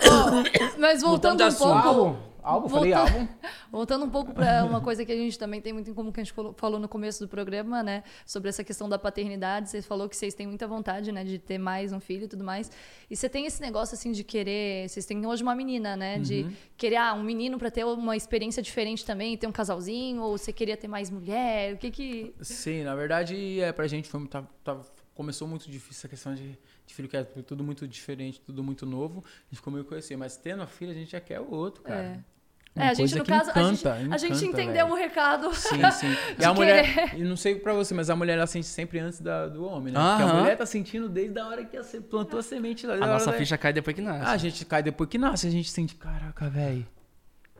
Mas 0.78 1.02
voltando 1.02 1.38
de 1.38 1.44
um 1.44 1.46
assunto. 1.46 1.82
pouco. 1.82 2.31
Álbum? 2.42 2.68
Falei 2.68 2.92
Voltando- 2.92 3.14
álbum? 3.16 3.28
Voltando 3.70 4.04
um 4.04 4.10
pouco 4.10 4.32
para 4.34 4.64
uma 4.64 4.80
coisa 4.80 5.04
que 5.04 5.12
a 5.12 5.16
gente 5.16 5.38
também 5.38 5.60
tem 5.60 5.72
muito 5.72 5.88
em 5.90 5.94
comum, 5.94 6.10
que 6.10 6.20
a 6.20 6.24
gente 6.24 6.34
falou- 6.56 6.78
no 6.80 6.88
começo 6.88 7.20
do 7.24 7.28
programa, 7.28 7.82
né? 7.82 8.02
Sobre 8.26 8.48
essa 8.48 8.64
questão 8.64 8.88
da 8.88 8.98
paternidade. 8.98 9.70
Você 9.70 9.80
falou 9.82 10.08
que 10.08 10.16
vocês 10.16 10.34
têm 10.34 10.46
muita 10.46 10.66
vontade, 10.66 11.12
né? 11.12 11.22
De 11.24 11.38
ter 11.38 11.58
mais 11.58 11.92
um 11.92 12.00
filho 12.00 12.24
e 12.24 12.28
tudo 12.28 12.42
mais. 12.44 12.70
E 13.08 13.16
você 13.16 13.28
tem 13.28 13.46
esse 13.46 13.60
negócio, 13.60 13.94
assim, 13.94 14.12
de 14.12 14.24
querer... 14.24 14.88
Vocês 14.88 15.06
têm 15.06 15.24
hoje 15.26 15.42
uma 15.42 15.54
menina, 15.54 15.96
né? 15.96 16.18
De 16.18 16.46
querer, 16.76 16.96
ah, 16.96 17.14
um 17.14 17.22
menino 17.22 17.58
para 17.58 17.70
ter 17.70 17.84
uma 17.84 18.16
experiência 18.16 18.62
diferente 18.62 19.04
também, 19.04 19.36
ter 19.36 19.46
um 19.46 19.52
casalzinho, 19.52 20.22
ou 20.22 20.36
você 20.36 20.52
queria 20.52 20.76
ter 20.76 20.88
mais 20.88 21.10
mulher? 21.10 21.74
O 21.74 21.78
que 21.78 21.90
que... 21.90 22.34
Sim, 22.40 22.82
na 22.84 22.94
verdade, 22.94 23.60
é, 23.60 23.72
pra 23.72 23.86
gente 23.86 24.08
foi, 24.08 24.26
tá, 24.26 24.42
tá- 24.64 24.80
começou 25.14 25.46
muito 25.46 25.70
difícil 25.70 26.00
essa 26.00 26.08
questão 26.08 26.34
de, 26.34 26.58
de 26.86 26.94
filho, 26.94 27.08
que 27.08 27.16
é 27.16 27.22
tudo 27.24 27.62
muito 27.62 27.86
diferente, 27.86 28.40
tudo 28.40 28.62
muito 28.64 28.84
novo. 28.86 29.22
A 29.26 29.44
gente 29.50 29.56
ficou 29.56 29.72
meio 29.72 29.84
conhecer, 29.84 30.16
mas 30.16 30.36
tendo 30.36 30.62
a 30.62 30.66
filha, 30.66 30.90
a 30.90 30.94
gente 30.94 31.10
já 31.12 31.20
quer 31.20 31.40
o 31.40 31.50
outro, 31.52 31.82
cara. 31.82 32.02
É. 32.02 32.31
Uma 32.74 32.84
É, 32.86 32.88
a 32.88 32.94
gente, 32.94 33.14
no 33.16 33.24
caso, 33.24 33.50
a 33.54 33.62
gente, 33.64 33.80
encanta, 33.80 34.14
a 34.14 34.16
gente 34.16 34.44
encanta, 34.44 34.62
entendeu 34.62 34.86
o 34.88 34.94
recado. 34.94 35.54
Sim, 35.54 35.90
sim. 35.90 36.16
E 36.38 36.44
a 36.44 36.54
mulher, 36.54 37.14
e 37.14 37.22
não 37.22 37.36
sei 37.36 37.54
pra 37.56 37.74
você, 37.74 37.92
mas 37.92 38.08
a 38.08 38.16
mulher 38.16 38.38
ela 38.38 38.46
sente 38.46 38.66
sempre 38.66 38.98
antes 38.98 39.20
da, 39.20 39.46
do 39.46 39.64
homem, 39.64 39.92
né? 39.92 40.00
Porque 40.00 40.22
Aham. 40.22 40.32
a 40.32 40.40
mulher 40.40 40.56
tá 40.56 40.64
sentindo 40.64 41.08
desde 41.08 41.38
a 41.38 41.46
hora 41.46 41.64
que 41.64 41.76
você 41.76 42.00
plantou 42.00 42.40
a 42.40 42.42
semente 42.42 42.86
lá. 42.86 42.94
A 42.94 43.06
nossa 43.06 43.30
da- 43.30 43.36
ficha 43.36 43.58
cai 43.58 43.72
depois 43.74 43.94
que 43.94 44.00
nasce. 44.00 44.24
Ah, 44.26 44.32
a 44.32 44.36
gente 44.38 44.64
cai 44.64 44.82
depois 44.82 45.08
que 45.10 45.18
nasce, 45.18 45.46
a 45.46 45.50
gente 45.50 45.70
sente, 45.70 45.94
caraca, 45.96 46.48
velho. 46.48 46.86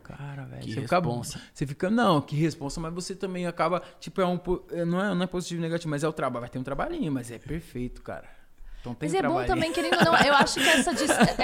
Cara, 0.03 0.43
velho. 0.45 0.63
Você 0.63 0.81
fica, 0.81 0.95
responsa. 0.97 1.41
você 1.53 1.65
fica, 1.67 1.89
não, 1.89 2.19
que 2.19 2.35
responsa, 2.35 2.81
mas 2.81 2.93
você 2.93 3.15
também 3.15 3.45
acaba, 3.47 3.81
tipo, 3.99 4.19
é 4.19 4.25
um, 4.25 4.37
é, 4.71 4.83
não 4.83 5.01
é, 5.01 5.15
não 5.15 5.23
é 5.23 5.27
positivo 5.27 5.61
e 5.61 5.63
negativo, 5.63 5.89
mas 5.91 6.03
é 6.03 6.07
o 6.07 6.11
trabalho, 6.11 6.41
vai 6.41 6.49
ter 6.49 6.59
um 6.59 6.63
trabalhinho, 6.63 7.11
mas 7.11 7.31
é 7.31 7.37
perfeito, 7.39 8.01
cara. 8.01 8.27
Então 8.83 8.97
Mas 8.99 9.13
é 9.13 9.21
bom 9.21 9.45
também, 9.45 9.71
querendo 9.71 9.95
ou 9.97 10.03
não, 10.03 10.15
eu 10.17 10.33
acho 10.33 10.55
que 10.59 10.67
essa, 10.67 10.91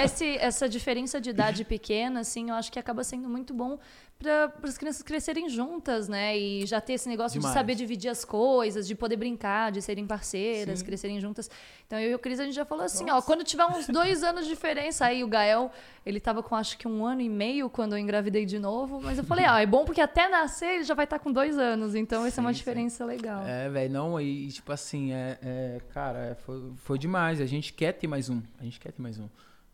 esse- 0.04 0.36
essa 0.38 0.68
diferença 0.68 1.18
de 1.18 1.30
idade 1.30 1.64
pequena, 1.64 2.20
assim, 2.20 2.50
eu 2.50 2.54
acho 2.54 2.70
que 2.70 2.78
acaba 2.78 3.02
sendo 3.02 3.30
muito 3.30 3.54
bom 3.54 3.78
para 4.20 4.52
as 4.62 4.76
crianças 4.76 5.02
crescerem 5.02 5.48
juntas, 5.48 6.06
né? 6.06 6.38
E 6.38 6.66
já 6.66 6.78
ter 6.78 6.92
esse 6.92 7.08
negócio 7.08 7.40
Demais. 7.40 7.54
de 7.54 7.58
saber 7.58 7.74
dividir 7.74 8.10
as 8.10 8.22
coisas, 8.22 8.86
de 8.86 8.94
poder 8.94 9.16
brincar, 9.16 9.72
de 9.72 9.80
serem 9.80 10.06
parceiras, 10.06 10.80
Sim. 10.80 10.84
crescerem 10.84 11.18
juntas. 11.18 11.50
Então 11.86 11.98
eu 11.98 12.10
e 12.10 12.14
o 12.14 12.18
Cris, 12.18 12.38
a 12.38 12.44
gente 12.44 12.54
já 12.54 12.66
falou 12.66 12.84
assim, 12.84 13.10
ó, 13.10 13.22
quando 13.22 13.42
tiver 13.42 13.64
uns 13.64 13.88
dois 13.88 14.22
anos 14.22 14.44
de 14.44 14.50
diferença, 14.50 15.06
aí 15.06 15.24
o 15.24 15.26
Gael, 15.28 15.72
ele 16.04 16.20
tava 16.20 16.42
com 16.42 16.54
acho 16.54 16.76
que 16.76 16.86
um 16.86 17.04
ano 17.04 17.22
e 17.22 17.28
meio 17.30 17.70
quando 17.70 17.94
eu 17.94 17.98
engravidei 17.98 18.44
de 18.44 18.58
novo, 18.58 19.00
mas 19.02 19.16
eu 19.16 19.24
falei, 19.24 19.46
ó, 19.46 19.56
é 19.56 19.66
bom 19.66 19.86
porque 19.86 20.02
até 20.02 20.28
nascer 20.28 20.74
ele 20.76 20.84
já 20.84 20.94
vai 20.94 21.04
estar 21.04 21.18
com 21.18 21.32
dois 21.32 21.58
anos, 21.58 21.94
então 21.94 22.24
essa 22.26 22.40
é 22.40 22.42
uma 22.42 22.50
Sim, 22.50 22.54
sim. 22.54 22.58
diferença 22.58 23.04
legal. 23.06 23.42
É, 23.46 23.70
velho, 23.70 23.92
não, 23.92 24.20
e 24.20 24.48
tipo 24.48 24.70
assim, 24.70 25.12
é, 25.12 25.38
é, 25.42 25.80
cara, 25.94 26.18
é, 26.18 26.34
foi, 26.34 26.72
foi 26.76 26.98
demais. 26.98 27.40
A 27.40 27.46
gente 27.46 27.72
quer 27.72 27.92
ter 27.92 28.06
mais 28.06 28.28
um. 28.28 28.42
A 28.58 28.64
gente 28.64 28.78
quer 28.78 28.92
ter 28.92 29.00
mais 29.00 29.18
um. 29.18 29.28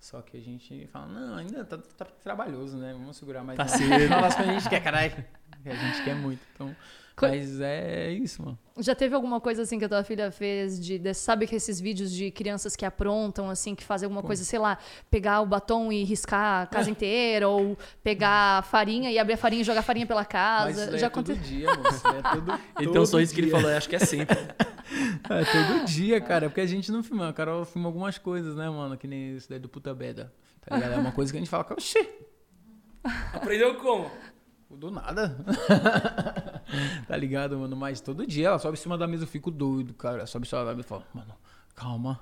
Só 0.07 0.23
que 0.23 0.37
a 0.37 0.41
gente 0.41 0.87
fala, 0.93 1.07
não, 1.09 1.35
ainda 1.35 1.65
tá, 1.65 1.79
tá 1.79 2.05
trabalhoso, 2.23 2.77
né? 2.77 2.93
Vamos 2.93 3.17
segurar 3.17 3.43
mais 3.43 3.57
Tá 3.57 3.67
cedo. 3.67 3.91
Fala 4.09 4.29
as 4.29 4.37
coisas 4.37 4.53
que 4.53 4.57
a 4.57 4.61
gente 4.61 4.69
quer, 4.71 4.81
caralho. 4.81 5.25
A 5.65 5.75
gente 5.75 6.05
quer 6.05 6.15
muito. 6.15 6.41
Então, 6.55 6.77
mas 7.23 7.61
é 7.61 8.11
isso, 8.13 8.43
mano. 8.43 8.59
Já 8.79 8.95
teve 8.95 9.15
alguma 9.15 9.41
coisa 9.41 9.63
assim 9.63 9.79
que 9.79 9.85
a 9.87 9.89
tua 9.89 10.05
filha 10.05 10.31
fez 10.31 10.79
de, 10.79 10.99
de- 10.99 11.15
sabe 11.15 11.47
que 11.47 11.57
esses 11.57 11.81
vídeos 11.81 12.13
de 12.13 12.31
crianças 12.31 12.77
que 12.77 12.85
aprontam 12.85 13.49
assim, 13.49 13.75
que 13.75 13.83
fazem 13.83 14.05
alguma 14.07 14.23
coisa, 14.23 14.45
sei 14.45 14.59
lá, 14.59 14.77
pegar 15.11 15.41
o 15.41 15.47
batom 15.47 15.91
e 15.91 16.05
riscar 16.05 16.65
a 16.65 16.67
casa 16.67 16.91
inteira 16.91 17.49
ou 17.49 17.77
pegar 18.05 18.63
farinha 18.65 19.11
e 19.11 19.19
abrir 19.19 19.33
a 19.33 19.37
farinha 19.39 19.63
e 19.63 19.65
jogar 19.65 19.81
farinha 19.83 20.07
pela 20.07 20.21
Mas 20.21 20.29
casa? 20.29 20.71
isso 20.83 20.91
daí 20.91 20.99
Já 21.01 21.07
é 21.07 21.11
todo 21.11 21.33
aconteceu. 21.33 21.43
dia, 21.59 21.75
moço. 21.75 22.07
É 22.07 22.23
todo, 22.35 22.53
Ele 22.53 22.61
tem 22.77 22.89
um 22.89 22.93
todo 22.93 23.07
sorriso 23.07 23.35
que 23.35 23.41
ele 23.41 23.47
dia. 23.49 23.57
falou, 23.57 23.71
eu 23.71 23.77
acho 23.79 23.89
que 23.89 23.97
é 23.97 24.01
sempre. 24.01 24.37
É 25.29 25.45
todo 25.45 25.85
dia, 25.87 26.21
cara. 26.21 26.49
Porque 26.49 26.61
a 26.61 26.67
gente 26.67 26.93
não 26.93 27.03
filma. 27.03 27.29
A 27.29 27.33
Carol 27.33 27.65
filma 27.65 27.89
algumas 27.89 28.19
coisas, 28.19 28.55
né, 28.55 28.71
mano? 28.71 28.97
Que 28.97 29.09
nem 29.09 29.35
isso 29.37 29.51
daí 29.51 29.59
do 29.59 29.69
puta 29.69 29.93
beda. 29.93 30.33
Tá 30.61 30.77
ligado? 30.77 30.93
É 30.93 30.97
uma 30.97 31.11
coisa 31.11 31.33
que 31.33 31.37
a 31.39 31.41
gente 31.41 31.51
fala, 31.51 31.67
oxê, 31.73 32.09
Aprendeu 33.33 33.75
como? 33.77 34.11
Do 34.71 34.91
nada. 34.91 35.37
tá 37.07 37.17
ligado, 37.17 37.59
mano? 37.59 37.77
Mas 37.77 38.01
todo 38.01 38.27
dia 38.27 38.49
ela 38.49 38.59
sobe 38.59 38.77
em 38.77 38.81
cima 38.81 38.99
da 38.99 39.07
mesa, 39.07 39.25
eu 39.25 39.29
fico 39.29 39.51
doido, 39.51 39.95
cara. 39.95 40.19
Ela 40.19 40.27
sobe 40.27 40.47
em 40.47 40.49
cima 40.49 40.65
da 40.65 40.75
mesa 40.75 40.87
e 40.87 40.89
fala, 40.89 41.05
mano, 41.15 41.35
calma. 41.75 42.21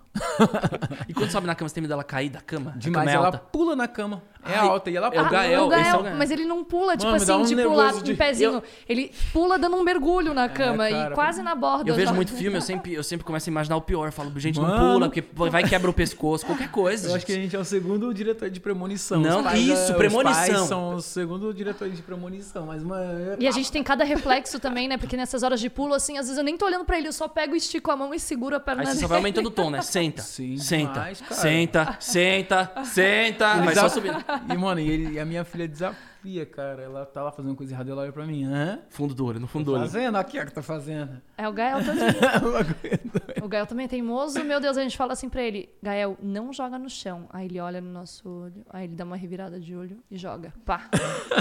E 1.09 1.15
quando 1.15 1.31
sobe 1.31 1.47
na 1.47 1.55
cama, 1.55 1.69
você 1.69 1.75
tem 1.75 1.83
medo 1.83 1.91
dela 1.91 2.05
cair 2.05 2.29
da 2.29 2.41
cama? 2.41 2.75
Demais, 2.77 3.07
cama 3.07 3.11
é 3.11 3.15
ela 3.15 3.39
pula 3.39 3.75
na 3.75 3.89
cama. 3.89 4.23
É 4.47 4.55
Ai, 4.59 4.67
alta 4.69 4.91
e 4.91 4.97
ela 4.97 5.07
é 5.07 5.09
o 5.09 5.13
pula. 5.13 5.29
Gael, 5.31 5.65
o 5.65 5.69
Gael, 5.69 5.83
é 5.85 5.97
o 5.97 6.03
Gael. 6.03 6.17
mas 6.17 6.31
ele 6.31 6.45
não 6.45 6.63
pula, 6.65 6.97
tipo 6.97 7.11
Mano, 7.11 7.23
assim, 7.23 7.33
um 7.33 7.43
de 7.45 7.57
pular 7.57 7.93
de- 8.03 8.15
pezinho. 8.15 8.63
Ele 8.89 9.11
pula 9.33 9.59
dando 9.59 9.77
um 9.77 9.83
mergulho 9.83 10.35
na 10.35 10.49
cama 10.49 10.89
cara. 10.89 11.11
e 11.13 11.15
quase 11.15 11.43
na 11.43 11.55
borda. 11.55 11.91
Eu 11.91 11.95
vejo 11.95 12.09
já. 12.09 12.13
muito 12.15 12.33
filme, 12.33 12.57
eu 12.57 12.61
sempre, 12.63 12.93
eu 12.95 13.03
sempre 13.03 13.25
começo 13.25 13.49
a 13.49 13.51
imaginar 13.51 13.77
o 13.77 13.81
pior. 13.81 14.07
Eu 14.07 14.13
falo, 14.13 14.33
gente, 14.39 14.61
não 14.61 14.69
Mano. 14.69 14.93
pula, 14.95 15.07
porque 15.11 15.25
vai 15.51 15.65
quebra 15.65 15.91
o 15.91 15.95
pescoço, 15.95 16.45
qualquer 16.45 16.71
coisa. 16.71 17.09
Eu 17.09 17.15
acho 17.17 17.25
que 17.27 17.33
a 17.33 17.35
gente. 17.35 17.45
gente 17.45 17.57
é 17.57 17.59
o 17.59 17.65
segundo 17.65 18.13
diretor 18.13 18.51
de 18.51 18.61
premonição. 18.61 19.21
Não, 19.21 19.39
Os 19.39 19.45
pais, 19.45 19.61
isso, 19.61 19.93
é, 19.93 19.95
premonição. 19.95 20.43
Os 20.43 20.49
pais 20.49 20.69
são 20.69 20.95
o 20.97 21.01
segundo 21.01 21.53
diretor 21.55 21.89
de 21.89 22.03
premonição. 22.03 22.67
Mas, 22.67 22.83
mano... 22.83 23.37
E 23.39 23.47
a 23.49 23.51
gente 23.51 23.71
tem 23.73 23.83
cada 23.83 24.05
reflexo 24.05 24.59
também, 24.61 24.89
né? 24.89 24.97
Porque 24.97 25.17
nessas 25.17 25.43
horas 25.43 25.61
de 25.61 25.69
pulo, 25.71 25.95
assim, 25.95 26.19
às 26.19 26.27
vezes 26.27 26.39
eu 26.39 26.45
nem 26.45 26.57
tô 26.57 26.67
olhando 26.67 26.85
pra 26.85 26.99
ele, 26.99 27.09
eu 27.09 27.13
só 27.13 27.29
pego, 27.29 27.55
estico 27.57 27.91
a 27.91 27.97
mão 27.97 28.13
e 28.15 28.21
seguro 28.21 28.57
a 28.57 28.61
perna 28.61 28.83
Aí 28.83 28.87
você 28.87 28.93
dele. 28.93 29.01
só 29.03 29.09
vai 29.09 29.19
aumentando 29.19 29.47
o 29.47 29.51
tom, 29.51 29.71
né? 29.71 29.81
Senta, 29.83 30.23
Sim, 30.23 30.57
senta, 30.57 31.09
senta, 31.31 31.97
senta, 32.01 32.73
senta. 32.85 33.53
Ele 33.57 33.65
Vai 33.65 33.75
só 33.75 33.89
subindo. 33.89 34.25
E, 34.49 34.57
mano, 34.57 34.81
ele- 34.81 35.19
a 35.19 35.25
minha 35.25 35.45
filha 35.45 35.69
cara. 36.55 36.83
Ela 36.83 37.05
tá 37.07 37.23
lá 37.23 37.31
fazendo 37.31 37.55
coisa 37.55 37.73
errada, 37.75 37.91
ela 37.91 38.03
olha 38.03 38.13
pra 38.13 38.27
mim. 38.27 38.45
Hã? 38.45 38.79
Fundo 38.91 39.15
do 39.15 39.27
olho, 39.27 39.39
no 39.41 39.47
fundo 39.47 39.67
do 39.67 39.73
olho. 39.73 39.83
fazendo? 39.83 40.17
Aqui, 40.17 40.39
ó, 40.41 40.45
que 40.45 40.53
tá 40.53 40.63
fazendo. 40.63 41.21
É 41.37 41.49
o 41.49 41.53
Gael 41.53 41.79
todinho. 41.85 43.45
O 43.45 43.49
Gael 43.49 43.67
também 43.67 43.85
é 43.87 43.89
teimoso. 43.89 44.43
Meu 44.45 44.61
Deus, 44.61 44.77
a 44.77 44.83
gente 44.83 44.97
fala 44.97 45.13
assim 45.13 45.29
pra 45.29 45.43
ele: 45.43 45.69
Gael, 45.83 46.17
não 46.23 46.53
joga 46.53 46.79
no 46.79 46.89
chão. 46.89 47.27
Aí 47.31 47.47
ele 47.47 47.61
olha 47.61 47.81
no 47.81 47.91
nosso 47.91 48.29
olho, 48.29 48.65
aí 48.71 48.85
ele 48.85 48.95
dá 48.95 49.05
uma 49.05 49.17
revirada 49.17 49.61
de 49.61 49.75
olho 49.77 49.99
e 50.11 50.17
joga. 50.17 50.53
Pá. 50.65 50.89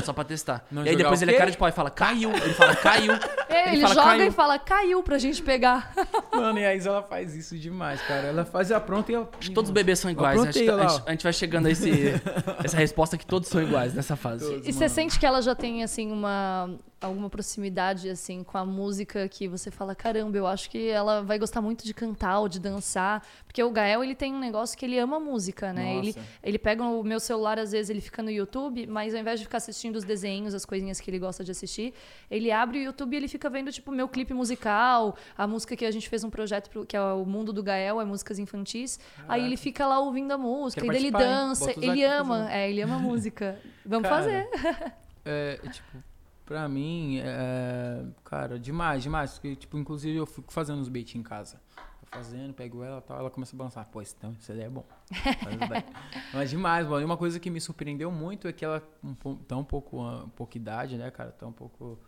Só 0.03 0.11
pra 0.13 0.23
testar. 0.23 0.65
Não 0.71 0.85
e 0.85 0.89
aí 0.89 0.95
depois 0.95 1.21
ele 1.21 1.31
é 1.33 1.37
cara 1.37 1.51
de 1.51 1.57
pau 1.57 1.67
e 1.67 1.71
fala, 1.71 1.89
caiu. 1.89 2.31
Ele 2.31 2.53
fala, 2.53 2.75
caiu. 2.75 3.13
É, 3.49 3.73
ele 3.73 3.81
fala, 3.81 3.93
joga 3.93 4.07
"Caiu". 4.07 4.27
e 4.27 4.31
fala: 4.31 4.59
caiu 4.59 5.03
pra 5.03 5.17
gente 5.17 5.41
pegar. 5.41 5.93
Mano, 6.33 6.59
e 6.59 6.65
a 6.65 6.75
Isa, 6.75 6.89
ela 6.89 7.03
faz 7.03 7.35
isso 7.35 7.57
demais, 7.57 8.01
cara. 8.01 8.27
Ela 8.27 8.43
faz 8.45 8.71
a 8.71 8.79
pronta 8.79 9.11
e 9.11 9.25
que 9.39 9.51
todos 9.51 9.69
os 9.69 9.73
bebês 9.73 9.99
são 9.99 10.09
iguais. 10.11 10.41
né? 10.41 10.49
A 10.49 10.51
gente, 10.51 10.69
aprontei 10.69 10.85
a 10.85 10.89
gente- 10.89 11.03
a 11.07 11.11
gente 11.11 11.23
vai 11.23 11.33
chegando 11.33 11.67
a 11.67 11.71
esse, 11.71 11.91
essa 12.63 12.77
resposta 12.77 13.17
que 13.17 13.25
todos 13.25 13.47
são 13.49 13.61
iguais 13.61 13.93
nessa 13.93 14.15
fase. 14.15 14.45
Todos. 14.45 14.67
E 14.67 14.72
você 14.73 14.89
sente 14.89 15.19
que 15.19 15.25
ela 15.25 15.41
já 15.41 15.55
tem, 15.55 15.83
assim, 15.83 16.11
uma. 16.11 16.69
Alguma 17.03 17.29
proximidade, 17.29 18.09
assim, 18.09 18.43
com 18.43 18.57
a 18.57 18.65
música 18.65 19.27
que 19.27 19.47
você 19.47 19.69
fala, 19.69 19.93
caramba, 19.93 20.37
eu 20.37 20.47
acho 20.47 20.69
que 20.69 20.87
ela 20.87 21.21
vai 21.21 21.37
gostar 21.37 21.61
muito 21.61 21.83
de 21.83 21.93
cantar 21.93 22.39
ou 22.39 22.47
de 22.47 22.59
dançar. 22.59 23.21
Porque 23.45 23.61
o 23.61 23.69
Gael, 23.69 24.03
ele 24.03 24.15
tem 24.15 24.33
um 24.33 24.39
negócio 24.39 24.77
que 24.77 24.85
ele 24.85 24.97
ama 24.97 25.19
música, 25.19 25.73
né? 25.73 25.97
Ele, 25.97 26.07
Nossa. 26.07 26.19
ele 26.41 26.57
pega 26.57 26.81
o 26.83 27.03
meu 27.03 27.19
celular, 27.19 27.59
às 27.59 27.71
vezes 27.73 27.89
ele 27.89 27.99
fica 28.01 28.23
no 28.23 28.31
YouTube, 28.31 28.87
mas 28.87 29.13
ao 29.13 29.19
invés 29.19 29.39
de 29.39 29.45
ficar 29.45 29.57
assistindo 29.57 29.97
os 29.97 30.03
desenhos, 30.03 30.53
as 30.53 30.63
coisinhas 30.65 30.99
que 31.01 31.09
ele 31.11 31.19
gosta 31.19 31.43
de 31.43 31.51
assistir, 31.51 31.93
ele 32.31 32.51
abre 32.51 32.79
o 32.79 32.81
YouTube 32.81 33.13
e 33.13 33.17
ele 33.17 33.27
fica 33.27 33.49
vendo, 33.49 33.71
tipo, 33.71 33.91
meu 33.91 34.07
clipe 34.07 34.33
musical, 34.33 35.15
a 35.37 35.45
música 35.45 35.75
que 35.75 35.85
a 35.85 35.91
gente 35.91 36.07
fez 36.07 36.23
um 36.23 36.29
projeto, 36.29 36.69
pro- 36.69 36.85
que 36.85 36.95
é 36.95 37.01
o 37.01 37.25
Mundo 37.25 37.51
do 37.51 37.61
Gael, 37.61 37.99
é 37.99 38.05
músicas 38.05 38.39
infantis. 38.39 38.99
Aí 39.27 39.43
ele 39.45 39.57
fica 39.57 39.85
lá 39.85 39.99
ouvindo 39.99 40.31
a 40.31 40.37
música, 40.37 40.81
Quero 40.81 40.93
e 40.93 40.97
ele 40.97 41.11
dança, 41.11 41.71
ele 41.81 42.03
ama, 42.03 42.51
é, 42.51 42.69
ele 42.69 42.81
ama 42.81 42.97
música. 42.99 43.59
Vamos 43.85 44.07
Cara, 44.07 44.23
fazer. 44.23 44.93
É, 45.25 45.59
tipo, 45.71 45.97
pra 46.45 46.67
mim, 46.67 47.19
é, 47.19 48.05
cara, 48.23 48.59
demais, 48.59 49.03
demais. 49.03 49.33
Porque, 49.33 49.55
tipo, 49.55 49.77
inclusive 49.77 50.17
eu 50.17 50.25
fico 50.25 50.51
fazendo 50.51 50.79
os 50.81 50.89
beats 50.89 51.15
em 51.15 51.23
casa. 51.23 51.61
Tô 51.99 52.17
fazendo, 52.17 52.53
pego 52.53 52.83
ela 52.83 52.99
e 52.99 53.01
tal, 53.01 53.19
ela 53.19 53.29
começa 53.29 53.55
a 53.55 53.57
balançar. 53.57 53.85
Pô, 53.87 54.01
esse, 54.01 54.15
então, 54.17 54.35
isso 54.39 54.51
daí 54.51 54.63
é 54.63 54.69
bom. 54.69 54.85
Mas 56.33 56.49
demais, 56.49 56.87
mano. 56.87 57.01
E 57.01 57.05
uma 57.05 57.17
coisa 57.17 57.39
que 57.39 57.49
me 57.49 57.59
surpreendeu 57.59 58.11
muito 58.11 58.47
é 58.47 58.53
que 58.53 58.63
ela, 58.63 58.81
um, 59.03 59.13
tão 59.35 59.63
pouco, 59.63 60.01
ah, 60.01 60.27
pouca 60.35 60.57
idade, 60.57 60.97
né, 60.97 61.11
cara? 61.11 61.31
Tão 61.31 61.51
pouco 61.51 61.99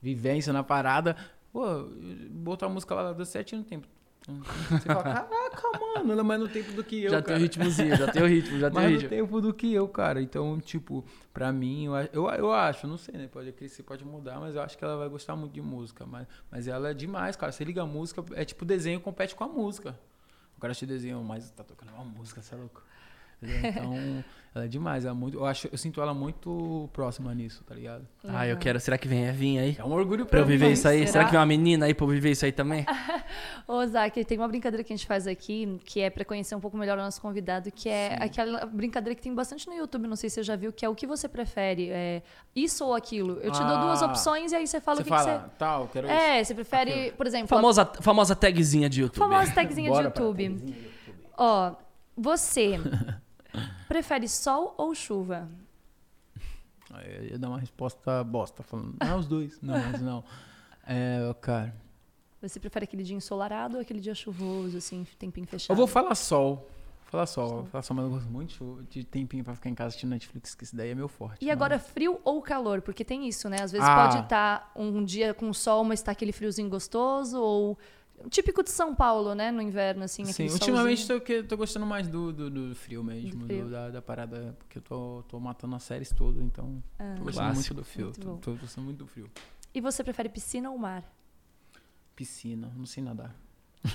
vivência 0.00 0.52
na 0.52 0.62
parada. 0.62 1.16
Pô, 1.52 1.88
botar 2.30 2.66
a 2.66 2.68
música 2.68 2.94
lá 2.94 3.12
das 3.12 3.28
sete 3.28 3.56
no 3.56 3.64
tempo. 3.64 3.88
Você 4.26 4.80
fala, 4.86 5.02
caraca, 5.02 5.78
mano, 5.80 6.12
ela 6.12 6.20
é 6.20 6.24
mais 6.24 6.40
no 6.40 6.48
tempo 6.48 6.72
do 6.72 6.84
que 6.84 7.04
eu, 7.04 7.10
já 7.10 7.22
cara. 7.22 7.24
tem 7.24 7.36
o 7.36 7.38
ritmozinho, 7.40 7.96
já 7.96 8.12
tem 8.12 8.22
o 8.22 8.26
ritmo, 8.26 8.58
já 8.58 8.68
tem 8.70 8.78
o 8.78 8.82
mais 8.82 8.86
no 8.92 8.96
ritmo. 8.98 9.08
tempo 9.08 9.40
do 9.40 9.54
que 9.54 9.72
eu, 9.72 9.88
cara. 9.88 10.20
Então, 10.20 10.60
tipo, 10.60 11.02
pra 11.32 11.50
mim, 11.50 11.86
eu, 11.86 11.94
eu, 12.12 12.30
eu 12.30 12.52
acho, 12.52 12.86
não 12.86 12.98
sei, 12.98 13.16
né? 13.16 13.26
Pode 13.26 13.50
crescer, 13.52 13.82
pode 13.82 14.04
mudar, 14.04 14.38
mas 14.38 14.54
eu 14.54 14.60
acho 14.62 14.76
que 14.76 14.84
ela 14.84 14.96
vai 14.98 15.08
gostar 15.08 15.34
muito 15.34 15.52
de 15.54 15.62
música. 15.62 16.04
Mas, 16.04 16.26
mas 16.50 16.68
ela 16.68 16.90
é 16.90 16.94
demais, 16.94 17.36
cara. 17.36 17.50
Você 17.52 17.64
liga 17.64 17.82
a 17.82 17.86
música, 17.86 18.22
é 18.34 18.44
tipo 18.44 18.64
desenho 18.64 19.00
compete 19.00 19.34
com 19.34 19.44
a 19.44 19.48
música. 19.48 19.98
O 20.56 20.60
cara 20.60 20.74
te 20.74 20.84
desenha, 20.84 21.16
mas 21.18 21.50
tá 21.52 21.64
tocando 21.64 21.92
uma 21.94 22.04
música, 22.04 22.42
você 22.42 22.54
é 22.54 22.58
louco. 22.58 22.82
Entendeu? 23.42 23.70
Então, 23.70 24.24
ela 24.54 24.64
é 24.64 24.68
demais. 24.68 25.04
Ela 25.04 25.14
é 25.14 25.18
muito, 25.18 25.36
eu, 25.38 25.44
acho, 25.46 25.68
eu 25.70 25.78
sinto 25.78 26.00
ela 26.00 26.12
muito 26.12 26.88
próxima 26.92 27.32
nisso, 27.34 27.62
tá 27.64 27.74
ligado? 27.74 28.06
Ah, 28.26 28.46
eu 28.46 28.56
quero. 28.56 28.80
Será 28.80 28.98
que 28.98 29.06
vem 29.06 29.24
Evinha 29.26 29.62
aí? 29.62 29.76
É 29.78 29.84
um 29.84 29.92
orgulho 29.92 30.26
Pra 30.26 30.40
eu 30.40 30.44
mim, 30.44 30.52
viver 30.52 30.72
isso 30.72 30.88
aí? 30.88 31.00
será? 31.00 31.12
Será 31.12 31.24
que 31.26 31.30
vem 31.30 31.38
uma 31.40 31.46
menina 31.46 31.86
aí 31.86 31.94
pra 31.94 32.04
eu 32.04 32.08
viver 32.10 32.30
isso 32.32 32.44
aí 32.44 32.50
também? 32.52 32.84
Ô, 33.68 33.86
Zac, 33.86 34.24
tem 34.24 34.38
uma 34.38 34.48
brincadeira 34.48 34.82
que 34.82 34.92
a 34.92 34.96
gente 34.96 35.06
faz 35.06 35.26
aqui, 35.26 35.78
que 35.84 36.00
é 36.00 36.08
pra 36.10 36.24
conhecer 36.24 36.54
um 36.54 36.60
pouco 36.60 36.76
melhor 36.76 36.98
o 36.98 37.02
nosso 37.02 37.20
convidado, 37.20 37.70
que 37.70 37.88
é 37.88 38.16
aquela 38.20 38.64
brincadeira 38.66 39.14
que 39.14 39.20
tem 39.22 39.34
bastante 39.34 39.66
no 39.68 39.74
YouTube, 39.74 40.08
não 40.08 40.16
sei 40.16 40.30
se 40.30 40.36
você 40.36 40.42
já 40.42 40.56
viu, 40.56 40.72
que 40.72 40.84
é 40.84 40.88
o 40.88 40.94
que 40.94 41.06
você 41.06 41.28
prefere, 41.28 41.90
é 41.90 42.22
isso 42.56 42.84
ou 42.86 42.94
aquilo. 42.94 43.38
Eu 43.42 43.52
te 43.52 43.58
dou 43.62 43.78
duas 43.78 44.02
Ah. 44.02 44.06
opções 44.06 44.50
e 44.52 44.56
aí 44.56 44.66
você 44.66 44.80
fala 44.80 44.96
Você 44.96 45.02
o 45.02 45.04
que, 45.04 45.10
fala, 45.10 45.38
que 45.40 45.58
tal, 45.58 45.86
quero 45.88 46.08
você... 46.08 46.12
É, 46.14 46.42
você 46.44 46.54
prefere, 46.54 47.12
por 47.12 47.26
exemplo, 47.26 47.48
Famosa, 47.48 47.84
famosa 48.00 48.34
tagzinha 48.34 48.88
de 48.88 49.02
YouTube. 49.02 49.18
famosa 49.18 49.52
tagzinha 49.52 49.90
de 49.92 49.96
pra 49.96 50.04
YouTube. 50.04 50.74
Ó, 51.36 51.72
você 52.16 52.80
prefere 53.86 54.28
sol 54.28 54.74
ou 54.76 54.94
chuva? 54.94 55.48
Eu 57.04 57.24
ia 57.24 57.38
dar 57.38 57.48
uma 57.48 57.58
resposta 57.58 58.24
bosta, 58.24 58.62
falando, 58.62 58.94
ah, 59.00 59.14
os 59.16 59.26
dois. 59.26 59.60
Não, 59.60 59.74
mas 59.78 60.00
não. 60.00 60.24
É, 60.86 61.34
cara. 61.40 61.74
Você 62.40 62.58
prefere 62.58 62.84
aquele 62.84 63.02
dia 63.02 63.16
ensolarado 63.16 63.76
ou 63.76 63.82
aquele 63.82 64.00
dia 64.00 64.14
chuvoso, 64.14 64.78
assim, 64.78 65.06
tempinho 65.18 65.46
fechado? 65.46 65.72
Eu 65.72 65.76
vou 65.76 65.86
falar 65.86 66.14
sol. 66.14 66.66
Falar 67.10 67.26
sol, 67.26 67.48
vou 67.48 67.64
falar 67.66 67.82
sol, 67.82 67.96
mas 67.96 68.04
eu 68.04 68.10
gosto 68.10 68.28
muito 68.28 68.86
de 68.90 69.02
tempinho 69.02 69.42
pra 69.42 69.54
ficar 69.54 69.70
em 69.70 69.74
casa 69.74 69.88
assistindo 69.88 70.10
Netflix, 70.10 70.54
que 70.54 70.64
isso 70.64 70.76
daí 70.76 70.90
é 70.90 70.94
meu 70.94 71.08
forte. 71.08 71.38
E 71.42 71.46
mano. 71.46 71.52
agora, 71.52 71.78
frio 71.78 72.20
ou 72.22 72.40
calor? 72.42 72.82
Porque 72.82 73.02
tem 73.02 73.26
isso, 73.26 73.48
né? 73.48 73.62
Às 73.62 73.72
vezes 73.72 73.86
Ah. 73.88 73.94
pode 74.08 74.22
estar 74.24 74.72
um 74.76 75.02
dia 75.02 75.32
com 75.32 75.50
sol, 75.54 75.84
mas 75.84 76.02
tá 76.02 76.12
aquele 76.12 76.32
friozinho 76.32 76.68
gostoso, 76.68 77.40
ou 77.40 77.78
típico 78.30 78.62
de 78.62 78.70
São 78.70 78.94
Paulo, 78.94 79.34
né? 79.34 79.50
No 79.50 79.60
inverno, 79.62 80.04
assim, 80.04 80.24
Sim, 80.26 80.48
ultimamente 80.50 81.06
tô, 81.06 81.20
que- 81.20 81.42
tô 81.42 81.56
gostando 81.56 81.86
mais 81.86 82.08
do, 82.08 82.32
do, 82.32 82.50
do 82.50 82.74
frio 82.74 83.02
mesmo, 83.04 83.40
Do 83.40 83.46
frio. 83.46 83.64
do- 83.64 83.70
da, 83.70 83.90
da 83.90 84.02
parada, 84.02 84.54
porque 84.58 84.78
eu 84.78 84.82
tô, 84.82 85.22
tô 85.28 85.38
matando 85.40 85.74
as 85.76 85.82
séries 85.82 86.10
todas, 86.10 86.42
então 86.42 86.82
Ah. 86.98 87.14
tô 87.16 87.24
gostando 87.24 87.46
Clássico. 87.52 87.54
muito 87.54 87.74
do 87.74 87.84
frio. 87.84 88.04
Muito 88.06 88.20
Tô, 88.20 88.36
tô 88.36 88.54
gostando 88.56 88.84
muito 88.86 88.98
do 88.98 89.06
frio. 89.06 89.30
E 89.74 89.80
você 89.80 90.02
prefere 90.02 90.28
piscina 90.28 90.70
ou 90.70 90.78
mar? 90.78 91.04
Piscina, 92.16 92.72
não 92.76 92.86
sei 92.86 93.02
nadar. 93.02 93.34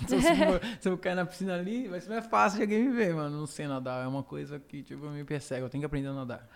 Então, 0.02 0.20
se, 0.22 0.28
eu 0.28 0.62
se 0.82 0.90
eu 0.90 0.98
cair 0.98 1.16
na 1.16 1.26
piscina 1.26 1.56
ali, 1.56 1.88
vai 1.88 2.00
ser 2.00 2.10
mais 2.10 2.26
fácil 2.28 2.58
de 2.58 2.64
alguém 2.64 2.84
me 2.88 2.92
ver, 2.96 3.14
mano. 3.14 3.38
Não 3.38 3.46
sei 3.48 3.68
nadar, 3.68 4.04
é 4.04 4.08
uma 4.08 4.24
coisa 4.24 4.60
que, 4.60 4.82
tipo, 4.84 5.06
me 5.10 5.24
persegue. 5.24 5.62
Eu 5.64 5.70
tenho 5.70 5.82
que 5.82 5.86
aprender 5.86 6.08
a 6.08 6.14
nadar. 6.14 6.48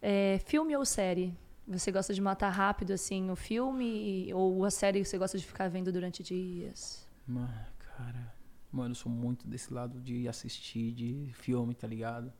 É, 0.00 0.38
filme 0.46 0.76
ou 0.76 0.84
série? 0.84 1.34
Você 1.66 1.90
gosta 1.90 2.12
de 2.12 2.20
matar 2.20 2.50
rápido, 2.50 2.92
assim, 2.92 3.30
o 3.30 3.36
filme? 3.36 4.30
Ou 4.34 4.64
a 4.64 4.70
série 4.70 5.04
você 5.04 5.16
gosta 5.16 5.38
de 5.38 5.44
ficar 5.46 5.68
vendo 5.68 5.90
durante 5.90 6.22
dias? 6.22 7.06
Mano, 7.26 7.48
cara. 7.96 8.32
Mano, 8.70 8.90
eu 8.90 8.94
sou 8.96 9.10
muito 9.10 9.46
desse 9.48 9.72
lado 9.72 9.98
de 10.00 10.28
assistir, 10.28 10.92
de 10.92 11.30
filme, 11.32 11.74
tá 11.74 11.86
ligado? 11.86 12.32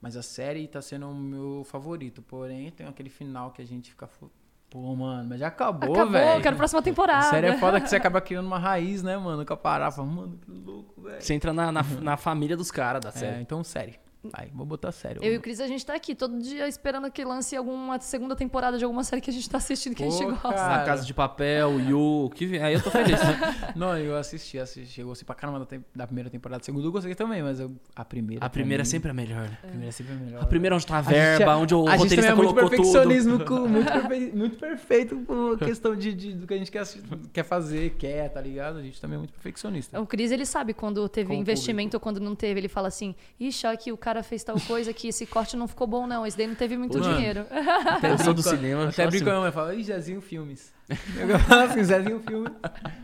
Mas 0.00 0.16
a 0.16 0.22
série 0.22 0.66
tá 0.68 0.80
sendo 0.82 1.08
o 1.08 1.14
meu 1.14 1.64
favorito. 1.64 2.22
Porém, 2.22 2.70
tem 2.70 2.86
aquele 2.86 3.08
final 3.10 3.50
que 3.52 3.62
a 3.62 3.64
gente 3.66 3.90
fica. 3.90 4.06
fo- 4.06 4.30
Pô, 4.70 4.94
mano, 4.96 5.28
mas 5.28 5.38
já 5.40 5.48
acabou, 5.48 5.92
Acabou, 5.92 6.12
velho. 6.12 6.42
quero 6.42 6.54
a 6.54 6.56
próxima 6.56 6.80
temporada. 6.82 7.26
A 7.26 7.30
série 7.30 7.48
é 7.48 7.58
foda 7.58 7.78
que 7.80 7.88
você 7.90 7.96
acaba 7.96 8.20
criando 8.22 8.46
uma 8.46 8.58
raiz, 8.58 9.02
né, 9.02 9.18
mano? 9.18 9.44
Que 9.44 9.52
eu 9.52 9.56
parar, 9.56 9.90
fala, 9.90 10.06
mano, 10.08 10.38
que 10.38 10.50
louco, 10.50 11.02
velho. 11.02 11.20
Você 11.20 11.34
entra 11.34 11.52
na, 11.52 11.70
na, 11.70 11.82
na 11.82 12.16
família 12.16 12.56
dos 12.56 12.70
caras 12.70 13.02
da 13.02 13.10
É, 13.10 13.12
série. 13.12 13.42
então 13.42 13.62
série. 13.62 13.98
Vai, 14.24 14.48
vou 14.54 14.64
botar 14.64 14.92
série. 14.92 15.18
Eu 15.20 15.32
e 15.34 15.36
o 15.36 15.40
Cris, 15.40 15.58
a 15.58 15.66
gente 15.66 15.84
tá 15.84 15.94
aqui 15.94 16.14
todo 16.14 16.38
dia 16.38 16.68
esperando 16.68 17.10
que 17.10 17.24
lance 17.24 17.56
alguma 17.56 17.98
segunda 17.98 18.36
temporada 18.36 18.78
de 18.78 18.84
alguma 18.84 19.02
série 19.02 19.20
que 19.20 19.28
a 19.30 19.32
gente 19.32 19.50
tá 19.50 19.58
assistindo 19.58 19.96
que 19.96 20.04
a 20.04 20.08
gente 20.10 20.22
Pô, 20.22 20.30
gosta. 20.30 20.48
cara. 20.54 20.78
Na 20.78 20.84
Casa 20.84 21.04
de 21.04 21.12
Papel, 21.12 21.80
Yu, 21.80 22.30
que 22.34 22.46
vem. 22.46 22.62
Aí 22.62 22.74
eu 22.74 22.80
tô 22.82 22.88
feliz. 22.90 23.18
Não, 23.74 23.98
eu 23.98 24.16
assisti, 24.16 24.58
assisti. 24.60 25.00
Eu 25.00 25.08
gostei 25.08 25.26
pra 25.26 25.34
caramba 25.34 25.58
da, 25.68 25.78
da 25.92 26.06
primeira 26.06 26.30
temporada. 26.30 26.60
A 26.62 26.64
segunda 26.64 26.86
eu 26.86 26.92
gostei 26.92 27.14
também, 27.16 27.42
mas 27.42 27.58
eu- 27.58 27.72
a 27.96 28.04
primeira. 28.04 28.46
A 28.46 28.48
primeira 28.48 28.82
é 28.82 28.84
mim- 28.84 28.90
sempre 28.90 29.10
a 29.10 29.14
melhor, 29.14 29.48
né? 29.48 29.58
A 29.60 29.66
primeira 29.66 29.88
é 29.88 29.92
sempre 29.92 30.12
a 30.12 30.16
melhor. 30.16 30.42
A 30.42 30.46
primeira 30.46 30.76
onde 30.76 30.86
tá 30.86 30.98
a 30.98 31.00
verba, 31.00 31.44
é- 31.52 31.56
onde 31.56 31.74
o 31.74 31.88
a 31.88 31.94
roteirista 31.96 32.30
é 32.30 32.34
muito 32.34 32.54
tudo. 32.54 32.68
perfeccionismo, 32.70 33.44
com- 33.44 33.66
muito, 33.66 33.90
perfe- 33.90 34.32
muito 34.36 34.56
perfeito 34.56 35.16
com 35.26 35.56
questão 35.56 35.96
de, 35.96 36.12
de- 36.14 36.34
do 36.34 36.46
que 36.46 36.54
a 36.54 36.58
gente 36.58 36.70
quer, 36.70 36.84
quer 37.32 37.42
fazer, 37.42 37.90
quer, 37.98 38.28
tá 38.28 38.40
ligado? 38.40 38.78
A 38.78 38.82
gente 38.82 39.00
também 39.00 39.16
é 39.16 39.18
muito 39.18 39.32
perfeccionista. 39.32 40.00
O 40.00 40.06
Cris, 40.06 40.30
ele 40.30 40.46
sabe 40.46 40.72
quando 40.74 41.08
teve 41.08 41.28
Com 41.30 41.34
investimento 41.34 41.96
ou 41.96 42.00
quando 42.00 42.20
não 42.20 42.36
teve. 42.36 42.60
Ele 42.60 42.68
fala 42.68 42.86
assim, 42.88 43.14
ixi, 43.40 43.66
ó, 43.66 43.74
que 43.76 43.90
o 43.90 43.96
cara 43.96 44.11
fez 44.20 44.42
tal 44.42 44.56
coisa 44.62 44.92
que 44.92 45.06
esse 45.06 45.24
corte 45.26 45.56
não 45.56 45.68
ficou 45.68 45.86
bom, 45.86 46.08
não. 46.08 46.26
Esse 46.26 46.36
daí 46.36 46.48
não 46.48 46.56
teve 46.56 46.76
muito 46.76 46.98
Mano. 46.98 47.14
dinheiro. 47.14 47.46
Até 47.86 48.10
Eu 48.14 48.18
sou 48.18 48.34
do 48.34 48.42
brinco- 48.42 48.56
cinema, 48.56 48.82
Até 48.88 48.92
sou 48.94 49.04
assim. 49.04 49.16
brincando, 49.18 49.40
mas 49.42 49.54
fala, 49.54 49.74
ih, 49.76 49.84
Zezinho 49.84 50.20
Filmes. 50.20 50.72
Eu 51.16 51.38
falo 51.38 51.60
assim, 51.62 51.84
Zezinho 51.84 52.18
Filmes. 52.20 52.52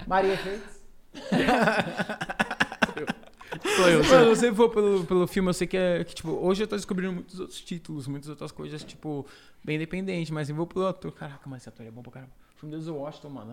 Maria 0.08 0.32
Efeitos. 0.34 0.78
Sou 3.76 3.88
eu, 3.88 4.02
Mano, 4.04 4.14
eu. 4.24 4.28
eu 4.30 4.36
sempre 4.36 4.54
vou 4.54 4.68
pelo, 4.68 5.04
pelo 5.04 5.26
filme, 5.26 5.48
eu 5.48 5.54
sei 5.54 5.66
que 5.66 5.76
é. 5.76 6.04
Que, 6.04 6.14
tipo, 6.14 6.30
hoje 6.30 6.62
eu 6.62 6.66
tô 6.68 6.76
descobrindo 6.76 7.12
muitos 7.14 7.40
outros 7.40 7.60
títulos, 7.60 8.06
muitas 8.06 8.28
outras 8.28 8.52
coisas, 8.52 8.84
tipo, 8.84 9.26
bem 9.64 9.76
independente, 9.76 10.32
mas 10.32 10.50
eu 10.50 10.56
vou 10.56 10.66
pelo 10.66 10.86
ator. 10.86 11.12
Caraca, 11.12 11.48
mas 11.48 11.62
esse 11.62 11.68
ator 11.68 11.86
é 11.86 11.90
bom 11.90 12.02
pra 12.02 12.12
caramba. 12.12 12.32
O 12.56 12.60
filme 12.60 12.76
do 12.76 12.94
Washington, 12.96 13.30
mano. 13.30 13.52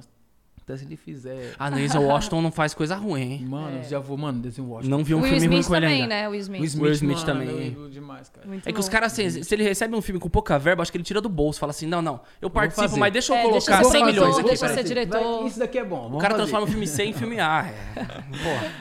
Até 0.68 0.78
se 0.78 0.86
ele 0.86 0.98
fizer. 0.98 1.54
A 1.60 1.70
Denzel 1.70 2.02
Washington 2.02 2.42
não 2.42 2.52
faz 2.52 2.74
coisa 2.74 2.96
ruim, 2.96 3.22
hein? 3.22 3.46
Mano, 3.48 3.84
já 3.84 4.00
vou, 4.00 4.18
mano, 4.18 4.40
Denzel 4.40 4.66
Washington. 4.66 4.90
Não 4.98 5.04
vi 5.04 5.14
um 5.14 5.20
Will 5.22 5.30
filme 5.30 5.46
ruim 5.48 5.60
Smith 5.60 5.68
com 5.68 5.76
ele 5.76 5.86
também, 5.86 6.02
ainda. 6.02 6.16
né? 6.16 6.28
Will 6.28 6.40
Smith. 6.40 6.62
Will 6.74 6.82
Will 6.84 6.92
Smith 6.94 7.18
mano, 7.18 7.26
também. 7.28 7.78
é 7.86 7.90
demais, 7.90 8.30
cara. 8.30 8.48
Muito 8.48 8.68
É 8.68 8.74
que 8.74 8.80
os 8.80 8.88
bom. 8.88 8.92
caras, 8.92 9.14
assim, 9.14 9.30
se 9.44 9.54
ele 9.54 9.64
recebe 9.64 9.96
um 9.96 10.02
filme 10.02 10.20
com 10.20 10.28
pouca 10.28 10.58
verba, 10.58 10.82
acho 10.82 10.92
que 10.92 10.98
ele 10.98 11.04
tira 11.04 11.22
do 11.22 11.30
bolso. 11.30 11.60
Fala 11.60 11.70
assim, 11.70 11.86
não, 11.86 12.02
não, 12.02 12.20
eu 12.42 12.50
participo, 12.50 12.88
fazer. 12.88 13.00
mas 13.00 13.14
deixa 13.14 13.32
eu 13.34 13.38
É, 13.38 13.42
colocar 13.44 13.60
deixa 13.60 13.72
eu 13.82 13.84
ser 13.86 13.92
100 13.92 14.06
milhões 14.08 14.16
produtor, 14.36 14.40
aqui. 14.40 14.60
deixa 14.60 14.74
ser 14.74 14.84
diretor. 14.84 15.38
Vai, 15.40 15.48
isso 15.48 15.60
daqui 15.60 15.78
é 15.78 15.86
bom. 15.86 16.08
O 16.08 16.18
cara 16.18 16.22
fazer. 16.34 16.36
transforma 16.38 16.66
o 16.66 16.70
filme 16.70 16.88
C 16.88 17.04
em 17.04 17.14
filme 17.14 17.40
A. 17.40 17.66
É. 17.68 18.04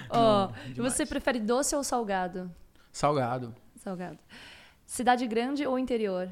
Porra. 0.09 0.53
Demais. 0.72 0.93
você 0.95 1.05
prefere 1.05 1.39
doce 1.39 1.76
ou 1.76 1.85
salgado? 1.85 2.51
Salgado. 2.91 3.55
Salgado. 3.76 4.18
Cidade 4.87 5.26
grande 5.26 5.66
ou 5.66 5.78
interior? 5.78 6.28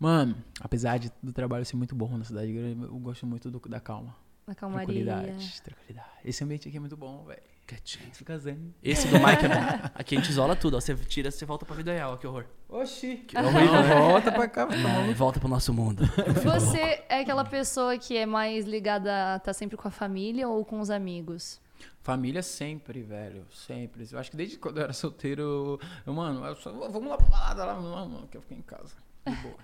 Mano, 0.00 0.34
apesar 0.58 0.98
de, 0.98 1.12
do 1.22 1.30
trabalho 1.32 1.64
ser 1.64 1.76
muito 1.76 1.94
bom 1.94 2.16
na 2.16 2.24
cidade 2.24 2.50
grande, 2.50 2.82
eu 2.82 2.98
gosto 2.98 3.26
muito 3.26 3.50
do- 3.50 3.60
da 3.68 3.78
calma. 3.78 4.16
Na 4.46 4.54
calmaria. 4.54 4.86
Tranquilidade, 4.86 5.62
tranquilidade. 5.62 6.08
Esse 6.24 6.42
ambiente 6.42 6.66
aqui 6.66 6.76
é 6.78 6.80
muito 6.80 6.96
bom, 6.96 7.22
velho. 7.24 7.42
Quietinho. 7.66 8.10
Fica 8.12 8.36
zen. 8.38 8.74
Esse 8.82 9.06
do 9.08 9.14
Mike 9.20 9.44
é 9.44 9.48
bom. 9.48 9.90
Aqui 9.94 10.16
a 10.16 10.18
gente 10.18 10.30
isola 10.30 10.56
tudo, 10.56 10.76
ó. 10.76 10.80
Você 10.80 10.92
tira, 10.96 11.30
você 11.30 11.44
volta 11.46 11.64
pra 11.64 11.76
vida 11.76 11.92
real, 11.92 12.14
ó, 12.14 12.16
que 12.16 12.26
horror. 12.26 12.46
Oxi. 12.68 13.18
Que 13.18 13.36
né? 13.36 13.42
volta 13.42 14.32
pra 14.32 14.48
cá. 14.48 14.66
É, 15.08 15.14
volta 15.14 15.38
pro 15.38 15.48
nosso 15.48 15.72
mundo. 15.72 16.02
Você 16.42 17.04
é 17.08 17.20
aquela 17.20 17.44
pessoa 17.44 17.96
que 17.96 18.16
é 18.16 18.26
mais 18.26 18.64
ligada 18.64 19.34
a 19.34 19.36
estar 19.36 19.52
sempre 19.52 19.76
com 19.76 19.86
a 19.86 19.90
família 19.90 20.48
ou 20.48 20.64
com 20.64 20.80
os 20.80 20.90
amigos? 20.90 21.60
Família 22.02 22.42
sempre, 22.42 23.02
velho. 23.02 23.46
Sempre. 23.52 24.04
Eu 24.10 24.18
acho 24.18 24.32
que 24.32 24.36
desde 24.36 24.58
quando 24.58 24.78
eu 24.78 24.84
era 24.84 24.92
solteiro, 24.92 25.78
eu, 26.04 26.12
mano, 26.12 26.44
eu 26.44 26.56
só, 26.56 26.72
vamos 26.72 27.08
lá 27.08 27.16
pra 27.18 27.26
balada 27.26 27.64
lá, 27.66 27.74
não, 27.80 28.08
mano, 28.08 28.26
que 28.26 28.36
eu 28.36 28.40
fiquei 28.42 28.58
em 28.58 28.62
casa. 28.62 28.96
De 29.24 29.34
boa. 29.36 29.54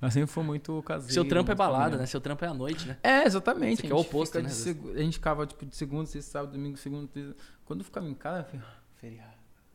Mas 0.00 0.12
sempre 0.14 0.30
foi 0.30 0.42
muito 0.44 0.82
caseiro. 0.82 1.12
Seu 1.12 1.24
trampo 1.24 1.50
é 1.50 1.54
balada, 1.54 1.96
né? 1.96 2.06
Seu 2.06 2.20
trampo 2.20 2.44
é 2.44 2.48
à 2.48 2.54
noite, 2.54 2.86
né? 2.86 2.96
É, 3.02 3.24
exatamente. 3.24 3.74
Isso 3.74 3.82
aqui 3.82 3.92
é 3.92 3.94
o 3.94 3.98
oposto, 3.98 4.40
né, 4.40 4.48
segu- 4.48 4.92
A 4.92 4.98
gente 4.98 5.14
ficava, 5.14 5.46
tipo, 5.46 5.64
de 5.66 5.76
segunda, 5.76 6.06
sexta, 6.06 6.30
sábado, 6.32 6.52
domingo, 6.52 6.76
segunda, 6.76 7.06
terça. 7.08 7.34
Quando 7.64 7.80
eu 7.80 7.84
ficava 7.84 8.06
em 8.08 8.14
casa, 8.14 8.40
eu 8.40 8.44
falei, 8.44 8.60
"Ah, 8.66 8.76
feriado. 8.96 9.32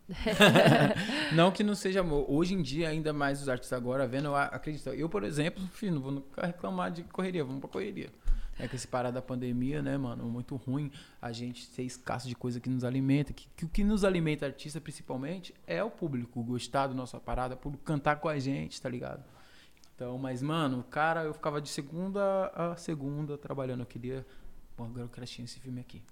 não 1.36 1.52
que 1.52 1.64
não 1.64 1.76
seja 1.76 2.00
amor. 2.02 2.26
Hoje 2.30 2.54
em 2.54 2.62
dia, 2.62 2.90
ainda 2.90 3.12
mais 3.14 3.42
os 3.42 3.50
artistas 3.50 3.78
agora, 3.78 4.08
vendo, 4.08 4.26
eu 4.26 4.36
a- 4.36 4.46
acredito. 4.46 4.88
Eu, 4.90 5.10
por 5.10 5.24
exemplo, 5.24 5.62
filho, 5.74 5.96
não 5.96 6.02
vou 6.02 6.12
nunca 6.12 6.46
reclamar 6.46 6.92
de 6.92 7.04
correria, 7.04 7.44
vamos 7.44 7.60
pra 7.60 7.70
correria. 7.70 8.10
É 8.60 8.68
que 8.68 8.76
esse 8.76 8.88
parada 8.88 9.16
da 9.16 9.22
pandemia, 9.22 9.84
né, 9.84 9.98
mano, 10.00 10.24
muito 10.26 10.56
ruim 10.56 10.92
a 11.22 11.32
gente 11.32 11.66
ser 11.66 11.84
escasso 11.84 12.28
de 12.28 12.34
coisa 12.36 12.60
que 12.60 12.68
nos 12.70 12.84
alimenta. 12.84 13.32
Que, 13.32 13.48
que 13.56 13.66
o 13.66 13.68
que 13.70 13.84
nos 13.84 14.04
alimenta, 14.04 14.48
artista 14.48 14.82
principalmente, 14.82 15.54
é 15.68 15.84
o 15.84 15.92
público 15.92 16.42
gostar 16.42 16.88
da 16.88 16.94
nossa 16.96 17.20
parada, 17.20 17.54
o 17.54 17.58
público 17.58 17.84
cantar 17.84 18.16
com 18.16 18.28
a 18.28 18.40
gente, 18.40 18.82
tá 18.82 18.90
ligado? 18.90 19.24
Então, 19.98 20.16
mas, 20.20 20.44
mano, 20.44 20.84
cara, 20.84 21.24
eu 21.24 21.34
ficava 21.34 21.60
de 21.60 21.70
segunda 21.70 22.52
a 22.54 22.76
segunda 22.76 23.36
trabalhando. 23.36 23.80
Eu 23.80 23.86
queria. 23.88 24.24
Bom, 24.78 24.86
agora 24.86 25.02
eu 25.06 25.10
quero 25.10 25.24
assistir 25.24 25.42
esse 25.42 25.60
filme 25.60 25.82
aqui. 25.82 26.04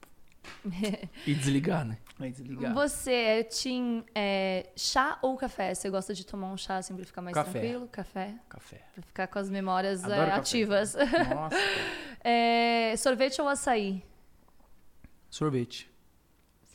E 1.28 1.34
desligar, 1.36 1.86
né? 1.86 2.00
Aí 2.20 2.32
desligar. 2.32 2.74
Você 2.74 3.12
é 3.12 3.44
team 3.44 4.04
é, 4.16 4.72
chá 4.76 5.20
ou 5.22 5.38
café? 5.38 5.74
Você 5.74 5.88
gosta 5.92 6.16
de 6.16 6.26
tomar 6.26 6.52
um 6.52 6.58
chá 6.58 6.82
sempre 6.82 7.06
ficar 7.06 7.22
mais 7.22 7.36
Café. 7.36 7.52
tranquilo? 7.60 7.88
Café. 7.88 8.36
Café. 8.50 8.82
Pra 8.96 9.04
ficar 9.04 9.28
com 9.28 9.38
as 9.40 9.50
memórias 9.52 10.04
é, 10.04 10.08
café. 10.08 10.32
ativas. 10.32 10.96
Nossa. 10.96 11.56
É, 12.28 12.96
sorvete 12.98 13.40
ou 13.40 13.48
açaí? 13.48 14.04
sorvete. 15.30 15.88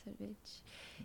Sorvete. 0.01 0.60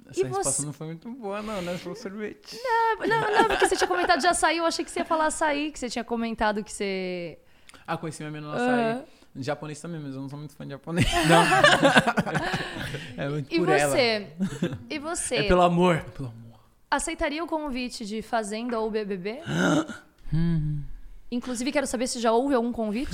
Essa 0.09 0.21
E 0.21 0.23
resposta 0.25 0.51
você- 0.53 0.67
não 0.67 0.73
foi 0.73 0.87
muito 0.89 1.11
boa, 1.11 1.43
não, 1.43 1.61
né? 1.63 1.77
Falou 1.79 1.97
sorvete. 1.97 2.57
Não, 3.01 3.33
não, 3.33 3.45
porque 3.49 3.67
você 3.69 3.77
tinha 3.77 3.89
comentado 3.89 4.21
de 4.21 4.27
açaí, 4.27 4.59
eu 4.59 4.67
achei 4.67 4.85
que 4.85 4.91
você 4.91 5.01
ia 5.01 5.05
falar 5.05 5.27
açaí, 5.27 5.73
que 5.73 5.79
você 5.79 5.89
tinha 5.91 6.05
comentado 6.05 6.63
que 6.63 6.73
você. 6.73 7.39
Ah, 7.87 7.97
conheci 7.97 8.23
minha 8.23 8.31
menina 8.31 8.53
no 8.53 8.57
açaí. 8.57 9.05
Japonês 9.39 9.79
também, 9.81 10.01
mas 10.01 10.15
eu 10.15 10.23
não 10.23 10.29
sou 10.31 10.39
muito 10.39 10.55
fã 10.57 10.65
de 10.65 10.71
japonês. 10.71 11.07
é 13.17 13.29
muito 13.29 13.53
E 13.55 13.59
por 13.59 13.69
ela. 13.69 13.91
você? 13.93 14.27
E 14.89 14.99
você? 14.99 15.37
É 15.37 15.43
pelo 15.45 15.63
amor. 15.63 16.01
Pelo 16.17 16.29
amor. 16.29 16.61
Aceitaria 16.91 17.43
o 17.43 17.47
convite 17.47 18.05
de 18.07 18.23
Fazenda 18.23 18.79
ou 18.81 18.91
BBB? 18.91 19.41
Hum. 20.35 20.83
Inclusive, 21.31 21.71
quero 21.71 21.87
saber 21.87 22.09
se 22.09 22.19
já 22.19 22.33
houve 22.33 22.53
algum 22.53 22.73
convite. 22.73 23.13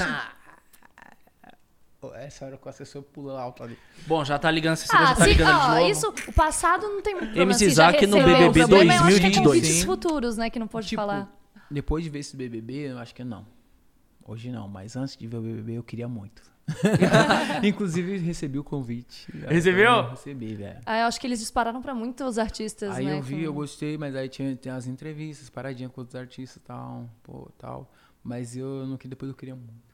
Essa 2.14 2.46
hora 2.46 2.56
que 2.56 2.66
o 2.66 2.68
assessor 2.68 3.02
pula 3.02 3.40
alto 3.40 3.62
ali. 3.62 3.78
Bom, 4.06 4.24
já 4.24 4.38
tá 4.38 4.50
ligando, 4.50 4.76
você 4.76 4.86
já 4.86 5.10
Ah, 5.10 5.14
tá 5.14 5.24
sim, 5.24 5.30
ligando 5.30 5.60
de 5.60 5.68
novo. 5.68 5.86
isso, 5.90 6.14
o 6.28 6.32
passado 6.32 6.82
não 6.88 7.00
tem 7.02 7.14
muito 7.14 7.26
problema. 7.26 7.52
MC 7.52 7.66
já 7.70 7.90
Isaac 7.90 8.06
no 8.06 8.16
BBB 8.16 8.44
o 8.44 8.52
problema 8.68 8.94
eu 8.94 9.00
acho 9.02 9.20
que 9.20 9.26
é 9.26 9.30
2022. 9.30 9.44
convites 9.46 9.70
Sim. 9.80 9.86
futuros, 9.86 10.36
né, 10.36 10.50
que 10.50 10.58
não 10.58 10.66
pode 10.66 10.88
Tipo, 10.88 11.00
falar. 11.02 11.30
Depois 11.70 12.02
de 12.04 12.10
ver 12.10 12.18
esse 12.18 12.36
BBB, 12.36 12.90
eu 12.92 12.98
acho 12.98 13.14
que 13.14 13.22
não. 13.24 13.46
Hoje 14.24 14.50
não, 14.50 14.68
mas 14.68 14.96
antes 14.96 15.16
de 15.16 15.26
ver 15.26 15.36
o 15.36 15.40
BBB 15.42 15.74
eu 15.74 15.82
queria 15.82 16.08
muito. 16.08 16.42
Inclusive 17.62 18.18
recebi 18.18 18.58
o 18.58 18.64
convite. 18.64 19.26
Recebeu? 19.48 19.90
Eu 19.92 20.10
Recebi, 20.10 20.54
velho. 20.54 20.78
Ah, 20.86 21.00
eu 21.00 21.06
acho 21.06 21.20
que 21.20 21.26
eles 21.26 21.40
dispararam 21.40 21.82
pra 21.82 21.94
muitos 21.94 22.38
artistas, 22.38 22.94
Aí 22.96 23.04
né? 23.06 23.18
eu 23.18 23.22
vi, 23.22 23.36
com- 23.36 23.40
eu 23.42 23.52
gostei, 23.52 23.98
mas 23.98 24.14
aí 24.14 24.28
tinha, 24.28 24.54
tem 24.56 24.70
as 24.72 24.86
entrevistas, 24.86 25.50
paradinha 25.50 25.88
com 25.88 26.00
outros 26.00 26.14
artistas 26.16 26.56
e 26.56 26.60
tal, 26.60 27.08
pô, 27.22 27.50
tal. 27.58 27.90
Mas 28.22 28.56
eu 28.56 28.86
não 28.86 28.96
que 28.96 29.08
depois 29.08 29.28
eu 29.30 29.36
queria 29.36 29.54
muito. 29.56 29.91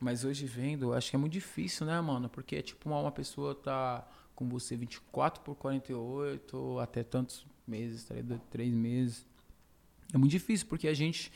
Mas 0.00 0.24
hoje 0.24 0.46
vendo, 0.46 0.94
acho 0.94 1.10
que 1.10 1.16
é 1.16 1.18
muito 1.18 1.34
difícil, 1.34 1.86
né, 1.86 2.00
mano? 2.00 2.28
Porque 2.28 2.56
é 2.56 2.62
tipo 2.62 2.88
uma, 2.88 3.12
pessoa 3.12 3.54
tá 3.54 4.08
com 4.34 4.48
você 4.48 4.74
24 4.74 5.42
por 5.42 5.54
48, 5.54 6.56
ou 6.56 6.80
até 6.80 7.04
tantos 7.04 7.46
meses, 7.66 8.04
tá? 8.04 8.14
Três 8.50 8.72
meses. 8.72 9.26
É 10.12 10.16
muito 10.16 10.30
difícil, 10.30 10.66
porque 10.66 10.88
a 10.88 10.94
gente, 10.94 11.30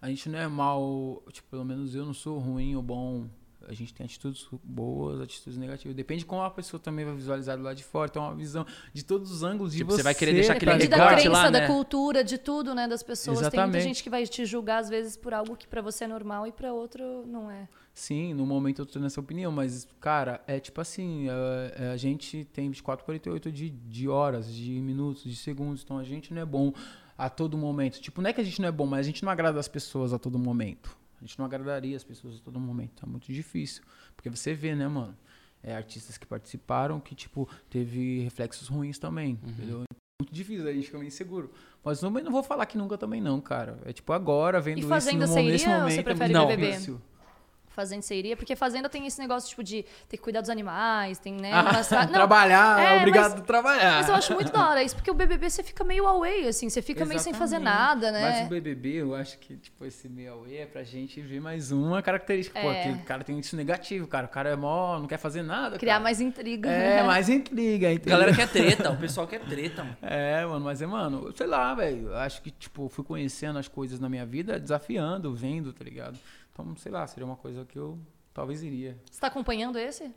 a 0.00 0.08
gente 0.08 0.28
não 0.28 0.38
é 0.38 0.46
mal, 0.46 1.24
tipo, 1.32 1.48
pelo 1.50 1.64
menos 1.64 1.96
eu 1.96 2.06
não 2.06 2.14
sou 2.14 2.38
ruim 2.38 2.76
ou 2.76 2.82
bom. 2.82 3.28
A 3.68 3.72
gente 3.74 3.92
tem 3.94 4.04
atitudes 4.04 4.46
boas, 4.62 5.20
atitudes 5.20 5.56
negativas. 5.58 5.94
Depende 5.96 6.20
de 6.20 6.26
como 6.26 6.42
a 6.42 6.50
pessoa 6.50 6.80
também 6.80 7.04
vai 7.04 7.14
visualizar 7.14 7.56
do 7.56 7.62
lado 7.62 7.76
de 7.76 7.84
fora. 7.84 8.08
Então, 8.10 8.22
uma 8.22 8.34
visão 8.34 8.66
de 8.92 9.04
todos 9.04 9.30
os 9.30 9.42
ângulos 9.42 9.72
de 9.72 9.78
Tipo, 9.78 9.90
você. 9.92 9.98
você 9.98 10.02
vai 10.02 10.14
querer 10.14 10.32
deixar 10.34 10.54
aquele 10.54 10.72
Depende 10.72 10.90
da 10.90 11.08
crença, 11.08 11.28
lá, 11.30 11.50
da 11.50 11.60
né? 11.60 11.66
cultura, 11.66 12.22
de 12.24 12.38
tudo, 12.38 12.74
né, 12.74 12.86
das 12.88 13.02
pessoas. 13.02 13.38
Tem 13.38 13.42
muita 13.44 13.56
Exatamente. 13.56 13.82
gente 13.84 14.02
que 14.02 14.10
vai 14.10 14.24
te 14.26 14.44
julgar, 14.44 14.78
às 14.78 14.88
vezes, 14.88 15.16
por 15.16 15.32
algo 15.34 15.56
que 15.56 15.66
pra 15.66 15.80
você 15.82 16.04
é 16.04 16.08
normal 16.08 16.46
e 16.46 16.52
pra 16.52 16.72
outro 16.72 17.24
não 17.26 17.50
é. 17.50 17.68
Sim, 17.92 18.34
no 18.34 18.44
momento 18.44 18.82
eu 18.82 18.86
tô 18.86 18.98
nessa 18.98 19.20
opinião, 19.20 19.52
mas, 19.52 19.86
cara, 20.00 20.40
é 20.48 20.58
tipo 20.58 20.80
assim, 20.80 21.28
é- 21.28 21.84
é, 21.84 21.90
a 21.92 21.96
gente 21.96 22.44
tem 22.52 22.68
24, 22.68 23.04
48 23.04 23.52
de, 23.52 23.70
de 23.70 24.08
horas, 24.08 24.52
de 24.52 24.72
minutos, 24.80 25.22
de 25.22 25.36
segundos, 25.36 25.82
então 25.84 25.96
a 25.98 26.02
gente 26.04 26.34
não 26.34 26.42
é 26.42 26.44
bom 26.44 26.72
a 27.16 27.30
todo 27.30 27.56
momento. 27.56 28.00
Tipo, 28.00 28.20
não 28.20 28.28
é 28.30 28.32
que 28.32 28.40
a 28.40 28.44
gente 28.44 28.60
não 28.60 28.68
é 28.68 28.72
bom, 28.72 28.84
mas 28.86 29.00
a 29.00 29.02
gente 29.04 29.22
não 29.24 29.30
agrada 29.30 29.60
as 29.60 29.68
pessoas 29.68 30.12
a 30.12 30.18
todo 30.18 30.36
momento. 30.40 30.96
A 31.20 31.24
gente 31.24 31.38
não 31.38 31.46
agradaria 31.46 31.96
as 31.96 32.04
pessoas 32.04 32.36
a 32.36 32.38
todo 32.40 32.58
momento, 32.60 33.04
é 33.04 33.08
muito 33.08 33.32
difícil. 33.32 33.82
Porque 34.16 34.28
você 34.30 34.54
vê, 34.54 34.74
né, 34.74 34.86
mano, 34.88 35.16
é, 35.62 35.74
artistas 35.74 36.18
que 36.18 36.26
participaram 36.26 37.00
que, 37.00 37.14
tipo, 37.14 37.48
teve 37.70 38.20
reflexos 38.20 38.68
ruins 38.68 38.98
também, 38.98 39.38
entendeu? 39.42 39.82
É 39.82 40.22
muito 40.22 40.32
difícil, 40.32 40.68
a 40.68 40.72
gente 40.72 40.86
fica 40.86 40.98
meio 40.98 41.08
inseguro. 41.08 41.50
Mas 41.82 42.00
não, 42.02 42.10
não 42.10 42.30
vou 42.30 42.42
falar 42.42 42.66
que 42.66 42.76
nunca 42.78 42.96
também 42.98 43.20
não, 43.20 43.40
cara. 43.40 43.78
É 43.84 43.92
tipo 43.92 44.12
agora, 44.12 44.60
vendo 44.60 44.78
isso 44.78 44.88
Fazenda 44.88 45.26
no, 45.26 45.32
você 45.32 45.42
nesse 45.42 45.66
momento. 45.66 45.90
você 45.92 46.00
é 46.00 46.02
prefere 46.02 46.32
muito 46.34 46.48
BBB? 46.48 46.70
difícil. 46.70 47.00
Fazenda 47.74 48.02
você 48.02 48.14
iria? 48.14 48.36
Porque 48.36 48.54
Fazenda 48.54 48.88
tem 48.88 49.06
esse 49.06 49.18
negócio, 49.18 49.48
tipo, 49.50 49.62
de 49.62 49.82
ter 50.08 50.16
que 50.16 50.22
cuidar 50.22 50.40
dos 50.40 50.50
animais, 50.50 51.18
tem, 51.18 51.34
né? 51.34 51.50
Ah, 51.52 51.82
trabalhar, 52.12 52.80
é, 52.80 52.98
obrigado 52.98 53.32
mas- 53.32 53.40
a 53.40 53.44
trabalhar. 53.44 53.94
Mas 53.96 54.08
eu 54.08 54.14
acho 54.14 54.34
muito 54.34 54.52
da 54.52 54.68
hora 54.70 54.82
isso, 54.82 54.94
porque 54.94 55.10
o 55.10 55.14
BBB 55.14 55.50
você 55.50 55.62
fica 55.62 55.82
meio 55.84 56.06
away, 56.06 56.46
assim, 56.48 56.68
você 56.70 56.80
fica 56.80 57.04
meio 57.04 57.20
sem 57.20 57.34
fazer 57.34 57.56
Exatamente. 57.56 57.78
nada, 58.04 58.12
Mas 58.12 58.34
né? 58.40 58.46
o 58.46 58.48
BBB, 58.48 58.88
eu 59.02 59.14
acho 59.14 59.38
que, 59.38 59.56
tipo, 59.56 59.84
esse 59.84 60.08
meio 60.08 60.32
away 60.34 60.58
é 60.58 60.66
pra 60.66 60.82
gente 60.84 61.20
ver 61.20 61.40
mais 61.40 61.72
uma 61.72 62.00
característica. 62.02 62.60
Pô, 62.60 62.70
É. 62.70 62.80
aquele 62.80 62.98
cara 63.02 63.24
tem 63.24 63.38
isso 63.38 63.56
negativo, 63.56 64.06
cara. 64.06 64.26
O 64.26 64.28
cara 64.28 64.50
é 64.50 64.56
mó, 64.56 64.98
não 64.98 65.06
quer 65.06 65.18
fazer 65.18 65.42
nada. 65.42 65.78
Criar 65.78 65.94
cara. 65.94 66.04
mais 66.04 66.20
intriga. 66.20 66.70
É, 66.70 67.02
mais 67.04 67.28
intriga, 67.28 67.88
A 67.88 67.92
entendeu? 67.92 68.18
galera 68.18 68.34
quer 68.36 68.48
treta, 68.48 68.90
o 68.90 68.96
pessoal 68.96 69.26
quer 69.26 69.40
treta, 69.40 69.82
mano. 69.82 69.96
É, 70.02 70.46
mano, 70.46 70.64
mas 70.64 70.80
é, 70.80 70.86
mano, 70.86 71.32
sei 71.36 71.46
lá, 71.46 71.74
velho. 71.74 72.08
eu 72.08 72.16
Acho 72.16 72.40
que, 72.40 72.50
tipo, 72.50 72.88
fui 72.88 73.04
conhecendo 73.04 73.58
as 73.58 73.66
coisas 73.68 73.98
na 73.98 74.08
minha 74.08 74.24
vida, 74.24 74.60
desafiando, 74.60 75.34
vendo, 75.34 75.72
tá 75.72 75.82
ligado? 75.84 76.18
Então, 76.54 76.74
sei 76.76 76.92
lá, 76.92 77.04
seria 77.06 77.26
uma 77.26 77.36
coisa 77.36 77.64
que 77.64 77.76
eu 77.76 77.98
talvez 78.32 78.62
iria. 78.62 78.96
Você 79.10 79.20
tá 79.20 79.26
acompanhando 79.26 79.76
esse? 79.76 80.14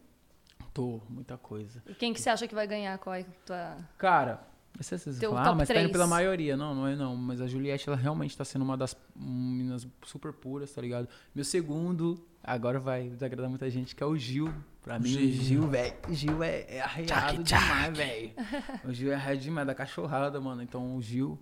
Tô, 0.72 1.02
muita 1.10 1.36
coisa. 1.36 1.82
E 1.88 1.96
quem 1.96 2.14
que 2.14 2.22
você 2.22 2.30
acha 2.30 2.48
que 2.48 2.54
vai 2.54 2.68
ganhar? 2.68 2.96
Qual 3.00 3.16
é 3.16 3.22
a 3.22 3.26
tua... 3.44 3.78
Cara, 3.98 4.48
não 4.76 4.84
sei 4.84 5.00
se 5.00 5.06
vocês 5.06 5.18
Teu 5.18 5.32
top 5.32 5.58
mas 5.58 5.68
tá 5.68 5.82
indo 5.82 5.92
pela 5.92 6.06
maioria. 6.06 6.56
Não, 6.56 6.76
não 6.76 6.88
é 6.88 6.96
não. 6.96 7.16
Mas 7.16 7.42
a 7.42 7.48
Juliette, 7.48 7.90
ela 7.90 7.98
realmente 7.98 8.38
tá 8.38 8.46
sendo 8.46 8.62
uma 8.62 8.78
das 8.78 8.96
meninas 9.16 9.88
super 10.04 10.32
puras, 10.32 10.72
tá 10.72 10.80
ligado? 10.80 11.10
Meu 11.34 11.44
segundo, 11.44 12.24
agora 12.44 12.80
vai 12.80 13.10
desagradar 13.10 13.50
muita 13.50 13.68
gente, 13.72 13.96
que 13.96 14.04
é 14.04 14.06
o 14.06 14.16
Gil. 14.16 14.54
Pra 14.84 15.00
mim, 15.00 15.10
Gil. 15.10 15.22
o 15.22 15.32
Gil, 15.32 15.68
velho. 15.68 15.94
O 16.08 16.14
Gil 16.14 16.44
é, 16.44 16.66
é 16.70 16.82
arreado 16.82 17.44
Tchac, 17.44 17.44
tchac. 17.44 17.64
demais, 17.64 17.98
velho. 17.98 18.32
O 18.86 18.94
Gil 18.94 19.12
é 19.12 19.16
arreado 19.16 19.42
demais, 19.42 19.66
da 19.66 19.74
cachorrada, 19.74 20.40
mano. 20.40 20.62
Então, 20.62 20.96
o 20.96 21.02
Gil 21.02 21.40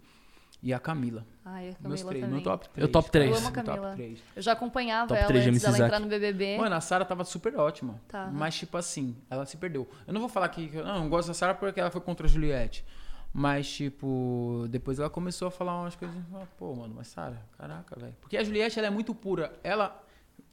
e 0.65 0.73
a 0.73 0.79
Camila. 0.79 1.23
Ai, 1.45 1.69
a 1.69 1.87
Meus 1.87 2.01
Camila 2.01 2.09
três, 2.09 2.25
também. 2.25 2.35
meu 2.37 2.43
top 2.43 2.69
3. 2.69 2.87
Eu 2.87 2.91
top 2.91 3.11
três. 3.11 3.29
Eu 3.29 3.37
amo 3.37 3.47
a 3.47 3.51
Camila. 3.51 3.75
Top 3.75 3.95
3. 3.97 4.23
Eu 4.35 4.41
já 4.41 4.51
acompanhava 4.53 5.07
Top 5.09 5.19
ela 5.19 5.27
três 5.27 5.43
de 5.43 5.49
antes 5.51 5.63
MC 5.63 5.77
dela 5.77 5.85
entrar 5.87 5.99
no 5.99 6.07
BBB. 6.07 6.57
Mano, 6.57 6.75
a 6.75 6.81
Sara 6.81 7.05
tava 7.05 7.23
super 7.23 7.55
ótima. 7.55 8.01
Tá. 8.07 8.31
Mas, 8.33 8.55
tipo 8.55 8.75
assim, 8.75 9.15
ela 9.29 9.45
se 9.45 9.57
perdeu. 9.57 9.87
Eu 10.07 10.13
não 10.13 10.19
vou 10.19 10.27
falar 10.27 10.49
que. 10.49 10.71
eu 10.73 10.83
não, 10.83 11.03
eu 11.03 11.09
gosto 11.09 11.27
da 11.27 11.35
Sara 11.35 11.53
porque 11.53 11.79
ela 11.79 11.91
foi 11.91 12.01
contra 12.01 12.25
a 12.25 12.29
Juliette. 12.29 12.83
Mas, 13.31 13.69
tipo, 13.69 14.65
depois 14.69 14.97
ela 14.97 15.09
começou 15.09 15.47
a 15.47 15.51
falar 15.51 15.79
umas 15.81 15.95
coisas. 15.95 16.17
ah, 16.33 16.47
Pô, 16.57 16.73
mano, 16.73 16.95
mas 16.97 17.09
Sara, 17.09 17.39
caraca, 17.55 17.99
velho. 17.99 18.15
Porque 18.19 18.35
a 18.35 18.43
Juliette, 18.43 18.79
ela 18.79 18.87
é 18.87 18.91
muito 18.91 19.13
pura. 19.13 19.53
Ela, 19.63 20.03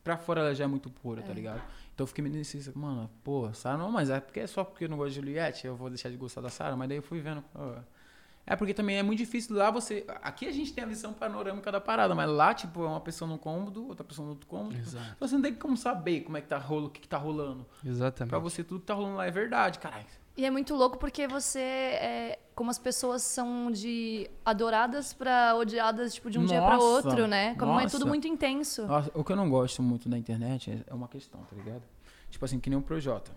pra 0.05 0.19
fora, 0.19 0.43
ela 0.43 0.55
já 0.55 0.65
é 0.65 0.67
muito 0.67 0.91
pura, 0.91 1.23
tá 1.23 1.33
ligado? 1.33 1.63
Então 1.95 2.05
eu 2.05 2.07
fiquei 2.07 2.23
meio 2.23 2.37
nesse. 2.37 2.71
Mano, 2.77 3.09
pô, 3.25 3.51
Sara 3.55 3.79
não, 3.79 3.91
mas 3.91 4.11
é 4.11 4.21
porque 4.21 4.41
é 4.41 4.47
só 4.47 4.63
porque 4.63 4.85
eu 4.85 4.91
não 4.91 4.99
gosto 4.99 5.11
de 5.11 5.15
Juliette, 5.15 5.67
eu 5.67 5.75
vou 5.75 5.89
deixar 5.89 6.11
de 6.11 6.19
gostar 6.19 6.43
da 6.43 6.51
Sara. 6.51 6.77
Mas 6.77 6.87
daí 6.91 6.99
eu 6.99 7.03
fui 7.03 7.19
vendo. 7.21 7.43
ó, 7.55 7.77
é 8.47 8.57
porque 8.57 8.75
também 8.75 8.97
é 8.99 9.03
muito 9.03 9.19
difícil 9.19 9.57
lá 9.57 9.71
você. 9.71 10.05
Aqui 10.23 10.47
a 10.47 10.53
gente 10.53 10.73
tem 10.73 10.83
a 10.83 10.87
visão 10.87 11.13
panorâmica 11.13 11.71
da 11.71 11.81
parada, 11.81 12.15
mas 12.15 12.29
lá, 12.29 12.53
tipo, 12.53 12.83
é 12.85 12.89
uma 12.89 13.01
pessoa 13.01 13.29
num 13.29 13.39
cômodo, 13.39 13.87
outra 13.89 14.05
pessoa 14.05 14.25
no 14.27 14.33
outro 14.33 14.47
cômodo. 14.49 14.77
Exato. 14.77 15.07
Então 15.17 15.29
você 15.29 15.35
não 15.35 15.43
tem 15.43 15.55
como 15.55 15.77
saber 15.77 16.23
como 16.23 16.37
é 16.37 16.41
que 16.41 16.49
tá 16.49 16.59
rolando, 16.59 16.87
o 16.89 16.91
que, 16.91 17.01
que 17.01 17.09
tá 17.09 17.17
rolando. 17.19 17.65
Pra 17.81 17.91
Exatamente. 17.91 18.43
você, 18.43 18.65
tudo 18.65 18.81
que 18.81 18.87
tá 18.87 18.95
rolando 18.95 19.17
lá 19.17 19.27
é 19.27 19.31
verdade, 19.31 19.79
caralho. 19.79 20.07
E 20.37 20.47
é 20.47 20.51
muito 20.51 20.75
louco 20.75 20.97
porque 20.99 21.29
você 21.29 21.59
é 21.61 22.39
como 22.55 22.71
as 22.71 22.79
pessoas 22.79 23.23
são 23.23 23.71
de 23.71 24.29
adoradas 24.45 25.13
pra 25.13 25.55
odiadas 25.57 26.15
tipo 26.15 26.31
de 26.31 26.39
um 26.39 26.47
dia 26.47 26.61
pra 26.61 26.75
Nossa, 26.77 26.85
outro, 27.09 27.27
né? 27.27 27.55
Como 27.57 27.79
é 27.79 27.83
nossa. 27.85 27.99
tudo 27.99 28.09
muito 28.09 28.27
intenso. 28.27 28.87
Nossa, 28.87 29.11
o 29.15 29.23
que 29.23 29.31
eu 29.33 29.37
não 29.37 29.49
gosto 29.51 29.83
muito 29.83 30.09
da 30.09 30.17
internet 30.17 30.71
é- 30.71 30.85
é 30.91 30.95
uma 30.95 31.07
questão, 31.07 31.41
tá 31.43 31.55
ligado? 31.55 31.83
Tipo 32.31 32.45
assim, 32.47 32.59
que 32.59 32.71
nem 32.71 32.79
o 32.79 32.83
Projota. 32.83 33.31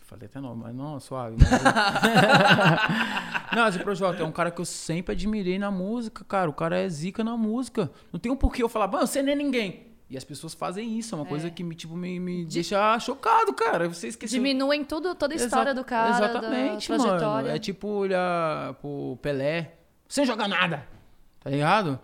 Falei 0.00 0.26
até 0.26 0.40
não, 0.40 0.54
mas 0.54 0.74
não, 0.74 1.00
suave. 1.00 1.36
Mas... 1.38 1.50
não, 3.54 3.62
mas 3.62 3.76
o 3.76 3.80
Projota 3.80 4.22
é 4.22 4.24
um 4.24 4.30
cara 4.30 4.50
que 4.50 4.60
eu 4.60 4.64
sempre 4.64 5.12
admirei 5.12 5.58
na 5.58 5.70
música, 5.70 6.24
cara. 6.24 6.48
O 6.48 6.52
cara 6.52 6.78
é 6.78 6.88
zica 6.88 7.24
na 7.24 7.36
música. 7.36 7.90
Não 8.12 8.20
tem 8.20 8.30
um 8.30 8.36
porquê 8.36 8.62
eu 8.62 8.68
falar, 8.68 8.86
mano, 8.86 9.06
você 9.06 9.22
nem 9.22 9.32
é 9.32 9.36
ninguém. 9.36 9.86
E 10.08 10.16
as 10.16 10.22
pessoas 10.22 10.52
fazem 10.52 10.98
isso, 10.98 11.14
é 11.14 11.18
uma 11.18 11.24
coisa 11.24 11.50
que 11.50 11.64
me, 11.64 11.74
tipo, 11.74 11.96
me, 11.96 12.20
me 12.20 12.44
deixa 12.44 12.98
chocado, 13.00 13.52
cara. 13.54 13.88
Você 13.88 14.08
esqueceu. 14.08 14.38
Diminuem 14.38 14.84
tudo, 14.84 15.14
toda 15.14 15.34
a 15.34 15.36
história 15.36 15.70
Exa- 15.70 15.80
do 15.80 15.84
cara, 15.84 16.10
Exatamente, 16.10 16.92
mano. 16.92 17.48
É 17.48 17.58
tipo 17.58 17.88
olhar 17.88 18.74
pro 18.74 19.18
Pelé 19.22 19.76
sem 20.06 20.26
jogar 20.26 20.46
nada. 20.46 20.86
Tá 21.40 21.50
ligado? 21.50 21.98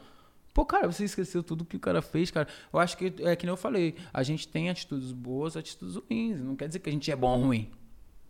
Pô, 0.53 0.65
cara, 0.65 0.91
você 0.91 1.05
esqueceu 1.05 1.43
tudo 1.43 1.65
que 1.65 1.77
o 1.77 1.81
cara 1.81 2.03
fez, 2.03 2.31
cara. 2.31 2.49
Eu 2.73 2.79
acho 2.81 2.97
que 2.97 3.15
é 3.21 3.37
que 3.37 3.47
nem 3.47 3.53
eu 3.53 3.57
falei. 3.57 3.95
A 4.13 4.23
gente 4.23 4.49
tem 4.49 4.69
atitudes 4.69 5.13
boas, 5.13 5.57
atitudes 5.57 5.97
ruins. 5.97 6.41
Não 6.41 6.57
quer 6.57 6.67
dizer 6.67 6.81
que 6.81 6.89
a 6.89 6.93
gente 6.93 7.11
é 7.11 7.15
bom 7.17 7.39
ou 7.39 7.45
ruim. 7.47 7.71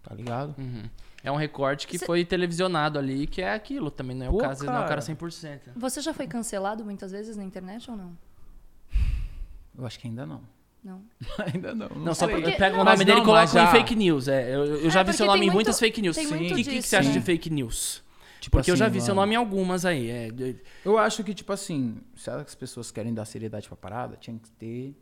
Tá 0.03 0.15
ligado? 0.15 0.55
Uhum. 0.59 0.83
É 1.23 1.31
um 1.31 1.37
recorte 1.37 1.87
que 1.87 1.99
Cê- 1.99 2.07
foi 2.07 2.25
televisionado 2.25 2.99
ali, 2.99 3.27
que 3.27 3.43
é 3.43 3.53
aquilo 3.53 3.91
também, 3.91 4.17
não 4.17 4.27
é 4.27 4.29
o 4.29 4.33
Pô, 4.33 4.39
caso, 4.39 4.65
não 4.65 4.73
é 4.73 4.77
o 4.77 4.89
cara 4.89 4.89
cara. 4.89 5.01
100%. 5.03 5.61
Você 5.77 6.01
já 6.01 6.15
foi 6.15 6.27
cancelado 6.27 6.83
muitas 6.85 7.13
vezes 7.13 7.37
na 7.37 7.45
internet 7.45 7.91
ou 7.91 7.97
não? 7.97 8.17
Eu 9.79 9.87
acho 9.87 9.99
que 9.99 10.07
ainda 10.09 10.25
não. 10.27 10.41
Não. 10.83 11.03
ainda 11.53 11.75
não. 11.75 11.89
Não, 11.91 12.15
só 12.15 12.27
porque- 12.27 12.53
pega 12.53 12.75
não, 12.77 12.81
o 12.83 12.85
nome 12.85 12.99
dele 13.05 13.13
e 13.13 13.21
não, 13.21 13.25
coloca 13.25 13.47
já- 13.47 13.65
em 13.65 13.71
fake 13.71 13.95
news. 13.95 14.29
É, 14.29 14.55
eu, 14.55 14.65
eu 14.65 14.91
já 14.91 15.01
É, 15.01 15.05
vi 15.05 15.09
porque 15.09 15.17
seu 15.19 15.27
nome 15.27 15.47
em 15.47 15.51
muitas 15.51 15.79
fake 15.79 16.01
news. 16.01 16.17
tem 16.17 16.27
Sim. 16.27 16.35
O 16.53 16.55
que, 16.57 16.65
que, 16.65 16.83
você 16.83 16.97
acha 16.97 17.11
de 17.13 17.21
fake 17.21 17.51
news? 17.51 18.03
Tipo 18.41 18.57
Porque 18.57 18.71
eu 18.71 18.77
já 18.77 18.87
assim, 18.87 18.95
vi 18.95 19.01
seu 19.03 19.15
mano, 19.15 19.27
nome 19.27 19.35
em 19.35 19.37
algumas 19.37 19.85
aí. 19.85 20.11
É, 20.11 20.29
Eu 20.85 20.97
acho 20.97 21.23
que, 21.23 21.35
tipo 21.35 21.53
assim, 21.53 21.99
se 22.17 22.31
as 22.31 22.55
pessoas 22.55 22.91
querem 22.91 23.13
dar 23.13 23.27
seriedade 23.27 23.69
pra 23.69 23.77
parada, 23.77 24.17
tinha 24.17 24.39
que 24.39 24.51
ter. 24.53 24.97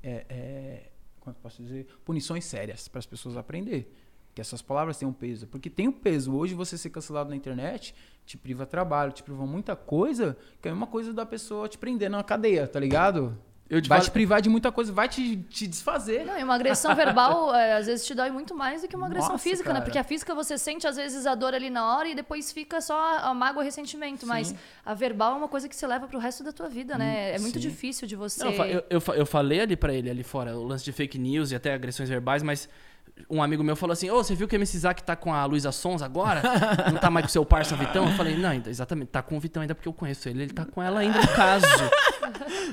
É, 0.00 0.24
é, 0.28 0.90
como 1.18 1.34
eu 1.36 1.40
posso 1.42 1.60
dizer? 1.62 1.86
Punições 2.04 2.44
sérias 2.44 2.86
para 2.86 3.00
as 3.00 3.06
pessoas 3.06 3.36
aprender. 3.36 3.92
Que 4.32 4.40
essas 4.40 4.62
palavras 4.62 4.96
têm 4.96 5.08
um 5.08 5.12
peso. 5.12 5.46
Porque 5.48 5.68
tem 5.68 5.88
um 5.88 5.92
peso. 5.92 6.34
Hoje 6.34 6.54
você 6.54 6.78
ser 6.78 6.90
cancelado 6.90 7.30
na 7.30 7.36
internet 7.36 7.94
te 8.24 8.36
priva 8.38 8.64
trabalho, 8.64 9.12
te 9.12 9.22
priva 9.22 9.44
muita 9.44 9.74
coisa, 9.74 10.36
que 10.62 10.68
é 10.68 10.72
uma 10.72 10.86
coisa 10.86 11.12
da 11.12 11.26
pessoa 11.26 11.68
te 11.68 11.76
prender 11.76 12.08
na 12.08 12.22
cadeia, 12.22 12.66
tá 12.66 12.78
ligado? 12.80 13.36
Eu 13.68 13.80
te 13.80 13.88
vai 13.88 13.98
falo- 13.98 14.10
te 14.10 14.12
privar 14.12 14.42
de 14.42 14.48
muita 14.50 14.70
coisa, 14.70 14.92
vai 14.92 15.08
te, 15.08 15.36
te 15.48 15.66
desfazer. 15.66 16.24
Não, 16.26 16.38
e 16.38 16.44
uma 16.44 16.54
agressão 16.54 16.94
verbal, 16.94 17.54
é, 17.54 17.72
às 17.78 17.86
vezes, 17.86 18.06
te 18.06 18.14
dói 18.14 18.30
muito 18.30 18.54
mais 18.54 18.82
do 18.82 18.88
que 18.88 18.94
uma 18.94 19.06
agressão 19.06 19.32
Nossa, 19.32 19.42
física, 19.42 19.68
né? 19.70 19.74
cara. 19.76 19.84
Porque 19.84 19.98
a 19.98 20.04
física 20.04 20.34
você 20.34 20.58
sente, 20.58 20.86
às 20.86 20.96
vezes, 20.96 21.26
a 21.26 21.34
dor 21.34 21.54
ali 21.54 21.70
na 21.70 21.96
hora 21.96 22.06
e 22.08 22.14
depois 22.14 22.52
fica 22.52 22.80
só 22.82 22.94
a, 22.98 23.30
a 23.30 23.34
mágoa 23.34 23.62
e 23.62 23.64
ressentimento. 23.64 24.26
Mas 24.26 24.48
Sim. 24.48 24.58
a 24.84 24.92
verbal 24.92 25.32
é 25.32 25.36
uma 25.38 25.48
coisa 25.48 25.66
que 25.68 25.74
você 25.74 25.86
leva 25.86 26.06
pro 26.06 26.18
resto 26.18 26.44
da 26.44 26.52
tua 26.52 26.68
vida, 26.68 26.98
né? 26.98 27.32
É 27.34 27.38
muito 27.38 27.54
sim. 27.54 27.60
difícil 27.68 28.06
de 28.06 28.14
você. 28.16 28.44
Não, 28.44 28.52
eu, 28.52 28.64
eu, 28.66 28.84
eu 28.90 29.00
fa- 29.00 29.14
eu 29.16 29.24
falei 29.26 29.60
ali 29.62 29.76
pra 29.76 29.94
ele, 29.94 30.10
ali 30.10 30.22
fora, 30.22 30.56
o 30.56 30.62
lance 30.62 30.84
de 30.84 30.92
fake 30.92 31.18
news 31.18 31.50
e 31.50 31.54
até 31.54 31.72
agressões 31.72 32.08
verbais, 32.08 32.42
mas 32.42 32.68
um 33.30 33.42
amigo 33.42 33.62
meu 33.62 33.76
falou 33.76 33.92
assim: 33.92 34.10
Ô, 34.10 34.22
você 34.22 34.34
viu 34.34 34.46
que 34.48 34.54
o 34.54 34.58
MC 34.58 34.78
Zack 34.78 35.02
tá 35.02 35.14
com 35.16 35.32
a 35.32 35.44
Luísa 35.44 35.70
Sons 35.72 36.02
agora? 36.02 36.42
Não 36.92 36.98
tá 36.98 37.10
mais 37.10 37.24
com 37.26 37.30
o 37.30 37.32
seu 37.32 37.44
parça 37.44 37.76
Vitão? 37.76 38.06
Eu 38.08 38.12
falei: 38.16 38.36
Não, 38.36 38.52
exatamente, 38.52 39.08
tá 39.08 39.22
com 39.22 39.36
o 39.36 39.40
Vitão 39.40 39.62
ainda 39.62 39.74
porque 39.74 39.88
eu 39.88 39.92
conheço 39.92 40.28
ele. 40.28 40.42
Ele 40.42 40.52
tá 40.52 40.64
com 40.64 40.82
ela 40.82 41.00
ainda 41.00 41.20
no 41.20 41.28
caso. 41.28 41.66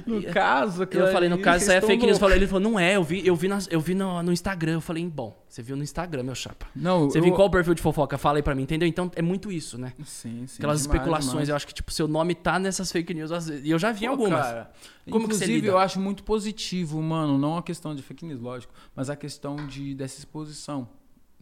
No 0.06 0.24
caso, 0.24 0.88
E 0.92 0.98
eu 0.98 1.12
falei: 1.12 1.30
No 1.30 1.38
caso, 1.38 1.64
isso 1.64 1.72
aí 1.72 1.78
é 1.78 1.82
fake 1.82 2.06
news. 2.06 2.18
Falei, 2.18 2.38
ele 2.38 2.48
falou: 2.48 2.62
Não 2.72 2.80
é, 2.80 2.96
eu 2.96 3.04
vi, 3.04 3.26
eu 3.26 3.36
vi, 3.36 3.48
nas- 3.48 3.68
eu 3.70 3.80
vi 3.80 3.94
no, 3.94 4.24
no 4.24 4.32
Instagram. 4.32 4.74
Eu 4.74 4.82
falei: 4.82 5.06
Bom, 5.08 5.38
você 5.48 5.62
viu 5.62 5.76
no 5.76 5.84
Instagram, 5.84 6.24
meu 6.24 6.34
chapa. 6.36 6.66
Não, 6.76 7.10
Você 7.10 7.20
eu... 7.20 7.24
viu 7.24 7.34
qual 7.34 7.50
perfil 7.50 7.74
de 7.74 7.82
fofoca? 7.82 8.18
Fala 8.18 8.38
aí 8.40 8.44
pra 8.44 8.56
mim, 8.56 8.64
entendeu? 8.64 8.88
Então 8.88 9.12
é 9.16 9.22
muito 9.22 9.52
isso, 9.52 9.78
né? 9.78 9.94
Sim, 10.04 10.46
sim. 10.48 10.56
Aquelas 10.58 10.82
demais, 10.82 10.82
especulações, 10.82 11.32
demais. 11.32 11.50
eu 11.50 11.56
acho 11.56 11.68
que, 11.68 11.74
tipo, 11.74 11.92
seu 11.92 12.08
nome 12.08 12.34
tá 12.34 12.58
nessas 12.58 12.92
fake 12.92 13.14
news. 13.14 13.32
às 13.32 13.48
vezes. 13.48 13.66
E 13.66 13.70
eu 13.70 13.78
já 13.78 13.92
vi 13.92 14.06
Pô, 14.06 14.12
algumas. 14.12 14.42
Cara, 14.42 14.72
Como 15.10 15.28
que 15.28 15.36
inclusive, 15.36 15.68
eu 15.68 15.78
acho 15.78 16.00
muito 16.00 16.24
positivo, 16.24 17.02
mano, 17.02 17.38
não 17.38 17.58
a 17.58 17.64
questão 17.64 17.94
de 17.94 18.02
fake 18.02 18.26
news, 18.26 18.40
lógico, 18.42 18.74
mas 18.96 19.10
a 19.10 19.16
questão 19.16 19.56
de, 19.68 19.94
dessa 19.94 20.20
exposição. 20.32 20.88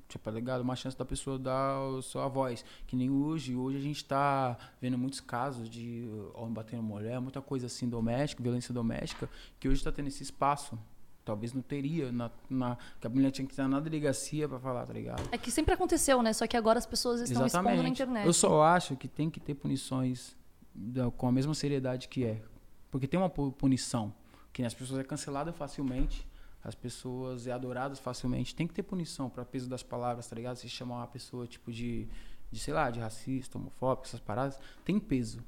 Tipo, 0.08 0.24
tá 0.26 0.32
ligado? 0.32 0.62
Uma 0.62 0.76
chance 0.76 0.98
da 0.98 1.06
pessoa 1.06 1.38
dar 1.38 1.78
a 2.00 2.02
sua 2.02 2.28
voz. 2.28 2.66
Que 2.88 2.96
nem 2.96 3.12
hoje. 3.12 3.56
Hoje 3.56 3.78
a 3.78 3.82
gente 3.82 4.04
tá 4.04 4.58
vendo 4.82 4.98
muitos 4.98 5.20
casos 5.20 5.70
de 5.70 6.10
homem 6.34 6.54
batendo 6.54 6.82
mulher, 6.82 7.20
muita 7.22 7.42
coisa 7.42 7.68
assim 7.68 7.88
doméstica, 7.88 8.42
violência 8.42 8.74
doméstica, 8.74 9.30
que 9.60 9.70
hoje 9.70 9.84
tá 9.84 9.92
tendo 9.92 10.08
esse 10.08 10.24
espaço. 10.24 10.78
Talvez 11.24 11.54
não 11.54 11.62
teria, 11.62 12.12
na, 12.12 12.32
na, 12.50 12.76
que 13.00 13.06
a 13.06 13.10
mulher 13.10 13.30
tinha 13.30 13.46
que 13.46 13.54
estar 13.54 13.68
na 13.68 13.80
delegacia 13.80 14.50
pra 14.50 14.58
falar, 14.60 14.88
tá 14.88 14.94
ligado? 14.94 15.22
É 15.32 15.38
que 15.38 15.52
sempre 15.52 15.76
aconteceu, 15.76 16.24
né? 16.24 16.34
Só 16.34 16.48
que 16.48 16.58
agora 16.58 16.80
as 16.80 16.88
pessoas 16.88 17.22
estão 17.22 17.46
expondo 17.46 17.84
na 17.84 17.88
internet. 17.90 18.26
Eu 18.26 18.34
só 18.34 18.64
acho 18.64 18.96
que 18.96 19.08
tem 19.08 19.30
que 19.30 19.40
ter 19.40 19.54
punições 19.54 20.36
da- 20.74 21.12
com 21.12 21.28
a 21.28 21.32
mesma 21.32 21.54
seriedade 21.54 22.08
que 22.08 22.26
é. 22.26 22.42
Porque 22.90 23.06
tem 23.08 23.20
uma 23.20 23.30
pu- 23.30 23.52
punição. 23.52 24.12
Que 24.52 24.64
as 24.64 24.74
pessoas 24.74 25.02
é 25.02 25.04
cancelada 25.04 25.54
facilmente, 25.54 26.28
as 26.64 26.76
pessoas 26.76 27.48
é 27.48 27.52
adoradas 27.52 28.00
facilmente. 28.00 28.56
Tem 28.56 28.68
que 28.68 28.74
ter 28.74 28.84
punição 28.84 29.30
para 29.30 29.46
peso 29.46 29.70
das 29.70 29.84
palavras, 29.84 30.28
tá 30.28 30.36
ligado? 30.36 30.58
Se 30.58 30.68
chamar 30.68 30.98
uma 30.98 31.08
pessoa 31.08 31.48
tipo 31.48 31.72
de, 31.72 32.08
de, 32.52 32.60
sei 32.60 32.74
lá, 32.74 32.90
de 32.90 33.00
racista, 33.00 33.58
homofóbico, 33.58 34.08
essas 34.08 34.20
paradas, 34.20 34.60
tem 34.84 35.00
peso. 35.00 35.44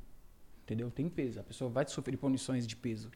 Entendeu? 0.63 0.89
Tem 0.89 1.09
peso. 1.09 1.39
A 1.39 1.43
pessoa 1.43 1.69
vai 1.69 1.85
sofrer 1.87 2.17
punições 2.17 2.65
de 2.65 2.75
peso. 2.75 3.11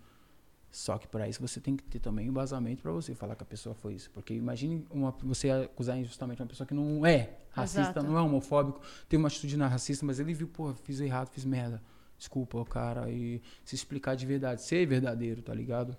Só 0.69 0.97
que 0.97 1.07
para 1.07 1.29
isso 1.29 1.39
você 1.41 1.61
tem 1.61 1.77
que 1.77 1.83
ter 1.83 1.99
também 1.99 2.27
embasamento 2.27 2.81
para 2.81 2.91
você 2.91 3.15
falar 3.15 3.33
que 3.37 3.43
a 3.43 3.45
pessoa 3.45 3.73
foi 3.73 3.93
isso. 3.93 4.11
Porque 4.11 4.33
imagine 4.33 4.85
uma, 4.91 5.11
você 5.23 5.49
acusar 5.49 5.97
injustamente 5.97 6.41
uma 6.41 6.49
pessoa 6.49 6.67
que 6.67 6.73
não 6.73 7.05
é 7.05 7.37
racista, 7.51 7.91
Exato. 7.91 8.03
não 8.03 8.17
é 8.17 8.21
homofóbico, 8.21 8.81
tem 9.07 9.17
uma 9.17 9.29
atitude 9.29 9.55
não 9.55 9.69
racista, 9.69 10.05
mas 10.05 10.19
ele 10.19 10.33
viu, 10.33 10.49
pô, 10.49 10.73
fiz 10.73 10.99
errado, 10.99 11.29
fiz 11.29 11.45
merda. 11.45 11.81
Desculpa, 12.17 12.63
cara, 12.65 13.09
e 13.09 13.41
se 13.63 13.73
explicar 13.73 14.15
de 14.15 14.25
verdade, 14.25 14.61
ser 14.61 14.85
verdadeiro, 14.85 15.41
tá 15.41 15.53
ligado? 15.53 15.95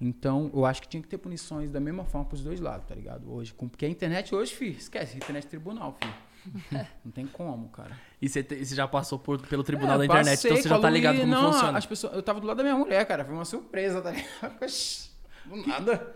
Então, 0.00 0.50
eu 0.52 0.66
acho 0.66 0.82
que 0.82 0.88
tinha 0.88 1.02
que 1.02 1.08
ter 1.08 1.16
punições 1.18 1.70
da 1.70 1.80
mesma 1.80 2.04
forma 2.04 2.26
pros 2.26 2.42
dois 2.42 2.60
lados, 2.60 2.86
tá 2.86 2.94
ligado? 2.94 3.32
Hoje, 3.32 3.54
com- 3.54 3.66
porque 3.68 3.86
a 3.86 3.88
internet 3.88 4.34
hoje, 4.34 4.54
filho, 4.54 4.76
esquece, 4.76 5.16
internet 5.16 5.46
é 5.46 5.48
tribunal, 5.48 5.96
filho. 5.98 6.14
Não 7.04 7.10
tem 7.10 7.26
como, 7.26 7.68
cara. 7.70 7.96
E 8.20 8.28
você, 8.28 8.42
você 8.42 8.74
já 8.74 8.86
passou 8.86 9.18
por- 9.18 9.40
pelo 9.46 9.64
tribunal 9.64 9.96
É, 9.96 9.98
da 9.98 10.04
internet, 10.04 10.36
passei, 10.36 10.50
então 10.50 10.62
você 10.62 10.68
já 10.68 10.78
tá 10.78 10.90
ligado 10.90 11.18
como 11.20 11.32
não, 11.32 11.52
funciona. 11.52 11.78
As 11.78 11.86
pessoas, 11.86 12.12
eu 12.14 12.22
tava 12.22 12.40
do 12.40 12.46
lado 12.46 12.58
da 12.58 12.62
minha 12.62 12.76
mulher, 12.76 13.04
cara. 13.06 13.24
Foi 13.24 13.34
uma 13.34 13.44
surpresa, 13.44 14.00
tá 14.02 14.10
ligado? 14.10 14.58
Do 15.46 15.56
nada. 15.66 16.14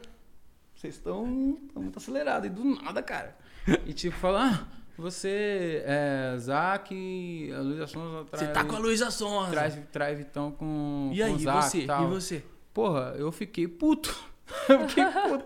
Vocês 0.75 0.95
estão 0.97 1.25
muito 1.27 1.99
acelerados. 1.99 2.47
E 2.47 2.51
do 2.51 2.65
nada, 2.65 3.03
cara. 3.03 3.37
E 3.87 3.93
tipo, 3.93 4.17
falar, 4.17 4.67
ah, 4.71 4.77
você 4.97 5.83
é 5.87 6.35
Zac, 6.39 7.53
a 7.53 7.61
Luísa 7.61 7.87
Sonza 7.87 8.23
Você 8.25 8.47
traz, 8.47 8.53
tá 8.53 8.65
com 8.65 8.77
a 8.77 8.79
Luísa 8.79 9.11
Sonza. 9.11 9.51
traz, 9.51 9.79
traz 9.93 10.19
Vitão 10.19 10.51
com, 10.53 11.11
E 11.15 11.23
aí, 11.23 11.39
Zac 11.39 11.63
você? 11.69 11.83
E 11.85 12.07
você? 12.07 12.45
Porra, 12.73 13.15
eu 13.17 13.31
fiquei 13.33 13.67
puto. 13.67 14.15
eu 14.69 14.89
fiquei 14.89 15.05
puto. 15.07 15.45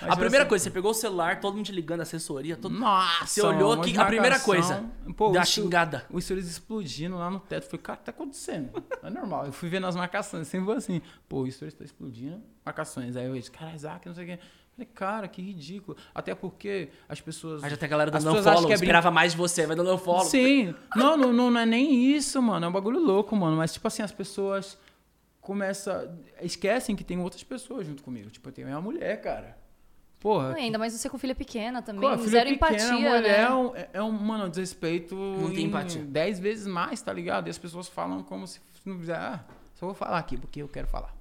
Mas, 0.00 0.10
a 0.10 0.16
primeira 0.16 0.44
assim, 0.44 0.48
coisa, 0.48 0.64
você 0.64 0.70
pegou 0.70 0.90
o 0.90 0.94
celular, 0.94 1.40
todo 1.40 1.54
mundo 1.56 1.66
te 1.66 1.72
ligando, 1.72 2.00
assessoria, 2.00 2.56
todo 2.56 2.72
Nossa, 2.78 3.26
Você 3.26 3.42
olhou 3.42 3.72
aqui, 3.72 3.96
a 3.98 4.04
primeira 4.04 4.38
coisa, 4.40 4.84
Pô, 5.16 5.30
da 5.30 5.44
xingada. 5.44 6.06
o 6.10 6.20
stories 6.20 6.46
explodindo 6.48 7.16
lá 7.16 7.30
no 7.30 7.40
teto. 7.40 7.64
Falei, 7.64 7.82
cara, 7.82 7.96
o 7.96 7.98
que 8.00 8.04
tá 8.06 8.10
acontecendo? 8.10 8.70
É 9.02 9.10
normal. 9.10 9.46
Eu 9.46 9.52
fui 9.52 9.68
vendo 9.68 9.86
as 9.86 9.94
marcações, 9.96 10.48
sempre 10.48 10.72
assim, 10.72 11.00
pô, 11.28 11.42
o 11.42 11.50
stories 11.50 11.74
tá 11.74 11.84
explodindo, 11.84 12.42
marcações. 12.64 13.16
Aí 13.16 13.26
eu 13.26 13.34
disse, 13.34 13.50
cara, 13.50 13.72
Isaac, 13.74 14.06
não 14.06 14.14
sei 14.14 14.24
o 14.24 14.26
quê. 14.26 14.38
Falei, 14.74 14.88
cara, 14.94 15.28
que 15.28 15.42
ridículo. 15.42 15.96
Até 16.14 16.34
porque 16.36 16.88
as 17.08 17.20
pessoas. 17.20 17.62
Já 17.62 17.76
tem 17.76 17.86
a 17.86 17.90
galera 17.90 18.10
dando 18.12 18.22
pessoas 18.22 18.44
follow, 18.44 18.58
acham 18.58 18.66
que 18.68 18.72
é 18.74 18.76
brin- 18.76 18.84
esperava 18.86 19.10
mais 19.10 19.32
de 19.32 19.38
você, 19.38 19.66
vai 19.66 19.74
dando 19.74 19.96
follow. 19.98 20.24
Sim. 20.24 20.72
Não, 20.94 21.16
não, 21.16 21.32
não, 21.32 21.50
não 21.50 21.60
é 21.60 21.66
nem 21.66 22.12
isso, 22.14 22.40
mano. 22.40 22.66
É 22.66 22.68
um 22.68 22.72
bagulho 22.72 23.00
louco, 23.00 23.34
mano. 23.34 23.56
Mas, 23.56 23.72
tipo 23.72 23.88
assim, 23.88 24.02
as 24.02 24.12
pessoas 24.12 24.78
começam. 25.48 26.14
Esquecem 26.42 26.94
que 26.94 27.02
tem 27.02 27.18
outras 27.18 27.42
pessoas 27.42 27.86
junto 27.86 28.02
comigo. 28.02 28.28
Tipo, 28.30 28.50
eu 28.50 28.52
tenho 28.52 28.66
minha 28.68 28.80
mulher, 28.80 29.18
cara. 29.22 29.56
Porra. 30.20 30.48
Não, 30.50 30.56
ainda 30.56 30.78
mais 30.78 30.92
você 30.92 31.08
com 31.08 31.16
filha 31.16 31.34
pequena 31.34 31.80
também. 31.80 32.02
Pô, 32.10 32.18
filho 32.18 32.28
zero 32.28 32.50
pequeno, 32.50 32.74
empatia, 32.76 32.92
mulher 32.92 33.22
né? 33.22 33.40
é 33.40 33.50
um, 33.54 33.72
é 33.94 34.02
um, 34.02 34.10
mano, 34.12 34.44
um 34.44 34.48
desrespeito 34.50 35.14
Não 35.14 35.50
tem 35.50 35.64
em 35.64 35.68
empatia. 35.68 36.02
dez 36.04 36.38
vezes 36.38 36.66
mais, 36.66 37.00
tá 37.00 37.12
ligado? 37.12 37.46
E 37.46 37.50
as 37.50 37.56
pessoas 37.58 37.88
falam 37.88 38.22
como 38.22 38.46
se 38.46 38.60
não 38.84 38.98
fizer, 38.98 39.16
ah, 39.16 39.42
só 39.74 39.86
vou 39.86 39.94
falar 39.94 40.18
aqui 40.18 40.36
porque 40.36 40.60
eu 40.60 40.68
quero 40.68 40.86
falar. 40.88 41.14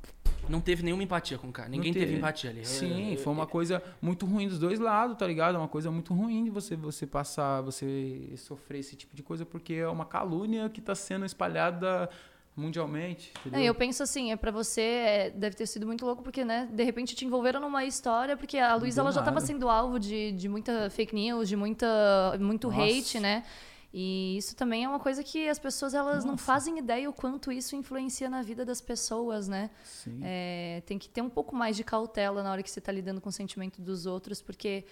Não 0.49 0.59
teve 0.61 0.81
nenhuma 0.81 1.03
empatia 1.03 1.37
com 1.37 1.47
o 1.47 1.51
cara. 1.51 1.69
Ninguém 1.69 1.91
Não 1.91 1.99
teve. 1.99 2.15
empatia 2.15 2.49
ali. 2.49 2.65
Sim, 2.65 3.11
Eu- 3.13 3.17
foi 3.19 3.31
uma 3.33 3.45
coisa 3.45 3.83
muito 4.01 4.25
ruim 4.25 4.47
dos 4.47 4.57
dois 4.57 4.79
lados, 4.79 5.15
tá 5.17 5.27
ligado? 5.27 5.55
É 5.55 5.57
uma 5.59 5.67
coisa 5.67 5.91
muito 5.91 6.13
ruim 6.13 6.43
de 6.45 6.49
você, 6.49 6.75
você 6.75 7.05
passar, 7.05 7.61
você 7.61 8.33
sofrer 8.37 8.79
esse 8.79 8.95
tipo 8.95 9.15
de 9.15 9.21
coisa, 9.21 9.45
porque 9.45 9.73
é 9.73 9.87
uma 9.87 10.05
calúnia 10.05 10.69
que 10.69 10.81
tá 10.81 10.95
sendo 10.95 11.25
espalhada 11.25 12.09
mundialmente, 12.57 13.31
entendeu? 13.39 13.61
É, 13.61 13.63
eu 13.65 13.75
penso 13.75 14.01
assim, 14.01 14.31
é 14.31 14.35
para 14.35 14.49
você 14.49 14.81
é, 14.81 15.29
deve 15.29 15.55
ter 15.55 15.67
sido 15.67 15.85
muito 15.85 16.03
louco 16.03 16.23
porque, 16.23 16.43
né, 16.43 16.67
de 16.71 16.83
repente 16.83 17.15
te 17.15 17.23
envolveram 17.23 17.61
numa 17.61 17.85
história 17.85 18.35
porque 18.35 18.57
a 18.57 18.73
Luísa 18.73 19.01
ela 19.01 19.11
já 19.11 19.19
estava 19.19 19.39
sendo 19.39 19.69
alvo 19.69 19.99
de, 19.99 20.31
de 20.31 20.49
muita 20.49 20.89
fake 20.89 21.13
news, 21.13 21.47
de 21.47 21.55
muita 21.55 21.87
muito 22.39 22.69
Nossa. 22.71 22.81
hate, 22.81 23.19
né? 23.19 23.43
E 23.93 24.37
isso 24.37 24.55
também 24.55 24.83
é 24.83 24.89
uma 24.89 24.99
coisa 24.99 25.23
que 25.23 25.47
as 25.47 25.57
pessoas 25.57 25.93
elas 25.93 26.25
não 26.25 26.33
Nossa. 26.33 26.43
fazem 26.43 26.77
ideia 26.77 27.09
o 27.09 27.13
quanto 27.13 27.51
isso 27.51 27.75
influencia 27.75 28.29
na 28.29 28.41
vida 28.41 28.65
das 28.65 28.81
pessoas, 28.81 29.47
né? 29.47 29.69
Sim. 29.83 30.19
É, 30.23 30.81
tem 30.85 30.97
que 30.97 31.07
ter 31.07 31.21
um 31.21 31.29
pouco 31.29 31.55
mais 31.55 31.75
de 31.75 31.83
cautela 31.83 32.43
na 32.43 32.51
hora 32.51 32.63
que 32.63 32.69
você 32.69 32.79
está 32.79 32.91
lidando 32.91 33.21
com 33.21 33.29
o 33.29 33.31
sentimento 33.31 33.81
dos 33.81 34.05
outros, 34.05 34.41
porque 34.41 34.83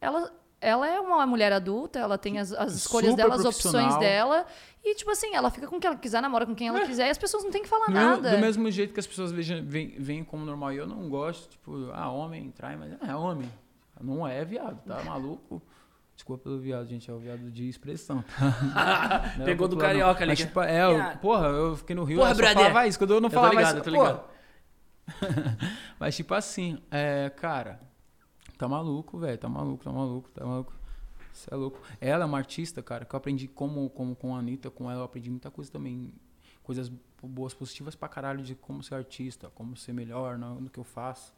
ela, 0.00 0.32
ela 0.60 0.88
é 0.88 0.98
uma 1.00 1.26
mulher 1.26 1.52
adulta, 1.52 1.98
ela 1.98 2.16
tem 2.16 2.38
as, 2.38 2.52
as 2.52 2.74
escolhas 2.74 3.10
Super 3.10 3.22
dela, 3.22 3.34
as 3.34 3.44
opções 3.44 3.96
dela, 3.98 4.46
e 4.84 4.94
tipo 4.94 5.10
assim, 5.10 5.34
ela 5.34 5.50
fica 5.50 5.66
com 5.66 5.78
quem 5.78 5.88
ela 5.88 5.98
quiser, 5.98 6.20
namora 6.22 6.46
com 6.46 6.54
quem 6.54 6.68
ela 6.68 6.80
quiser, 6.86 7.06
e 7.08 7.10
as 7.10 7.18
pessoas 7.18 7.44
não 7.44 7.50
têm 7.50 7.62
que 7.62 7.68
falar 7.68 7.88
nada. 7.90 8.30
do 8.30 8.38
mesmo 8.38 8.70
jeito 8.70 8.94
que 8.94 9.00
as 9.00 9.06
pessoas 9.06 9.32
vejam, 9.32 9.62
veem, 9.64 9.94
veem 9.98 10.24
como 10.24 10.44
normal, 10.44 10.72
e 10.72 10.76
eu 10.76 10.86
não 10.86 11.08
gosto, 11.08 11.50
tipo, 11.50 11.90
ah, 11.92 12.10
homem 12.10 12.50
trai, 12.50 12.76
mas 12.76 12.92
é 13.06 13.14
homem. 13.14 13.50
Não 14.00 14.26
é 14.26 14.44
viado, 14.44 14.78
tá 14.86 15.02
maluco? 15.04 15.62
Desculpa 16.14 16.44
pelo 16.44 16.58
viado, 16.58 16.86
gente, 16.86 17.10
é 17.10 17.12
o 17.12 17.18
viado 17.18 17.50
de 17.50 17.68
expressão. 17.68 18.24
É 19.40 19.44
Pegou 19.44 19.68
do 19.68 19.76
carioca 19.76 20.22
ali, 20.24 20.30
Mas, 20.32 20.38
tipo, 20.38 20.60
é, 20.62 20.82
eu- 20.84 21.18
porra, 21.18 21.46
eu 21.48 21.76
fiquei 21.76 21.94
no 21.94 22.04
Rio, 22.04 22.18
Porra, 22.18 22.30
eu 22.30 22.34
só 22.34 22.40
brother. 22.42 22.62
falava 22.68 22.86
isso, 22.86 22.98
quando 22.98 23.14
eu 23.14 23.20
não 23.20 23.26
Eu 23.28 23.30
tô 23.30 23.36
falava 23.36 23.54
ligado, 23.54 23.74
isso, 23.76 23.84
tô 23.84 23.90
ligado. 23.90 24.24
Mas, 26.00 26.16
tipo 26.16 26.34
assim, 26.34 26.78
é, 26.90 27.30
cara, 27.36 27.80
tá 28.56 28.68
maluco, 28.68 29.18
velho, 29.18 29.38
tá 29.38 29.48
maluco, 29.48 29.84
tá 29.84 29.92
maluco, 29.92 30.28
tá 30.30 30.44
maluco. 30.44 30.72
Você 31.32 31.52
é 31.52 31.56
louco. 31.56 31.78
Ela 32.00 32.24
é 32.24 32.26
uma 32.26 32.38
artista, 32.38 32.82
cara, 32.82 33.04
que 33.04 33.14
eu 33.14 33.18
aprendi 33.18 33.46
como, 33.46 33.90
como 33.90 34.16
com 34.16 34.34
a 34.34 34.38
Anitta, 34.38 34.70
com 34.70 34.90
ela 34.90 35.00
eu 35.00 35.04
aprendi 35.04 35.28
muita 35.30 35.50
coisa 35.50 35.70
também. 35.70 36.12
Coisas 36.62 36.90
boas, 37.22 37.54
positivas 37.54 37.94
pra 37.94 38.08
caralho 38.08 38.42
de 38.42 38.54
como 38.54 38.82
ser 38.82 38.94
artista, 38.94 39.50
como 39.54 39.76
ser 39.76 39.92
melhor 39.92 40.36
no, 40.38 40.60
no 40.62 40.70
que 40.70 40.78
eu 40.78 40.84
faço, 40.84 41.32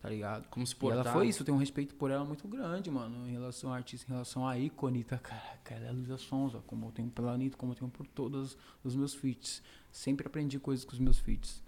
tá 0.00 0.08
ligado? 0.08 0.46
Como 0.48 0.66
se 0.66 0.74
E 0.74 0.86
ela 0.86 0.94
portar. 0.96 1.12
foi 1.12 1.28
isso, 1.28 1.42
eu 1.42 1.44
tenho 1.46 1.56
um 1.56 1.60
respeito 1.60 1.94
por 1.96 2.10
ela 2.10 2.24
muito 2.24 2.46
grande, 2.48 2.90
mano, 2.90 3.28
em 3.28 3.32
relação 3.32 3.72
à 3.72 3.76
artista, 3.76 4.06
em 4.08 4.12
relação 4.12 4.46
à 4.46 4.58
ícone, 4.58 5.04
tá, 5.04 5.18
caraca, 5.18 5.74
ela 5.74 5.86
é 5.86 5.88
a 5.88 5.92
Luísa 5.92 6.16
Sonza, 6.16 6.62
como 6.66 6.86
eu 6.86 6.92
tenho 6.92 7.10
pela 7.10 7.32
Anitta, 7.32 7.56
como 7.58 7.72
eu 7.72 7.76
tenho 7.76 7.90
por 7.90 8.06
todos 8.06 8.56
os 8.82 8.94
meus 8.96 9.12
feats. 9.14 9.62
Sempre 9.90 10.26
aprendi 10.26 10.58
coisas 10.58 10.84
com 10.84 10.92
os 10.92 10.98
meus 10.98 11.18
feats. 11.18 11.62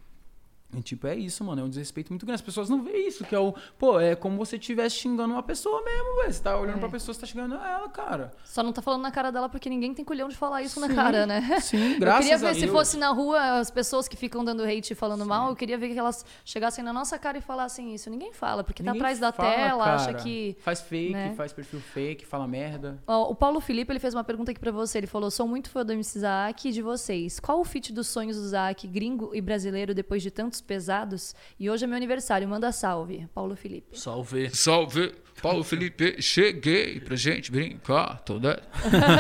E, 0.75 0.81
tipo, 0.83 1.07
é 1.07 1.15
isso, 1.15 1.45
mano, 1.45 1.61
é 1.61 1.65
um 1.65 1.69
desrespeito 1.69 2.11
muito 2.11 2.25
grande. 2.25 2.37
As 2.37 2.41
pessoas 2.45 2.69
não 2.71 2.83
veem 2.83 3.07
isso, 3.09 3.25
que 3.25 3.35
é 3.35 3.39
o. 3.39 3.55
Pô, 3.79 4.01
é 4.01 4.15
como 4.15 4.37
você 4.39 4.57
estivesse 4.57 4.97
xingando 4.97 5.35
uma 5.35 5.43
pessoa 5.43 5.83
mesmo, 5.85 6.17
velho. 6.23 6.33
Você 6.33 6.43
tá 6.43 6.59
olhando 6.59 6.77
É. 6.77 6.81
pra 6.81 6.89
pessoa, 6.89 7.15
você 7.15 7.21
tá 7.21 7.27
xingando 7.27 7.55
ela, 7.57 7.89
cara. 7.91 8.33
Só 8.45 8.63
não 8.63 8.73
tá 8.73 8.81
falando 8.81 9.03
na 9.03 9.11
cara 9.11 9.31
dela 9.31 9.49
porque 9.49 9.69
ninguém 9.69 9.93
tem 9.93 10.03
colhão 10.05 10.29
de 10.29 10.37
falar 10.37 10.63
isso 10.63 10.81
na 10.81 10.89
Sim, 10.89 10.95
cara, 10.95 11.27
né? 11.27 11.61
Sim, 11.61 11.93
eu 11.95 12.01
graças 12.01 12.25
queria 12.25 12.39
ver 12.39 12.47
a 12.49 12.55
se 12.55 12.61
Deus. 12.61 12.73
fosse 12.73 12.97
na 12.97 13.11
rua 13.11 13.59
as 13.59 13.71
pessoas 13.71 14.09
que 14.09 14.17
ficam 14.17 14.43
dando 14.43 14.63
hate 14.65 14.93
e 14.93 14.97
falando 14.97 15.27
mal, 15.27 15.51
eu 15.51 15.57
queria 15.57 15.77
ver 15.77 15.91
que 15.93 15.99
elas 15.99 16.25
chegassem 16.45 16.83
na 16.83 16.93
nossa 16.93 17.19
cara 17.19 17.37
e 17.37 17.43
falassem 17.43 17.95
isso. 17.95 18.09
Ninguém 18.09 18.33
fala, 18.33 18.65
porque 18.65 18.83
tá 18.83 18.93
Ninguém 18.93 19.01
atrás 19.03 19.19
da 19.19 19.31
fala, 19.31 19.51
tela, 19.55 19.95
acha 19.95 20.07
cara. 20.13 20.25
que. 20.25 20.57
Faz 20.61 20.81
fake, 20.81 21.13
né? 21.13 21.35
faz 21.37 21.53
perfil 21.53 21.81
fake, 21.81 22.25
fala 22.25 22.47
merda. 22.49 22.99
Ó, 23.07 23.31
o 23.31 23.35
Paulo 23.35 23.61
Felipe 23.61 23.93
ele 23.93 24.01
fez 24.01 24.15
uma 24.15 24.25
pergunta 24.25 24.51
aqui 24.53 24.61
pra 24.61 24.73
você. 24.73 24.97
Ele 24.99 25.07
falou: 25.07 25.31
sou 25.31 25.47
muito 25.47 25.69
fã 25.69 25.85
do 25.85 25.93
MC 25.93 26.21
Zaak 26.21 26.69
e 26.69 26.73
de 26.73 26.81
vocês. 26.81 27.39
Qual 27.39 27.61
o 27.61 27.65
feat 27.65 27.93
dos 27.93 28.07
sonhos 28.07 28.37
do 28.39 28.49
Zaak, 28.49 28.87
gringo 28.89 29.33
e 29.35 29.41
brasileiro, 29.43 29.95
depois 29.95 30.23
de 30.23 30.31
tantos 30.31 30.62
pesados. 30.63 31.35
E 31.59 31.69
hoje 31.69 31.85
é 31.85 31.87
meu 31.87 31.97
aniversário. 31.97 32.49
Manda 32.49 32.73
salve, 32.73 33.29
Paulo 33.35 33.55
Felipe. 33.57 33.99
Salve. 33.99 34.51
Salve, 34.55 35.13
Paulo 35.41 35.65
Felipe, 35.65 36.23
cheguei 36.23 37.01
pra 37.01 37.17
gente 37.17 37.51
brincar 37.51 38.21
toda. 38.21 38.63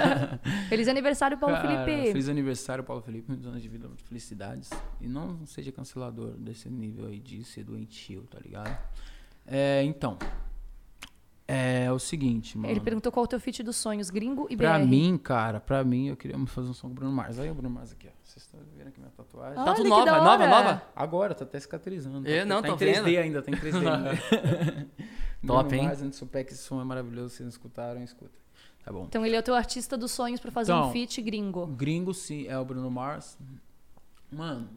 Feliz 0.69 0.87
aniversário, 0.89 1.37
Paulo 1.37 1.57
Cara, 1.57 1.85
Felipe. 1.85 2.09
Feliz 2.13 2.29
aniversário, 2.29 2.85
Paulo 2.85 3.03
Felipe. 3.03 3.25
Muitos 3.29 3.47
anos 3.47 3.63
de 3.63 3.69
vida, 3.69 3.89
muitas 3.89 4.07
felicidades. 4.07 4.71
E 5.01 5.09
não 5.09 5.45
seja 5.47 5.73
cancelador 5.73 6.33
desse 6.39 6.69
nível 6.71 7.09
aí 7.09 7.19
de 7.19 7.43
ser 7.45 7.65
doentio, 7.65 8.23
tá 8.31 8.39
ligado? 8.39 8.79
É, 9.47 9.83
então. 9.83 10.17
É 11.55 11.93
o 11.93 11.99
seguinte, 11.99 12.57
mano. 12.57 12.73
Ele 12.73 12.81
perguntou 12.81 13.13
qual 13.13 13.25
é 13.25 13.27
o 13.27 13.29
teu 13.29 13.39
feat 13.39 13.63
dos 13.63 13.77
sonhos, 13.77 14.09
gringo 14.09 14.47
e 14.49 14.57
Pra 14.57 14.79
BR. 14.79 14.87
mim, 14.87 15.19
cara, 15.19 15.61
pra 15.61 15.85
mim, 15.85 16.09
eu 16.09 16.17
queria 16.17 16.39
fazer 16.47 16.69
um 16.71 16.73
som 16.73 16.87
com 16.87 16.93
o 16.93 16.95
Bruno 16.95 17.13
Mars. 17.13 17.39
Aí 17.39 17.51
o 17.51 17.55
Bruno 17.55 17.69
Mars 17.69 17.93
aqui, 17.93 18.09
ó. 18.09 18.11
Vocês 18.25 18.45
estão 18.45 18.59
vendo 18.77 18.89
aqui 18.89 18.99
minha 18.99 19.11
tatuagem? 19.11 19.53
Ah, 19.53 19.57
Tá 19.57 19.63
Olha 19.65 19.75
tudo 19.75 19.85
que 19.85 19.91
nova, 19.91 20.21
nova, 20.23 20.47
nova? 20.47 20.83
Agora, 20.97 21.35
tá 21.35 21.45
até 21.45 21.61
cicatrizando. 21.61 22.27
É, 22.27 22.41
tá, 22.41 22.45
não, 22.47 22.63
tá 22.63 22.69
tô 22.69 22.75
em 22.75 22.79
3D 22.79 23.03
vendo. 23.05 23.19
ainda, 23.19 23.43
tá 23.43 23.51
em 23.51 23.55
3D 23.55 23.77
ainda. 23.77 24.11
Top, 25.47 25.69
Bruno 25.69 25.75
hein? 25.75 25.85
Mars, 25.89 26.03
antes 26.03 26.21
do 26.21 26.39
esse 26.39 26.57
som 26.57 26.81
é 26.81 26.85
maravilhoso. 26.85 27.29
Se 27.31 27.37
vocês 27.37 27.45
não 27.47 27.51
escutaram, 27.51 28.03
escuta. 28.03 28.39
Tá 28.85 28.91
bom. 28.91 29.05
Então 29.05 29.25
ele 29.27 29.37
é 29.37 29.39
o 29.39 29.43
teu 29.43 29.55
artista 29.55 29.97
dos 29.99 30.11
sonhos 30.11 30.41
pra 30.41 30.51
fazer 30.51 30.73
um 30.73 30.79
Então, 30.79 30.93
feat 30.93 31.21
gringo. 31.21 31.67
Gringo, 31.67 32.15
sim, 32.15 32.47
é 32.49 32.59
o 32.59 32.65
Bruno 32.65 32.91
Mars. 32.91 33.37
Mano, 34.31 34.69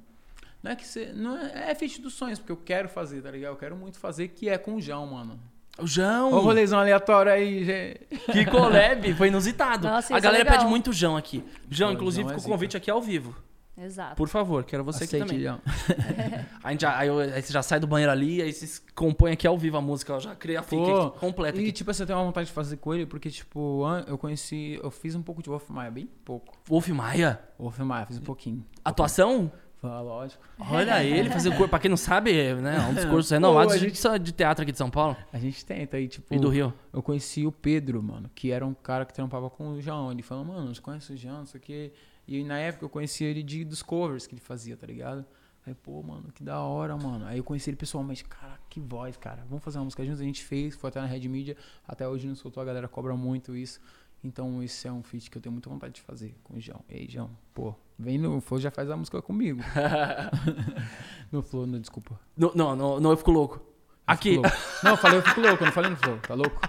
não 0.62 0.72
é 0.72 0.76
que 0.76 0.86
você. 0.86 1.14
Não 1.14 1.38
é, 1.38 1.72
é 1.72 1.76
feat 1.76 2.02
dos 2.02 2.14
sonhos, 2.14 2.38
porque 2.38 2.52
eu 2.52 2.58
quero 2.58 2.90
fazer, 2.90 3.22
tá 3.22 3.32
ligado? 3.32 3.54
Eu 3.54 3.58
quero 3.58 3.76
muito 3.78 3.98
fazer, 3.98 4.28
que 4.28 4.50
é 4.50 4.58
com 4.58 4.76
o 4.76 4.82
João, 4.82 5.08
mano. 5.08 5.40
O 5.78 5.86
João. 5.88 6.32
Ô, 6.34 6.40
rolezão 6.40 6.80
aleatório 6.80 7.32
aí, 7.32 7.66
gente. 7.66 8.00
Que 8.32 8.46
collab, 8.46 9.14
foi 9.16 9.28
inusitado. 9.28 9.88
Nossa, 9.88 10.14
a 10.14 10.18
é 10.18 10.22
galera 10.22 10.44
legal. 10.44 10.58
pede 10.60 10.70
muito 10.70 10.94
João 10.94 11.18
aqui. 11.18 11.44
João, 11.70 11.92
inclusive, 11.92 12.30
é 12.30 12.34
com 12.34 12.40
o 12.40 12.44
convite 12.44 12.78
aqui 12.78 12.90
ao 12.90 13.02
vivo. 13.02 13.36
Exato. 13.78 14.16
Por 14.16 14.30
favor, 14.30 14.64
quero 14.64 14.86
você 14.86 15.04
aqui 15.04 15.18
Aceite, 15.18 15.28
também. 15.28 15.44
João. 15.44 15.60
A 16.64 16.72
gente 16.72 16.80
já, 16.82 16.98
aí, 16.98 17.10
eu- 17.10 17.20
aí 17.20 17.42
você 17.42 17.52
já 17.52 17.62
sai 17.62 17.78
do 17.78 17.86
banheiro 17.86 18.10
ali, 18.10 18.42
aí 18.42 18.54
você 18.54 18.82
compõe 18.96 19.34
aqui 19.34 19.46
ao 19.46 19.58
vivo 19.58 19.76
a 19.76 19.82
música. 19.82 20.14
Eu 20.14 20.20
já 20.22 20.34
criei 20.34 20.58
a 20.58 20.64
fic 20.64 20.78
Pô, 20.82 21.02
aqui, 21.08 21.20
completa 21.20 21.58
E, 21.58 21.62
aqui. 21.64 21.72
tipo, 21.74 21.94
você 21.94 22.06
tem 22.06 22.16
uma 22.16 22.24
vontade 22.24 22.48
de 22.48 22.54
fazer 22.54 22.78
com 22.78 22.94
ele, 22.94 23.06
porque, 23.06 23.30
tipo, 23.30 23.84
eu 24.08 24.18
conheci. 24.18 24.80
Eu 24.82 24.90
fiz 24.90 25.14
um 25.14 25.22
pouco 25.22 25.44
de 25.44 25.50
Wolf 25.50 25.70
Maia, 25.70 25.92
bem 25.92 26.10
pouco. 26.24 26.54
Wolf 26.66 26.88
Maia, 26.88 27.38
Wolf 27.60 27.78
Maia, 27.80 28.06
fiz 28.06 28.18
um 28.18 28.22
pouquinho. 28.22 28.66
atuação? 28.84 29.52
Ah, 29.84 30.02
lógico. 30.02 30.44
Olha 30.60 31.04
ele 31.04 31.30
fazer 31.30 31.50
o 31.50 31.52
curso. 31.56 31.70
Pra 31.70 31.78
quem 31.80 31.90
não 31.90 31.98
sabe, 31.98 32.32
né? 32.56 32.80
Um 32.90 32.94
dos 32.96 33.06
cursos 33.06 33.30
renomados 33.32 33.74
Pô, 33.74 33.80
a 33.80 33.88
gente- 33.88 34.20
de 34.24 34.32
teatro 34.32 34.64
aqui 34.64 34.72
de 34.72 34.78
São 34.78 34.90
Paulo 34.90 35.16
A 35.32 35.38
gente 35.38 35.64
tenta 35.64 35.98
aí, 35.98 36.08
tipo. 36.08 36.34
e 36.34 36.40
do 36.40 36.50
Rio. 36.50 36.74
Eu 36.92 37.04
conheci 37.04 37.46
o 37.46 37.52
Pedro, 37.52 38.02
mano, 38.02 38.30
que 38.34 38.52
era 38.52 38.66
um 38.66 38.74
cara 38.74 39.06
que 39.06 39.14
trampava 39.14 39.50
com 39.50 39.74
o 39.74 39.82
João. 39.82 40.12
Ele 40.12 40.24
falou, 40.24 40.44
mano, 40.44 40.74
você 40.74 40.82
conhece 40.82 41.14
o 41.14 41.18
João, 41.18 41.40
não 41.40 41.46
sei 41.46 41.60
o 41.60 41.64
quê. 41.64 41.94
E 42.28 42.44
na 42.44 42.58
época 42.58 42.84
eu 42.86 42.90
conheci 42.90 43.24
ele 43.24 43.44
de, 43.44 43.64
dos 43.64 43.84
covers 43.84 44.26
que 44.26 44.34
ele 44.34 44.42
fazia, 44.42 44.76
tá 44.76 44.88
ligado? 44.88 45.24
Aí, 45.68 45.74
pô, 45.74 46.02
mano, 46.04 46.32
que 46.34 46.44
da 46.44 46.60
hora, 46.60 46.96
mano. 46.96 47.26
Aí 47.26 47.38
eu 47.40 47.44
conheci 47.44 47.70
ele 47.70 47.78
pessoalmente, 47.78 48.24
cara, 48.24 48.58
que 48.70 48.80
voz, 48.80 49.18
cara. 49.18 49.44
Vamos 49.50 49.64
fazer 49.64 49.78
uma 49.80 49.86
música 49.86 50.04
juntos. 50.06 50.22
A 50.22 50.24
gente 50.24 50.44
fez, 50.44 50.76
foi 50.76 50.90
até 50.90 51.00
na 51.02 51.08
Red 51.08 51.28
Media. 51.28 51.56
Até 51.88 52.08
hoje 52.08 52.28
não 52.28 52.36
soltou, 52.36 52.62
a 52.62 52.66
galera 52.66 52.88
cobra 52.88 53.16
muito 53.16 53.56
isso. 53.56 53.80
Então 54.26 54.64
esse 54.64 54.88
é 54.88 54.92
um 54.92 55.04
feat 55.04 55.30
que 55.30 55.38
eu 55.38 55.42
tenho 55.42 55.54
muita 55.54 55.70
vontade 55.70 55.94
de 55.94 56.02
fazer 56.02 56.36
com 56.44 56.56
o 56.58 56.60
João. 56.60 56.82
Ei, 56.90 57.08
João, 57.08 57.30
pô, 57.54 57.76
vem 57.98 58.18
no 58.18 58.42
Flow, 58.42 58.60
já 58.60 58.72
faz 58.72 58.90
a 58.90 58.98
música 58.98 59.22
comigo. 59.22 59.62
no 61.32 61.42
Flow, 61.44 61.68
não, 61.68 61.80
desculpa. 61.80 62.20
No- 62.36 62.52
Não, 62.56 62.76
não, 62.76 63.00
não, 63.00 63.12
eu 63.12 63.18
fico 63.18 63.32
louco. 63.32 63.62
Aqui. 64.08 64.32
Fico 64.32 64.42
louco. 64.44 64.58
Não, 64.84 64.92
eu 64.92 64.98
falei 64.98 65.18
eu 65.20 65.22
fico 65.22 65.42
louco, 65.42 65.64
eu 65.64 65.66
não 65.68 65.72
falei 65.74 65.92
no 65.92 65.98
Flow, 65.98 66.18
tá 66.18 66.34
louco? 66.34 66.60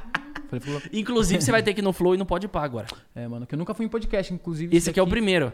Falei. 0.49 0.63
Inclusive, 0.93 1.41
você 1.43 1.51
vai 1.51 1.63
ter 1.63 1.73
que 1.75 1.81
ir 1.81 1.83
no 1.83 1.93
Flow 1.93 2.15
e 2.15 2.19
não 2.19 2.27
pode 2.27 2.47
ir 2.47 2.51
agora. 2.55 2.87
É, 3.15 3.27
mano, 3.27 3.47
que 3.47 3.55
eu 3.55 3.59
nunca 3.59 3.75
fui 3.75 3.87
em 3.87 3.89
podcast, 3.89 4.33
inclusive. 4.33 4.77
Esse 4.77 4.91
aqui 4.91 5.01
é 5.01 5.03
o 5.03 5.07
primeiro. 5.07 5.53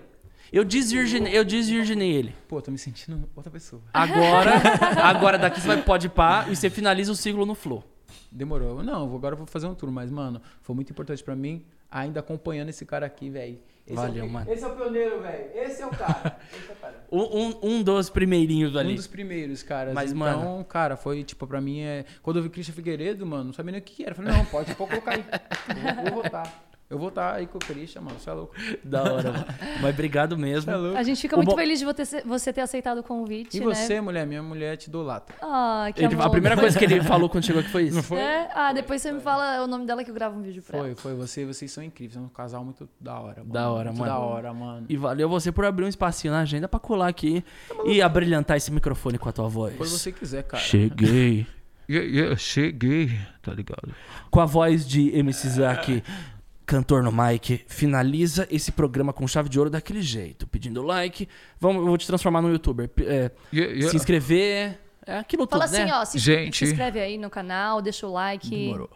Eu 0.53 0.65
desvirginei, 0.65 1.39
eu 1.39 1.45
desvirginei 1.45 2.13
ele. 2.13 2.35
Pô, 2.47 2.61
tô 2.61 2.71
me 2.71 2.77
sentindo 2.77 3.27
outra 3.35 3.51
pessoa. 3.51 3.81
Agora, 3.95 4.51
agora 5.03 5.39
daqui 5.39 5.61
você 5.61 5.67
vai 5.69 5.83
pode 5.83 6.09
pá 6.11 6.47
e 6.51 6.57
você 6.57 6.69
finaliza 6.69 7.11
o 7.11 7.15
ciclo 7.15 7.47
no 7.47 7.55
Flow. 7.55 7.83
Demorou. 8.31 8.83
Não, 8.83 9.07
eu 9.09 9.15
agora 9.17 9.33
eu 9.35 9.39
vou 9.39 9.47
fazer 9.47 9.67
um 9.67 9.75
tour, 9.75 9.91
mas, 9.91 10.11
mano, 10.11 10.43
foi 10.61 10.75
muito 10.75 10.91
importante 10.91 11.25
pra 11.25 11.35
mim, 11.35 11.65
ainda 11.93 12.21
acompanhando 12.21 12.71
esse 12.71 12.87
cara 12.87 13.05
aqui, 13.07 13.29
velho. 13.29 13.61
Esse 13.87 13.97
Valeu, 13.97 14.25
é 14.25 14.27
o, 14.27 14.31
mano. 14.31 14.51
Esse 14.51 14.65
é 14.65 14.67
o 14.67 14.77
pioneiro, 14.77 15.21
velho. 15.21 15.51
Esse 15.55 15.83
é 15.83 15.87
o 15.87 15.91
cara. 15.91 16.39
Esse 16.53 16.71
é 16.71 16.73
o 16.73 16.77
cara. 16.77 17.05
Um, 17.11 17.21
um, 17.21 17.59
um 17.63 17.83
dos 17.83 18.09
primeirinhos 18.09 18.77
ali. 18.77 18.93
Um 18.93 18.97
dos 18.97 19.09
primeiros, 19.09 19.63
caras. 19.63 19.93
Mas, 19.93 20.13
então, 20.13 20.19
mano- 20.19 20.65
cara, 20.65 20.97
foi, 20.97 21.23
tipo, 21.25 21.47
pra 21.47 21.61
mim, 21.61 21.81
é... 21.81 22.05
quando 22.23 22.39
eu 22.39 22.43
vi 22.45 22.49
Christian 22.49 22.75
Figueiredo, 22.75 23.27
mano, 23.27 23.45
não 23.45 23.53
sabia 23.53 23.73
nem 23.73 23.81
o 23.81 23.85
que 23.85 24.03
era. 24.03 24.13
Eu 24.13 24.17
falei, 24.17 24.33
não, 24.33 24.45
pode, 24.47 24.75
pode 24.75 24.91
colocar 24.91 25.13
aí. 25.15 25.25
Vou, 26.05 26.13
vou 26.13 26.23
votar. 26.23 26.72
Eu 26.93 26.99
vou 26.99 27.09
estar 27.09 27.35
aí 27.37 27.47
com 27.47 27.57
o 27.57 27.61
Christian, 27.61 28.03
mano, 28.03 28.19
você 28.19 28.29
é 28.29 28.33
louco. 28.35 28.55
Da 28.85 29.03
hora, 29.03 29.33
mano. 29.33 29.47
Mas 29.81 29.95
obrigado 29.95 30.37
mesmo. 30.37 30.71
É. 30.71 30.99
A 30.99 31.03
gente 31.03 31.21
fica 31.23 31.35
O 31.35 31.39
muito 31.39 31.51
bom- 31.51 31.57
feliz 31.57 31.79
de 31.79 31.87
você, 32.27 32.53
ter 32.53 32.61
aceitado 32.61 32.99
o 32.99 33.03
convite, 33.03 33.57
E 33.57 33.61
né? 33.61 33.67
você, 33.67 33.99
mulher? 34.01 34.27
Minha 34.27 34.43
mulher 34.43 34.77
te 34.77 34.89
idolatra. 34.89 35.35
Ah, 35.41 35.87
que 35.95 36.05
Ele- 36.05 36.15
amor. 36.15 36.27
a 36.27 36.31
primeira 36.31 36.57
coisa 36.57 36.79
que 36.79 36.85
ele 36.85 37.01
falou 37.03 37.31
quando 37.31 37.45
chegou 37.45 37.61
aqui 37.61 37.71
foi 37.71 37.85
isso. 37.85 38.15
É? 38.15 38.51
Ah, 38.55 38.73
depois 38.75 39.01
você 39.01 39.11
me 39.11 39.21
fala 39.21 39.65
o 39.65 39.67
nome 39.67 39.87
dela 39.87 40.05
que 40.05 40.11
eu 40.11 40.15
gravo 40.15 40.39
um 40.39 40.43
vídeo 40.43 40.63
pra 40.63 40.79
Foi, 40.79 40.89
ela. 40.89 40.97
foi. 40.97 41.15
Você, 41.15 41.47
vocês 41.47 41.71
são 41.73 41.83
incríveis. 41.83 42.13
São 42.15 42.25
um 42.25 42.29
casal 42.29 42.63
muito 42.63 42.87
da 43.01 43.19
hora, 43.19 43.41
mano. 43.41 43.53
Da 43.53 43.71
hora, 43.71 43.89
muito 43.91 44.01
mano. 44.01 44.13
Da 44.13 44.19
hora, 44.19 44.53
mano. 44.53 44.87
E 44.89 44.97
valeu 44.99 45.29
você 45.31 45.51
por 45.51 45.65
abrir 45.65 45.87
um 45.87 45.89
espacinho 45.89 46.35
na 46.35 46.41
agenda 46.41 46.69
pra 46.69 46.79
colar 46.79 47.09
aqui 47.09 47.43
e 47.87 48.03
abrilhantar 48.03 48.59
esse 48.59 48.71
microfone 48.71 49.17
com 49.17 49.29
a 49.31 49.33
tua 49.33 49.49
voz. 49.49 49.75
Quando 49.77 49.89
você 49.89 50.13
quiser, 50.13 50.43
cara. 50.43 50.63
Cheguei. 50.63 51.47
Yeah, 51.91 52.09
yeah, 52.09 52.37
cheguei, 52.37 53.11
tá 53.43 53.53
ligado? 53.53 53.93
Com 54.31 54.41
a 54.41 54.47
voz 54.47 54.87
de 54.87 55.11
MC 55.19 55.49
Zack, 55.49 56.03
cantor 56.67 57.03
no 57.03 57.11
mic, 57.13 57.65
finaliza 57.67 58.47
esse 58.51 58.71
programa 58.73 59.13
com 59.13 59.27
chave 59.27 59.49
de 59.49 59.59
ouro 59.59 59.71
daquele 59.71 60.03
jeito, 60.03 60.47
pedindo 60.47 60.83
like. 60.83 61.29
Vamos, 61.61 61.83
eu 61.83 61.87
vou 61.89 61.99
te 61.99 62.07
transformar 62.07 62.41
num 62.43 62.51
youtuber. 62.51 62.91
É, 63.01 63.31
Yeah, 63.53 63.73
yeah. 63.73 63.89
Se 63.91 63.97
inscrever. 63.97 64.79
É 65.05 65.19
aquilo 65.19 65.47
Fala 65.49 65.65
tudo, 65.65 65.75
assim, 65.75 65.85
né? 65.85 65.95
ó, 65.95 66.05
se, 66.05 66.19
Gente. 66.19 66.59
se 66.59 66.65
inscreve 66.67 67.01
aí 67.01 67.19
no 67.19 67.29
canal, 67.29 67.83
deixa 67.83 68.07
o 68.07 68.13
like. 68.13 68.49
Demorou. 68.49 68.91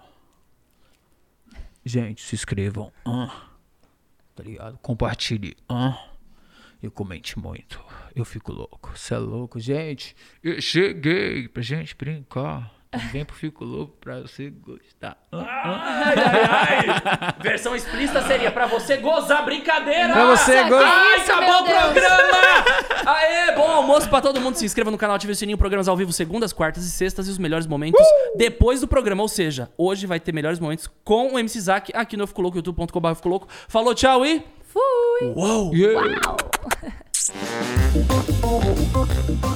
Gente, 1.85 2.23
se 2.23 2.35
inscrevam. 2.35 2.93
ah, 3.05 3.49
tá 4.35 4.43
ligado? 4.43 4.79
Compartilhe. 4.79 5.57
ah, 5.69 5.99
e 6.83 6.91
comente 6.91 7.39
muito. 7.39 7.83
Eu 8.15 8.25
fico 8.25 8.53
louco. 8.53 8.93
Você 8.95 9.15
é 9.15 9.19
louco, 9.19 9.59
gente. 9.59 10.15
Yeah, 10.45 10.61
cheguei 10.61 11.49
pra 11.49 11.63
gente 11.63 11.95
brincar. 11.97 12.73
Vem 13.13 13.25
pro 13.25 13.37
Fico 13.37 13.65
Louco 13.65 13.97
pra 14.01 14.21
você 14.21 14.51
gostar. 14.51 15.17
Ai, 15.33 16.15
ai, 16.17 16.45
ai. 16.49 17.35
Versão 17.43 17.75
explícita 17.75 18.23
seria 18.23 18.51
pra 18.51 18.67
você 18.67 18.97
gozar 18.97 19.45
brincadeira. 19.45 20.13
Pra 20.13 20.27
você 20.27 20.65
gostar. 20.65 20.93
Ai, 20.93 21.21
isso, 21.21 21.33
acabou 21.33 21.61
o 21.61 21.65
programa! 21.65 22.37
Aê, 23.07 23.53
bom 23.55 23.71
almoço 23.71 24.09
pra 24.09 24.21
todo 24.21 24.41
mundo. 24.41 24.57
Se 24.57 24.65
inscreva 24.65 24.91
no 24.91 24.99
canal, 24.99 25.17
ative 25.17 25.33
o 25.33 25.37
sininho. 25.37 25.59
Programas 25.59 25.89
ao 25.89 25.97
vivo 25.97 26.13
segundas, 26.13 26.53
quartas 26.53 26.85
e 26.85 26.91
sextas. 26.91 27.29
E 27.29 27.31
os 27.31 27.39
melhores 27.39 27.67
momentos 27.67 28.05
depois 28.37 28.81
do 28.81 28.89
programa. 28.89 29.23
Ou 29.23 29.29
seja, 29.29 29.71
hoje 29.77 30.07
vai 30.07 30.19
ter 30.21 30.33
melhores 30.33 30.59
momentos 30.59 30.89
com 31.05 31.35
o 31.35 31.39
MC 31.39 31.61
Zack 31.61 31.93
aqui 31.95 32.17
no 32.17 32.25
Eu 32.25 32.27
Fico 32.27 32.43
Louco, 32.43 32.59
youtube.com.br 32.59 33.15
Fico 33.15 33.29
Louco. 33.29 33.49
Falou, 33.69 33.95
tchau 33.95 34.25
e... 34.25 34.43
Fui! 34.65 35.33
Uou! 35.35 35.75
yeah. 35.75 36.21
Uau! 36.27 36.37